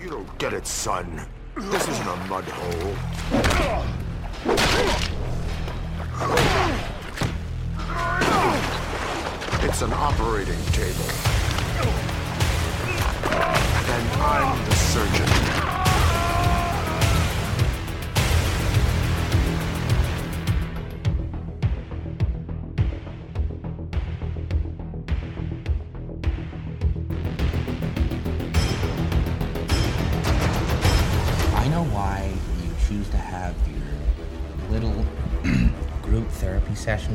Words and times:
You 0.00 0.10
don't 0.10 0.38
get 0.38 0.52
it, 0.52 0.64
son. 0.64 1.26
This 1.56 1.88
isn't 1.88 2.06
a 2.06 2.16
mud 2.28 2.44
hole. 2.44 2.94
It's 9.62 9.82
an 9.82 9.92
operating 9.92 10.62
table. 10.66 11.08
And 13.90 14.22
I'm 14.22 14.64
the 14.66 14.74
surgeon. 14.76 15.47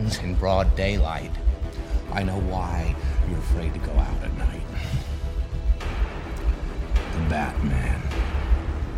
Therapy 0.10 0.28
in 0.28 0.36
broad 0.36 0.76
daylight. 0.76 1.32
I 2.12 2.24
know 2.24 2.40
why 2.40 2.96
you're 3.30 3.40
afraid 3.40 3.74
to 3.74 3.80
go 3.80 3.92
out 3.94 4.24
at 4.24 4.38
night. 4.38 4.62
The 7.14 7.30
Batman. 7.30 8.02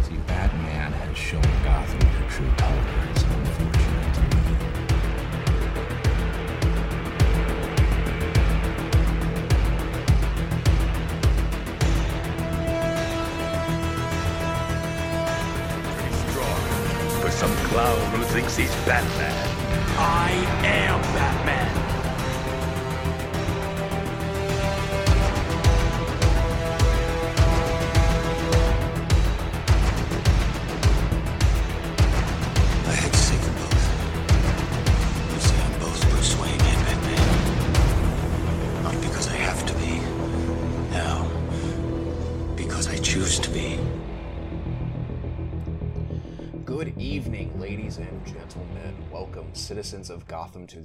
See, 0.03 0.17
Batman 0.27 0.91
has 0.91 1.17
shown 1.17 1.41
Gotham 1.63 1.99
their 1.99 2.29
true 2.29 2.51
colors, 2.57 3.19
strong 16.29 17.21
for 17.21 17.31
some 17.31 17.55
clown 17.67 18.11
who 18.11 18.23
thinks 18.23 18.57
he's 18.57 18.75
Batman. 18.85 19.54
I 19.97 20.31
am 20.65 21.01
Batman. 21.13 21.84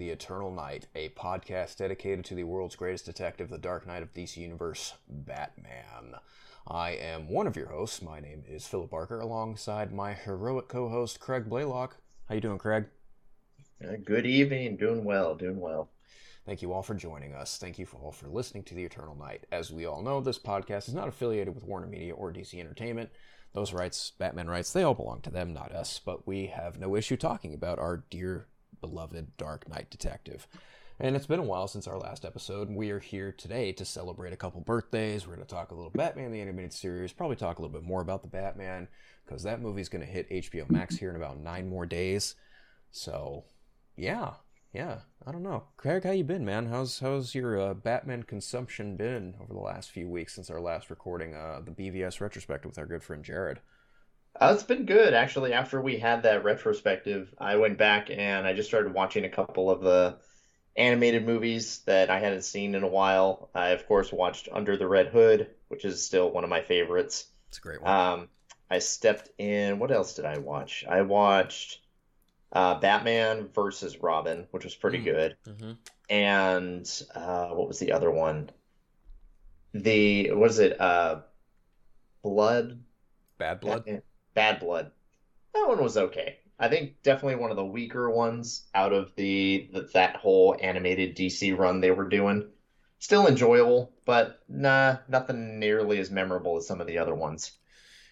The 0.01 0.09
Eternal 0.09 0.51
Knight, 0.51 0.87
a 0.95 1.11
podcast 1.11 1.77
dedicated 1.77 2.25
to 2.25 2.35
the 2.35 2.45
world's 2.45 2.75
greatest 2.75 3.05
detective, 3.05 3.51
the 3.51 3.59
Dark 3.59 3.87
Knight 3.87 4.03
of 4.03 4.15
DC 4.15 4.39
Universe, 4.39 4.95
Batman. 5.07 6.15
I 6.67 6.93
am 6.93 7.29
one 7.29 7.47
of 7.47 7.55
your 7.55 7.69
hosts. 7.69 8.01
My 8.01 8.19
name 8.19 8.43
is 8.49 8.67
Phillip 8.67 8.89
Barker, 8.89 9.21
alongside 9.21 9.93
my 9.93 10.15
heroic 10.15 10.69
co-host 10.69 11.21
Craig 11.21 11.51
Blaylock. 11.51 11.99
How 12.31 12.35
you 12.35 12.41
doing, 12.41 12.57
Craig? 12.57 12.87
Uh, 13.85 13.97
good 14.03 14.25
evening. 14.25 14.79
Doing 14.79 15.05
well. 15.05 15.35
Doing 15.35 15.61
well. 15.61 15.91
Thank 16.47 16.63
you 16.63 16.73
all 16.73 16.83
for 16.83 16.95
joining 16.95 17.35
us. 17.35 17.59
Thank 17.59 17.79
you 17.79 17.85
for 17.85 17.99
all 17.99 18.11
for 18.11 18.27
listening 18.27 18.63
to 18.65 18.75
the 18.75 18.85
Eternal 18.85 19.17
Knight. 19.17 19.45
As 19.53 19.71
we 19.71 19.85
all 19.85 20.01
know, 20.01 20.23
this 20.23 20.39
podcast 20.39 20.89
is 20.89 20.95
not 20.95 21.09
affiliated 21.09 21.55
with 21.55 21.65
Warner 21.65 21.87
Media 21.87 22.15
or 22.15 22.33
DC 22.33 22.59
Entertainment. 22.59 23.11
Those 23.53 23.75
rights, 23.75 24.13
Batman 24.17 24.49
rights, 24.49 24.73
they 24.73 24.83
all 24.83 24.95
belong 24.95 25.21
to 25.23 25.31
them, 25.31 25.53
not 25.53 25.73
us. 25.73 26.01
But 26.03 26.27
we 26.27 26.47
have 26.47 26.79
no 26.79 26.97
issue 26.97 27.19
talking 27.19 27.53
about 27.53 27.79
our 27.79 28.05
dear, 28.09 28.47
beloved 28.81 29.37
Dark 29.37 29.69
Knight 29.69 29.91
detective. 29.91 30.47
And 31.03 31.17
it's 31.17 31.27
been 31.27 31.41
a 31.41 31.45
while 31.45 31.67
since 31.67 31.89
our 31.89 31.99
last 31.99 32.27
episode. 32.27 32.69
and 32.69 32.77
We 32.77 32.91
are 32.91 32.99
here 32.99 33.33
today 33.33 33.73
to 33.73 33.87
celebrate 33.87 34.35
a 34.35 34.37
couple 34.37 34.61
birthdays. 34.61 35.27
We're 35.27 35.37
going 35.37 35.47
to 35.47 35.55
talk 35.55 35.71
a 35.71 35.75
little 35.75 35.91
Batman 35.91 36.31
the 36.31 36.43
animated 36.43 36.75
series, 36.75 37.13
probably 37.13 37.37
talk 37.37 37.59
a 37.59 37.63
little 37.63 37.73
bit 37.73 37.89
more 37.89 38.03
about 38.03 38.21
the 38.21 38.29
Batman 38.29 38.87
because 39.25 39.43
that 39.45 39.63
movie's 39.63 39.89
going 39.89 40.05
to 40.05 40.13
hit 40.13 40.29
HBO 40.29 40.69
Max 40.71 40.97
here 40.97 41.09
in 41.09 41.17
about 41.17 41.41
nine 41.41 41.71
more 41.71 41.87
days. 41.87 42.35
So, 42.91 43.45
yeah, 43.97 44.33
yeah. 44.75 44.99
I 45.27 45.33
don't 45.33 45.43
know, 45.43 45.65
Craig. 45.79 46.05
How 46.05 46.11
you 46.11 46.25
been, 46.25 46.45
man? 46.45 46.67
How's 46.67 46.99
how's 46.99 47.35
your 47.35 47.59
uh, 47.61 47.75
Batman 47.75 48.23
consumption 48.23 48.97
been 48.97 49.35
over 49.41 49.55
the 49.55 49.61
last 49.61 49.91
few 49.91 50.09
weeks 50.09 50.35
since 50.35 50.51
our 50.51 50.61
last 50.61 50.91
recording, 50.91 51.35
uh, 51.35 51.61
the 51.65 51.71
BVS 51.71 52.21
retrospective 52.21 52.71
with 52.71 52.79
our 52.79 52.87
good 52.87 53.03
friend 53.03 53.25
Jared? 53.25 53.61
Uh, 54.41 54.53
it's 54.55 54.63
been 54.63 54.87
good 54.87 55.13
actually. 55.13 55.53
After 55.53 55.81
we 55.81 55.99
had 55.99 56.23
that 56.23 56.45
retrospective, 56.45 57.35
I 57.39 57.57
went 57.57 57.77
back 57.79 58.09
and 58.11 58.47
I 58.47 58.55
just 58.55 58.69
started 58.69 58.95
watching 58.95 59.25
a 59.25 59.29
couple 59.29 59.71
of 59.71 59.83
the 59.83 60.19
animated 60.77 61.27
movies 61.27 61.81
that 61.87 62.09
I 62.11 62.21
hadn't 62.21 62.43
seen 62.45 62.75
in 62.75 62.83
a 62.83 62.89
while. 62.89 63.51
I 63.55 63.71
of 63.71 63.87
course 63.87 64.13
watched 64.13 64.49
Under 64.51 64.77
the 64.79 64.89
Red 64.89 65.09
Hood, 65.09 65.49
which 65.69 65.85
is 65.85 66.03
still 66.03 66.31
one 66.31 66.45
of 66.45 66.51
my 66.51 66.63
favorites. 66.63 67.27
It's 67.49 67.59
a 67.59 67.61
great 67.61 67.83
one. 67.83 67.91
Um, 67.93 68.29
I 68.71 68.79
stepped 68.79 69.29
in. 69.39 69.79
What 69.79 69.91
else 69.91 70.15
did 70.15 70.25
I 70.25 70.39
watch? 70.39 70.85
I 70.89 71.03
watched 71.03 71.81
uh, 72.53 72.79
Batman 72.81 73.49
versus 73.55 73.99
Robin, 73.99 74.47
which 74.53 74.65
was 74.65 74.75
pretty 74.75 75.01
Mm. 75.01 75.05
good. 75.05 75.37
mm-hmm. 75.47 75.73
and 76.09 77.03
uh, 77.15 77.49
what 77.49 77.69
was 77.69 77.79
the 77.79 77.93
other 77.93 78.11
one? 78.11 78.51
The 79.75 80.31
what 80.33 80.51
is 80.51 80.59
it? 80.61 80.81
Uh, 80.81 81.21
Blood. 82.23 82.81
Bad 83.39 83.61
Blood. 83.61 83.85
Bad, 83.85 84.03
Bad 84.35 84.61
Blood. 84.61 84.91
That 85.55 85.69
one 85.69 85.83
was 85.83 85.97
okay. 85.97 86.39
I 86.59 86.69
think 86.69 87.03
definitely 87.03 87.37
one 87.37 87.51
of 87.51 87.57
the 87.57 87.65
weaker 87.65 88.11
ones 88.11 88.69
out 88.75 88.93
of 88.93 89.15
the, 89.17 89.71
the 89.73 89.89
that 89.95 90.17
whole 90.17 90.57
animated 90.61 91.17
DC 91.17 91.57
run 91.57 91.81
they 91.81 91.91
were 91.91 92.09
doing. 92.09 92.49
Still 92.99 93.27
enjoyable, 93.27 93.93
but 94.05 94.41
nah, 94.47 94.99
nothing 95.09 95.59
nearly 95.59 95.99
as 95.99 96.11
memorable 96.11 96.59
as 96.59 96.67
some 96.67 96.83
of 96.83 96.87
the 96.87 96.99
other 96.99 97.15
ones. 97.15 97.53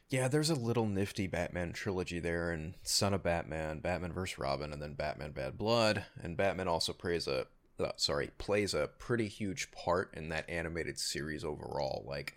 Yeah, 0.09 0.29
there's 0.29 0.49
a 0.49 0.55
little 0.55 0.87
nifty 0.87 1.27
Batman 1.27 1.75
trilogy 1.75 2.19
there, 2.19 2.50
and 2.50 2.75
Son 2.83 3.12
of 3.12 3.23
Batman, 3.23 3.81
Batman 3.81 4.15
vs 4.15 4.39
Robin, 4.39 4.73
and 4.73 4.81
then 4.81 4.95
Batman 4.95 5.33
Bad 5.33 5.59
Blood. 5.59 6.06
And 6.23 6.35
Batman 6.35 6.69
also 6.69 6.95
plays 6.95 7.29
a 7.29 7.47
uh, 7.79 7.93
sorry 7.97 8.31
plays 8.39 8.75
a 8.75 8.89
pretty 8.99 9.29
huge 9.29 9.71
part 9.71 10.12
in 10.15 10.31
that 10.31 10.49
animated 10.49 10.99
series 10.99 11.45
overall. 11.45 12.05
Like, 12.09 12.35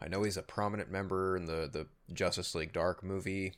I 0.00 0.08
know 0.08 0.22
he's 0.22 0.36
a 0.36 0.42
prominent 0.42 0.90
member 0.90 1.36
in 1.36 1.46
the 1.46 1.68
the 1.72 1.86
Justice 2.12 2.54
League 2.54 2.72
Dark 2.72 3.02
movie. 3.02 3.54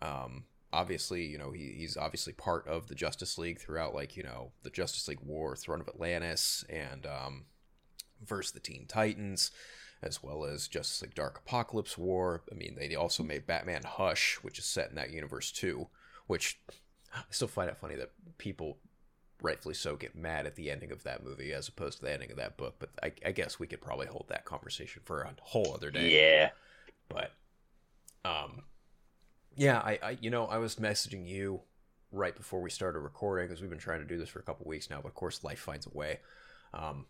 Um, 0.00 0.44
obviously, 0.72 1.24
you 1.24 1.38
know 1.38 1.52
he, 1.52 1.74
he's 1.76 1.96
obviously 1.96 2.32
part 2.32 2.66
of 2.66 2.88
the 2.88 2.94
Justice 2.94 3.38
League 3.38 3.60
throughout, 3.60 3.94
like 3.94 4.16
you 4.16 4.22
know 4.22 4.52
the 4.62 4.70
Justice 4.70 5.06
League 5.08 5.20
War, 5.24 5.54
Throne 5.56 5.80
of 5.80 5.88
Atlantis, 5.88 6.64
and 6.68 7.06
um, 7.06 7.44
versus 8.24 8.52
the 8.52 8.60
Teen 8.60 8.86
Titans 8.86 9.50
as 10.02 10.22
well 10.22 10.44
as 10.44 10.68
Justice 10.68 11.00
League 11.02 11.14
Dark 11.14 11.42
Apocalypse 11.46 11.96
War. 11.96 12.42
I 12.50 12.54
mean, 12.54 12.74
they 12.76 12.94
also 12.94 13.22
made 13.22 13.46
Batman 13.46 13.82
Hush, 13.84 14.38
which 14.42 14.58
is 14.58 14.64
set 14.64 14.90
in 14.90 14.96
that 14.96 15.12
universe 15.12 15.52
too, 15.52 15.88
which 16.26 16.58
I 17.14 17.22
still 17.30 17.48
find 17.48 17.70
it 17.70 17.76
funny 17.76 17.94
that 17.94 18.10
people, 18.38 18.78
rightfully 19.42 19.74
so, 19.74 19.96
get 19.96 20.14
mad 20.14 20.46
at 20.46 20.54
the 20.56 20.70
ending 20.70 20.92
of 20.92 21.02
that 21.02 21.24
movie 21.24 21.52
as 21.52 21.68
opposed 21.68 21.98
to 21.98 22.04
the 22.04 22.12
ending 22.12 22.30
of 22.30 22.36
that 22.36 22.56
book. 22.56 22.76
But 22.78 22.90
I, 23.02 23.12
I 23.26 23.32
guess 23.32 23.58
we 23.58 23.66
could 23.66 23.80
probably 23.80 24.06
hold 24.06 24.26
that 24.28 24.44
conversation 24.44 25.02
for 25.04 25.22
a 25.22 25.34
whole 25.40 25.72
other 25.74 25.90
day. 25.90 26.10
Yeah. 26.40 26.50
But, 27.08 27.32
um, 28.24 28.62
yeah, 29.56 29.78
I, 29.78 29.98
I 30.02 30.18
you 30.20 30.30
know, 30.30 30.46
I 30.46 30.58
was 30.58 30.76
messaging 30.76 31.26
you 31.28 31.60
right 32.10 32.34
before 32.36 32.60
we 32.60 32.70
started 32.70 33.00
recording 33.00 33.48
because 33.48 33.60
we've 33.60 33.70
been 33.70 33.78
trying 33.78 34.00
to 34.00 34.06
do 34.06 34.18
this 34.18 34.28
for 34.28 34.38
a 34.38 34.42
couple 34.42 34.66
weeks 34.66 34.88
now, 34.88 35.00
but 35.02 35.08
of 35.08 35.14
course, 35.14 35.42
life 35.44 35.58
finds 35.58 35.86
a 35.86 35.90
way. 35.90 36.20
Um, 36.72 37.06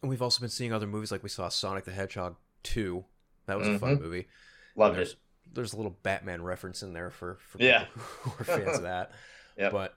and 0.00 0.08
we've 0.10 0.22
also 0.22 0.40
been 0.40 0.48
seeing 0.48 0.72
other 0.72 0.86
movies 0.86 1.12
like 1.12 1.22
we 1.22 1.28
saw 1.28 1.48
Sonic 1.48 1.84
the 1.84 1.92
Hedgehog 1.92 2.36
2. 2.64 3.04
That 3.46 3.58
was 3.58 3.68
a 3.68 3.78
fun 3.78 3.98
Mhm. 3.98 4.00
movie. 4.00 4.28
Loved 4.74 4.96
there's, 4.96 5.12
it. 5.12 5.18
There's 5.52 5.72
a 5.72 5.76
little 5.76 5.96
Batman 6.02 6.42
reference 6.42 6.82
in 6.82 6.92
there 6.92 7.10
for, 7.10 7.36
for 7.40 7.58
Yeah. 7.62 7.84
people 7.84 8.02
who 8.02 8.30
are 8.40 8.44
fans 8.44 8.76
of 8.78 8.82
that. 8.82 9.12
Yep. 9.58 9.70
But 9.72 9.94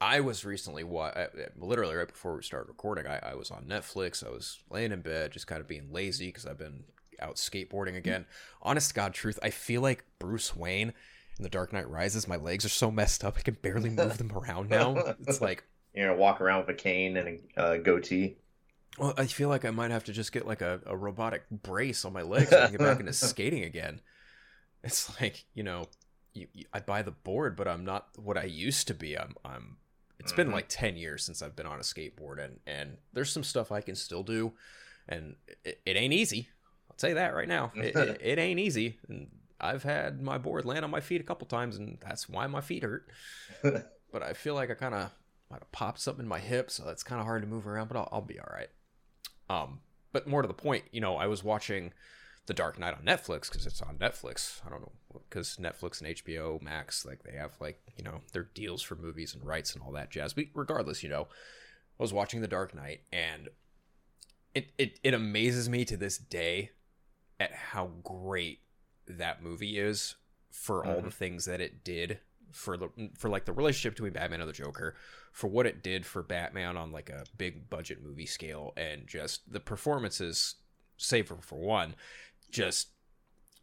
I 0.00 0.20
was 0.20 0.44
recently, 0.44 0.82
I- 0.82 1.24
I- 1.24 1.28
literally 1.58 1.94
right 1.94 2.08
before 2.08 2.34
we 2.36 2.42
started 2.42 2.68
recording, 2.68 3.06
I, 3.06 3.18
I 3.18 3.34
was 3.34 3.50
on 3.50 3.64
Netflix. 3.64 4.26
I 4.26 4.30
was 4.30 4.58
laying 4.70 4.92
in 4.92 5.02
bed, 5.02 5.32
just 5.32 5.46
kind 5.46 5.60
of 5.60 5.68
being 5.68 5.92
lazy 5.92 6.26
because 6.28 6.46
I've 6.46 6.58
been 6.58 6.84
out 7.20 7.36
skateboarding 7.36 7.96
again. 7.96 8.24
Honest 8.62 8.88
to 8.90 8.94
God, 8.94 9.12
truth, 9.12 9.38
I 9.42 9.50
feel 9.50 9.82
like 9.82 10.04
Bruce 10.18 10.56
Wayne 10.56 10.94
in 11.38 11.42
The 11.42 11.50
Dark 11.50 11.72
Knight 11.72 11.88
Rises. 11.88 12.26
My 12.26 12.36
legs 12.36 12.64
are 12.64 12.70
so 12.70 12.90
messed 12.90 13.24
up, 13.24 13.36
I 13.38 13.42
can 13.42 13.58
barely 13.60 13.90
move 13.90 14.16
them 14.16 14.32
around 14.32 14.70
now. 14.70 14.96
It's 15.26 15.40
like, 15.42 15.64
You 15.94 16.06
know, 16.06 16.14
walk 16.14 16.40
around 16.40 16.60
with 16.66 16.70
a 16.70 16.78
cane 16.78 17.16
and 17.18 17.40
a 17.56 17.60
uh, 17.60 17.76
goatee. 17.76 18.36
Well, 18.98 19.14
I 19.16 19.26
feel 19.26 19.48
like 19.48 19.64
I 19.64 19.70
might 19.70 19.90
have 19.90 20.04
to 20.04 20.12
just 20.12 20.32
get 20.32 20.46
like 20.46 20.62
a, 20.62 20.80
a 20.86 20.96
robotic 20.96 21.48
brace 21.50 22.04
on 22.04 22.12
my 22.12 22.22
legs 22.22 22.50
so 22.50 22.58
I 22.58 22.62
can 22.62 22.72
get 22.72 22.80
back 22.80 23.00
into 23.00 23.12
skating 23.12 23.64
again. 23.64 24.00
It's 24.82 25.20
like 25.20 25.44
you 25.54 25.62
know, 25.62 25.86
you, 26.32 26.48
you, 26.52 26.64
I 26.72 26.80
buy 26.80 27.02
the 27.02 27.10
board, 27.12 27.54
but 27.56 27.68
I'm 27.68 27.84
not 27.84 28.08
what 28.16 28.36
I 28.36 28.44
used 28.44 28.88
to 28.88 28.94
be. 28.94 29.16
I'm 29.18 29.34
I'm. 29.44 29.76
It's 30.20 30.32
been 30.32 30.48
Mhm. 30.48 30.52
like 30.52 30.66
ten 30.68 30.96
years 30.96 31.24
since 31.24 31.42
I've 31.42 31.56
been 31.56 31.66
on 31.66 31.78
a 31.78 31.82
skateboard, 31.82 32.38
and 32.44 32.60
and 32.66 32.98
there's 33.12 33.32
some 33.32 33.44
stuff 33.44 33.72
I 33.72 33.80
can 33.80 33.96
still 33.96 34.22
do, 34.22 34.52
and 35.08 35.36
it, 35.64 35.80
it 35.86 35.96
ain't 35.96 36.12
easy. 36.12 36.48
I'll 36.90 36.96
tell 36.96 37.10
you 37.10 37.16
that 37.16 37.34
right 37.34 37.48
now. 37.48 37.72
It, 37.76 37.96
it, 37.96 38.18
it 38.22 38.38
ain't 38.38 38.60
easy, 38.60 38.98
and 39.08 39.28
I've 39.60 39.82
had 39.82 40.20
my 40.22 40.38
board 40.38 40.64
land 40.64 40.84
on 40.84 40.90
my 40.90 41.00
feet 41.00 41.20
a 41.20 41.24
couple 41.24 41.46
times, 41.46 41.76
and 41.76 41.98
that's 42.00 42.28
why 42.28 42.46
my 42.46 42.60
feet 42.60 42.82
hurt. 42.82 43.08
but 44.12 44.22
I 44.22 44.32
feel 44.34 44.54
like 44.54 44.70
I 44.70 44.74
kind 44.74 44.94
of 44.94 45.10
might 45.50 45.60
have 45.60 45.72
popped 45.72 46.00
something 46.00 46.24
in 46.24 46.28
my 46.28 46.38
hip, 46.38 46.70
so 46.70 46.88
it's 46.88 47.02
kind 47.02 47.20
of 47.20 47.26
hard 47.26 47.42
to 47.42 47.48
move 47.48 47.66
around. 47.66 47.88
But 47.88 47.96
I'll, 47.98 48.08
I'll 48.12 48.20
be 48.22 48.38
all 48.38 48.52
right. 48.52 48.68
Um, 49.48 49.80
but 50.12 50.26
more 50.26 50.42
to 50.42 50.48
the 50.48 50.54
point, 50.54 50.84
you 50.92 51.00
know, 51.00 51.16
I 51.16 51.26
was 51.26 51.42
watching 51.42 51.92
The 52.46 52.54
Dark 52.54 52.78
Knight 52.78 52.94
on 52.94 53.04
Netflix 53.04 53.50
because 53.50 53.66
it's 53.66 53.82
on 53.82 53.96
Netflix. 53.96 54.60
I 54.66 54.70
don't 54.70 54.80
know 54.80 54.92
because 55.28 55.56
Netflix 55.60 56.00
and 56.00 56.16
HBO 56.16 56.60
Max, 56.60 57.04
like 57.04 57.22
they 57.22 57.36
have 57.36 57.52
like 57.60 57.80
you 57.96 58.02
know 58.02 58.22
their 58.32 58.48
deals 58.54 58.82
for 58.82 58.96
movies 58.96 59.34
and 59.34 59.44
rights 59.44 59.74
and 59.74 59.82
all 59.82 59.92
that 59.92 60.10
jazz. 60.10 60.32
But 60.32 60.46
regardless, 60.54 61.02
you 61.02 61.08
know, 61.08 61.28
I 61.98 62.02
was 62.02 62.12
watching 62.12 62.40
The 62.40 62.48
Dark 62.48 62.74
Knight 62.74 63.02
and 63.12 63.48
it 64.54 64.70
it, 64.78 64.98
it 65.02 65.14
amazes 65.14 65.68
me 65.68 65.84
to 65.84 65.96
this 65.96 66.18
day 66.18 66.70
at 67.38 67.52
how 67.52 67.90
great 68.02 68.60
that 69.06 69.42
movie 69.42 69.78
is 69.78 70.16
for 70.50 70.84
all 70.84 70.96
the 70.96 71.00
mm-hmm. 71.02 71.08
things 71.10 71.44
that 71.44 71.60
it 71.60 71.84
did 71.84 72.18
for 72.52 72.76
the 72.76 72.88
for 73.16 73.28
like 73.28 73.44
the 73.44 73.52
relationship 73.52 73.94
between 73.94 74.12
Batman 74.12 74.40
and 74.40 74.48
the 74.48 74.54
Joker, 74.54 74.96
for 75.32 75.48
what 75.48 75.66
it 75.66 75.82
did 75.82 76.04
for 76.04 76.22
Batman 76.22 76.76
on 76.76 76.92
like 76.92 77.08
a 77.08 77.24
big 77.38 77.70
budget 77.70 78.02
movie 78.02 78.26
scale, 78.26 78.72
and 78.76 79.06
just 79.06 79.52
the 79.52 79.60
performances, 79.60 80.56
save 80.96 81.28
for, 81.28 81.36
for 81.40 81.58
one, 81.58 81.94
just 82.50 82.88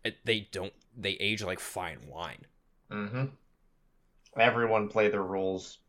it, 0.03 0.17
they 0.25 0.47
don't 0.51 0.73
they 0.97 1.11
age 1.11 1.43
like 1.43 1.59
fine 1.59 1.99
wine. 2.07 2.45
Mm-hmm. 2.91 3.25
Everyone 4.39 4.87
played 4.87 5.13
their 5.13 5.23
roles 5.23 5.79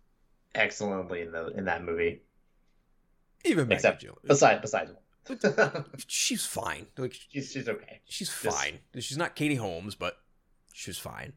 excellently 0.54 1.22
in 1.22 1.32
the 1.32 1.46
in 1.48 1.64
that 1.66 1.84
movie, 1.84 2.22
Even 3.44 3.68
Maggie 3.68 3.76
except 3.76 4.00
Jill, 4.00 4.18
besides 4.24 4.60
besides 4.60 4.90
she's 6.06 6.46
fine. 6.46 6.86
Like 6.96 7.12
she's 7.14 7.52
she's 7.52 7.68
okay. 7.68 8.00
she's 8.06 8.28
Just- 8.28 8.54
fine. 8.56 8.78
She's 8.98 9.18
not 9.18 9.34
Katie 9.36 9.56
Holmes, 9.56 9.94
but 9.94 10.16
she's 10.72 10.98
fine. 10.98 11.34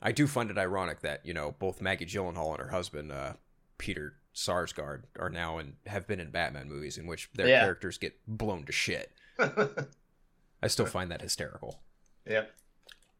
I 0.00 0.12
do 0.12 0.28
find 0.28 0.50
it 0.50 0.58
ironic 0.58 1.00
that 1.00 1.26
you 1.26 1.34
know 1.34 1.54
both 1.58 1.80
Maggie 1.80 2.06
Gyllenhaal 2.06 2.50
and 2.52 2.60
her 2.60 2.68
husband 2.70 3.10
uh, 3.10 3.32
Peter 3.78 4.14
Sarsgaard 4.34 5.02
are 5.18 5.30
now 5.30 5.58
and 5.58 5.74
have 5.86 6.06
been 6.06 6.20
in 6.20 6.30
Batman 6.30 6.68
movies 6.68 6.96
in 6.96 7.06
which 7.08 7.28
their 7.34 7.48
Yeah. 7.48 7.60
characters 7.60 7.98
get 7.98 8.14
blown 8.28 8.64
to 8.66 8.72
shit. 8.72 9.10
I 10.62 10.66
still 10.68 10.86
find 10.86 11.10
that 11.10 11.22
hysterical. 11.22 11.82
yeah. 12.26 12.44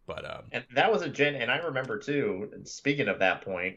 But 0.06 0.24
um, 0.24 0.44
And 0.52 0.64
that 0.74 0.90
was 0.90 1.02
a 1.02 1.08
gen, 1.08 1.34
and 1.34 1.50
I 1.50 1.58
remember 1.58 1.98
too. 1.98 2.50
Speaking 2.64 3.08
of 3.08 3.18
that 3.18 3.42
point, 3.42 3.76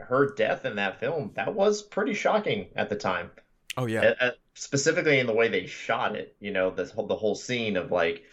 her 0.00 0.34
death 0.34 0.64
in 0.64 0.76
that 0.76 0.98
film 0.98 1.32
that 1.34 1.54
was 1.54 1.82
pretty 1.82 2.14
shocking 2.14 2.68
at 2.74 2.88
the 2.88 2.96
time. 2.96 3.30
oh 3.76 3.86
yeah, 3.86 4.14
Uh, 4.20 4.30
specifically 4.54 5.18
in 5.18 5.26
the 5.26 5.34
way 5.34 5.48
they 5.48 5.66
shot 5.66 6.16
it. 6.16 6.36
You 6.40 6.50
know, 6.52 6.70
whole 6.94 7.06
the 7.06 7.16
whole 7.16 7.34
scene 7.34 7.76
of 7.76 7.90
like, 7.90 8.24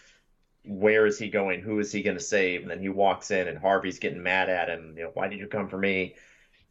where 0.66 1.06
is 1.06 1.20
he 1.20 1.30
going? 1.30 1.62
Who 1.62 1.80
is 1.80 1.92
he 1.92 2.02
going 2.04 2.18
to 2.18 2.24
save? 2.24 2.62
And 2.62 2.72
then 2.72 2.82
he 2.82 2.90
walks 2.90 3.32
in, 3.32 3.48
and 3.48 3.58
Harvey's 3.58 4.00
getting 4.00 4.24
mad 4.24 4.50
at 4.50 4.70
him. 4.70 4.96
You 4.98 5.06
know, 5.06 5.12
why 5.14 5.28
did 5.28 5.40
you 5.40 5.48
come 5.48 5.70
for 5.70 5.78
me? 5.78 6.16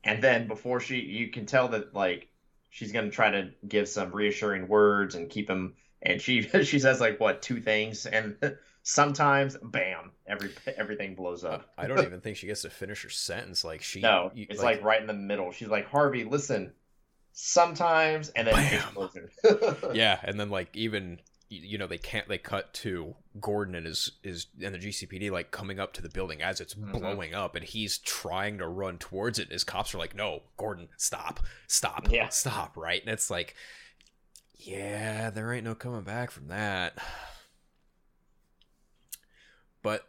And 0.05 0.23
then 0.23 0.49
before 0.49 0.81
she, 0.81 0.99
you 1.01 1.31
can 1.31 1.47
tell 1.47 1.69
that 1.69 1.95
like 1.95 2.29
she's 2.71 2.93
going 2.93 3.07
to 3.07 3.11
try 3.11 3.31
to 3.31 3.51
give 3.67 3.89
some 3.89 4.13
reassuring 4.13 4.69
words 4.69 5.15
and 5.15 5.31
keep 5.31 5.49
him. 5.51 5.75
And 6.07 6.23
she 6.23 6.43
she 6.63 6.79
says 6.79 7.01
like 7.01 7.21
what 7.21 7.43
two 7.43 7.61
things, 7.61 8.07
and 8.07 8.37
sometimes 8.85 9.57
bam, 9.63 10.13
every 10.27 10.51
everything 10.79 11.15
blows 11.15 11.45
up. 11.45 11.73
I 11.77 11.87
don't 11.89 12.01
even 12.05 12.21
think 12.21 12.37
she 12.39 12.47
gets 12.47 12.63
to 12.63 12.71
finish 12.71 13.03
her 13.03 13.11
sentence. 13.11 13.65
Like 13.65 13.83
she, 13.83 14.01
No, 14.01 14.31
you- 14.35 14.47
it's 14.49 14.63
like, 14.63 14.83
right 14.83 15.01
in 15.01 15.07
the 15.09 15.13
middle. 15.13 15.51
She's 15.53 15.69
like, 15.69 15.89
Harvey, 15.89 16.25
listen, 16.25 16.73
sometimes, 17.33 18.31
and 18.31 18.47
then 18.49 18.55
Bam. 18.55 19.77
yeah, 19.95 20.19
and 20.23 20.39
then 20.41 20.51
like 20.51 20.75
even 20.75 21.21
you 21.49 21.79
know 21.79 21.87
they 21.87 21.99
can't 21.99 22.27
they 22.29 22.39
cut 22.39 22.75
to 22.75 23.15
Gordon 23.41 23.77
and 23.77 23.87
his 23.87 24.11
is 24.25 24.47
and 24.61 24.75
the 24.75 24.79
GCPD 24.79 25.31
like 25.31 25.53
coming 25.53 25.79
up 25.79 25.93
to 25.93 26.03
the 26.03 26.09
building 26.09 26.43
as 26.43 26.61
it's 26.61 26.75
Mhm. 26.75 26.91
blowing 26.91 27.35
up 27.35 27.55
and 27.55 27.65
he's 27.65 27.99
trying 27.99 28.59
to 28.59 28.67
run 28.67 28.99
towards 28.99 29.39
it. 29.39 29.53
His 29.53 29.63
cops 29.63 29.95
are 29.95 29.99
like, 29.99 30.15
"No, 30.17 30.43
Gordon, 30.57 30.89
stop, 30.97 31.39
stop, 31.69 32.09
Yeah. 32.11 32.31
stop!" 32.31 32.77
Right, 32.77 33.01
and 33.01 33.11
it's 33.13 33.31
like, 33.31 33.55
yeah, 34.59 35.31
there 35.31 35.53
ain't 35.53 35.65
no 35.65 35.75
coming 35.75 36.03
back 36.03 36.31
from 36.31 36.49
that. 36.49 36.99
But 39.83 40.09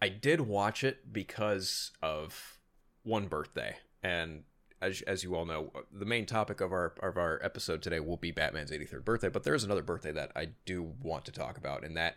I 0.00 0.08
did 0.08 0.42
watch 0.42 0.84
it 0.84 1.12
because 1.12 1.92
of 2.02 2.58
one 3.02 3.26
birthday, 3.26 3.76
and 4.02 4.44
as, 4.80 5.02
as 5.02 5.24
you 5.24 5.34
all 5.34 5.44
know, 5.44 5.72
the 5.92 6.04
main 6.04 6.26
topic 6.26 6.60
of 6.60 6.72
our 6.72 6.94
of 7.02 7.16
our 7.16 7.40
episode 7.42 7.82
today 7.82 8.00
will 8.00 8.16
be 8.16 8.30
Batman's 8.30 8.70
83rd 8.70 9.04
birthday. 9.04 9.28
But 9.28 9.42
there's 9.42 9.64
another 9.64 9.82
birthday 9.82 10.12
that 10.12 10.32
I 10.36 10.50
do 10.66 10.94
want 11.02 11.24
to 11.24 11.32
talk 11.32 11.58
about, 11.58 11.84
and 11.84 11.96
that 11.96 12.16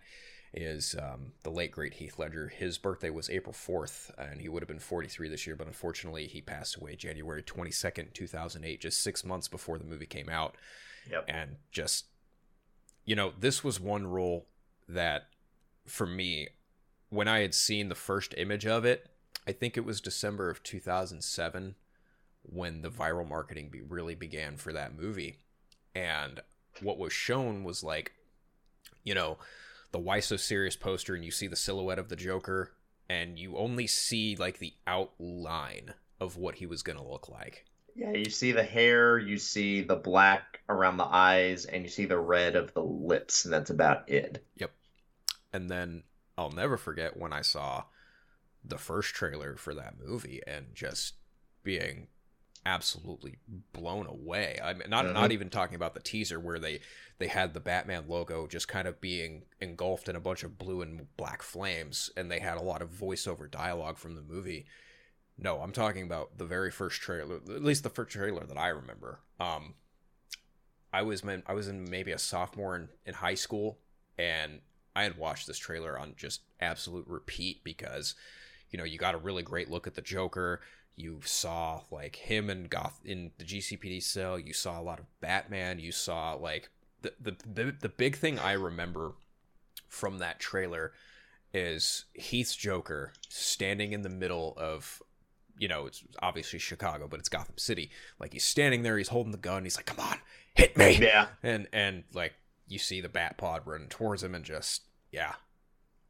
is 0.54 0.96
um, 1.02 1.32
the 1.44 1.50
late 1.50 1.72
great 1.72 1.96
Heath 1.96 2.20
Ledger. 2.20 2.50
His 2.50 2.78
birthday 2.78 3.10
was 3.10 3.30
April 3.30 3.54
4th, 3.54 4.12
and 4.18 4.42
he 4.42 4.50
would 4.50 4.62
have 4.62 4.68
been 4.68 4.80
43 4.80 5.30
this 5.30 5.48
year, 5.48 5.56
but 5.56 5.68
unfortunately, 5.68 6.28
he 6.28 6.42
passed 6.42 6.76
away 6.76 6.96
January 6.96 7.42
22nd, 7.42 8.14
2008, 8.14 8.82
just 8.82 9.02
six 9.02 9.24
months 9.24 9.48
before 9.48 9.78
the 9.78 9.86
movie 9.86 10.06
came 10.06 10.30
out. 10.30 10.56
Yep. 11.10 11.26
And 11.28 11.56
just, 11.72 12.06
you 13.06 13.16
know, 13.16 13.34
this 13.40 13.64
was 13.64 13.80
one 13.80 14.08
rule 14.08 14.46
that, 14.88 15.28
for 15.86 16.06
me, 16.06 16.50
when 17.10 17.28
I 17.28 17.40
had 17.40 17.54
seen 17.54 17.90
the 17.90 17.96
first 17.96 18.34
image 18.38 18.66
of 18.66 18.86
it, 18.86 19.10
I 19.48 19.52
think 19.52 19.76
it 19.76 19.86
was 19.86 20.02
December 20.02 20.50
of 20.50 20.64
2007 20.64 21.76
when 22.44 22.82
the 22.82 22.90
viral 22.90 23.28
marketing 23.28 23.70
be, 23.70 23.82
really 23.82 24.16
began 24.16 24.58
for 24.58 24.72
that 24.74 24.98
movie. 24.98 25.40
And 25.96 26.42
what 26.82 26.98
was 26.98 27.12
shown 27.14 27.64
was 27.64 27.84
like, 27.84 28.14
you 29.04 29.14
know, 29.14 29.38
the 29.92 30.00
Why 30.00 30.20
So 30.20 30.38
Serious 30.38 30.76
poster, 30.76 31.16
and 31.16 31.26
you 31.26 31.32
see 31.32 31.48
the 31.48 31.56
silhouette 31.56 32.00
of 32.00 32.10
the 32.10 32.16
Joker, 32.16 32.72
and 33.10 33.38
you 33.38 33.58
only 33.58 33.88
see 33.88 34.36
like 34.36 34.60
the 34.60 34.74
outline 34.88 35.94
of 36.20 36.38
what 36.38 36.56
he 36.56 36.66
was 36.66 36.84
going 36.84 36.98
to 36.98 37.04
look 37.04 37.28
like. 37.28 37.66
Yeah, 37.96 38.12
you 38.12 38.30
see 38.30 38.52
the 38.52 38.64
hair, 38.64 39.18
you 39.18 39.38
see 39.38 39.82
the 39.82 39.96
black 39.96 40.62
around 40.68 40.98
the 40.98 41.06
eyes, 41.06 41.66
and 41.66 41.84
you 41.84 41.90
see 41.90 42.06
the 42.06 42.20
red 42.20 42.56
of 42.58 42.74
the 42.74 42.84
lips, 42.84 43.46
and 43.46 43.54
that's 43.54 43.70
about 43.70 44.10
it. 44.10 44.46
Yep. 44.56 44.72
And 45.54 45.70
then 45.70 46.04
I'll 46.38 46.52
never 46.52 46.78
forget 46.78 47.18
when 47.18 47.34
I 47.34 47.42
saw 47.42 47.86
the 48.64 48.78
first 48.78 49.16
trailer 49.16 49.56
for 49.58 49.74
that 49.76 49.96
movie 50.00 50.42
and 50.48 50.68
just 50.76 51.16
being 51.64 52.08
absolutely 52.66 53.38
blown 53.74 54.08
away. 54.08 54.60
I 54.64 54.74
mean, 54.74 54.90
not 54.90 55.12
not 55.14 55.30
Mhm. 55.30 55.34
even 55.34 55.50
talking 55.50 55.76
about 55.76 55.96
the 55.96 56.00
teaser 56.02 56.40
where 56.40 56.60
they 56.60 56.82
they 57.20 57.28
had 57.28 57.54
the 57.54 57.60
Batman 57.60 58.08
logo 58.08 58.48
just 58.48 58.68
kind 58.68 58.88
of 58.88 59.02
being 59.02 59.46
engulfed 59.60 60.10
in 60.10 60.16
a 60.16 60.20
bunch 60.22 60.44
of 60.44 60.58
blue 60.60 60.82
and 60.82 61.16
black 61.18 61.42
flames, 61.44 62.12
and 62.18 62.32
they 62.32 62.40
had 62.40 62.58
a 62.58 62.62
lot 62.64 62.82
of 62.82 62.92
voiceover 62.92 63.50
dialogue 63.50 63.98
from 63.98 64.16
the 64.16 64.22
movie. 64.22 64.68
No, 65.38 65.60
I'm 65.62 65.72
talking 65.72 66.04
about 66.04 66.38
the 66.38 66.46
very 66.46 66.72
first 66.72 67.02
trailer, 67.02 67.38
at 67.38 67.64
least 67.64 67.84
the 67.84 67.90
first 67.90 68.12
trailer 68.12 68.46
that 68.46 68.58
I 68.58 68.68
remember. 68.68 69.20
Um, 69.40 69.76
I 70.94 71.02
was 71.02 71.24
meant 71.24 71.46
I 71.48 71.54
was 71.54 71.68
in 71.68 71.90
maybe 71.90 72.12
a 72.12 72.18
sophomore 72.18 72.76
in, 72.76 72.90
in 73.06 73.14
high 73.16 73.36
school, 73.36 73.80
and 74.18 74.60
I 74.96 75.04
had 75.04 75.18
watched 75.18 75.48
this 75.48 75.58
trailer 75.58 75.98
on 75.98 76.14
just 76.18 76.42
absolute 76.60 77.08
repeat 77.08 77.64
because, 77.64 78.16
you 78.70 78.78
know, 78.78 78.84
you 78.84 78.98
got 78.98 79.16
a 79.16 79.20
really 79.20 79.44
great 79.44 79.70
look 79.70 79.88
at 79.88 79.96
the 79.96 80.02
Joker. 80.02 80.62
You 80.96 81.22
saw 81.24 81.82
like 81.90 82.18
him 82.18 82.50
and 82.50 82.70
Goth 82.70 83.00
in 83.06 83.32
the 83.38 83.46
GCPD 83.46 84.04
cell. 84.04 84.38
You 84.38 84.54
saw 84.54 84.80
a 84.80 84.84
lot 84.84 85.00
of 85.00 85.06
Batman. 85.22 85.80
You 85.80 85.92
saw 85.92 86.34
like 86.34 86.70
the 87.02 87.14
the 87.20 87.36
the, 87.52 87.76
the 87.80 87.90
big 87.90 88.18
thing 88.18 88.38
I 88.38 88.54
remember 88.54 89.14
from 89.88 90.20
that 90.20 90.40
trailer 90.40 90.92
is 91.54 92.06
Heath's 92.14 92.56
Joker 92.56 93.14
standing 93.30 93.94
in 93.94 94.04
the 94.04 94.10
middle 94.10 94.54
of 94.58 95.02
you 95.58 95.68
know, 95.68 95.86
it's 95.86 96.04
obviously 96.22 96.60
Chicago, 96.60 97.08
but 97.08 97.20
it's 97.20 97.30
Gotham 97.30 97.58
City. 97.58 97.92
Like 98.20 98.34
he's 98.34 98.44
standing 98.44 98.84
there, 98.84 98.98
he's 98.98 99.10
holding 99.10 99.32
the 99.32 99.38
gun, 99.38 99.64
he's 99.64 99.76
like, 99.76 99.86
"Come 99.86 100.00
on, 100.00 100.18
hit 100.56 100.78
me!" 100.78 100.98
Yeah. 101.02 101.28
and 101.44 101.68
and 101.74 102.04
like 102.14 102.34
you 102.68 102.80
see 102.80 103.02
the 103.02 103.10
bat 103.10 103.38
pod 103.38 103.62
running 103.66 103.90
towards 103.90 104.24
him 104.24 104.34
and 104.34 104.46
just 104.46 104.84
yeah 105.12 105.34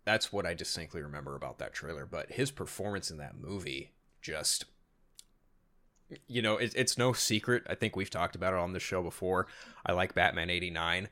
that's 0.05 0.31
what 0.31 0.45
i 0.45 0.53
distinctly 0.53 1.01
remember 1.01 1.35
about 1.35 1.57
that 1.57 1.73
trailer 1.73 2.05
but 2.05 2.31
his 2.31 2.51
performance 2.51 3.09
in 3.09 3.17
that 3.17 3.35
movie 3.35 3.91
just 4.21 4.65
you 6.27 6.41
know 6.41 6.57
it, 6.57 6.71
it's 6.75 6.97
no 6.99 7.13
secret 7.13 7.63
i 7.67 7.73
think 7.73 7.95
we've 7.95 8.11
talked 8.11 8.35
about 8.35 8.53
it 8.53 8.59
on 8.59 8.73
the 8.73 8.79
show 8.79 9.01
before 9.01 9.47
i 9.85 9.91
like 9.91 10.13
batman 10.13 10.49
89 10.51 11.09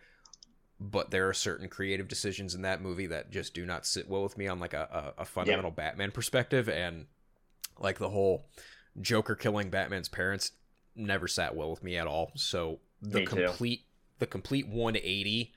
but 0.79 1.09
there 1.11 1.27
are 1.27 1.33
certain 1.33 1.67
creative 1.67 2.07
decisions 2.07 2.53
in 2.53 2.61
that 2.61 2.81
movie 2.81 3.07
that 3.07 3.31
just 3.31 3.53
do 3.55 3.65
not 3.65 3.85
sit 3.87 4.07
well 4.07 4.23
with 4.23 4.37
me 4.37 4.47
on 4.47 4.59
like 4.59 4.73
a, 4.73 5.13
a, 5.17 5.21
a 5.21 5.25
fundamental 5.25 5.71
batman 5.71 6.11
perspective 6.11 6.69
and 6.69 7.07
like 7.81 7.97
the 7.97 8.09
whole 8.09 8.47
joker 8.99 9.35
killing 9.35 9.69
batman's 9.69 10.09
parents 10.09 10.51
never 10.95 11.27
sat 11.27 11.55
well 11.55 11.69
with 11.69 11.83
me 11.83 11.97
at 11.97 12.07
all 12.07 12.31
so 12.35 12.79
the 13.01 13.19
Me 13.19 13.25
too. 13.25 13.35
complete 13.35 13.81
the 14.19 14.27
complete 14.27 14.67
180 14.67 15.53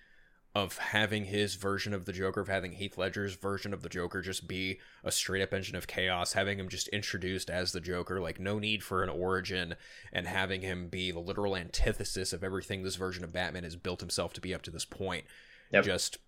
of 0.55 0.77
having 0.77 1.25
his 1.25 1.55
version 1.55 1.95
of 1.95 2.05
the 2.05 2.13
Joker, 2.13 2.43
of 2.43 2.49
having 2.49 2.73
Heath 2.73 2.99
Ledger's 2.99 3.35
version 3.35 3.73
of 3.73 3.83
the 3.83 3.89
Joker 3.89 4.21
just 4.21 4.47
be 4.47 4.81
a 5.03 5.11
straight 5.11 5.43
up 5.43 5.55
engine 5.55 5.77
of 5.77 5.87
chaos, 5.87 6.35
having 6.35 6.59
him 6.59 6.69
just 6.69 6.89
introduced 6.89 7.49
as 7.49 7.73
the 7.73 7.81
Joker, 7.81 8.21
like 8.21 8.39
no 8.39 8.59
need 8.59 8.83
for 8.83 9.03
an 9.03 9.09
origin, 9.09 9.75
and 10.13 10.27
having 10.27 10.61
him 10.61 10.89
be 10.89 11.11
the 11.11 11.21
literal 11.21 11.57
antithesis 11.57 12.35
of 12.35 12.45
everything 12.45 12.83
this 12.83 12.97
version 12.97 13.25
of 13.25 13.33
Batman 13.33 13.65
has 13.65 13.77
built 13.77 14.01
himself 14.01 14.35
to 14.35 14.43
be 14.43 14.55
up 14.55 14.61
to 14.63 14.71
this 14.71 14.85
point. 14.85 15.25
Yep. 15.73 15.85
Just 15.85 16.19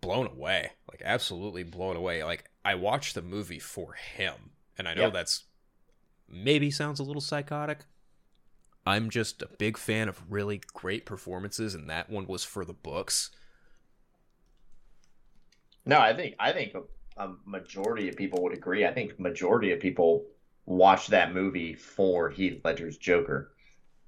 blown 0.00 0.26
away. 0.26 0.70
Like 0.90 1.02
absolutely 1.04 1.62
blown 1.62 1.96
away. 1.96 2.24
Like 2.24 2.50
I 2.64 2.74
watched 2.74 3.14
the 3.14 3.22
movie 3.22 3.58
for 3.58 3.92
him, 3.92 4.52
and 4.78 4.88
I 4.88 4.94
know 4.94 5.10
Yep. 5.10 5.12
that's 5.12 5.44
maybe 6.28 6.70
sounds 6.70 7.00
a 7.00 7.04
little 7.04 7.20
psychotic. 7.22 7.80
I'm 8.86 9.10
just 9.10 9.42
a 9.42 9.48
big 9.58 9.76
fan 9.78 10.08
of 10.08 10.22
really 10.30 10.60
great 10.74 11.06
performances, 11.06 11.74
and 11.74 11.88
that 11.90 12.10
one 12.10 12.26
was 12.26 12.44
for 12.44 12.64
the 12.64 12.72
books. 12.74 13.30
No, 15.86 15.98
I 15.98 16.14
think 16.14 16.36
I 16.38 16.52
think 16.52 16.74
a, 16.74 16.82
a 17.22 17.34
majority 17.44 18.08
of 18.08 18.16
people 18.16 18.42
would 18.42 18.52
agree. 18.52 18.86
I 18.86 18.92
think 18.92 19.18
majority 19.18 19.72
of 19.72 19.80
people 19.80 20.26
watch 20.66 21.08
that 21.08 21.34
movie 21.34 21.74
for 21.74 22.30
Heath 22.30 22.60
Ledger's 22.64 22.96
Joker. 22.98 23.52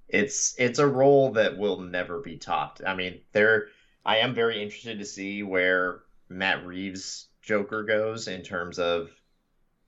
It's 0.09 0.55
it's 0.59 0.79
a 0.79 0.87
role 0.87 1.33
that 1.33 1.59
will 1.59 1.81
never 1.81 2.21
be 2.21 2.39
topped. 2.39 2.83
I 2.87 2.95
mean, 2.95 3.23
there 3.33 3.69
I 4.05 4.19
am 4.19 4.35
very 4.35 4.63
interested 4.63 4.99
to 4.99 5.05
see 5.07 5.43
where 5.43 6.03
Matt 6.29 6.67
Reeves' 6.67 7.29
Joker 7.43 7.85
goes 7.85 8.29
in 8.29 8.43
terms 8.43 8.79
of 8.79 9.11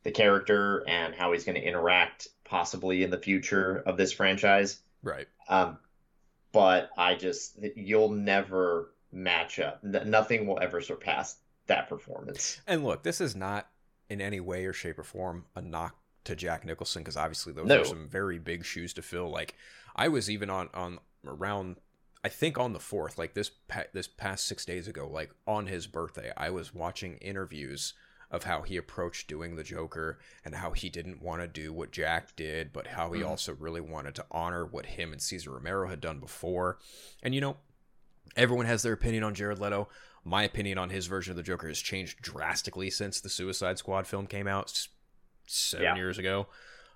the 0.04 0.10
character 0.12 0.84
and 0.86 1.14
how 1.14 1.32
he's 1.32 1.44
going 1.44 1.56
to 1.60 1.66
interact 1.66 2.28
possibly 2.44 3.02
in 3.02 3.10
the 3.10 3.18
future 3.18 3.82
of 3.86 3.96
this 3.96 4.12
franchise. 4.12 4.78
Right. 5.02 5.26
Um, 5.48 5.78
but 6.52 6.90
I 6.96 7.14
just 7.16 7.58
you'll 7.74 8.10
never 8.10 8.94
match 9.12 9.58
up. 9.58 9.80
N- 9.84 10.10
nothing 10.10 10.46
will 10.46 10.60
ever 10.60 10.80
surpass 10.80 11.36
that 11.66 11.88
performance. 11.88 12.60
And 12.66 12.84
look, 12.84 13.02
this 13.02 13.20
is 13.20 13.34
not 13.34 13.68
in 14.08 14.20
any 14.20 14.40
way 14.40 14.66
or 14.66 14.72
shape 14.72 14.98
or 14.98 15.02
form 15.04 15.46
a 15.56 15.62
knock 15.62 15.96
to 16.24 16.36
Jack 16.36 16.64
Nicholson 16.64 17.02
because 17.02 17.16
obviously 17.16 17.52
those 17.52 17.66
No. 17.66 17.80
are 17.80 17.84
some 17.84 18.08
very 18.08 18.38
big 18.38 18.64
shoes 18.64 18.92
to 18.94 19.02
fill. 19.02 19.30
Like 19.30 19.54
I 19.96 20.08
was 20.08 20.30
even 20.30 20.50
on 20.50 20.68
on 20.74 20.98
around 21.26 21.76
I 22.22 22.28
think 22.30 22.56
on 22.58 22.72
the 22.72 22.80
fourth, 22.80 23.18
like 23.18 23.34
this 23.34 23.50
pa- 23.68 23.84
this 23.92 24.08
past 24.08 24.46
six 24.46 24.64
days 24.64 24.88
ago, 24.88 25.06
like 25.08 25.30
on 25.46 25.66
his 25.66 25.86
birthday, 25.86 26.32
I 26.36 26.50
was 26.50 26.72
watching 26.74 27.16
interviews 27.18 27.92
of 28.30 28.44
how 28.44 28.62
he 28.62 28.76
approached 28.76 29.28
doing 29.28 29.56
the 29.56 29.62
Joker 29.62 30.18
and 30.44 30.54
how 30.54 30.72
he 30.72 30.88
didn't 30.88 31.22
want 31.22 31.42
to 31.42 31.48
do 31.48 31.72
what 31.72 31.90
Jack 31.92 32.34
did, 32.36 32.72
but 32.72 32.88
how 32.88 33.12
he 33.12 33.20
Mhm. 33.20 33.28
also 33.28 33.54
really 33.54 33.80
wanted 33.80 34.14
to 34.16 34.26
honor 34.30 34.64
what 34.64 34.86
him 34.86 35.12
and 35.12 35.22
Cesar 35.22 35.50
Romero 35.52 35.88
had 35.88 36.00
done 36.00 36.18
before. 36.20 36.78
And 37.22 37.34
you 37.34 37.40
know, 37.40 37.58
everyone 38.36 38.66
has 38.66 38.82
their 38.82 38.92
opinion 38.94 39.22
on 39.24 39.34
Jared 39.34 39.58
Leto. 39.58 39.88
My 40.24 40.42
opinion 40.42 40.78
on 40.78 40.90
his 40.90 41.06
version 41.06 41.30
of 41.32 41.36
the 41.36 41.42
Joker 41.42 41.68
has 41.68 41.80
changed 41.80 42.20
drastically 42.22 42.90
since 42.90 43.20
the 43.20 43.28
Suicide 43.28 43.78
Squad 43.78 44.06
film 44.06 44.26
came 44.26 44.46
out 44.48 44.88
seven 45.46 45.84
Yeah. 45.84 45.96
years 45.96 46.16
ago. 46.18 46.48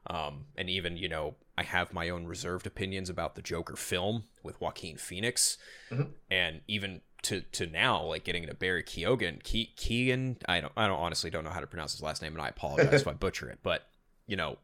Um, 0.07 0.47
and 0.57 0.71
even, 0.71 0.97
you 0.97 1.09
know, 1.09 1.37
I 1.59 1.65
have 1.65 1.93
my 1.93 2.09
own 2.09 2.25
reserved 2.27 2.67
opinions 2.67 3.11
about 3.11 3.35
the 3.35 3.43
Joker 3.43 3.77
film 3.77 4.25
with 4.43 4.59
Joaquin 4.61 4.97
Phoenix. 4.97 5.59
Mhm. 5.91 6.15
And 6.31 6.63
even 6.67 7.03
to, 7.23 7.41
to 7.41 7.67
now, 7.67 8.03
like 8.03 8.25
getting 8.25 8.43
into 8.45 8.55
Barry 8.55 8.83
Keoghan, 8.83 9.41
Ke- 9.41 9.75
Keegan, 9.77 10.39
I 10.49 10.61
don't, 10.61 10.73
I 10.77 10.87
don't 10.87 10.99
honestly 10.99 11.31
don't 11.31 11.45
know 11.45 11.51
how 11.51 11.61
to 11.61 11.67
pronounce 11.67 11.93
his 11.93 12.03
last 12.03 12.23
name, 12.23 12.33
and 12.35 12.43
I 12.43 12.49
apologize 12.49 13.03
if 13.03 13.09
I 13.09 13.13
butcher 13.13 13.49
it. 13.51 13.59
But 13.63 13.87
you 14.27 14.37
know, 14.37 14.59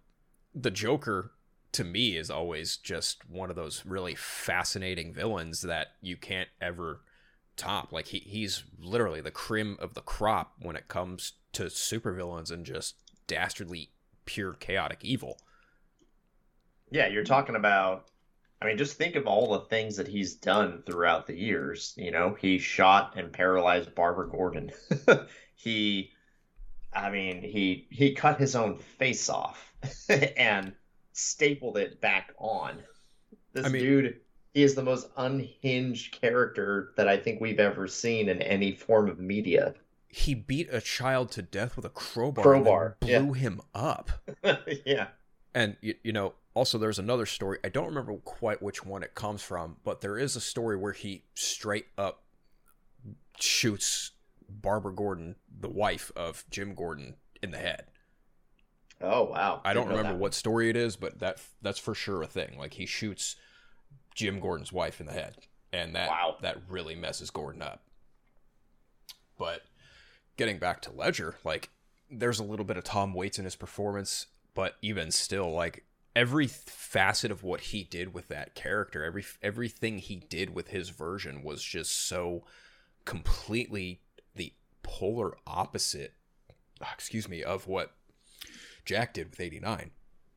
the 0.54 0.70
Joker 0.70 1.32
to 1.73 1.84
me 1.84 2.16
is 2.16 2.30
always 2.30 2.76
just 2.76 3.28
one 3.28 3.50
of 3.50 3.56
those 3.56 3.84
really 3.84 4.14
fascinating 4.14 5.12
villains 5.12 5.62
that 5.62 5.88
you 6.00 6.16
can't 6.16 6.49
ever 6.61 7.00
top. 7.56 7.92
Like 7.92 8.08
he 8.08 8.20
he's 8.20 8.64
literally 8.78 9.20
the 9.20 9.30
cream 9.30 9.76
of 9.80 9.94
the 9.94 10.00
crop 10.00 10.52
when 10.61 10.76
it 10.76 10.88
comes 10.88 11.32
to 11.52 11.64
supervillains 11.64 12.50
and 12.50 12.64
just 12.64 12.94
dastardly 13.26 13.90
pure 14.25 14.52
chaotic 14.52 14.99
evil. 15.02 15.38
Yeah, 16.90 17.08
you're 17.08 17.25
talking 17.25 17.56
about. 17.56 18.06
I 18.64 18.68
mean, 18.68 18.78
just 18.78 18.97
think 18.97 19.14
of 19.14 19.26
all 19.26 19.52
the 19.52 19.66
things 19.66 19.97
that 19.97 20.09
he's 20.09 20.37
done 20.37 20.83
throughout 20.87 21.26
the 21.26 21.37
years. 21.37 21.92
You 21.99 22.11
know, 22.11 22.35
he 22.40 22.59
shot 22.59 23.12
and 23.14 23.30
paralyzed 23.30 23.94
Barbara 23.94 24.26
Gordon. 24.26 24.73
he, 25.54 26.12
I 26.90 27.11
mean, 27.11 27.42
he 27.42 27.87
he 27.90 28.14
cut 28.14 28.38
his 28.38 28.56
own 28.56 28.78
face 28.78 29.28
off 29.28 29.75
and 30.09 30.73
stapled 31.12 31.76
it 31.76 32.00
back 32.00 32.33
on. 32.38 32.78
This 33.52 33.66
I 33.66 33.68
mean- 33.68 33.83
dude, 33.83 34.21
he 34.54 34.62
is 34.62 34.75
the 34.75 34.83
most 34.83 35.09
unhinged 35.18 36.18
character 36.18 36.94
that 36.97 37.06
I 37.06 37.18
think 37.18 37.42
we've 37.42 37.61
ever 37.61 37.87
seen 37.87 38.30
in 38.30 38.40
any 38.40 38.73
form 38.73 39.11
of 39.11 39.18
media. 39.18 39.75
He 40.09 40.33
beat 40.33 40.73
a 40.73 40.80
child 40.80 41.33
to 41.33 41.42
death 41.42 41.76
with 41.76 41.85
a 41.85 41.90
crowbar, 41.90 42.44
Crowbar, 42.44 42.97
and 43.02 43.11
yeah. 43.11 43.18
blew 43.18 43.33
him 43.33 43.61
up. 43.75 44.11
yeah. 44.87 45.09
And 45.52 45.76
you, 45.80 45.97
you 46.04 46.12
know, 46.12 46.35
also 46.54 46.78
there's 46.78 46.99
another 46.99 47.26
story. 47.26 47.58
I 47.64 47.68
don't 47.68 47.87
remember 47.87 48.14
quite 48.14 48.62
which 48.62 48.84
one 48.84 49.02
it 49.02 49.14
comes 49.14 49.42
from, 49.42 49.76
but 49.84 50.00
there 50.00 50.18
is 50.18 50.37
a 50.37 50.40
story 50.40 50.76
where 50.76 50.92
he 50.92 51.25
straight 51.34 51.87
up 51.99 52.23
shoots 53.38 54.12
Barbara 54.49 54.94
Gordon, 54.94 55.37
the 55.61 55.68
wife 55.68 56.12
of 56.16 56.44
Jim 56.50 56.75
Gordon, 56.75 57.16
in 57.42 57.50
the 57.50 57.58
head. 57.58 57.87
Oh 59.00 59.25
wow. 59.25 59.61
I 59.64 59.75
don't 59.75 59.88
remember 59.88 60.14
what 60.14 60.34
story 60.34 60.70
it 60.70 60.76
is, 60.76 60.96
but 60.96 61.18
that 61.18 61.40
that's 61.61 61.78
for 61.78 61.94
sure 61.94 62.23
a 62.23 62.26
thing. 62.26 62.56
Like 62.58 62.75
he 62.75 62.87
shoots 62.87 63.37
Jim 64.14 64.38
Gordon's 64.40 64.73
wife 64.73 65.00
in 65.00 65.06
the 65.06 65.12
head, 65.12 65.37
and 65.73 65.94
that 65.96 66.08
Wow. 66.08 66.37
that 66.42 66.58
really 66.68 66.94
messes 66.94 67.30
Gordon 67.30 67.62
up. 67.62 67.82
But 69.37 69.62
getting 70.37 70.58
back 70.58 70.80
to 70.82 70.92
Ledger, 70.92 71.34
like 71.44 71.70
there's 72.11 72.38
a 72.38 72.44
little 72.44 72.64
bit 72.64 72.76
of 72.76 72.84
Tom 72.84 73.12
Waits 73.12 73.38
in 73.38 73.44
his 73.44 73.56
performance, 73.56 74.26
but 74.54 74.76
even 74.80 75.11
still, 75.11 75.50
like 75.50 75.84
every 76.16 76.47
facet 76.47 77.30
of 77.30 77.42
what 77.42 77.61
he 77.61 77.83
did 77.85 78.14
with 78.14 78.28
that 78.28 78.54
character, 78.54 79.02
every 79.04 79.25
everything 79.42 79.99
he 79.99 80.16
did 80.16 80.54
with 80.54 80.68
his 80.68 80.90
version 80.90 81.42
was 81.42 81.62
just 81.62 82.06
so 82.06 82.44
completely 83.04 84.00
the 84.35 84.52
polar 84.83 85.37
opposite. 85.47 86.14
Excuse 86.92 87.28
me, 87.28 87.42
of 87.42 87.66
what 87.66 87.92
Jack 88.85 89.14
did 89.14 89.30
with 89.30 89.40
89. 89.40 89.90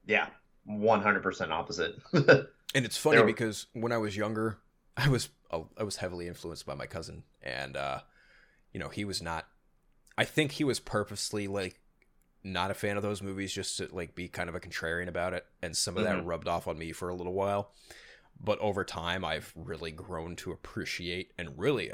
Yeah, 0.05 0.27
one 0.63 1.01
hundred 1.01 1.23
percent 1.23 1.51
opposite. 1.51 1.95
And 2.75 2.85
it's 2.85 2.97
funny 2.97 3.15
There- 3.17 3.25
because 3.25 3.65
when 3.71 3.93
I 3.93 3.97
was 3.97 4.17
younger, 4.17 4.57
I 4.97 5.07
was 5.07 5.29
I 5.49 5.83
was 5.83 5.95
heavily 5.95 6.27
influenced 6.27 6.65
by 6.65 6.75
my 6.75 6.85
cousin, 6.85 7.23
and 7.41 7.77
uh, 7.77 7.99
you 8.73 8.79
know 8.79 8.89
he 8.89 9.05
was 9.05 9.21
not. 9.21 9.47
I 10.17 10.25
think 10.25 10.51
he 10.51 10.65
was 10.65 10.81
purposely 10.81 11.47
like 11.47 11.79
not 12.43 12.71
a 12.71 12.75
fan 12.75 12.97
of 12.97 13.03
those 13.03 13.21
movies 13.21 13.51
just 13.53 13.77
to 13.77 13.89
like 13.93 14.15
be 14.15 14.27
kind 14.27 14.47
of 14.49 14.55
a 14.55 14.59
contrarian 14.59 15.07
about 15.07 15.33
it, 15.33 15.45
and 15.61 15.75
some 15.75 15.97
of 15.97 16.03
that 16.03 16.15
Mhm. 16.17 16.25
rubbed 16.25 16.47
off 16.47 16.67
on 16.67 16.77
me 16.77 16.91
for 16.91 17.09
a 17.09 17.15
little 17.15 17.33
while. 17.33 17.73
But 18.39 18.59
over 18.59 18.83
time, 18.85 19.25
I've 19.25 19.51
really 19.55 19.91
grown 19.91 20.35
to 20.37 20.51
appreciate 20.51 21.33
and 21.37 21.57
really 21.57 21.91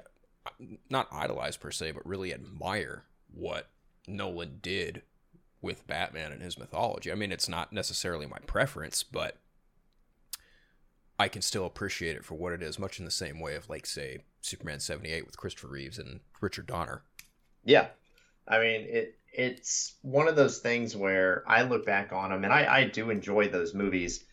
not 0.89 1.07
idolize 1.11 1.55
per 1.57 1.71
se, 1.71 1.91
but 1.91 2.05
really 2.05 2.33
admire 2.33 3.05
what 3.33 3.71
Nolan 4.07 4.59
did 4.61 5.03
with 5.61 5.87
Batman 5.87 6.33
and 6.33 6.41
his 6.41 6.57
mythology. 6.57 7.11
I 7.11 7.15
mean, 7.15 7.31
it's 7.31 7.47
not 7.47 7.71
necessarily 7.71 8.25
my 8.25 8.39
preference, 8.39 9.03
but 9.03 9.37
I 11.17 11.29
can 11.29 11.41
still 11.41 11.65
appreciate 11.65 12.17
it 12.17 12.25
for 12.25 12.35
what 12.35 12.51
it 12.51 12.61
is, 12.61 12.77
much 12.77 12.99
in 12.99 13.05
the 13.05 13.11
same 13.11 13.39
way 13.39 13.55
of 13.55 13.69
like 13.69 13.85
say 13.85 14.25
Superman 14.41 14.81
seventy 14.81 15.11
eight 15.11 15.25
with 15.25 15.37
Christopher 15.37 15.67
Reeves 15.69 15.97
and 15.97 16.19
Richard 16.41 16.65
Donner. 16.67 17.03
Yeah, 17.63 17.89
I 18.47 18.59
mean 18.59 18.87
it. 18.89 19.17
It's 19.35 19.95
one 20.03 20.27
of 20.27 20.35
those 20.35 20.59
things 20.59 20.95
where 20.95 21.43
I 21.47 21.63
look 21.63 21.87
back 21.87 22.13
on 22.13 22.29
them, 22.29 22.43
and 22.43 22.53
I, 22.53 22.81
I 22.81 22.83
do 22.83 23.09
enjoy 23.09 23.49
those 23.49 23.73
movies. 23.73 24.23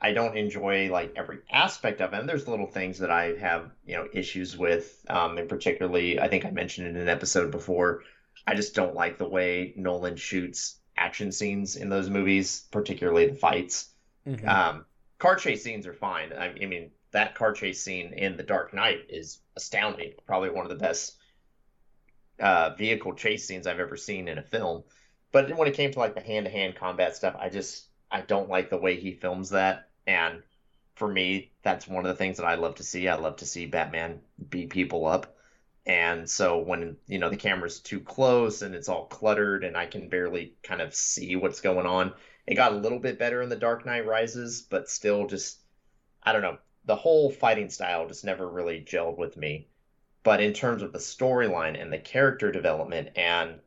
I 0.00 0.12
don't 0.12 0.38
enjoy 0.38 0.90
like 0.90 1.12
every 1.16 1.40
aspect 1.50 2.00
of 2.00 2.12
them. 2.12 2.26
There's 2.26 2.48
little 2.48 2.66
things 2.66 3.00
that 3.00 3.10
I 3.10 3.36
have 3.36 3.70
you 3.84 3.96
know 3.96 4.08
issues 4.12 4.56
with, 4.56 5.04
um, 5.10 5.36
and 5.36 5.48
particularly 5.48 6.18
I 6.18 6.28
think 6.28 6.46
I 6.46 6.50
mentioned 6.50 6.86
in 6.86 6.96
an 6.96 7.08
episode 7.08 7.50
before. 7.50 8.04
I 8.46 8.54
just 8.54 8.74
don't 8.74 8.94
like 8.94 9.18
the 9.18 9.28
way 9.28 9.74
Nolan 9.76 10.16
shoots 10.16 10.76
action 10.96 11.30
scenes 11.32 11.76
in 11.76 11.88
those 11.90 12.08
movies, 12.08 12.66
particularly 12.70 13.28
the 13.28 13.34
fights. 13.34 13.90
Um, 14.46 14.86
car 15.18 15.36
chase 15.36 15.62
scenes 15.62 15.86
are 15.86 15.94
fine. 15.94 16.32
I, 16.32 16.54
I 16.62 16.66
mean, 16.66 16.90
that 17.12 17.34
car 17.34 17.52
chase 17.52 17.82
scene 17.82 18.12
in 18.12 18.36
The 18.36 18.42
Dark 18.42 18.72
Knight 18.74 19.06
is 19.08 19.40
astounding. 19.56 20.12
Probably 20.26 20.50
one 20.50 20.64
of 20.64 20.70
the 20.70 20.76
best 20.82 21.16
uh, 22.40 22.74
vehicle 22.76 23.14
chase 23.14 23.46
scenes 23.46 23.66
I've 23.66 23.80
ever 23.80 23.96
seen 23.96 24.28
in 24.28 24.38
a 24.38 24.42
film. 24.42 24.84
But 25.32 25.54
when 25.56 25.68
it 25.68 25.74
came 25.74 25.92
to 25.92 25.98
like 25.98 26.14
the 26.14 26.20
hand 26.20 26.46
to 26.46 26.52
hand 26.52 26.76
combat 26.76 27.16
stuff, 27.16 27.36
I 27.38 27.48
just 27.48 27.86
I 28.10 28.22
don't 28.22 28.48
like 28.48 28.70
the 28.70 28.78
way 28.78 28.96
he 28.96 29.12
films 29.12 29.50
that. 29.50 29.90
And 30.06 30.42
for 30.94 31.08
me, 31.08 31.52
that's 31.62 31.86
one 31.86 32.04
of 32.04 32.08
the 32.08 32.16
things 32.16 32.38
that 32.38 32.46
I 32.46 32.54
love 32.54 32.76
to 32.76 32.82
see. 32.82 33.08
I 33.08 33.16
love 33.16 33.36
to 33.36 33.46
see 33.46 33.66
Batman 33.66 34.20
beat 34.50 34.70
people 34.70 35.06
up. 35.06 35.36
And 35.86 36.28
so 36.28 36.58
when 36.58 36.96
you 37.06 37.18
know 37.18 37.30
the 37.30 37.36
camera's 37.36 37.80
too 37.80 38.00
close 38.00 38.62
and 38.62 38.74
it's 38.74 38.88
all 38.88 39.06
cluttered 39.06 39.64
and 39.64 39.76
I 39.76 39.86
can 39.86 40.08
barely 40.08 40.54
kind 40.62 40.82
of 40.82 40.94
see 40.94 41.36
what's 41.36 41.60
going 41.60 41.86
on, 41.86 42.12
it 42.46 42.54
got 42.54 42.72
a 42.72 42.76
little 42.76 42.98
bit 42.98 43.18
better 43.18 43.42
in 43.42 43.48
The 43.48 43.56
Dark 43.56 43.86
Knight 43.86 44.06
Rises, 44.06 44.62
but 44.62 44.90
still 44.90 45.26
just 45.26 45.58
I 46.22 46.32
don't 46.32 46.42
know. 46.42 46.58
The 46.84 46.96
whole 46.96 47.30
fighting 47.30 47.70
style 47.70 48.08
just 48.08 48.24
never 48.24 48.48
really 48.48 48.80
gelled 48.80 49.18
with 49.18 49.36
me. 49.36 49.68
But 50.28 50.42
in 50.42 50.52
terms 50.52 50.82
of 50.82 50.92
the 50.92 50.98
storyline 50.98 51.80
and 51.80 51.90
the 51.90 51.96
character 51.96 52.52
development 52.52 53.16
and 53.16 53.60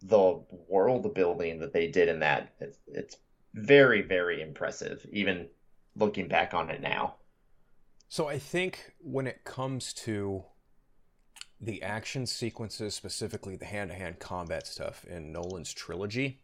the 0.00 0.40
world 0.68 1.12
building 1.14 1.58
that 1.58 1.72
they 1.72 1.88
did 1.88 2.08
in 2.08 2.20
that, 2.20 2.54
it's, 2.60 2.78
it's 2.86 3.16
very, 3.54 4.00
very 4.00 4.40
impressive, 4.40 5.04
even 5.10 5.48
looking 5.96 6.28
back 6.28 6.54
on 6.54 6.70
it 6.70 6.80
now. 6.80 7.16
So 8.08 8.28
I 8.28 8.38
think 8.38 8.92
when 9.00 9.26
it 9.26 9.42
comes 9.42 9.92
to 9.94 10.44
the 11.60 11.82
action 11.82 12.24
sequences, 12.24 12.94
specifically 12.94 13.56
the 13.56 13.64
hand 13.64 13.90
to 13.90 13.96
hand 13.96 14.20
combat 14.20 14.68
stuff 14.68 15.04
in 15.06 15.32
Nolan's 15.32 15.74
trilogy, 15.74 16.40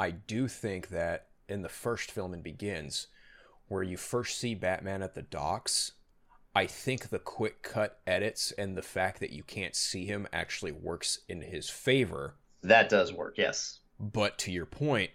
I 0.00 0.10
do 0.10 0.48
think 0.48 0.88
that 0.88 1.28
in 1.48 1.62
the 1.62 1.68
first 1.68 2.10
film 2.10 2.34
in 2.34 2.42
Begins, 2.42 3.06
where 3.68 3.84
you 3.84 3.96
first 3.96 4.36
see 4.36 4.56
Batman 4.56 5.00
at 5.00 5.14
the 5.14 5.22
docks, 5.22 5.92
I 6.54 6.66
think 6.66 7.08
the 7.08 7.18
quick 7.18 7.62
cut 7.62 7.98
edits 8.06 8.52
and 8.52 8.76
the 8.76 8.82
fact 8.82 9.20
that 9.20 9.32
you 9.32 9.42
can't 9.42 9.74
see 9.74 10.06
him 10.06 10.28
actually 10.32 10.72
works 10.72 11.20
in 11.28 11.42
his 11.42 11.68
favor. 11.68 12.36
That 12.62 12.88
does 12.88 13.12
work, 13.12 13.34
yes. 13.36 13.80
But 13.98 14.38
to 14.38 14.52
your 14.52 14.66
point, 14.66 15.10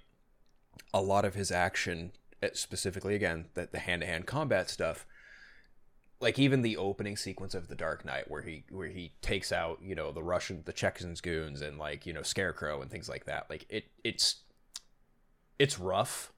a 0.94 1.02
lot 1.02 1.26
of 1.26 1.36
his 1.36 1.52
action, 1.52 2.12
eh, 2.42 2.50
specifically 2.54 3.16
again, 3.16 3.46
that 3.54 3.72
the 3.72 3.80
hand 3.80 4.02
to 4.02 4.08
hand 4.08 4.26
combat 4.26 4.70
stuff, 4.70 5.06
like 6.20 6.38
even 6.38 6.62
the 6.62 6.78
opening 6.78 7.16
sequence 7.16 7.56
of 7.56 7.70
the 7.70 7.76
Dark 7.76 8.04
Knight, 8.04 8.30
where 8.30 8.42
he 8.42 8.66
where 8.70 8.88
he 8.88 9.14
takes 9.22 9.52
out 9.52 9.80
you 9.82 9.96
know 9.96 10.12
the 10.12 10.24
Russian 10.24 10.64
the 10.66 10.74
Chekhov's 10.74 11.22
goons 11.22 11.62
and 11.62 11.78
like 11.78 12.06
you 12.06 12.14
know 12.14 12.22
Scarecrow 12.22 12.82
and 12.82 12.92
things 12.92 13.08
like 13.08 13.26
that. 13.26 13.50
Like 13.50 13.66
it 13.70 13.86
it's 14.04 14.44
it's 15.58 15.80
rough, 15.80 16.34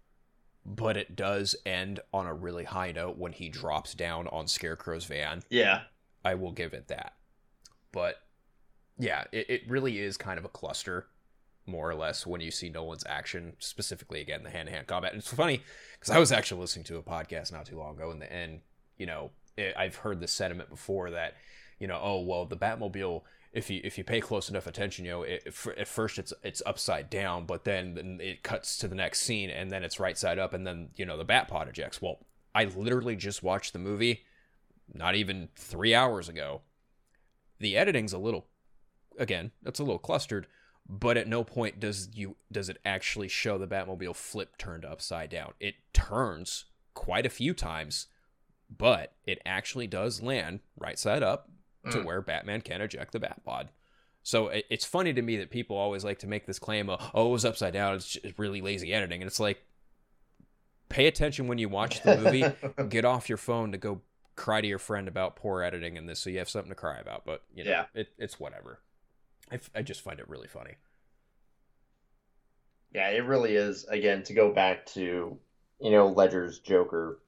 but 0.65 0.98
it 0.98 1.15
does 1.15 1.56
end 1.65 2.00
on 2.13 2.27
a 2.27 2.34
really 2.34 2.63
high 2.63 2.91
note 2.91 3.18
when 3.18 3.32
he 3.32 3.50
drops 3.50 3.94
down 3.94 4.27
on 4.27 4.48
Scarecrow's 4.48 5.06
van. 5.06 5.44
Yeah. 5.50 5.82
I 6.24 6.36
will 6.36 6.51
give 6.51 6.74
it 6.74 6.88
that. 6.89 7.13
But 7.91 8.15
yeah, 8.98 9.25
it, 9.32 9.50
it 9.50 9.62
really 9.68 10.00
is 10.00 10.18
kind 10.18 10.38
of 10.38 10.46
a 10.46 10.50
cluster, 10.50 11.08
more 11.65 11.89
or 11.89 11.96
less, 11.96 12.27
when 12.27 12.41
you 12.41 12.51
see 12.51 12.70
Nolan's 12.70 13.03
action, 13.08 13.53
specifically 13.60 14.22
again 14.22 14.44
the 14.44 14.50
hand 14.50 14.68
to 14.68 14.74
hand 14.74 14.88
combat. 14.88 15.13
And 15.13 15.20
it's 15.20 15.34
funny 15.34 15.62
because 16.00 16.13
I 16.13 16.20
was 16.20 16.32
actually 16.32 16.62
listening 16.62 16.86
to 16.86 16.98
a 16.98 17.03
podcast 17.03 17.51
not 17.51 17.65
too 17.65 17.77
long 17.77 17.96
ago, 17.96 18.12
and 18.12 18.22
the 18.22 18.32
end, 18.32 18.62
you 18.98 19.06
know, 19.08 19.32
it, 19.58 19.74
I've 19.77 19.96
heard 19.96 20.20
the 20.20 20.27
sentiment 20.27 20.70
before 20.70 21.12
that, 21.12 21.36
you 21.80 21.88
know, 21.88 22.00
oh 22.01 22.22
well, 22.22 22.46
the 22.46 22.58
Batmobile. 22.58 23.24
If 23.53 23.70
you 23.70 23.81
if 23.84 23.98
you 23.98 24.03
pay 24.03 24.22
close 24.22 24.50
enough 24.50 24.65
attention, 24.65 25.03
you 25.03 25.12
know, 25.12 25.24
it, 25.24 25.46
at 25.77 25.88
first 25.88 26.17
it's 26.17 26.34
it's 26.41 26.63
upside 26.65 27.10
down, 27.10 27.46
but 27.46 27.65
then, 27.65 28.20
it 28.22 28.43
cuts 28.43 28.77
to 28.77 28.88
the 28.88 28.96
next 28.96 29.22
scene, 29.22 29.50
and 29.50 29.70
then 29.70 29.84
it's 29.84 30.00
right 30.00 30.17
side 30.17 30.39
up, 30.39 30.53
and 30.53 30.65
then 30.65 30.89
you 30.96 31.05
know 31.05 31.17
the 31.17 31.25
Batpod 31.25 31.67
ejects. 31.67 32.01
Well, 32.01 32.20
I 32.55 32.65
literally 32.65 33.17
just 33.17 33.43
watched 33.43 33.74
the 33.74 33.79
movie, 33.79 34.24
not 34.93 35.15
even 35.15 35.50
three 35.55 35.93
hours 35.93 36.29
ago. 36.29 36.62
The 37.60 37.75
editing's 37.75 38.13
a 38.13 38.17
little, 38.17 38.48
again, 39.20 39.51
it's 39.65 39.79
a 39.79 39.84
little 39.84 40.00
clustered, 40.00 40.48
but 40.88 41.17
at 41.17 41.27
no 41.27 41.43
point 41.43 41.79
does 41.79 42.10
you 42.13 42.38
does 42.51 42.70
it 42.70 42.77
actually 42.86 43.27
show 43.27 43.58
the 43.58 43.67
Batmobile 43.67 44.15
flip 44.15 44.58
turned 44.58 44.86
upside 44.86 45.29
down. 45.29 45.53
It 45.60 45.75
turns 45.93 46.65
quite 46.93 47.25
a 47.25 47.29
few 47.29 47.53
times, 47.53 48.08
but 48.70 49.13
it 49.25 49.41
actually 49.46 49.88
does 49.88 50.22
land 50.22 50.62
right 50.77 50.98
side 50.98 51.22
up 51.22 51.50
to 51.89 51.97
Mm. 52.00 52.05
where 52.05 52.21
Batman 52.21 52.61
can 52.61 52.81
eject 52.81 53.11
the 53.11 53.19
Batpod. 53.19 53.69
So 54.23 54.50
it, 54.50 54.65
it's 54.69 54.85
funny 54.85 55.13
to 55.13 55.21
me 55.21 55.38
that 55.38 55.50
people 55.50 55.75
always 55.77 56.03
like 56.03 56.19
to 56.19 56.27
make 56.27 56.45
this 56.45 56.59
claim 56.59 56.89
of, 56.89 57.01
oh, 57.13 57.29
it 57.29 57.31
was 57.31 57.45
upside 57.45 57.73
down. 57.73 57.95
It's 57.95 58.07
just 58.07 58.38
really 58.38 58.61
lazy 58.61 58.93
editing. 58.93 59.21
And 59.21 59.27
it's 59.27 59.39
like, 59.39 59.63
pay 60.89 61.07
attention 61.07 61.47
when 61.47 61.57
you 61.57 61.69
watch 61.69 62.03
the 62.03 62.17
movie. 62.17 62.45
Get 62.89 63.05
off 63.05 63.29
your 63.29 63.38
phone 63.39 63.71
to 63.71 63.77
go 63.79 64.01
cry 64.35 64.61
to 64.61 64.67
your 64.67 64.77
friend 64.79 65.07
about 65.07 65.35
poor 65.35 65.63
editing 65.63 65.97
in 65.97 66.05
this 66.05 66.19
so 66.19 66.29
you 66.29 66.38
have 66.38 66.50
something 66.50 66.69
to 66.69 66.75
cry 66.75 67.00
about. 67.00 67.25
But, 67.25 67.41
you 67.53 67.63
know, 67.63 67.71
Yeah. 67.71 67.85
it, 67.95 68.09
it's 68.19 68.39
whatever. 68.39 68.79
I, 69.51 69.55
f- 69.55 69.71
I 69.73 69.81
just 69.81 70.01
find 70.01 70.19
it 70.19 70.29
really 70.29 70.47
funny. 70.47 70.75
Yeah, 72.93 73.09
it 73.09 73.25
really 73.25 73.55
is. 73.55 73.85
Again, 73.85 74.23
to 74.23 74.33
go 74.33 74.51
back 74.53 74.85
to, 74.88 75.38
you 75.79 75.91
know, 75.91 76.07
Ledger's 76.07 76.59
Joker, 76.59 77.19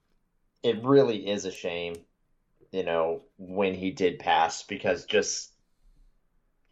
it 0.62 0.84
really 0.84 1.28
is 1.30 1.46
a 1.46 1.52
shame, 1.52 1.96
you 2.74 2.84
know, 2.84 3.22
when 3.38 3.76
he 3.76 3.92
did 3.92 4.18
pass 4.18 4.64
because 4.64 5.06
just 5.06 5.54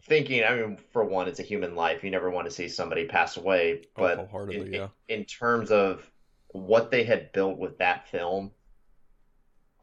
thinking, 0.03 0.43
I 0.43 0.55
mean, 0.55 0.77
for 0.91 1.05
one, 1.05 1.27
it's 1.27 1.39
a 1.39 1.43
human 1.43 1.75
life. 1.75 2.03
You 2.03 2.10
never 2.10 2.31
want 2.31 2.46
to 2.48 2.51
see 2.51 2.67
somebody 2.67 3.05
pass 3.05 3.38
away, 3.38 3.84
Oh, 3.84 3.88
but 3.96 4.17
wholeheartedly, 4.17 4.67
in, 4.67 4.73
yeah. 4.73 4.88
in 5.08 5.25
terms 5.25 5.69
of 5.69 6.10
what 6.49 6.89
they 6.89 7.04
had 7.04 7.32
built 7.32 7.60
with 7.60 7.78
that 7.78 8.10
film, 8.10 8.52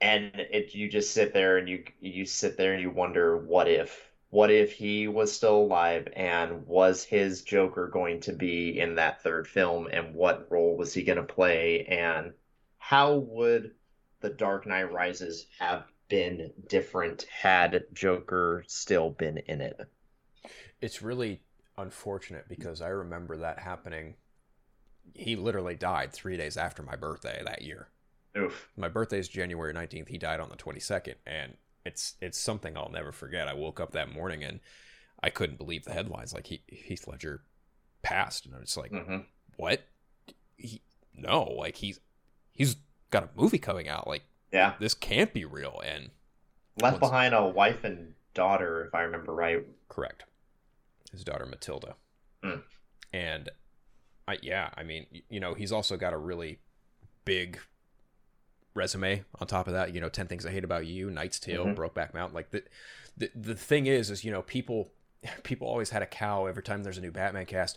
and 0.00 0.32
it 0.34 0.74
you 0.74 0.88
just 0.88 1.12
sit 1.12 1.32
there 1.32 1.56
and 1.56 1.68
you 1.68 1.84
you 2.00 2.26
sit 2.26 2.56
there 2.56 2.72
and 2.72 2.82
you 2.82 2.90
wonder 2.90 3.36
what 3.36 3.68
if 3.68 4.10
what 4.30 4.50
if 4.50 4.72
he 4.72 5.08
was 5.08 5.32
still 5.32 5.56
alive 5.56 6.08
and 6.14 6.66
was 6.66 7.04
his 7.04 7.42
Joker 7.42 7.86
going 7.86 8.20
to 8.20 8.32
be 8.32 8.78
in 8.78 8.96
that 8.96 9.22
third 9.22 9.46
film 9.46 9.88
and 9.90 10.14
what 10.14 10.48
role 10.50 10.76
was 10.76 10.92
he 10.92 11.02
going 11.02 11.16
to 11.16 11.22
play 11.34 11.84
and 11.86 12.32
how 12.78 13.14
would 13.14 13.72
the 14.20 14.30
Dark 14.30 14.66
Knight 14.66 14.92
Rises 14.92 15.46
have 15.58 15.84
been 16.08 16.52
different 16.68 17.24
had 17.24 17.84
Joker 17.92 18.64
still 18.66 19.10
been 19.10 19.38
in 19.38 19.60
it? 19.60 19.80
It's 20.80 21.02
really 21.02 21.40
unfortunate 21.76 22.48
because 22.48 22.80
I 22.80 22.88
remember 22.88 23.36
that 23.38 23.58
happening. 23.58 24.14
He 25.14 25.36
literally 25.36 25.74
died 25.74 26.12
three 26.12 26.36
days 26.36 26.56
after 26.56 26.82
my 26.82 26.96
birthday 26.96 27.42
that 27.44 27.62
year. 27.62 27.88
Oof. 28.36 28.68
my 28.76 28.88
birthday 28.88 29.18
is 29.18 29.28
January 29.28 29.72
19th. 29.72 30.08
He 30.08 30.18
died 30.18 30.38
on 30.38 30.48
the 30.48 30.56
22nd 30.56 31.14
and 31.26 31.54
it's 31.84 32.14
it's 32.20 32.38
something 32.38 32.76
I'll 32.76 32.90
never 32.90 33.10
forget. 33.12 33.48
I 33.48 33.54
woke 33.54 33.80
up 33.80 33.92
that 33.92 34.12
morning 34.12 34.44
and 34.44 34.60
I 35.22 35.30
couldn't 35.30 35.56
believe 35.58 35.84
the 35.84 35.92
headlines 35.92 36.32
like 36.32 36.46
he, 36.46 36.60
Heath 36.66 37.08
Ledger 37.08 37.42
passed 38.02 38.46
and 38.46 38.54
I 38.54 38.60
was 38.60 38.76
like, 38.76 38.90
hmm 38.90 39.18
"What? 39.56 39.82
He 40.56 40.82
no, 41.14 41.44
like 41.44 41.76
he's 41.76 42.00
he's 42.52 42.76
got 43.10 43.24
a 43.24 43.28
movie 43.34 43.58
coming 43.58 43.88
out. 43.88 44.06
Like 44.06 44.22
Yeah. 44.52 44.74
this 44.80 44.94
can't 44.94 45.32
be 45.32 45.44
real." 45.44 45.80
And 45.84 46.10
Left 46.80 47.00
Once- 47.00 47.10
behind 47.10 47.34
a 47.34 47.44
wife 47.46 47.82
and 47.82 48.14
daughter, 48.34 48.84
if 48.86 48.94
I 48.94 49.02
remember 49.02 49.34
right. 49.34 49.66
correct. 49.88 50.24
His 51.10 51.24
daughter 51.24 51.44
Matilda. 51.46 51.96
Hmm. 52.42 52.60
And 53.12 53.48
I 54.28 54.38
yeah, 54.42 54.70
I 54.76 54.82
mean, 54.84 55.06
you 55.28 55.40
know, 55.40 55.54
he's 55.54 55.72
also 55.72 55.96
got 55.96 56.12
a 56.12 56.18
really 56.18 56.60
big 57.24 57.58
resume 58.74 59.24
on 59.40 59.46
top 59.48 59.66
of 59.66 59.72
that 59.72 59.92
you 59.92 60.00
know 60.00 60.08
10 60.08 60.28
things 60.28 60.46
i 60.46 60.50
hate 60.50 60.62
about 60.62 60.86
you 60.86 61.10
knight's 61.10 61.40
tale 61.40 61.64
Mhm. 61.66 61.74
brokeback 61.74 62.14
mountain 62.14 62.34
like 62.34 62.50
the, 62.50 62.62
the 63.16 63.28
the 63.34 63.54
thing 63.56 63.86
is 63.86 64.08
is 64.08 64.24
you 64.24 64.30
know 64.30 64.42
people 64.42 64.92
people 65.42 65.66
always 65.66 65.90
had 65.90 66.00
a 66.00 66.06
cow 66.06 66.46
every 66.46 66.62
time 66.62 66.84
there's 66.84 66.98
a 66.98 67.00
new 67.00 67.10
batman 67.10 67.44
cast 67.46 67.76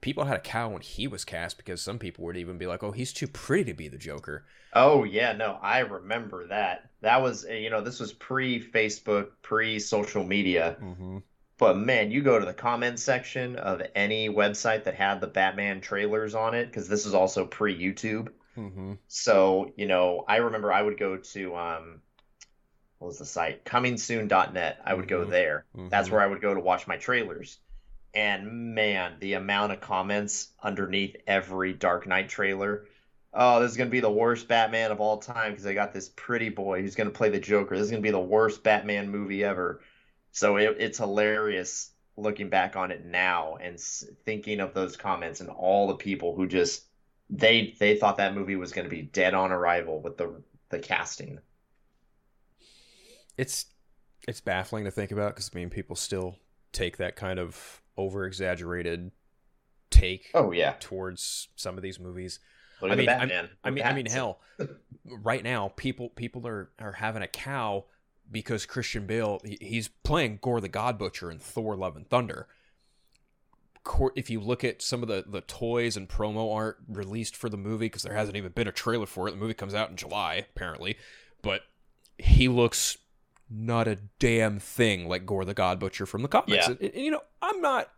people 0.00 0.24
had 0.24 0.36
a 0.36 0.40
cow 0.40 0.68
when 0.70 0.82
he 0.82 1.06
was 1.06 1.24
cast 1.24 1.56
because 1.56 1.80
some 1.82 1.98
people 1.98 2.24
would 2.24 2.36
even 2.36 2.58
be 2.58 2.66
like 2.66 2.82
oh 2.82 2.92
he's 2.92 3.12
too 3.12 3.26
pretty 3.26 3.64
to 3.64 3.74
be 3.74 3.88
the 3.88 3.98
joker 3.98 4.44
Oh 4.72 5.02
yeah, 5.02 5.32
no, 5.32 5.58
I 5.60 5.80
remember 5.80 6.46
that. 6.46 6.90
That 7.00 7.22
was, 7.22 7.44
uh, 7.44 7.54
you 7.54 7.70
know, 7.70 7.80
this 7.80 7.98
was 7.98 8.12
pre-Facebook, 8.12 9.30
pre-social 9.42 10.22
media. 10.22 10.76
mm-hmm. 10.80 11.18
But 11.58 11.76
man, 11.76 12.12
you 12.12 12.22
go 12.22 12.38
to 12.38 12.46
the 12.46 12.54
comment 12.54 13.00
section 13.00 13.56
of 13.56 13.82
any 13.96 14.28
website 14.28 14.84
that 14.84 14.94
had 14.94 15.20
the 15.20 15.26
Batman 15.26 15.80
trailers 15.80 16.36
on 16.36 16.54
it, 16.54 16.66
because 16.66 16.88
this 16.88 17.04
is 17.04 17.14
also 17.14 17.46
pre-YouTube. 17.46 18.28
Mm-hmm. 18.56 18.92
So, 19.08 19.72
you 19.76 19.88
know, 19.88 20.24
I 20.28 20.36
remember 20.36 20.72
I 20.72 20.82
would 20.82 21.00
go 21.00 21.16
to 21.16 21.56
um 21.56 22.00
what 22.98 23.08
was 23.08 23.18
the 23.18 23.24
site? 23.26 23.64
Comingsoon.net. 23.64 24.80
I 24.84 24.94
would 24.94 25.08
go 25.08 25.24
Mhm. 25.26 25.30
there. 25.30 25.64
That's 25.74 26.08
Mhm. 26.08 26.12
where 26.12 26.20
I 26.20 26.26
would 26.28 26.40
go 26.42 26.54
to 26.54 26.60
watch 26.60 26.86
my 26.86 26.96
trailers. 26.96 27.58
And 28.14 28.74
man, 28.74 29.14
the 29.20 29.34
amount 29.34 29.72
of 29.72 29.80
comments 29.80 30.48
underneath 30.62 31.16
every 31.26 31.72
Dark 31.72 32.06
Knight 32.06 32.28
trailer. 32.28 32.86
Oh, 33.32 33.60
this 33.60 33.70
is 33.70 33.76
gonna 33.76 33.90
be 33.90 34.00
the 34.00 34.10
worst 34.10 34.48
Batman 34.48 34.90
of 34.90 35.00
all 35.00 35.18
time 35.18 35.52
because 35.52 35.66
I 35.66 35.74
got 35.74 35.92
this 35.92 36.10
pretty 36.16 36.48
boy 36.48 36.82
who's 36.82 36.96
gonna 36.96 37.10
play 37.10 37.28
the 37.28 37.38
Joker. 37.38 37.76
This 37.76 37.84
is 37.84 37.90
gonna 37.90 38.02
be 38.02 38.10
the 38.10 38.18
worst 38.18 38.62
Batman 38.62 39.10
movie 39.10 39.44
ever. 39.44 39.80
So 40.32 40.56
it, 40.56 40.76
it's 40.78 40.98
hilarious 40.98 41.92
looking 42.16 42.48
back 42.48 42.76
on 42.76 42.90
it 42.90 43.04
now 43.04 43.56
and 43.56 43.78
thinking 44.24 44.60
of 44.60 44.74
those 44.74 44.96
comments 44.96 45.40
and 45.40 45.48
all 45.48 45.88
the 45.88 45.94
people 45.94 46.34
who 46.34 46.46
just 46.46 46.84
they 47.30 47.74
they 47.78 47.96
thought 47.96 48.16
that 48.16 48.34
movie 48.34 48.56
was 48.56 48.72
going 48.72 48.84
to 48.84 48.90
be 48.90 49.02
dead 49.02 49.34
on 49.34 49.52
arrival 49.52 50.00
with 50.00 50.16
the 50.16 50.42
the 50.68 50.78
casting. 50.78 51.38
it's 53.36 53.66
it's 54.28 54.40
baffling 54.40 54.84
to 54.84 54.90
think 54.90 55.10
about 55.10 55.34
because 55.34 55.50
i 55.52 55.56
mean 55.56 55.70
people 55.70 55.96
still 55.96 56.36
take 56.72 56.98
that 56.98 57.16
kind 57.16 57.38
of 57.38 57.79
over 58.00 58.24
exaggerated 58.26 59.10
take 59.90 60.30
Oh 60.34 60.52
yeah, 60.52 60.74
towards 60.80 61.48
some 61.56 61.76
of 61.76 61.82
these 61.82 61.98
movies 61.98 62.38
look 62.80 62.90
I 62.90 62.92
at 62.92 62.98
mean, 62.98 63.06
Batman. 63.06 63.50
I 63.64 63.70
mean, 63.70 63.84
I 63.84 63.92
mean, 63.92 64.06
hell, 64.06 64.40
right 65.04 65.42
now, 65.44 65.72
people 65.76 66.08
people 66.10 66.46
are 66.46 66.70
are 66.78 66.92
having 66.92 67.22
a 67.22 67.28
cow 67.28 67.84
because 68.30 68.66
Christian 68.66 69.06
Bale 69.06 69.40
he- 69.44 69.58
he's 69.60 69.88
playing 69.88 70.38
Gorr 70.42 70.60
the 70.60 70.68
God 70.68 70.98
Butcher 70.98 71.30
in 71.30 71.38
Thor: 71.38 71.76
Love 71.76 71.96
and 71.96 72.08
Thunder. 72.08 72.46
If 74.14 74.30
you 74.30 74.40
look 74.40 74.62
at 74.62 74.82
some 74.82 75.02
of 75.02 75.08
the 75.08 75.24
the 75.26 75.40
toys 75.40 75.96
and 75.96 76.08
promo 76.08 76.54
art 76.54 76.78
released 76.88 77.34
for 77.34 77.48
the 77.48 77.56
movie, 77.56 77.86
because 77.86 78.02
there 78.02 78.14
hasn't 78.14 78.36
even 78.36 78.52
been 78.52 78.68
a 78.68 78.72
trailer 78.72 79.06
for 79.06 79.26
it, 79.26 79.32
the 79.32 79.36
movie 79.36 79.54
comes 79.54 79.74
out 79.74 79.90
in 79.90 79.96
July 79.96 80.46
apparently, 80.54 80.96
but 81.42 81.62
he 82.18 82.46
looks 82.48 82.98
not 83.50 83.88
a 83.88 83.98
damn 84.18 84.58
thing 84.60 85.08
like 85.08 85.26
Gorr 85.26 85.44
the 85.44 85.54
God 85.54 85.78
Butcher 85.80 86.06
from 86.06 86.22
the 86.22 86.28
comics. 86.28 86.50
Yeah. 86.52 86.70
And- 86.70 86.80
and, 86.80 86.94
you 86.94 87.10
know, 87.10 87.22
I'm 87.42 87.60
not. 87.60 87.90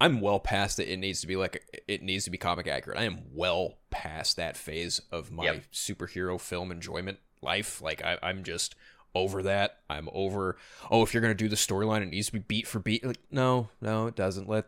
I'm 0.00 0.20
well 0.20 0.40
past 0.40 0.80
it. 0.80 0.88
It 0.88 0.96
needs 0.96 1.20
to 1.20 1.26
be 1.28 1.36
like 1.36 1.82
it 1.86 2.02
needs 2.02 2.24
to 2.24 2.30
be 2.30 2.38
comic 2.38 2.66
accurate. 2.66 2.98
I 2.98 3.04
am 3.04 3.20
well 3.32 3.78
past 3.90 4.36
that 4.36 4.56
phase 4.56 5.00
of 5.12 5.30
my 5.30 5.44
Yep. 5.44 5.64
superhero 5.72 6.40
film 6.40 6.72
enjoyment 6.72 7.18
life. 7.40 7.80
Like 7.80 8.02
I, 8.04 8.18
I'm 8.22 8.42
just 8.42 8.74
over 9.14 9.42
that. 9.44 9.78
I'm 9.88 10.08
over. 10.12 10.56
Oh, 10.90 11.02
if 11.02 11.14
you're 11.14 11.20
gonna 11.20 11.34
do 11.34 11.48
the 11.48 11.54
storyline, 11.56 12.02
it 12.02 12.06
needs 12.10 12.26
to 12.26 12.32
be 12.32 12.38
beat 12.40 12.66
for 12.66 12.80
beat. 12.80 13.04
Like, 13.04 13.18
no, 13.30 13.68
no, 13.80 14.06
it 14.08 14.16
doesn't. 14.16 14.48
Let 14.48 14.66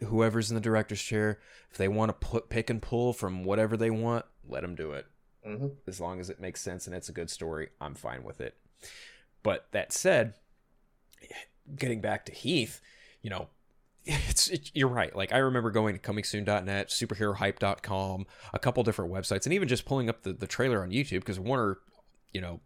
whoever's 0.00 0.50
in 0.50 0.56
the 0.56 0.60
director's 0.60 1.00
chair, 1.02 1.38
if 1.70 1.76
they 1.78 1.86
want 1.86 2.08
to 2.08 2.14
put 2.26 2.48
pick 2.48 2.68
and 2.68 2.82
pull 2.82 3.12
from 3.12 3.44
whatever 3.44 3.76
they 3.76 3.90
want, 3.90 4.24
let 4.48 4.62
them 4.62 4.74
do 4.74 4.92
it. 4.92 5.06
hmm 5.46 5.68
As 5.86 6.00
long 6.00 6.18
as 6.18 6.28
it 6.28 6.40
makes 6.40 6.60
sense 6.60 6.88
and 6.88 6.96
it's 6.96 7.08
a 7.08 7.12
good 7.12 7.30
story, 7.30 7.68
I'm 7.80 7.94
fine 7.94 8.24
with 8.24 8.40
it. 8.40 8.56
But 9.42 9.66
that 9.72 9.92
said, 9.92 10.34
getting 11.76 12.00
back 12.00 12.26
to 12.26 12.32
Heath, 12.32 12.80
you 13.22 13.30
know, 13.30 13.48
it's 14.04 14.48
it, 14.48 14.70
you're 14.74 14.88
right. 14.88 15.14
Like 15.14 15.32
I 15.32 15.38
remember 15.38 15.70
going 15.70 15.94
to 15.94 16.00
comingsoon.net, 16.00 16.88
superherohype.com, 16.88 18.26
a 18.52 18.58
couple 18.58 18.82
different 18.82 19.12
websites, 19.12 19.46
and 19.46 19.52
even 19.52 19.68
just 19.68 19.84
pulling 19.84 20.08
up 20.08 20.22
the, 20.22 20.32
the 20.32 20.46
trailer 20.46 20.82
on 20.82 20.90
YouTube 20.90 21.20
because 21.20 21.38
Warner, 21.38 21.78
you 22.32 22.40
know, 22.40 22.60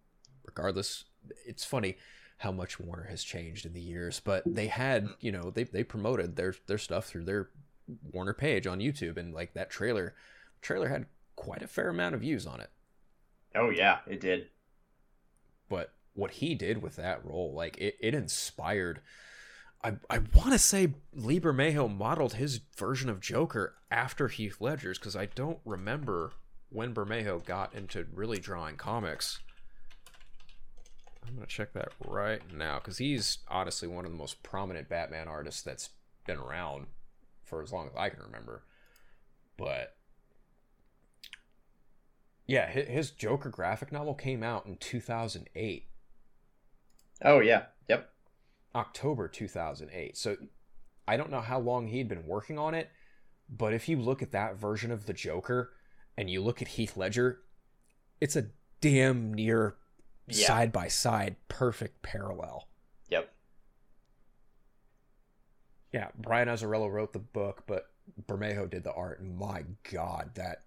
regardless, 0.44 1.04
it's 1.46 1.64
funny 1.64 1.96
how 2.38 2.52
much 2.52 2.78
Warner 2.78 3.04
has 3.04 3.24
changed 3.24 3.64
in 3.64 3.72
the 3.72 3.80
years, 3.80 4.20
but 4.22 4.42
they 4.46 4.66
had, 4.66 5.08
you 5.20 5.32
know, 5.32 5.50
they 5.50 5.64
they 5.64 5.84
promoted 5.84 6.36
their 6.36 6.54
their 6.66 6.78
stuff 6.78 7.06
through 7.06 7.24
their 7.24 7.48
Warner 8.12 8.34
page 8.34 8.66
on 8.66 8.80
YouTube, 8.80 9.16
and 9.16 9.32
like 9.32 9.54
that 9.54 9.70
trailer, 9.70 10.14
trailer 10.60 10.88
had 10.88 11.06
quite 11.36 11.62
a 11.62 11.68
fair 11.68 11.88
amount 11.88 12.14
of 12.14 12.22
views 12.22 12.46
on 12.46 12.60
it. 12.60 12.70
Oh 13.54 13.70
yeah, 13.70 13.98
it 14.06 14.20
did. 14.20 14.48
but 15.68 15.92
what 16.16 16.32
he 16.32 16.54
did 16.54 16.82
with 16.82 16.96
that 16.96 17.24
role, 17.24 17.52
like 17.54 17.76
it, 17.78 17.96
it 18.00 18.14
inspired. 18.14 19.00
I, 19.84 19.94
I 20.10 20.18
want 20.34 20.52
to 20.52 20.58
say 20.58 20.94
Lee 21.12 21.38
Bermejo 21.38 21.94
modeled 21.94 22.34
his 22.34 22.60
version 22.76 23.08
of 23.08 23.20
Joker 23.20 23.74
after 23.90 24.28
Heath 24.28 24.56
Ledger's 24.60 24.98
because 24.98 25.14
I 25.14 25.26
don't 25.26 25.58
remember 25.64 26.32
when 26.70 26.94
Bermejo 26.94 27.44
got 27.44 27.74
into 27.74 28.06
really 28.12 28.38
drawing 28.38 28.76
comics. 28.76 29.38
I'm 31.26 31.34
gonna 31.34 31.46
check 31.46 31.72
that 31.74 31.92
right 32.04 32.40
now 32.52 32.78
because 32.78 32.98
he's 32.98 33.38
honestly 33.48 33.88
one 33.88 34.04
of 34.04 34.10
the 34.10 34.16
most 34.16 34.42
prominent 34.42 34.88
Batman 34.88 35.28
artists 35.28 35.62
that's 35.62 35.90
been 36.26 36.38
around 36.38 36.86
for 37.44 37.62
as 37.62 37.72
long 37.72 37.86
as 37.86 37.92
I 37.96 38.08
can 38.08 38.22
remember. 38.22 38.62
But 39.56 39.96
yeah, 42.46 42.68
his 42.68 43.10
Joker 43.10 43.48
graphic 43.48 43.90
novel 43.90 44.14
came 44.14 44.42
out 44.42 44.66
in 44.66 44.76
2008. 44.76 45.88
Oh 47.22 47.40
yeah, 47.40 47.64
yep. 47.88 48.10
October 48.74 49.28
2008. 49.28 50.16
So 50.16 50.36
I 51.08 51.16
don't 51.16 51.30
know 51.30 51.40
how 51.40 51.58
long 51.58 51.88
he'd 51.88 52.08
been 52.08 52.26
working 52.26 52.58
on 52.58 52.74
it, 52.74 52.90
but 53.48 53.72
if 53.72 53.88
you 53.88 53.96
look 53.96 54.22
at 54.22 54.32
that 54.32 54.56
version 54.56 54.90
of 54.90 55.06
the 55.06 55.12
Joker 55.12 55.72
and 56.16 56.28
you 56.28 56.42
look 56.42 56.60
at 56.60 56.68
Heath 56.68 56.96
Ledger, 56.96 57.40
it's 58.20 58.36
a 58.36 58.46
damn 58.80 59.32
near 59.32 59.76
side 60.30 60.72
by 60.72 60.88
side 60.88 61.36
perfect 61.48 62.02
parallel. 62.02 62.68
Yep. 63.08 63.32
Yeah, 65.92 66.08
Brian 66.18 66.48
Azzarello 66.48 66.92
wrote 66.92 67.12
the 67.12 67.18
book, 67.18 67.62
but 67.66 67.90
Bermejo 68.26 68.68
did 68.68 68.84
the 68.84 68.92
art. 68.92 69.24
My 69.24 69.64
God, 69.90 70.32
that 70.34 70.64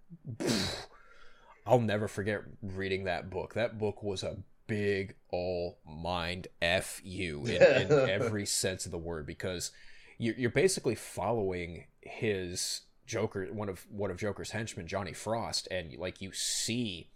I'll 1.65 1.79
never 1.79 2.07
forget 2.07 2.41
reading 2.61 3.03
that 3.03 3.29
book. 3.29 3.53
That 3.53 3.77
book 3.77 4.01
was 4.01 4.23
a 4.23 4.37
big 4.69 5.15
ol' 5.33 5.79
mind 5.83 6.47
f 6.61 7.01
you 7.03 7.43
in, 7.45 7.61
in 7.61 7.91
every 7.91 8.45
sense 8.45 8.85
of 8.85 8.91
the 8.91 8.97
word 8.97 9.25
because 9.25 9.71
you're, 10.19 10.35
you're 10.35 10.49
basically 10.49 10.95
following 10.95 11.85
his 12.01 12.81
Joker, 13.05 13.47
one 13.51 13.69
of 13.69 13.87
one 13.89 14.11
of 14.11 14.17
Joker's 14.17 14.51
henchmen, 14.51 14.87
Johnny 14.87 15.13
Frost, 15.13 15.67
and 15.71 15.97
like 15.97 16.21
you 16.21 16.31
see 16.31 17.09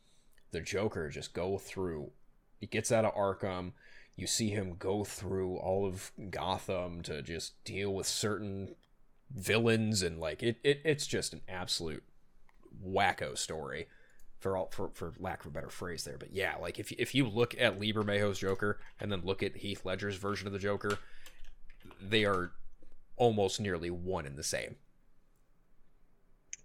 the 0.52 0.60
Joker 0.60 1.10
just 1.10 1.34
go 1.34 1.60
through. 1.60 2.10
He 2.60 2.66
gets 2.66 2.92
out 2.92 3.06
of 3.06 3.14
Arkham. 3.14 3.74
You 4.16 4.26
see 4.26 4.50
him 4.50 4.76
go 4.78 5.04
through 5.04 5.58
all 5.58 5.86
of 5.86 6.12
Gotham 6.32 7.02
to 7.04 7.22
just 7.22 7.64
deal 7.64 7.94
with 7.94 8.08
certain 8.08 8.76
villains 9.36 10.02
and 10.02 10.20
like 10.20 10.44
it, 10.44 10.58
it 10.64 10.82
it's 10.84 11.08
just 11.08 11.34
an 11.34 11.42
absolute 11.50 12.04
wacko 12.86 13.36
story 13.38 13.88
for 14.44 14.58
all 14.58 14.70
for, 14.72 14.90
for 14.94 15.14
lack 15.20 15.40
of 15.40 15.48
a 15.48 15.50
better 15.52 15.70
phrase 15.70 16.04
there 16.04 16.18
but 16.18 16.34
yeah 16.34 16.56
like 16.62 16.78
if, 16.78 16.92
if 16.92 17.16
you 17.16 17.28
look 17.28 17.56
at 17.58 17.80
Lee 17.80 17.94
Bermejo's 17.94 18.38
Joker 18.38 18.78
and 19.00 19.12
then 19.12 19.22
look 19.24 19.42
at 19.42 19.56
Heath 19.56 19.86
Ledger's 19.86 20.18
version 20.18 20.48
of 20.48 20.54
the 20.54 20.60
Joker 20.60 21.00
they 22.02 22.26
are 22.26 22.52
almost 23.16 23.62
nearly 23.62 23.90
one 23.90 24.26
and 24.26 24.38
the 24.38 24.44
same 24.44 24.76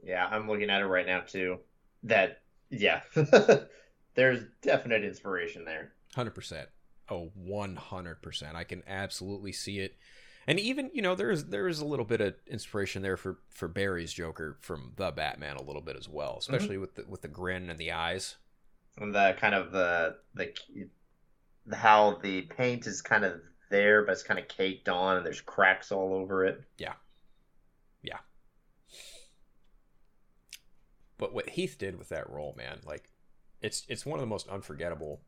Yeah, 0.02 0.26
I'm 0.30 0.48
looking 0.48 0.70
at 0.70 0.80
it 0.80 0.86
right 0.86 1.06
now 1.06 1.20
too. 1.20 1.58
That 2.04 2.42
yeah. 2.70 3.02
There's 4.14 4.44
definite 4.62 5.04
inspiration 5.04 5.64
there. 5.64 5.92
100% 6.16 6.66
oh 7.10 7.30
100% 7.40 8.54
I 8.54 8.64
can 8.64 8.82
absolutely 8.86 9.52
see 9.52 9.78
it 9.78 9.96
and 10.48 10.58
even 10.58 10.90
you 10.92 11.02
know 11.02 11.14
there's 11.14 11.44
there's 11.44 11.78
a 11.78 11.84
little 11.84 12.04
bit 12.04 12.20
of 12.20 12.34
inspiration 12.48 13.02
there 13.02 13.16
for 13.16 13.38
for 13.50 13.68
Barry's 13.68 14.12
Joker 14.12 14.56
from 14.60 14.94
the 14.96 15.12
Batman 15.12 15.56
a 15.56 15.62
little 15.62 15.82
bit 15.82 15.96
as 15.96 16.08
well 16.08 16.30
mm-hmm. 16.30 16.54
especially 16.54 16.78
with 16.78 16.96
the 16.96 17.04
with 17.06 17.22
the 17.22 17.28
grin 17.28 17.70
and 17.70 17.78
the 17.78 17.92
eyes 17.92 18.36
And 18.96 19.14
the 19.14 19.36
kind 19.38 19.54
of 19.54 19.70
the 19.70 20.16
the 20.34 20.52
the 21.66 21.76
how 21.76 22.18
the 22.22 22.42
paint 22.42 22.86
is 22.86 23.02
kind 23.02 23.24
of 23.24 23.40
there, 23.70 24.04
but 24.04 24.12
it's 24.12 24.22
kind 24.22 24.40
of 24.40 24.48
caked 24.48 24.88
on, 24.88 25.18
and 25.18 25.26
there's 25.26 25.40
cracks 25.40 25.92
all 25.92 26.14
over 26.14 26.44
it. 26.44 26.62
Yeah, 26.78 26.94
yeah. 28.02 28.18
But 31.18 31.34
what 31.34 31.50
Heath 31.50 31.76
did 31.78 31.98
with 31.98 32.08
that 32.08 32.30
role, 32.30 32.54
man, 32.56 32.80
like 32.84 33.10
it's 33.60 33.84
it's 33.88 34.06
one 34.06 34.18
of 34.18 34.22
the 34.22 34.26
most 34.26 34.48
unforgettable 34.48 35.20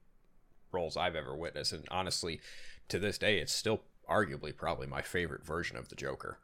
roles 0.72 0.96
I've 0.96 1.16
ever 1.16 1.36
witnessed, 1.36 1.72
and 1.72 1.84
honestly, 1.90 2.40
to 2.88 2.98
this 2.98 3.18
day, 3.18 3.38
it's 3.38 3.52
still 3.52 3.82
arguably 4.10 4.56
probably 4.56 4.86
my 4.86 5.02
favorite 5.02 5.44
version 5.46 5.76
of 5.76 5.88
the 5.88 5.96
Joker 5.96 6.38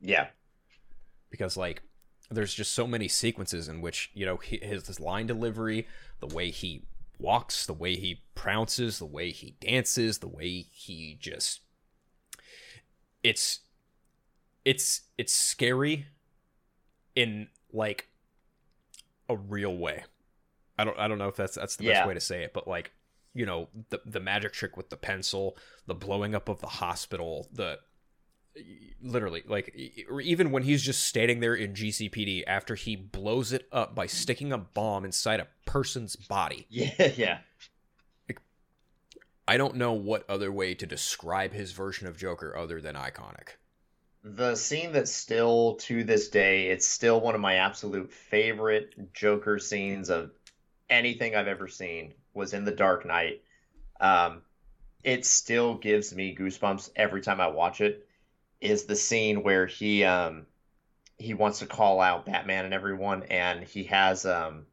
Yeah, 0.00 0.28
because 1.30 1.56
like 1.56 1.82
there's 2.30 2.54
just 2.54 2.72
so 2.72 2.86
many 2.86 3.08
sequences 3.08 3.68
in 3.68 3.80
which 3.80 4.10
you 4.14 4.24
know 4.26 4.36
his, 4.36 4.86
his 4.86 5.00
line 5.00 5.26
delivery, 5.26 5.86
the 6.20 6.26
way 6.26 6.50
he 6.50 6.84
walks, 7.18 7.66
the 7.66 7.72
way 7.74 7.96
he 7.96 8.22
prounces, 8.34 8.98
the 8.98 9.06
way 9.06 9.30
he 9.30 9.56
dances, 9.60 10.18
the 10.18 10.28
way 10.28 10.66
he 10.72 11.16
just 11.20 11.60
it's 13.22 13.60
it's 14.64 15.02
it's 15.18 15.34
scary 15.34 16.06
in 17.14 17.48
like 17.72 18.08
a 19.28 19.36
real 19.36 19.76
way. 19.76 20.04
I 20.78 20.84
don't 20.84 20.98
I 20.98 21.08
don't 21.08 21.18
know 21.18 21.28
if 21.28 21.36
that's 21.36 21.56
that's 21.56 21.76
the 21.76 21.84
Yeah. 21.84 21.90
best 21.90 22.04
way 22.04 22.14
to 22.14 22.20
say 22.20 22.44
it, 22.44 22.52
but 22.54 22.68
like 22.68 22.92
you 23.34 23.46
know 23.46 23.68
the 23.90 24.00
the 24.04 24.20
magic 24.20 24.52
trick 24.52 24.76
with 24.76 24.90
the 24.90 24.96
pencil, 24.96 25.56
the 25.86 25.94
blowing 25.94 26.34
up 26.34 26.48
of 26.48 26.60
the 26.60 26.66
hospital, 26.66 27.48
the 27.52 27.78
literally 29.02 29.42
like 29.46 29.74
or 30.10 30.20
even 30.20 30.50
when 30.50 30.62
he's 30.62 30.82
just 30.82 31.04
standing 31.06 31.40
there 31.40 31.54
in 31.54 31.72
GCPD 31.72 32.42
after 32.46 32.74
he 32.74 32.96
blows 32.96 33.52
it 33.52 33.68
up 33.72 33.94
by 33.94 34.06
sticking 34.06 34.52
a 34.52 34.58
bomb 34.58 35.04
inside 35.04 35.40
a 35.40 35.48
person's 35.64 36.16
body. 36.16 36.66
yeah, 36.70 37.12
yeah. 37.16 37.38
Like, 38.28 38.40
I 39.46 39.56
don't 39.56 39.76
know 39.76 39.92
what 39.92 40.28
other 40.28 40.50
way 40.50 40.74
to 40.74 40.86
describe 40.86 41.52
his 41.52 41.72
version 41.72 42.06
of 42.06 42.18
Joker 42.18 42.56
other 42.56 42.80
than 42.80 42.96
iconic. 42.96 43.56
The 44.22 44.54
scene 44.54 44.92
that's 44.92 45.12
still 45.12 45.76
to 45.76 46.04
this 46.04 46.28
day, 46.28 46.66
it's 46.66 46.86
still 46.86 47.20
one 47.20 47.34
of 47.34 47.40
my 47.40 47.54
absolute 47.54 48.12
favorite 48.12 49.14
Joker 49.14 49.58
scenes 49.58 50.10
of 50.10 50.32
anything 50.90 51.34
I've 51.34 51.48
ever 51.48 51.68
seen 51.68 52.12
was 52.34 52.54
in 52.54 52.64
The 52.64 52.72
Dark 52.72 53.06
Knight. 53.06 53.42
Um, 54.00 54.42
it 55.04 55.24
still 55.24 55.74
gives 55.74 56.14
me 56.14 56.36
goosebumps 56.38 56.90
every 56.96 57.20
time 57.20 57.40
I 57.40 57.48
watch 57.48 57.80
it. 57.80 58.06
Is 58.60 58.84
the 58.84 58.96
scene 58.96 59.42
where 59.42 59.66
he 59.66 60.04
um 60.04 60.46
he 61.16 61.34
wants 61.34 61.60
to 61.60 61.66
call 61.66 62.00
out 62.00 62.26
Batman 62.26 62.64
and 62.66 62.74
everyone, 62.74 63.22
and 63.24 63.64
he 63.64 63.84
has 63.84 64.26
um 64.26 64.66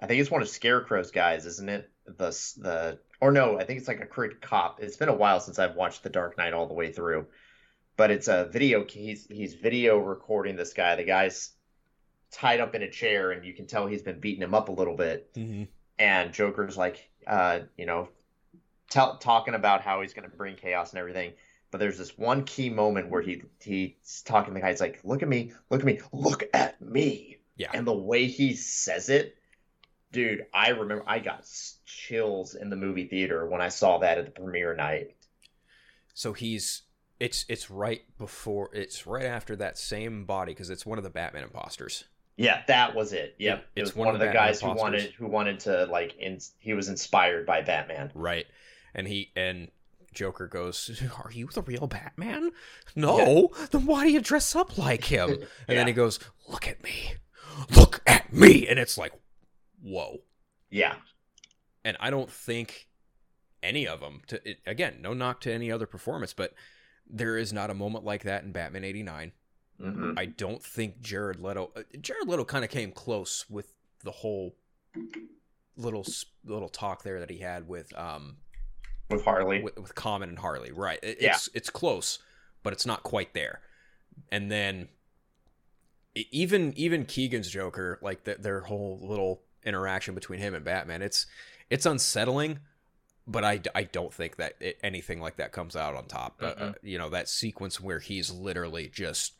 I 0.00 0.06
think 0.06 0.20
it's 0.20 0.30
one 0.30 0.42
of 0.42 0.48
Scarecrow's 0.48 1.10
guys, 1.10 1.46
isn't 1.46 1.68
it? 1.68 1.90
The 2.06 2.30
the 2.58 2.98
or 3.20 3.30
no, 3.30 3.58
I 3.58 3.64
think 3.64 3.78
it's 3.78 3.88
like 3.88 4.00
a 4.00 4.06
crooked 4.06 4.40
cop. 4.40 4.82
It's 4.82 4.96
been 4.96 5.08
a 5.08 5.14
while 5.14 5.40
since 5.40 5.58
I've 5.58 5.76
watched 5.76 6.02
The 6.02 6.10
Dark 6.10 6.36
Knight 6.38 6.52
all 6.52 6.66
the 6.66 6.74
way 6.74 6.92
through 6.92 7.26
but 7.96 8.10
it's 8.10 8.28
a 8.28 8.48
video 8.50 8.82
he's 8.86 9.26
he's 9.26 9.52
video 9.52 9.98
recording 9.98 10.56
this 10.56 10.72
guy 10.72 10.96
the 10.96 11.04
guy's 11.04 11.50
tied 12.32 12.58
up 12.58 12.74
in 12.74 12.82
a 12.82 12.90
chair 12.90 13.30
and 13.32 13.44
you 13.44 13.52
can 13.52 13.66
tell 13.66 13.86
he's 13.86 14.00
been 14.00 14.18
beating 14.20 14.42
him 14.42 14.54
up 14.54 14.70
a 14.70 14.72
little 14.72 14.96
bit 14.96 15.30
Mm-hmm. 15.34 15.64
And 16.00 16.32
joker's 16.32 16.76
like 16.76 17.08
uh 17.28 17.60
you 17.76 17.86
know 17.86 18.08
tell, 18.90 19.18
talking 19.18 19.54
about 19.54 19.82
how 19.82 20.00
he's 20.00 20.14
going 20.14 20.28
to 20.28 20.36
bring 20.36 20.56
chaos 20.56 20.90
and 20.90 20.98
everything 20.98 21.32
but 21.70 21.78
there's 21.78 21.98
this 21.98 22.18
one 22.18 22.42
key 22.44 22.68
moment 22.70 23.08
where 23.08 23.22
he 23.22 23.42
he's 23.62 24.22
talking 24.24 24.52
to 24.52 24.54
the 24.54 24.60
guy 24.60 24.70
he's 24.70 24.80
like 24.80 24.98
look 25.04 25.22
at 25.22 25.28
me 25.28 25.52
look 25.70 25.80
at 25.80 25.86
me 25.86 26.00
look 26.12 26.42
at 26.54 26.80
me 26.80 27.38
Yeah. 27.56 27.70
and 27.72 27.86
the 27.86 27.92
way 27.94 28.26
he 28.26 28.54
says 28.56 29.08
it 29.08 29.36
dude 30.10 30.46
i 30.52 30.70
remember 30.70 31.04
i 31.06 31.20
got 31.20 31.46
chills 31.84 32.56
in 32.56 32.70
the 32.70 32.76
movie 32.76 33.06
theater 33.06 33.46
when 33.46 33.60
i 33.60 33.68
saw 33.68 33.98
that 33.98 34.18
at 34.18 34.24
the 34.24 34.30
premiere 34.32 34.74
night 34.74 35.14
So 36.14 36.32
he's 36.32 36.82
it's 37.20 37.44
it's 37.48 37.70
right 37.70 38.00
before 38.18 38.70
it's 38.72 39.06
right 39.06 39.26
after 39.26 39.54
that 39.56 39.76
same 39.78 40.24
body 40.24 40.52
because 40.52 40.70
it's 40.70 40.86
one 40.86 40.96
of 40.98 41.04
the 41.04 41.10
Batman 41.10 41.42
imposters. 41.44 42.04
Yeah, 42.40 42.62
that 42.68 42.94
was 42.94 43.12
it. 43.12 43.34
Yep, 43.38 43.58
Yeah, 43.58 43.64
it 43.76 43.80
it's 43.82 43.90
was 43.90 43.96
one 43.96 44.06
one, 44.06 44.14
of 44.14 44.20
the 44.20 44.26
Batman 44.26 44.42
guys 44.46 44.60
who 44.62 44.72
wanted 44.72 45.12
who 45.12 45.26
wanted 45.26 45.60
to 45.60 45.84
like. 45.86 46.16
In, 46.18 46.38
he 46.58 46.72
was 46.72 46.88
inspired 46.88 47.44
by 47.44 47.60
Batman. 47.60 48.10
Right. 48.14 48.46
and 48.94 49.06
he 49.06 49.30
and 49.36 49.68
Joker 50.14 50.46
goes, 50.46 51.02
"Are 51.24 51.30
you 51.30 51.48
the 51.52 51.60
real 51.62 51.86
Batman? 51.86 52.50
No. 52.96 53.50
Then 53.70 53.84
why 53.84 54.04
do 54.06 54.10
you 54.10 54.20
dress 54.22 54.56
up 54.56 54.78
like 54.78 55.04
him?" 55.04 55.30
And 55.30 55.40
Yeah. 55.68 55.74
then 55.74 55.86
he 55.86 55.92
goes, 55.92 56.18
"Look 56.48 56.66
at 56.66 56.82
me, 56.82 57.14
look 57.76 58.00
at 58.06 58.32
me," 58.32 58.66
and 58.66 58.78
it's 58.78 58.96
like, 58.96 59.12
whoa. 59.82 60.22
Yeah. 60.70 60.94
And 61.84 61.96
I 62.00 62.08
don't 62.10 62.30
think 62.30 62.88
any 63.62 63.86
of 63.86 64.00
them. 64.00 64.22
To 64.28 64.48
it, 64.48 64.60
again, 64.66 64.96
no 65.00 65.12
knock 65.12 65.40
to 65.42 65.52
any 65.52 65.70
other 65.70 65.86
performance, 65.86 66.32
but 66.32 66.54
there 67.06 67.36
is 67.36 67.52
not 67.52 67.68
a 67.70 67.74
moment 67.74 68.04
like 68.04 68.22
that 68.22 68.44
in 68.44 68.52
Batman 68.52 68.84
'89. 68.84 69.32
Hmm 69.80 70.12
I 70.16 70.26
don't 70.26 70.62
think 70.62 71.00
Jared 71.00 71.40
Leto. 71.40 71.70
uh, 71.74 71.82
Jared 72.00 72.28
Leto 72.28 72.44
kind 72.44 72.64
of 72.64 72.70
came 72.70 72.92
close 72.92 73.46
with 73.48 73.72
the 74.04 74.10
whole 74.10 74.54
little 75.76 76.04
little 76.44 76.68
talk 76.68 77.02
there 77.02 77.20
that 77.20 77.30
he 77.30 77.38
had 77.38 77.66
with 77.66 77.96
um 77.96 78.36
With 79.08 79.24
Harley. 79.24 79.62
with, 79.62 79.76
with 79.78 79.94
Common 79.94 80.28
and 80.28 80.38
Harley. 80.38 80.72
Right. 80.72 80.98
It, 81.02 81.18
Yeah. 81.20 81.30
It's 81.34 81.48
it's 81.54 81.70
close, 81.70 82.18
but 82.62 82.72
it's 82.72 82.84
not 82.86 83.02
quite 83.02 83.34
there. 83.34 83.60
And 84.30 84.50
then 84.50 84.88
even 86.14 86.72
even 86.76 87.04
Keegan's 87.04 87.48
Joker, 87.50 87.98
like 88.02 88.24
the, 88.24 88.34
their 88.34 88.60
whole 88.60 88.98
little 89.02 89.42
interaction 89.64 90.14
between 90.14 90.40
him 90.40 90.54
and 90.54 90.64
Batman, 90.64 91.02
it's 91.02 91.26
it's 91.70 91.86
unsettling. 91.86 92.58
But 93.26 93.44
I, 93.44 93.60
I 93.76 93.84
don't 93.84 94.12
think 94.12 94.36
that 94.36 94.54
it, 94.60 94.78
anything 94.82 95.20
like 95.20 95.36
that 95.36 95.52
comes 95.52 95.76
out 95.76 95.94
on 95.94 96.06
top. 96.06 96.38
Uh, 96.42 96.46
uh, 96.46 96.72
you 96.82 96.98
know 96.98 97.10
that 97.10 97.28
sequence 97.28 97.80
where 97.80 98.00
he's 98.00 98.30
literally 98.32 98.88
just 98.92 99.39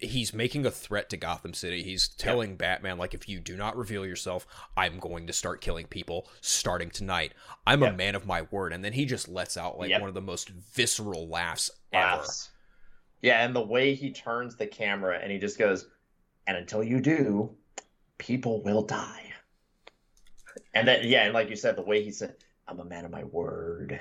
he's 0.00 0.32
making 0.32 0.64
a 0.66 0.70
threat 0.70 1.10
to 1.10 1.16
Gotham 1.16 1.54
City. 1.54 1.82
He's 1.82 2.08
telling 2.08 2.56
Batman 2.56 2.98
like 2.98 3.14
if 3.14 3.28
you 3.28 3.38
do 3.38 3.56
not 3.56 3.76
reveal 3.76 4.06
yourself, 4.06 4.46
I'm 4.76 4.98
going 4.98 5.26
to 5.26 5.32
start 5.32 5.60
killing 5.60 5.86
people 5.86 6.28
starting 6.40 6.90
tonight. 6.90 7.34
I'm 7.66 7.82
a 7.82 7.92
man 7.92 8.14
of 8.14 8.26
my 8.26 8.42
word. 8.50 8.72
And 8.72 8.84
then 8.84 8.92
he 8.94 9.04
just 9.04 9.28
lets 9.28 9.56
out 9.56 9.78
like 9.78 9.90
Yep. 9.90 10.00
one 10.00 10.08
of 10.08 10.14
the 10.14 10.20
most 10.20 10.48
visceral 10.48 11.28
laughs 11.28 11.70
ever. 11.92 12.16
laughs. 12.18 12.50
Yeah, 13.22 13.44
and 13.44 13.54
the 13.54 13.60
way 13.60 13.94
he 13.94 14.12
turns 14.12 14.56
the 14.56 14.66
camera 14.66 15.18
and 15.22 15.30
he 15.30 15.38
just 15.38 15.58
goes, 15.58 15.86
and 16.46 16.56
until 16.56 16.82
you 16.82 17.00
do, 17.00 17.54
people 18.16 18.62
will 18.62 18.82
die. 18.82 19.32
And 20.74 20.88
then, 20.88 21.06
yeah, 21.06 21.24
and 21.24 21.34
like 21.34 21.50
you 21.50 21.56
said, 21.56 21.76
the 21.76 21.82
way 21.82 22.02
he 22.02 22.10
said, 22.12 22.36
I'm 22.66 22.80
a 22.80 22.84
man 22.84 23.04
of 23.04 23.10
my 23.10 23.24
word. 23.24 24.00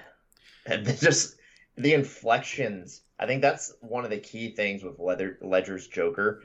And 0.66 0.86
just 1.00 1.36
the 1.76 1.94
inflections. 1.94 3.02
I 3.20 3.28
think 3.28 3.42
that's 3.42 3.74
one 3.82 4.06
of 4.06 4.12
the 4.12 4.20
key 4.20 4.52
things 4.52 4.84
with 4.84 4.98
Leather, 5.00 5.38
Ledger's 5.42 5.88
Joker. 5.88 6.44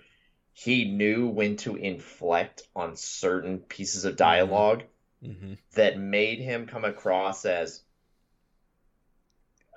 He 0.52 0.84
knew 0.84 1.28
when 1.28 1.56
to 1.58 1.76
inflect 1.76 2.62
on 2.74 2.96
certain 2.96 3.58
pieces 3.60 4.04
of 4.04 4.16
dialogue 4.16 4.84
Mm-hmm. 5.24 5.54
that 5.74 5.98
made 5.98 6.38
him 6.38 6.66
come 6.66 6.84
across 6.84 7.46
as 7.46 7.80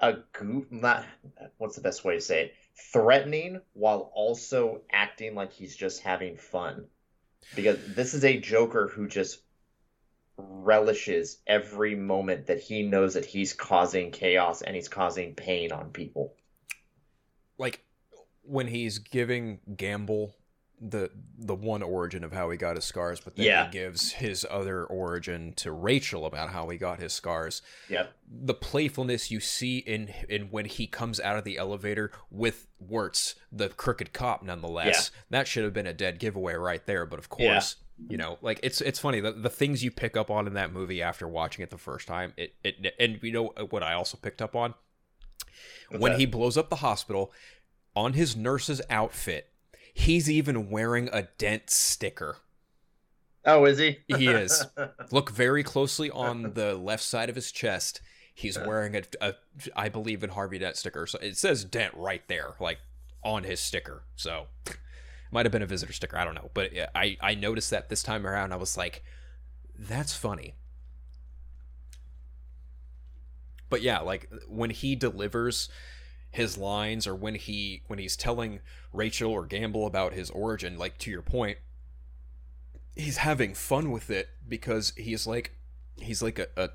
a 0.02 0.18
goof 0.34 0.66
not 0.72 1.06
what's 1.58 1.78
the 1.78 1.82
best 1.82 2.04
way 2.04 2.16
to 2.16 2.22
say 2.22 2.42
it 2.46 2.54
threatening 2.92 3.62
while 3.72 4.12
also 4.14 4.82
acting 4.92 5.36
like 5.36 5.54
he's 5.54 5.74
just 5.74 6.02
having 6.02 6.36
fun 6.36 6.86
because 7.56 7.78
this 7.96 8.14
is 8.14 8.26
a 8.26 8.42
joker 8.42 8.90
who 8.94 9.08
just 9.08 9.40
relishes 10.38 11.38
every 11.48 11.96
moment 11.96 12.48
that 12.48 12.60
he 12.60 12.84
knows 12.84 13.14
that 13.14 13.26
he's 13.26 13.54
causing 13.54 14.12
chaos 14.12 14.62
and 14.62 14.76
he's 14.76 14.90
causing 14.90 15.34
pain 15.34 15.72
on 15.72 15.92
people 15.92 16.34
when 18.48 18.68
he's 18.68 18.98
giving 19.00 19.60
Gamble 19.76 20.36
the 20.80 21.10
the 21.40 21.56
one 21.56 21.82
origin 21.82 22.24
of 22.24 22.32
how 22.32 22.52
he 22.52 22.58
got 22.58 22.76
his 22.76 22.86
scars, 22.86 23.20
but 23.20 23.36
then 23.36 23.46
Yeah. 23.48 23.66
he 23.66 23.72
gives 23.72 24.12
his 24.12 24.46
other 24.48 24.86
origin 24.86 25.54
to 25.56 25.72
Rachel 25.72 26.24
about 26.24 26.50
how 26.52 26.70
he 26.70 26.78
got 26.78 27.00
his 27.00 27.14
scars. 27.14 27.64
yep 27.90 28.14
the 28.30 28.54
playfulness 28.54 29.32
you 29.32 29.40
see 29.40 29.80
in 29.80 30.14
in 30.30 30.52
when 30.52 30.66
he 30.66 30.86
comes 30.86 31.20
out 31.20 31.36
of 31.38 31.46
the 31.46 31.58
elevator 31.58 32.12
with 32.30 32.68
Wuertz, 32.86 33.34
the 33.52 33.70
crooked 33.70 34.14
cop, 34.14 34.44
nonetheless. 34.44 35.10
That 35.32 35.48
should 35.48 35.64
have 35.64 35.74
been 35.74 35.88
a 35.88 35.94
dead 35.94 36.20
giveaway 36.20 36.54
right 36.54 36.86
there. 36.86 37.08
But 37.08 37.18
of 37.20 37.28
Yeah. 37.40 37.54
course, 37.54 37.78
you 38.08 38.18
know, 38.18 38.38
like 38.44 38.60
it's 38.62 38.80
it's 38.80 39.00
funny 39.00 39.20
the, 39.20 39.32
the 39.32 39.50
things 39.50 39.84
you 39.84 39.90
pick 39.90 40.16
up 40.16 40.30
on 40.30 40.46
in 40.46 40.54
that 40.54 40.72
movie 40.72 41.02
after 41.02 41.28
watching 41.28 41.64
it 41.64 41.72
the 41.72 41.80
first 41.80 42.08
time. 42.08 42.34
It 42.38 42.54
it 42.64 42.94
and 43.00 43.18
you 43.24 43.32
know 43.32 43.46
what 43.72 43.82
I 43.82 43.94
also 43.94 44.16
picked 44.22 44.44
up 44.44 44.56
on 44.56 44.76
What's 45.90 46.02
when 46.02 46.12
that? 46.12 46.20
he 46.20 46.26
blows 46.28 46.56
up 46.58 46.70
the 46.70 46.76
hospital 46.78 47.32
on 47.98 48.14
his 48.14 48.38
nurse's 48.38 48.80
outfit. 48.92 49.50
He's 49.92 50.30
even 50.30 50.70
wearing 50.70 51.10
a 51.12 51.24
dent 51.40 51.72
sticker. 51.72 52.38
oh 53.44 53.66
is 53.66 53.80
he 53.80 53.98
He 54.08 54.28
is. 54.28 54.64
Look 55.12 55.32
very 55.32 55.64
closely 55.64 56.12
on 56.12 56.54
the 56.54 56.76
left 56.76 57.02
side 57.02 57.28
of 57.28 57.36
his 57.36 57.52
chest. 57.52 58.02
He's 58.36 58.60
wearing 58.60 58.96
a, 58.96 59.02
a 59.20 59.34
I 59.76 59.90
believe 59.90 60.24
in 60.24 60.30
Harvey 60.30 60.60
Dent 60.60 60.76
sticker. 60.76 61.08
So 61.08 61.18
it 61.18 61.38
says 61.38 61.66
Dent 61.66 61.92
right 61.96 62.22
there, 62.28 62.54
like 62.60 62.78
on 63.24 63.44
his 63.44 63.60
sticker. 63.60 64.04
So 64.16 64.46
might 65.32 65.48
have 65.48 65.52
been 65.52 65.64
a 65.64 65.68
visitor 65.68 65.92
sticker. 65.92 66.18
I 66.20 66.24
don't 66.24 66.36
know, 66.36 66.52
but 66.54 66.70
I 66.94 67.18
I 67.20 67.34
noticed 67.34 67.72
that 67.72 67.90
this 67.90 68.04
time 68.04 68.28
around. 68.28 68.54
I 68.54 68.58
was 68.58 68.78
like, 68.78 69.04
that's 69.76 70.16
funny. 70.16 70.54
But 73.72 73.82
yeah, 73.82 74.02
like 74.02 74.32
when 74.48 74.70
he 74.70 74.96
delivers 74.96 75.70
his 76.32 76.58
lines 76.58 77.08
or 77.08 77.16
when 77.16 77.36
he 77.36 77.84
when 77.88 78.00
he's 78.00 78.16
telling 78.16 78.60
Rachel 78.94 79.32
or 79.32 79.46
Gamble 79.46 79.86
about 79.86 80.14
his 80.14 80.30
origin, 80.32 80.78
like 80.78 80.98
to 81.00 81.12
your 81.12 81.22
point, 81.22 81.58
he's 82.96 83.18
having 83.18 83.54
fun 83.54 83.92
with 83.92 84.10
it 84.10 84.30
because 84.48 84.94
he's 84.98 85.26
like 85.26 85.54
he's 85.98 86.22
like 86.22 86.40
a, 86.40 86.48
a, 86.56 86.70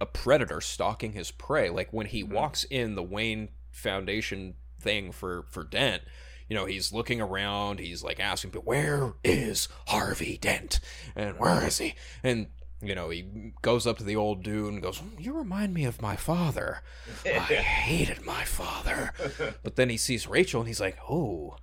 a 0.00 0.06
predator 0.06 0.60
stalking 0.60 1.12
his 1.12 1.30
prey. 1.30 1.70
Like 1.70 1.92
when 1.92 2.06
he 2.06 2.22
mm-hmm. 2.22 2.34
walks 2.34 2.64
in 2.64 2.94
the 2.94 3.02
Wayne 3.02 3.50
Foundation 3.70 4.54
thing 4.80 5.12
for 5.12 5.46
for 5.50 5.64
Dent, 5.64 6.02
you 6.48 6.56
know, 6.56 6.66
he's 6.66 6.92
looking 6.92 7.20
around, 7.20 7.80
he's 7.80 8.02
like 8.02 8.20
asking, 8.20 8.50
"But 8.50 8.66
where 8.66 9.14
is 9.24 9.68
Harvey 9.88 10.38
Dent? 10.38 10.80
And 11.14 11.38
where 11.38 11.64
is 11.66 11.78
he?" 11.78 11.94
And 12.22 12.48
you 12.82 12.94
know, 12.94 13.10
he 13.10 13.52
goes 13.62 13.86
up 13.86 13.98
to 13.98 14.04
the 14.04 14.16
old 14.16 14.42
dude 14.42 14.72
and 14.72 14.82
goes, 14.82 15.00
"You 15.18 15.32
remind 15.32 15.72
me 15.74 15.84
of 15.84 16.02
my 16.02 16.16
father. 16.16 16.82
I 17.24 17.28
hated 17.38 18.24
my 18.24 18.44
father." 18.44 19.12
But 19.62 19.76
then 19.76 19.88
he 19.88 19.96
sees 19.96 20.26
Rachel 20.26 20.60
and 20.60 20.68
he's 20.68 20.80
like, 20.80 20.98
"Oh, 21.08 21.56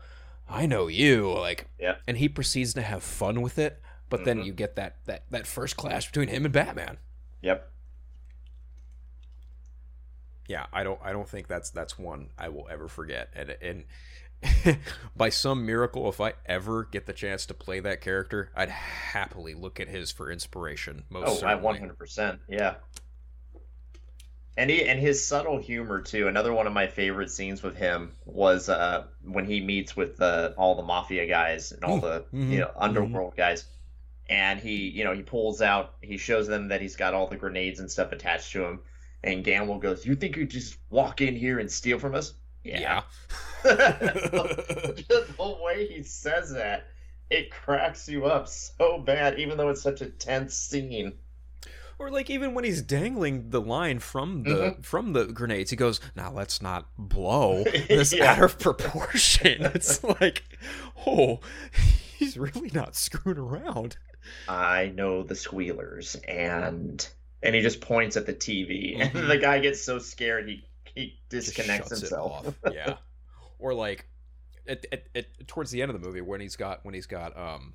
I 0.49 0.65
know 0.65 0.88
you." 0.88 1.32
Like, 1.32 1.67
Yeah. 1.80 1.95
and 2.08 2.17
he 2.17 2.28
proceeds 2.30 2.73
to 2.76 2.82
have 2.82 3.04
fun 3.04 3.41
with 3.41 3.58
it. 3.58 3.82
But 4.10 4.26
then 4.26 4.38
mm-hmm. 4.38 4.47
you 4.47 4.54
get 4.54 4.76
that 4.76 4.97
that 5.06 5.23
that 5.32 5.47
first 5.47 5.76
clash 5.78 6.08
between 6.08 6.28
him 6.30 6.45
and 6.45 6.54
Batman. 6.54 6.97
yep 7.41 7.71
Yeah, 10.47 10.65
I 10.71 10.84
don't 10.84 10.99
I 11.04 11.12
don't 11.12 11.28
think 11.28 11.47
that's 11.47 11.69
that's 11.71 11.97
one 11.97 12.30
I 12.38 12.49
will 12.49 12.67
ever 12.69 12.88
forget. 12.88 13.30
And 13.36 13.56
and 13.62 13.86
by 15.15 15.29
some 15.29 15.65
miracle, 15.65 16.08
if 16.10 16.19
I 16.21 16.34
ever 16.45 16.86
get 16.86 17.06
the 17.06 17.13
chance 17.13 17.45
to 17.47 17.53
play 17.53 17.79
that 17.82 18.01
character, 18.01 18.51
I'd 18.56 18.69
happily 18.69 19.53
look 19.53 19.79
at 19.79 19.88
his 19.88 20.12
for 20.12 20.32
inspiration. 20.32 21.03
Most 21.10 21.27
Oh, 21.27 21.32
I 21.32 21.36
certainly. 21.36 21.63
one 21.63 21.77
hundred 21.77 21.97
percent. 21.97 22.39
Yeah. 22.47 22.75
And 24.56 24.69
he 24.69 24.84
and 24.88 24.99
his 24.99 25.25
subtle 25.25 25.58
humor 25.58 26.01
too. 26.01 26.27
Another 26.27 26.53
one 26.53 26.67
of 26.67 26.73
my 26.73 26.86
favorite 26.86 27.32
scenes 27.32 27.63
with 27.63 27.75
him 27.75 28.12
was 28.25 28.69
uh, 28.69 29.06
when 29.23 29.45
he 29.45 29.60
meets 29.62 29.95
with 29.95 30.21
uh, 30.21 30.51
all 30.58 30.75
the 30.75 30.84
mafia 30.84 31.25
guys 31.25 31.71
and 31.71 31.84
all 31.84 31.99
the 31.99 32.25
Mhm, 32.32 32.51
you 32.51 32.60
know 32.60 32.69
underworld 32.77 33.36
guys, 33.36 33.65
and 34.29 34.60
he 34.60 34.89
you 34.89 35.06
know 35.06 35.13
he 35.13 35.23
pulls 35.23 35.60
out 35.63 35.95
he 36.01 36.17
shows 36.17 36.45
them 36.47 36.67
that 36.67 36.82
he's 36.82 36.95
got 36.95 37.15
all 37.15 37.25
the 37.25 37.36
grenades 37.36 37.79
and 37.79 37.89
stuff 37.89 38.12
attached 38.12 38.51
to 38.51 38.63
him, 38.63 38.82
and 39.23 39.43
Gamble 39.43 39.79
goes, 39.79 40.06
"You 40.06 40.15
think 40.15 40.38
you 40.38 40.45
just 40.45 40.77
walk 40.91 41.19
in 41.21 41.36
here 41.36 41.58
and 41.58 41.71
steal 41.71 41.97
from 41.97 42.13
us?" 42.13 42.34
Yeah. 42.63 43.04
Just 43.63 45.38
the 45.38 45.58
way 45.62 45.88
he 45.88 46.04
says 46.04 46.52
that, 46.54 46.88
it 47.30 47.52
cracks 47.52 48.08
you 48.08 48.26
up 48.26 48.47
so 48.47 48.99
bad, 48.99 49.39
even 49.39 49.58
though 49.58 49.69
it's 49.69 49.82
such 49.82 50.02
a 50.02 50.10
tense 50.10 50.56
scene. 50.56 51.13
Or 51.99 52.10
like 52.10 52.30
even 52.30 52.54
when 52.54 52.63
he's 52.65 52.82
dangling 52.82 53.49
the 53.52 53.62
line 53.62 53.99
from 53.99 54.43
the 54.43 54.49
Mm-hmm. 54.49 54.82
from 54.82 55.13
the 55.13 55.26
grenades, 55.28 55.69
he 55.69 55.76
goes, 55.78 56.02
"Now 56.15 56.32
let's 56.32 56.62
not 56.62 56.88
blow 56.97 57.63
this 57.88 58.13
Yeah. 58.13 58.34
out 58.34 58.43
of 58.43 58.60
proportion." 58.60 59.62
It's 59.73 60.04
like, 60.04 60.43
oh, 61.08 61.39
he's 62.17 62.38
really 62.38 62.71
not 62.73 62.95
screwing 62.95 63.38
around. 63.38 63.97
I 64.49 64.91
know 64.95 65.23
the 65.23 65.36
squealers, 65.36 66.15
and 66.28 67.08
and 67.43 67.56
he 67.56 67.62
just 67.62 67.80
points 67.82 68.17
at 68.17 68.26
the 68.26 68.34
TV, 68.34 68.97
Mhm. 68.97 69.15
and 69.15 69.30
the 69.30 69.38
guy 69.38 69.60
gets 69.60 69.82
so 69.82 69.99
scared 69.99 70.47
he 70.49 70.65
he 70.95 71.19
disconnects 71.29 71.89
himself. 71.89 72.56
Yeah. 72.71 72.95
Or 73.60 73.73
like, 73.73 74.08
at, 74.67 74.86
at, 74.91 75.08
at, 75.15 75.47
towards 75.47 75.71
the 75.71 75.82
end 75.82 75.89
of 75.91 75.99
the 75.99 76.06
movie 76.06 76.21
when 76.21 76.41
he's 76.41 76.56
got 76.56 76.84
when 76.84 76.93
he's 76.93 77.08
got 77.08 77.38
um. 77.38 77.73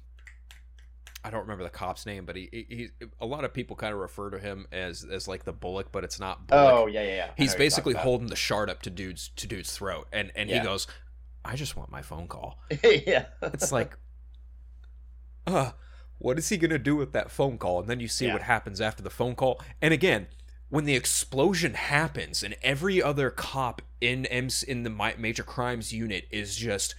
I 1.25 1.31
don't 1.31 1.41
remember 1.41 1.65
the 1.65 1.71
cop's 1.71 2.07
name, 2.07 2.25
but 2.25 2.37
he, 2.37 2.49
he, 2.53 2.67
he 2.69 2.89
a 3.21 3.27
lot 3.27 3.45
of 3.45 3.53
people 3.53 3.75
kind 3.75 3.93
of 3.93 3.99
refer 3.99 4.31
to 4.31 4.39
him 4.39 4.67
as 4.71 5.05
as 5.05 5.27
like 5.27 5.45
the 5.45 5.53
Bullock, 5.53 5.91
but 5.91 6.05
it's 6.05 6.21
not 6.21 6.47
Bullock. 6.47 6.73
Oh 6.73 6.87
yeah, 6.87 7.03
yeah, 7.03 7.15
yeah. 7.15 7.31
He's 7.37 7.57
basically 7.57 7.95
holding 7.95 8.29
the 8.29 8.37
shard 8.37 8.71
up 8.71 8.83
to 8.83 8.91
dude's 8.91 9.31
to 9.37 9.47
dude's 9.49 9.73
throat 9.77 10.07
and 10.13 10.31
and 10.37 10.49
he 10.49 10.61
goes 10.61 10.87
i 11.45 11.57
just 11.57 11.77
want 11.77 11.91
my 11.91 12.03
phone 12.03 12.27
call 12.29 12.59
yeah, 12.85 13.27
it's 13.43 13.73
like 13.73 13.97
uh 15.47 15.71
what 16.19 16.39
is 16.39 16.49
he 16.49 16.57
gonna 16.57 16.79
do 16.79 16.97
with 16.97 17.13
that 17.13 17.31
phone 17.31 17.57
call 17.59 17.81
and 17.81 17.89
then 17.89 18.01
you 18.01 18.09
see 18.09 18.27
Yeah. 18.27 18.35
what 18.35 18.43
happens 18.43 18.81
after 18.81 19.03
the 19.03 19.11
phone 19.11 19.35
call 19.35 19.61
and 19.81 19.95
again 19.95 20.27
when 20.71 20.85
the 20.85 20.95
explosion 20.95 21.75
happens 21.75 22.43
and 22.43 22.57
every 22.63 23.03
other 23.03 23.31
cop 23.31 23.83
in 24.01 24.27
MC, 24.27 24.71
in 24.71 24.83
the 24.83 24.91
major 24.91 25.43
crimes 25.43 25.93
unit 25.93 26.27
is 26.31 26.57
just 26.57 26.95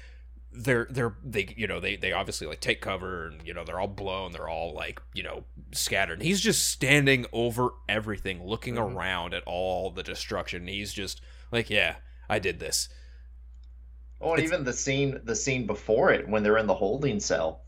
they're 0.51 0.87
they're 0.89 1.13
they 1.23 1.53
you 1.55 1.67
know 1.67 1.79
they 1.79 1.95
they 1.95 2.11
obviously 2.11 2.47
like 2.47 2.59
take 2.59 2.81
cover 2.81 3.27
and 3.27 3.45
you 3.45 3.53
know 3.53 3.63
they're 3.63 3.79
all 3.79 3.87
blown 3.87 4.31
they're 4.31 4.49
all 4.49 4.73
like 4.73 5.01
you 5.13 5.23
know 5.23 5.43
scattered. 5.71 6.13
And 6.13 6.23
he's 6.23 6.41
just 6.41 6.69
standing 6.69 7.25
over 7.31 7.69
everything 7.87 8.43
looking 8.43 8.75
mm-hmm. 8.75 8.97
around 8.97 9.33
at 9.33 9.43
all 9.45 9.91
the 9.91 10.03
destruction. 10.03 10.67
He's 10.67 10.93
just 10.93 11.21
like 11.51 11.69
yeah 11.69 11.97
i 12.29 12.39
did 12.39 12.59
this. 12.59 12.89
Oh, 14.21 14.31
and 14.31 14.39
It's- 14.39 14.51
even 14.51 14.65
the 14.65 14.73
scene 14.73 15.21
the 15.23 15.35
scene 15.35 15.65
before 15.67 16.11
it 16.11 16.27
when 16.27 16.43
they're 16.43 16.57
in 16.57 16.67
the 16.67 16.73
holding 16.73 17.19
cell, 17.19 17.61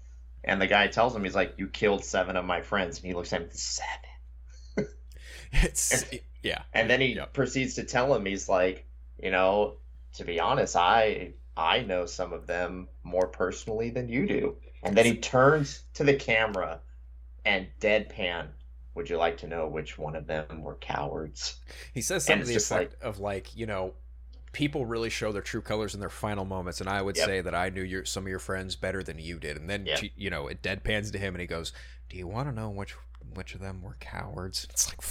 and 0.44 0.60
the 0.62 0.68
guy 0.68 0.88
tells 0.88 1.16
him 1.16 1.24
he's 1.24 1.36
like, 1.36 1.54
"You 1.58 1.68
killed 1.68 2.04
seven 2.04 2.36
of 2.36 2.46
my 2.46 2.62
friends," 2.62 2.98
and 2.98 3.06
he 3.06 3.14
looks 3.14 3.32
at 3.32 3.42
him 3.42 3.50
seven, 3.52 4.10
it's 5.52 6.06
yeah 6.44 6.64
and 6.74 6.90
then 6.90 7.02
he 7.02 7.16
Yep. 7.16 7.34
proceeds 7.34 7.76
to 7.76 7.84
tell 7.84 8.14
him 8.16 8.26
he's 8.26 8.50
like, 8.50 8.86
you 9.22 9.32
know, 9.32 9.78
to 10.14 10.24
be 10.26 10.40
honest, 10.40 10.76
I 10.76 11.34
I 11.58 11.82
know 11.84 12.06
some 12.06 12.34
of 12.34 12.48
them 12.48 12.88
more 13.04 13.28
personally 13.28 13.90
than 13.90 14.10
you 14.10 14.26
do, 14.28 14.58
and 14.84 14.98
then 14.98 15.06
he 15.06 15.18
turns 15.20 15.84
to 15.96 16.04
the 16.04 16.16
camera 16.16 16.82
and 17.46 17.68
deadpan. 17.82 18.50
Would 18.96 19.10
you 19.10 19.18
like 19.18 19.38
to 19.40 19.48
know 19.48 19.68
which 19.68 19.98
one 19.98 20.16
of 20.16 20.28
them 20.28 20.64
were 20.64 20.76
cowards? 20.78 21.60
He 21.94 22.02
says 22.02 22.26
And 22.28 22.42
something 22.42 22.46
to 22.46 22.48
the 22.48 22.56
effect 22.56 22.96
of 23.02 23.20
like, 23.20 23.56
you 23.56 23.66
know, 23.66 23.94
people 24.54 24.86
really 24.86 25.10
show 25.10 25.32
their 25.32 25.42
true 25.42 25.62
colors 25.62 25.94
in 25.94 26.00
their 26.00 26.10
final 26.10 26.46
moments, 26.46 26.82
and 26.82 26.90
I 26.90 27.02
would 27.02 27.16
Yep. 27.16 27.18
say 27.18 27.42
that 27.42 27.56
I 27.56 27.70
knew 27.70 27.84
your 27.84 28.06
some 28.06 28.24
of 28.26 28.30
your 28.30 28.40
friends 28.40 28.76
better 28.76 29.04
than 29.04 29.20
you 29.20 29.40
did. 29.40 29.58
And 29.58 29.70
then 29.70 29.90
she- 29.94 30.14
you 30.16 30.30
know, 30.30 30.48
it 30.48 30.62
deadpans 30.64 31.12
to 31.14 31.20
him, 31.20 31.36
and 31.36 31.42
he 31.42 31.48
goes, 31.48 31.74
"Do 32.10 32.18
you 32.18 32.28
want 32.28 32.50
to 32.50 32.54
know 32.56 32.70
which 32.70 32.94
which 33.34 33.56
of 33.56 33.62
them 33.62 33.82
were 33.82 33.98
cowards?" 34.00 34.68
It's 34.70 34.88
like, 34.90 35.02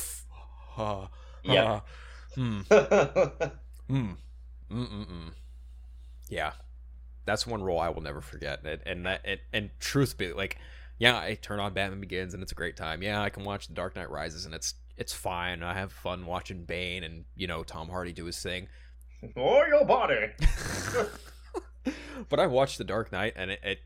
Yeah. 1.43 1.81
hmm, 2.35 2.61
hmm, 2.69 2.75
mm, 3.89 4.15
mm, 4.71 5.07
mm. 5.07 5.33
yeah, 6.29 6.53
that's 7.25 7.47
one 7.47 7.63
role 7.63 7.81
I 7.81 7.89
will 7.89 8.03
never 8.03 8.21
forget. 8.21 8.61
And 8.65 8.81
and 8.87 9.07
that 9.07 9.21
and, 9.25 9.41
and 9.53 9.71
truth 9.81 10.17
be 10.19 10.33
like, 10.33 10.59
yeah, 10.99 11.17
I 11.19 11.35
turn 11.35 11.61
on 11.61 11.73
Batman 11.73 12.01
Begins, 12.01 12.35
and 12.35 12.43
it's 12.43 12.53
a 12.53 12.57
great 12.57 12.77
time. 12.77 13.03
Yeah, 13.03 13.21
I 13.23 13.31
can 13.31 13.45
watch 13.45 13.69
The 13.69 13.75
Dark 13.75 13.97
Knight 13.97 14.11
Rises, 14.11 14.45
and 14.45 14.55
it's 14.55 14.75
it's 14.97 15.13
fine. 15.15 15.63
I 15.63 15.75
have 15.75 15.93
fun 15.93 16.27
watching 16.27 16.65
Bane 16.65 17.05
and 17.05 17.25
you 17.35 17.47
know 17.47 17.63
Tom 17.65 17.89
Hardy 17.89 18.13
do 18.13 18.27
his 18.27 18.41
thing. 18.43 18.69
or 19.37 19.67
your 19.67 19.85
body. 19.85 20.27
but 22.29 22.39
I 22.41 22.47
watch 22.47 22.77
The 22.79 22.85
Dark 22.85 23.13
Knight, 23.13 23.33
and 23.37 23.51
it, 23.51 23.61
it 23.63 23.79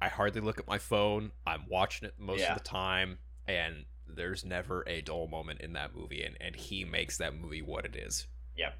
I 0.00 0.08
hardly 0.08 0.40
look 0.40 0.58
at 0.58 0.66
my 0.68 0.78
phone. 0.78 1.32
I'm 1.46 1.64
watching 1.68 2.06
it 2.06 2.14
most 2.18 2.40
Yeah. 2.40 2.52
of 2.52 2.58
the 2.58 2.64
time, 2.64 3.18
and 3.46 3.84
there's 4.14 4.44
never 4.44 4.84
a 4.86 5.00
dull 5.00 5.26
moment 5.28 5.60
in 5.60 5.72
that 5.74 5.94
movie, 5.94 6.22
and 6.22 6.36
and 6.40 6.56
he 6.56 6.84
makes 6.84 7.16
that 7.18 7.34
movie 7.34 7.62
what 7.62 7.84
it 7.84 7.94
is. 7.96 8.26
Yeah. 8.56 8.72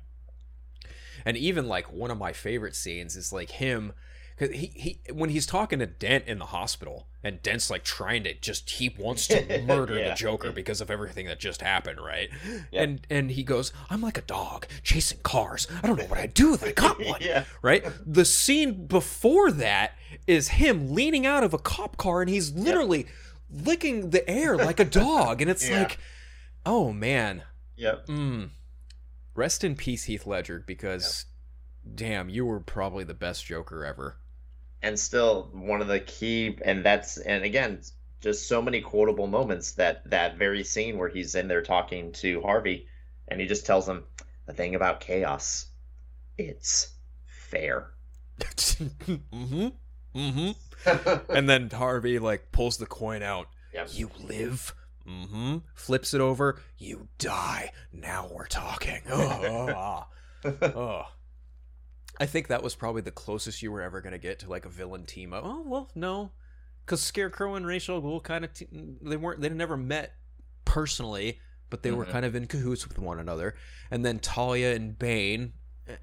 And 1.25 1.37
even 1.37 1.67
like 1.69 1.93
one 1.93 2.11
of 2.11 2.19
my 2.19 2.33
favorite 2.33 2.77
scenes 2.77 3.17
is 3.17 3.33
like 3.33 3.51
him 3.51 3.93
because 4.37 4.55
he, 4.55 4.67
he 4.75 5.01
when 5.13 5.31
he's 5.31 5.47
talking 5.47 5.81
to 5.81 5.87
Dent 5.87 6.25
in 6.29 6.39
the 6.39 6.47
hospital 6.47 7.09
and 7.25 7.43
Dent's 7.43 7.71
like 7.71 7.83
trying 7.83 8.23
to 8.23 8.35
just 8.35 8.71
he 8.71 8.95
wants 8.97 9.27
to 9.27 9.63
murder 9.67 9.99
Yeah. 9.99 10.11
the 10.11 10.15
Joker 10.15 10.53
because 10.53 10.81
of 10.81 10.91
everything 10.93 11.27
that 11.27 11.41
just 11.41 11.61
happened, 11.61 12.01
right? 12.01 12.31
Yeah. 12.71 12.83
And 12.83 13.07
and 13.11 13.31
he 13.33 13.43
goes, 13.43 13.73
I'm 13.91 14.01
like 14.01 14.17
a 14.17 14.23
dog 14.23 14.67
chasing 14.85 15.19
cars. 15.25 15.67
I 15.83 15.87
don't 15.89 15.99
know 15.99 16.05
what 16.07 16.19
I'd 16.21 16.35
do 16.35 16.55
if 16.55 16.63
I 16.63 16.71
got 16.73 17.05
one. 17.05 17.21
yeah. 17.25 17.45
Right? 17.63 17.85
The 18.07 18.25
scene 18.25 18.87
before 18.87 19.51
that 19.53 19.95
is 20.29 20.49
him 20.49 20.95
leaning 20.95 21.27
out 21.27 21.43
of 21.43 21.53
a 21.53 21.59
cop 21.59 21.97
car 21.97 22.21
and 22.21 22.31
he's 22.31 22.53
literally 22.53 23.07
licking 23.51 24.11
the 24.11 24.29
air 24.29 24.57
like 24.57 24.81
a 24.81 24.85
dog. 24.85 25.41
And 25.43 25.51
it's 25.51 25.69
Yeah. 25.71 25.81
like, 25.83 25.99
oh 26.67 26.93
man. 26.93 27.43
Yep. 27.77 28.07
Mm. 28.07 28.51
Rest 29.35 29.63
in 29.65 29.77
peace, 29.77 30.05
Heath 30.05 30.27
Ledger, 30.27 30.65
because 30.67 31.27
damn, 31.95 32.29
you 32.29 32.45
were 32.45 32.61
probably 32.61 33.05
the 33.05 33.15
best 33.15 33.47
Joker 33.47 33.85
ever. 33.85 34.17
and 34.83 34.99
still 34.99 35.49
one 35.53 35.81
of 35.81 35.89
the 35.89 36.01
key 36.01 36.57
and 36.65 36.85
that's 36.85 37.17
and 37.19 37.45
again 37.45 37.81
just 38.21 38.47
so 38.49 38.61
many 38.63 38.81
quotable 38.81 39.27
moments 39.27 39.73
that 39.73 40.09
that 40.11 40.37
very 40.37 40.63
scene 40.65 40.99
where 40.99 41.09
he's 41.09 41.35
in 41.35 41.49
there 41.49 41.63
talking 41.63 42.13
to 42.13 42.41
harvey 42.43 42.87
and 43.29 43.41
he 43.41 43.47
just 43.47 43.65
tells 43.67 43.89
him 43.89 44.05
the 44.47 44.53
thing 44.53 44.75
about 44.77 45.01
chaos 45.01 45.67
it's 46.37 46.93
fair 47.27 47.91
mm-hmm. 48.41 49.69
Mm-hmm. 50.15 50.51
And 51.35 51.49
then 51.49 51.71
Harvey 51.71 52.19
like 52.19 52.53
pulls 52.53 52.79
the 52.79 52.87
coin 52.87 53.23
out. 53.23 53.49
Yep. 53.75 53.89
You 53.93 54.11
live. 54.23 54.75
Mm-hmm. 55.07 55.59
Flips 55.75 56.15
it 56.15 56.21
over. 56.21 56.61
You 56.79 57.09
die. 57.19 57.73
Now 57.93 58.29
we're 58.33 58.47
talking. 58.47 59.01
Oh, 59.11 60.05
oh. 60.45 61.03
I 62.21 62.27
think 62.27 62.49
that 62.49 62.63
was 62.63 62.75
probably 62.75 63.03
the 63.03 63.11
closest 63.11 63.63
you 63.63 63.71
were 63.73 63.83
ever 63.83 64.01
gonna 64.01 64.19
get 64.19 64.39
to 64.41 64.49
like 64.51 64.65
a 64.65 64.69
villain 64.69 65.05
team 65.05 65.33
up. 65.33 65.43
Oh 65.45 65.63
well, 65.67 65.91
no, 65.95 66.31
because 66.85 67.01
Scarecrow 67.03 67.55
and 67.55 67.67
Ra's 67.67 67.89
al 67.89 68.01
Ghul 68.03 68.23
kind 68.23 68.45
of 68.45 68.53
t- 68.55 68.67
they 69.03 69.17
weren't 69.17 69.41
they 69.41 69.49
never 69.49 69.77
met 69.77 70.15
personally, 70.65 71.41
but 71.71 71.83
they 71.83 71.91
were 71.93 72.05
Mhm. 72.07 72.11
kind 72.11 72.25
of 72.25 72.35
in 72.35 72.47
cahoots 72.47 72.89
with 72.89 72.99
one 72.99 73.19
another. 73.19 73.55
And 73.91 74.05
then 74.05 74.19
Talia 74.21 74.75
and 74.75 74.99
Bane, 74.99 75.53
eh, 75.89 75.97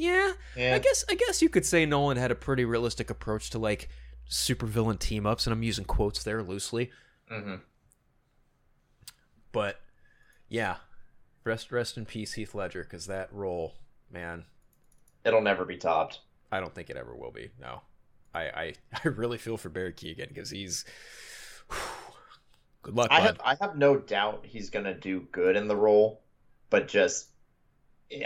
yeah, 0.00 0.32
yeah 0.56 0.74
I 0.74 0.78
guess 0.78 1.04
I 1.10 1.14
guess 1.14 1.42
you 1.42 1.48
could 1.48 1.66
say 1.66 1.86
Nolan 1.86 2.16
had 2.16 2.30
a 2.30 2.34
pretty 2.34 2.64
realistic 2.64 3.10
approach 3.10 3.50
to 3.50 3.58
like 3.58 3.88
supervillain 4.28 4.98
team 4.98 5.26
ups, 5.26 5.46
and 5.46 5.52
I'm 5.52 5.62
using 5.62 5.84
quotes 5.84 6.22
there 6.22 6.42
loosely. 6.42 6.90
hmm 7.28 7.56
But 9.52 9.80
yeah, 10.48 10.76
rest 11.44 11.70
rest 11.72 11.96
in 11.96 12.06
peace, 12.06 12.34
Heath 12.34 12.54
Ledger, 12.54 12.82
because 12.84 13.06
that 13.06 13.32
role, 13.32 13.74
man, 14.10 14.44
it'll 15.24 15.42
never 15.42 15.64
be 15.64 15.76
topped 15.76 16.20
I 16.52 16.60
don't 16.60 16.74
think 16.74 16.90
it 16.90 16.96
ever 16.96 17.14
will 17.14 17.30
be. 17.30 17.50
No, 17.60 17.82
I 18.34 18.42
I, 18.42 18.74
I 19.04 19.08
really 19.08 19.38
feel 19.38 19.56
for 19.56 19.68
Barry 19.68 19.92
Keoghan 19.92 20.28
because 20.28 20.50
he's. 20.50 20.84
Good 22.82 22.94
luck, 22.96 23.10
i 23.10 23.20
bud. 23.20 23.26
have 23.26 23.40
i 23.44 23.54
have 23.60 23.76
no 23.76 23.96
doubt 23.98 24.46
he's 24.46 24.70
gonna 24.70 24.94
do 24.94 25.20
good 25.32 25.56
in 25.56 25.68
the 25.68 25.76
role 25.76 26.22
but 26.70 26.88
just 26.88 27.28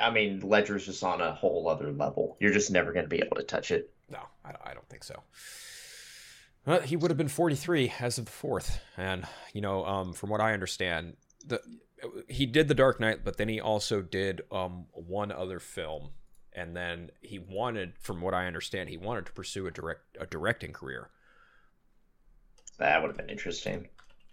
i 0.03 0.11
mean 0.11 0.40
ledger's 0.40 0.87
just 0.87 1.03
on 1.05 1.20
a 1.20 1.35
whole 1.35 1.68
other 1.68 1.92
level 1.92 2.37
you're 2.40 2.53
just 2.53 2.70
never 2.70 2.92
gonna 2.92 3.07
be 3.07 3.18
able 3.18 3.37
to 3.37 3.42
touch 3.42 3.70
it 3.70 3.90
No, 4.11 4.20
I, 4.44 4.70
I 4.70 4.75
don't 4.75 4.88
think 4.88 5.05
so. 5.05 5.23
Uh, 6.66 6.81
he 6.81 6.97
would 6.97 7.11
have 7.11 7.18
been 7.18 7.29
43 7.29 7.92
as 8.01 8.16
of 8.18 8.25
the 8.25 8.31
fourth, 8.31 8.81
and 8.97 9.27
you 9.53 9.61
know, 9.61 9.85
um, 9.85 10.14
from 10.14 10.31
what 10.31 10.40
I 10.40 10.55
understand, 10.55 11.16
the 11.44 11.61
he 12.29 12.47
did 12.47 12.68
the 12.68 12.75
Dark 12.75 13.01
Knight, 13.01 13.25
but 13.25 13.37
then 13.37 13.49
he 13.49 13.61
also 13.61 14.01
did 14.01 14.40
um 14.51 14.87
one 14.92 15.31
other 15.31 15.59
film, 15.61 16.11
and 16.55 16.75
then 16.75 17.11
he 17.20 17.38
wanted, 17.38 17.94
from 17.99 18.23
what 18.23 18.33
I 18.33 18.47
understand, 18.47 18.88
he 18.88 18.97
wanted 18.97 19.27
to 19.27 19.33
pursue 19.33 19.66
a 19.66 19.70
direct 19.70 20.16
a 20.18 20.27
directing 20.27 20.73
career. 20.73 21.11
that 22.79 23.01
would 23.03 23.09
have 23.09 23.16
been 23.18 23.29
interesting 23.31 23.88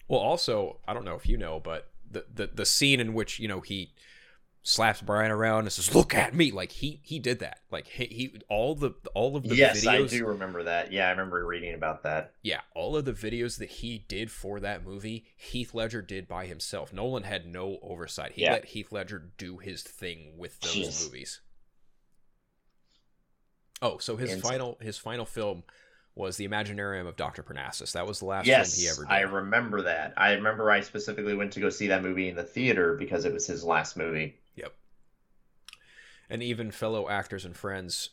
Well, 0.07 0.19
also, 0.21 0.79
I 0.87 0.93
don't 0.93 1.05
know 1.05 1.15
if 1.15 1.27
you 1.27 1.37
know, 1.37 1.59
but 1.59 1.89
the 2.09 2.25
the, 2.33 2.47
the 2.53 2.65
scene 2.65 2.99
in 3.01 3.13
which 3.13 3.39
you 3.39 3.47
know 3.49 3.59
he 3.61 3.93
slaps 4.63 5.01
Brian 5.01 5.31
around 5.31 5.61
and 5.61 5.71
says, 5.71 5.95
"Look 5.95 6.13
at 6.13 6.33
me," 6.35 6.51
like 6.51 6.71
he 6.71 6.99
he 7.03 7.19
did 7.19 7.39
that, 7.39 7.59
like 7.71 7.87
he, 7.87 8.05
he 8.05 8.35
all 8.49 8.75
the 8.75 8.91
all 9.15 9.35
of 9.35 9.43
the 9.43 9.55
yes 9.55 9.83
videos. 9.85 10.05
i 10.05 10.07
do 10.07 10.25
remember 10.27 10.63
that 10.63 10.91
yeah 10.91 11.07
i 11.07 11.09
remember 11.11 11.45
reading 11.45 11.73
about 11.73 12.03
that 12.03 12.33
yeah, 12.43 12.61
all 12.75 12.95
of 12.95 13.05
the 13.05 13.13
videos 13.13 13.57
that 13.57 13.69
he 13.69 13.99
did 14.07 14.31
for 14.31 14.59
that 14.59 14.85
movie, 14.85 15.25
Heath 15.35 15.73
Ledger 15.73 16.01
did 16.01 16.27
by 16.27 16.45
himself. 16.47 16.91
Nolan 16.91 17.23
had 17.23 17.45
no 17.45 17.77
oversight. 17.81 18.33
He 18.33 18.41
Yeah. 18.43 18.53
let 18.53 18.65
Heath 18.65 18.91
Ledger 18.91 19.31
do 19.37 19.57
his 19.57 19.83
thing 19.83 20.33
with 20.37 20.59
those 20.59 20.73
Jeez. 20.75 21.05
movies. 21.05 21.41
Oh, 23.81 23.97
so 23.97 24.15
his 24.15 24.39
final 24.39 24.77
his 24.81 24.97
final 24.97 25.25
film 25.25 25.63
was 26.13 26.37
The 26.37 26.47
Imaginarium 26.47 27.07
of 27.07 27.15
Dr. 27.15 27.41
Parnassus. 27.41 27.93
That 27.93 28.05
was 28.05 28.19
the 28.19 28.25
last 28.25 28.45
yes, 28.45 28.75
film 28.75 28.83
he 28.83 28.89
ever 28.89 29.03
did. 29.05 29.11
I 29.11 29.21
remember 29.31 29.81
that. 29.83 30.13
I 30.17 30.33
remember 30.33 30.69
I 30.69 30.81
specifically 30.81 31.33
went 31.33 31.53
to 31.53 31.61
go 31.61 31.69
see 31.69 31.87
that 31.87 32.03
movie 32.03 32.27
in 32.27 32.35
the 32.35 32.43
theater 32.43 32.95
because 32.95 33.25
it 33.25 33.33
was 33.33 33.47
his 33.47 33.63
last 33.63 33.95
movie. 33.97 34.37
And 36.31 36.41
even 36.41 36.71
fellow 36.71 37.09
actors 37.09 37.45
and 37.45 37.55
friends 37.55 38.09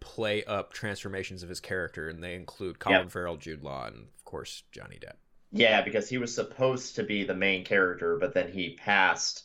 play 0.00 0.44
up 0.44 0.72
transformations 0.72 1.42
of 1.42 1.48
his 1.48 1.60
character, 1.60 2.08
and 2.08 2.22
they 2.22 2.34
include 2.34 2.78
Colin 2.78 3.04
Yep. 3.04 3.10
Farrell, 3.10 3.36
Jude 3.38 3.62
Law, 3.62 3.86
and 3.86 4.08
of 4.16 4.24
course 4.24 4.62
Johnny 4.70 4.98
Depp. 5.00 5.16
Yeah, 5.50 5.82
because 5.82 6.08
he 6.08 6.18
was 6.18 6.34
supposed 6.34 6.96
to 6.96 7.02
be 7.02 7.24
the 7.24 7.34
main 7.34 7.64
character, 7.64 8.18
but 8.18 8.34
then 8.34 8.52
he 8.52 8.74
passed. 8.74 9.44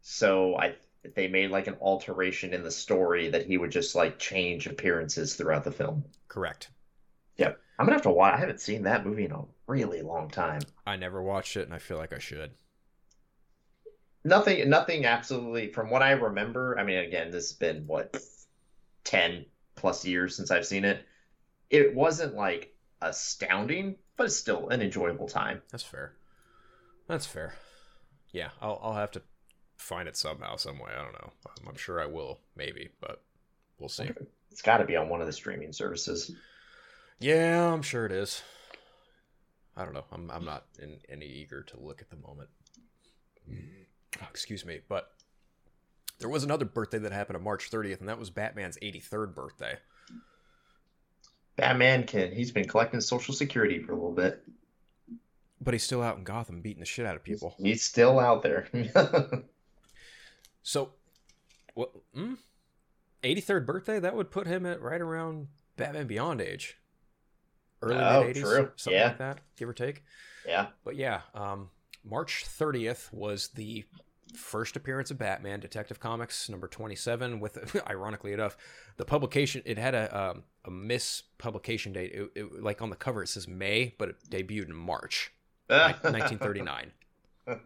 So 0.00 0.56
I 0.56 0.76
they 1.14 1.28
made 1.28 1.50
like 1.50 1.66
an 1.66 1.76
alteration 1.80 2.54
in 2.54 2.62
the 2.62 2.70
story 2.70 3.28
that 3.28 3.46
he 3.46 3.58
would 3.58 3.70
just 3.70 3.94
like 3.94 4.18
change 4.18 4.66
appearances 4.66 5.36
throughout 5.36 5.64
the 5.64 5.70
film. 5.72 6.04
Correct. 6.28 6.70
Yep. 7.36 7.60
I'm 7.78 7.86
gonna 7.86 7.96
have 7.96 8.02
to 8.02 8.10
watch. 8.10 8.34
I 8.34 8.38
haven't 8.38 8.60
seen 8.60 8.82
that 8.84 9.06
movie 9.06 9.24
in 9.26 9.32
a 9.32 9.44
really 9.66 10.02
long 10.02 10.30
time. 10.30 10.62
I 10.86 10.96
never 10.96 11.22
watched 11.22 11.56
it, 11.56 11.64
and 11.66 11.74
I 11.74 11.78
feel 11.78 11.98
like 11.98 12.12
I 12.12 12.18
should. 12.18 12.52
Nothing. 14.28 14.68
Nothing. 14.68 15.04
Absolutely. 15.06 15.72
From 15.72 15.90
what 15.90 16.02
I 16.02 16.12
remember, 16.12 16.78
I 16.78 16.84
mean, 16.84 16.98
again, 16.98 17.30
this 17.30 17.50
has 17.50 17.52
been 17.54 17.86
what 17.86 18.16
ten 19.04 19.46
plus 19.74 20.04
years 20.04 20.36
since 20.36 20.50
I've 20.50 20.66
seen 20.66 20.84
it. 20.84 21.04
It 21.70 21.94
wasn't 21.94 22.34
like 22.34 22.74
astounding, 23.00 23.96
but 24.16 24.26
it's 24.26 24.36
still 24.36 24.68
an 24.68 24.82
enjoyable 24.82 25.28
time. 25.28 25.62
That's 25.70 25.84
fair. 25.84 26.12
That's 27.06 27.26
fair. 27.26 27.54
Yeah, 28.32 28.50
I'll 28.60 28.78
I'll 28.82 28.94
have 28.94 29.10
to 29.12 29.22
find 29.76 30.08
it 30.08 30.16
somehow, 30.16 30.56
some 30.56 30.78
way. 30.78 30.90
I 30.92 31.02
don't 31.02 31.12
know. 31.12 31.32
I'm, 31.46 31.68
I'm 31.68 31.76
sure 31.76 32.00
I 32.00 32.06
will, 32.06 32.40
maybe, 32.56 32.90
but 33.00 33.22
we'll 33.78 33.88
see. 33.88 34.10
It's 34.50 34.62
got 34.62 34.78
to 34.78 34.84
be 34.84 34.96
on 34.96 35.08
one 35.08 35.20
of 35.20 35.26
the 35.26 35.32
streaming 35.32 35.72
services. 35.72 36.30
Yeah, 37.20 37.72
I'm 37.72 37.82
sure 37.82 38.06
it 38.06 38.12
is. 38.12 38.42
I 39.76 39.84
don't 39.84 39.94
know. 39.94 40.04
I'm 40.12 40.30
I'm 40.30 40.44
not 40.44 40.64
in 40.78 40.98
any 41.08 41.26
eager 41.26 41.62
to 41.62 41.80
look 41.80 42.02
at 42.02 42.10
the 42.10 42.16
moment. 42.16 42.48
Oh, 43.50 43.54
excuse 44.30 44.64
me, 44.64 44.80
but 44.88 45.10
there 46.18 46.28
was 46.28 46.44
another 46.44 46.64
birthday 46.64 46.98
that 46.98 47.12
happened 47.12 47.36
on 47.36 47.44
March 47.44 47.70
30th, 47.70 48.00
and 48.00 48.08
that 48.08 48.18
was 48.18 48.30
Batman's 48.30 48.76
83rd 48.78 49.34
birthday. 49.34 49.76
Batman 51.56 52.04
kid, 52.04 52.32
he's 52.32 52.52
been 52.52 52.66
collecting 52.68 53.00
social 53.00 53.34
security 53.34 53.80
for 53.82 53.92
a 53.92 53.94
little 53.96 54.12
bit. 54.12 54.42
But 55.60 55.74
he's 55.74 55.82
still 55.82 56.02
out 56.02 56.16
in 56.16 56.22
Gotham 56.24 56.60
beating 56.60 56.80
the 56.80 56.86
shit 56.86 57.04
out 57.04 57.16
of 57.16 57.24
people. 57.24 57.54
He's 57.58 57.82
still 57.82 58.18
out 58.20 58.42
there. 58.42 58.68
So, 60.62 60.90
what? 61.72 61.92
Hmm? 62.14 62.34
83rd 63.22 63.64
birthday? 63.64 63.98
That 64.00 64.14
would 64.14 64.30
put 64.30 64.46
him 64.46 64.66
at 64.66 64.82
right 64.82 65.00
around 65.00 65.48
Batman 65.78 66.06
Beyond 66.06 66.42
age. 66.42 66.76
Early 67.80 67.96
Oh, 67.96 68.22
80s, 68.24 68.40
true. 68.42 68.70
something 68.76 68.98
Yeah. 68.98 69.06
like 69.08 69.18
that, 69.18 69.38
give 69.56 69.68
or 69.68 69.72
take. 69.72 70.04
yeah. 70.46 70.66
But 70.84 70.96
yeah, 70.96 71.22
um, 71.34 71.70
March 72.04 72.44
30th 72.46 73.10
was 73.12 73.48
the 73.48 73.84
first 74.34 74.76
appearance 74.76 75.10
of 75.10 75.18
Batman, 75.18 75.60
Detective 75.60 76.00
Comics 76.00 76.48
number 76.48 76.68
27. 76.68 77.40
With 77.40 77.80
ironically 77.88 78.32
enough, 78.32 78.56
the 78.96 79.04
publication 79.04 79.62
it 79.64 79.78
had 79.78 79.94
a 79.94 80.18
um, 80.18 80.44
a 80.64 80.70
miss 80.70 81.22
publication 81.38 81.92
date. 81.92 82.12
It, 82.12 82.30
it, 82.34 82.62
like 82.62 82.82
on 82.82 82.90
the 82.90 82.96
cover, 82.96 83.22
it 83.22 83.28
says 83.28 83.48
May, 83.48 83.94
but 83.98 84.10
it 84.10 84.16
debuted 84.30 84.68
in 84.68 84.74
March, 84.74 85.32
1939. 85.68 86.92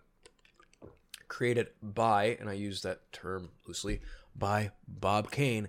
Created 1.29 1.69
by, 1.83 2.37
and 2.41 2.49
I 2.49 2.53
use 2.53 2.83
that 2.83 3.11
term 3.13 3.51
loosely, 3.67 4.01
by 4.37 4.71
Bob 4.87 5.31
Kane, 5.31 5.69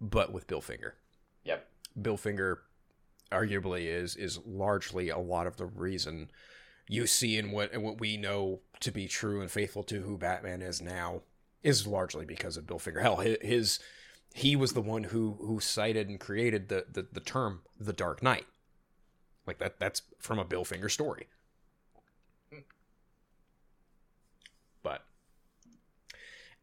but 0.00 0.32
with 0.32 0.46
Bill 0.46 0.60
Finger. 0.60 0.94
Yep. 1.44 1.66
Bill 2.00 2.16
Finger 2.16 2.60
arguably 3.32 3.86
is 3.86 4.14
is 4.16 4.38
largely 4.46 5.08
a 5.08 5.18
lot 5.18 5.46
of 5.46 5.56
the 5.56 5.64
reason 5.64 6.30
you 6.88 7.06
see 7.06 7.38
in 7.38 7.50
what 7.50 7.72
and 7.72 7.82
what 7.82 8.00
we 8.00 8.16
know 8.16 8.60
to 8.80 8.90
be 8.90 9.08
true 9.08 9.40
and 9.40 9.50
faithful 9.50 9.82
to 9.84 10.02
who 10.02 10.18
Batman 10.18 10.62
is 10.62 10.80
now 10.80 11.22
is 11.62 11.86
largely 11.86 12.24
because 12.24 12.56
of 12.56 12.66
Bill 12.66 12.78
Finger. 12.78 13.00
Hell, 13.00 13.16
his 13.16 13.78
he 14.34 14.56
was 14.56 14.72
the 14.72 14.80
one 14.80 15.04
who 15.04 15.36
who 15.40 15.60
cited 15.60 16.08
and 16.08 16.18
created 16.18 16.68
the 16.68 16.86
the, 16.90 17.06
the 17.12 17.20
term 17.20 17.62
the 17.78 17.92
Dark 17.92 18.22
Knight. 18.22 18.46
Like 19.46 19.58
that 19.58 19.78
that's 19.78 20.02
from 20.18 20.38
a 20.38 20.44
Bill 20.44 20.64
Finger 20.64 20.88
story. 20.88 21.28
But 24.82 25.04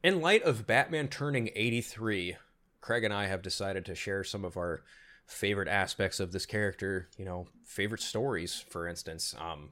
in 0.03 0.22
light 0.22 0.43
of 0.43 0.67
Batman 0.67 1.07
turning 1.07 1.49
83, 1.55 2.36
Craig 2.82 3.03
and 3.03 3.13
I 3.13 3.28
have 3.28 3.41
decided 3.41 3.86
to 3.86 3.95
share 3.95 4.24
some 4.24 4.43
of 4.43 4.57
our 4.57 4.82
favorite 5.26 5.67
aspects 5.67 6.20
of 6.20 6.32
this 6.32 6.45
character, 6.45 7.07
you 7.17 7.24
know, 7.24 7.47
favorite 7.63 8.01
stories, 8.01 8.65
for 8.70 8.88
instance. 8.88 9.36
Um, 9.39 9.70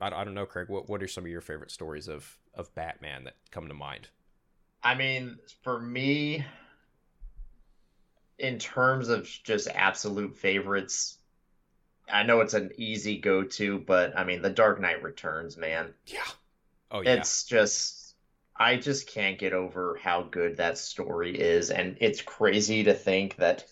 I, 0.00 0.08
I 0.08 0.24
don't 0.24 0.34
know, 0.34 0.46
Craig, 0.46 0.68
what, 0.68 0.88
what 0.88 1.02
are 1.02 1.08
some 1.08 1.24
of 1.24 1.30
your 1.30 1.40
favorite 1.40 1.70
stories 1.70 2.08
of, 2.08 2.38
of 2.54 2.74
Batman 2.74 3.24
that 3.24 3.34
come 3.50 3.68
to 3.68 3.74
mind? 3.74 4.08
I 4.82 4.94
mean, 4.94 5.38
for 5.62 5.80
me, 5.80 6.44
in 8.38 8.58
terms 8.58 9.08
of 9.08 9.24
just 9.44 9.68
absolute 9.68 10.36
favorites, 10.36 11.18
I 12.12 12.22
know 12.22 12.40
it's 12.40 12.54
an 12.54 12.70
easy 12.76 13.18
go 13.18 13.42
to, 13.42 13.78
but 13.78 14.16
I 14.16 14.24
mean, 14.24 14.42
The 14.42 14.50
Dark 14.50 14.80
Knight 14.80 15.02
Returns, 15.02 15.56
man. 15.56 15.92
Yeah. 16.06 16.20
Oh, 16.90 17.00
yeah. 17.00 17.14
It's 17.14 17.44
just, 17.44 18.14
I 18.54 18.76
just 18.76 19.08
can't 19.08 19.38
get 19.38 19.52
over 19.52 19.98
how 20.00 20.22
good 20.22 20.58
that 20.58 20.78
story 20.78 21.36
is. 21.36 21.70
And 21.70 21.96
it's 22.00 22.22
crazy 22.22 22.84
to 22.84 22.94
think 22.94 23.36
that 23.36 23.64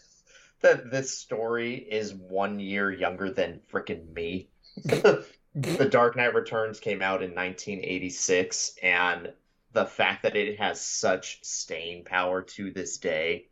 that 0.61 0.91
this 0.91 1.17
story 1.19 1.75
is 1.75 2.15
one 2.15 2.59
year 2.59 2.91
younger 2.91 3.31
than 3.31 3.61
frickin' 3.71 4.15
me. 4.15 4.49
the 5.55 5.89
Dark 5.89 6.17
Knight 6.17 6.35
Returns 6.35 6.81
came 6.81 7.01
out 7.01 7.23
in 7.23 7.31
1986, 7.31 8.77
and 8.83 9.33
the 9.73 9.87
fact 9.87 10.23
that 10.23 10.37
it 10.37 10.59
has 10.59 10.81
such 10.81 11.45
staying 11.45 12.05
power 12.05 12.43
to 12.43 12.71
this 12.71 12.99
day 12.99 13.47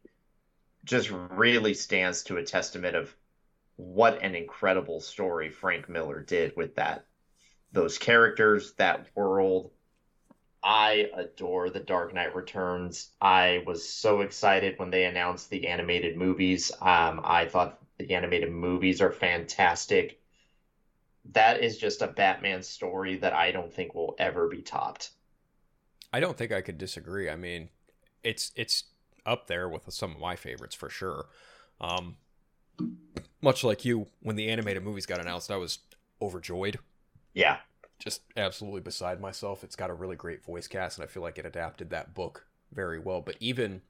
just 0.85 1.11
really 1.11 1.75
stands 1.75 2.25
to 2.25 2.39
a 2.39 2.45
testament 2.45 2.97
of 2.97 3.15
what 3.77 4.23
an 4.23 4.35
incredible 4.35 5.01
story 5.01 5.51
Frank 5.51 5.89
Miller 5.89 6.21
did 6.21 6.57
with 6.57 6.75
that 6.77 7.07
those 7.73 7.99
characters, 7.99 8.75
that 8.75 9.07
world. 9.15 9.71
I 10.63 11.11
adore 11.15 11.71
The 11.71 11.81
Dark 11.81 12.15
Knight 12.15 12.37
Returns. 12.37 13.11
I 13.21 13.65
was 13.67 13.89
so 13.89 14.21
excited 14.21 14.79
when 14.79 14.91
they 14.91 15.05
announced 15.05 15.51
the 15.51 15.67
animated 15.67 16.17
movies. 16.17 16.71
Um, 16.81 17.21
I 17.25 17.47
thought 17.47 17.81
the 17.99 18.15
animated 18.15 18.53
movies 18.53 19.01
are 19.01 19.11
fantastic. 19.11 20.22
That 21.31 21.63
is 21.63 21.79
just 21.79 22.03
a 22.03 22.09
Batman 22.09 22.63
story 22.63 23.17
that 23.19 23.33
I 23.33 23.53
don't 23.53 23.73
think 23.73 23.95
will 23.95 24.15
ever 24.19 24.49
be 24.49 24.61
topped. 24.63 25.11
I 26.13 26.21
don't 26.21 26.37
think 26.37 26.53
I 26.53 26.61
could 26.61 26.79
disagree. 26.79 27.31
I 27.31 27.37
mean, 27.37 27.69
it's 28.23 28.53
it's 28.57 28.85
up 29.25 29.47
there 29.47 29.69
with 29.69 29.91
some 29.93 30.11
of 30.13 30.19
my 30.19 30.37
favorites 30.37 30.75
for 30.75 30.91
sure. 30.91 31.27
Um, 31.81 32.17
much 33.41 33.65
like 33.65 33.85
you, 33.85 34.09
when 34.21 34.37
the 34.37 34.49
animated 34.49 34.83
movies 34.83 35.07
got 35.07 35.21
announced, 35.21 35.51
I 35.51 35.57
was 35.57 35.79
overjoyed, 36.21 36.79
Yeah. 37.35 37.59
just 37.99 38.23
absolutely 38.37 38.81
beside 38.81 39.21
myself. 39.21 39.65
It's 39.65 39.77
got 39.77 39.91
a 39.91 39.95
really 39.95 40.17
great 40.17 40.45
voice 40.45 40.67
cast, 40.69 40.99
and 40.99 41.05
I 41.05 41.09
feel 41.09 41.23
like 41.23 41.39
it 41.39 41.47
adapted 41.47 41.91
that 41.91 42.15
book 42.15 42.47
very 42.73 42.99
well. 42.99 43.21
But 43.21 43.37
even 43.41 43.83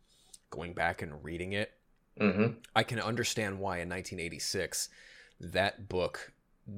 going 0.50 0.72
back 0.74 1.02
and 1.02 1.22
reading 1.24 1.52
it, 1.52 1.72
Mm-hmm. 2.20 2.58
I 2.76 2.82
can 2.82 3.00
understand 3.00 3.58
why 3.58 3.78
in 3.78 3.88
1986 3.88 4.90
that 5.40 5.88
book 5.88 6.30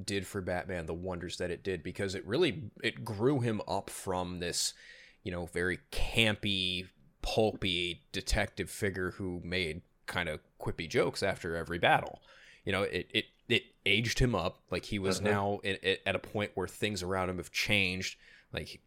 did 0.04 0.26
for 0.26 0.40
Batman 0.40 0.86
the 0.86 0.94
wonders 0.94 1.36
that 1.38 1.50
it 1.50 1.62
did 1.62 1.82
because 1.82 2.14
it 2.14 2.26
really 2.26 2.70
it 2.82 3.04
grew 3.04 3.40
him 3.40 3.60
up 3.68 3.90
from 3.90 4.38
this, 4.40 4.74
you 5.22 5.30
know, 5.30 5.46
very 5.46 5.78
campy, 5.92 6.88
pulpy 7.22 8.02
detective 8.12 8.70
figure 8.70 9.12
who 9.12 9.40
made 9.44 9.82
kind 10.06 10.28
of 10.28 10.40
quippy 10.60 10.88
jokes 10.88 11.22
after 11.22 11.56
every 11.56 11.78
battle. 11.78 12.20
You 12.64 12.72
know, 12.72 12.82
it 12.82 13.06
it 13.12 13.24
it 13.48 13.62
aged 13.84 14.18
him 14.20 14.34
up 14.34 14.60
like 14.70 14.86
he 14.86 14.98
was 14.98 15.20
Mhm. 15.20 15.24
now 15.24 15.60
at, 15.64 16.00
at 16.06 16.16
a 16.16 16.18
point 16.18 16.52
where 16.54 16.66
things 16.66 17.02
around 17.02 17.28
him 17.28 17.36
have 17.36 17.52
changed. 17.52 18.16
Like 18.52 18.80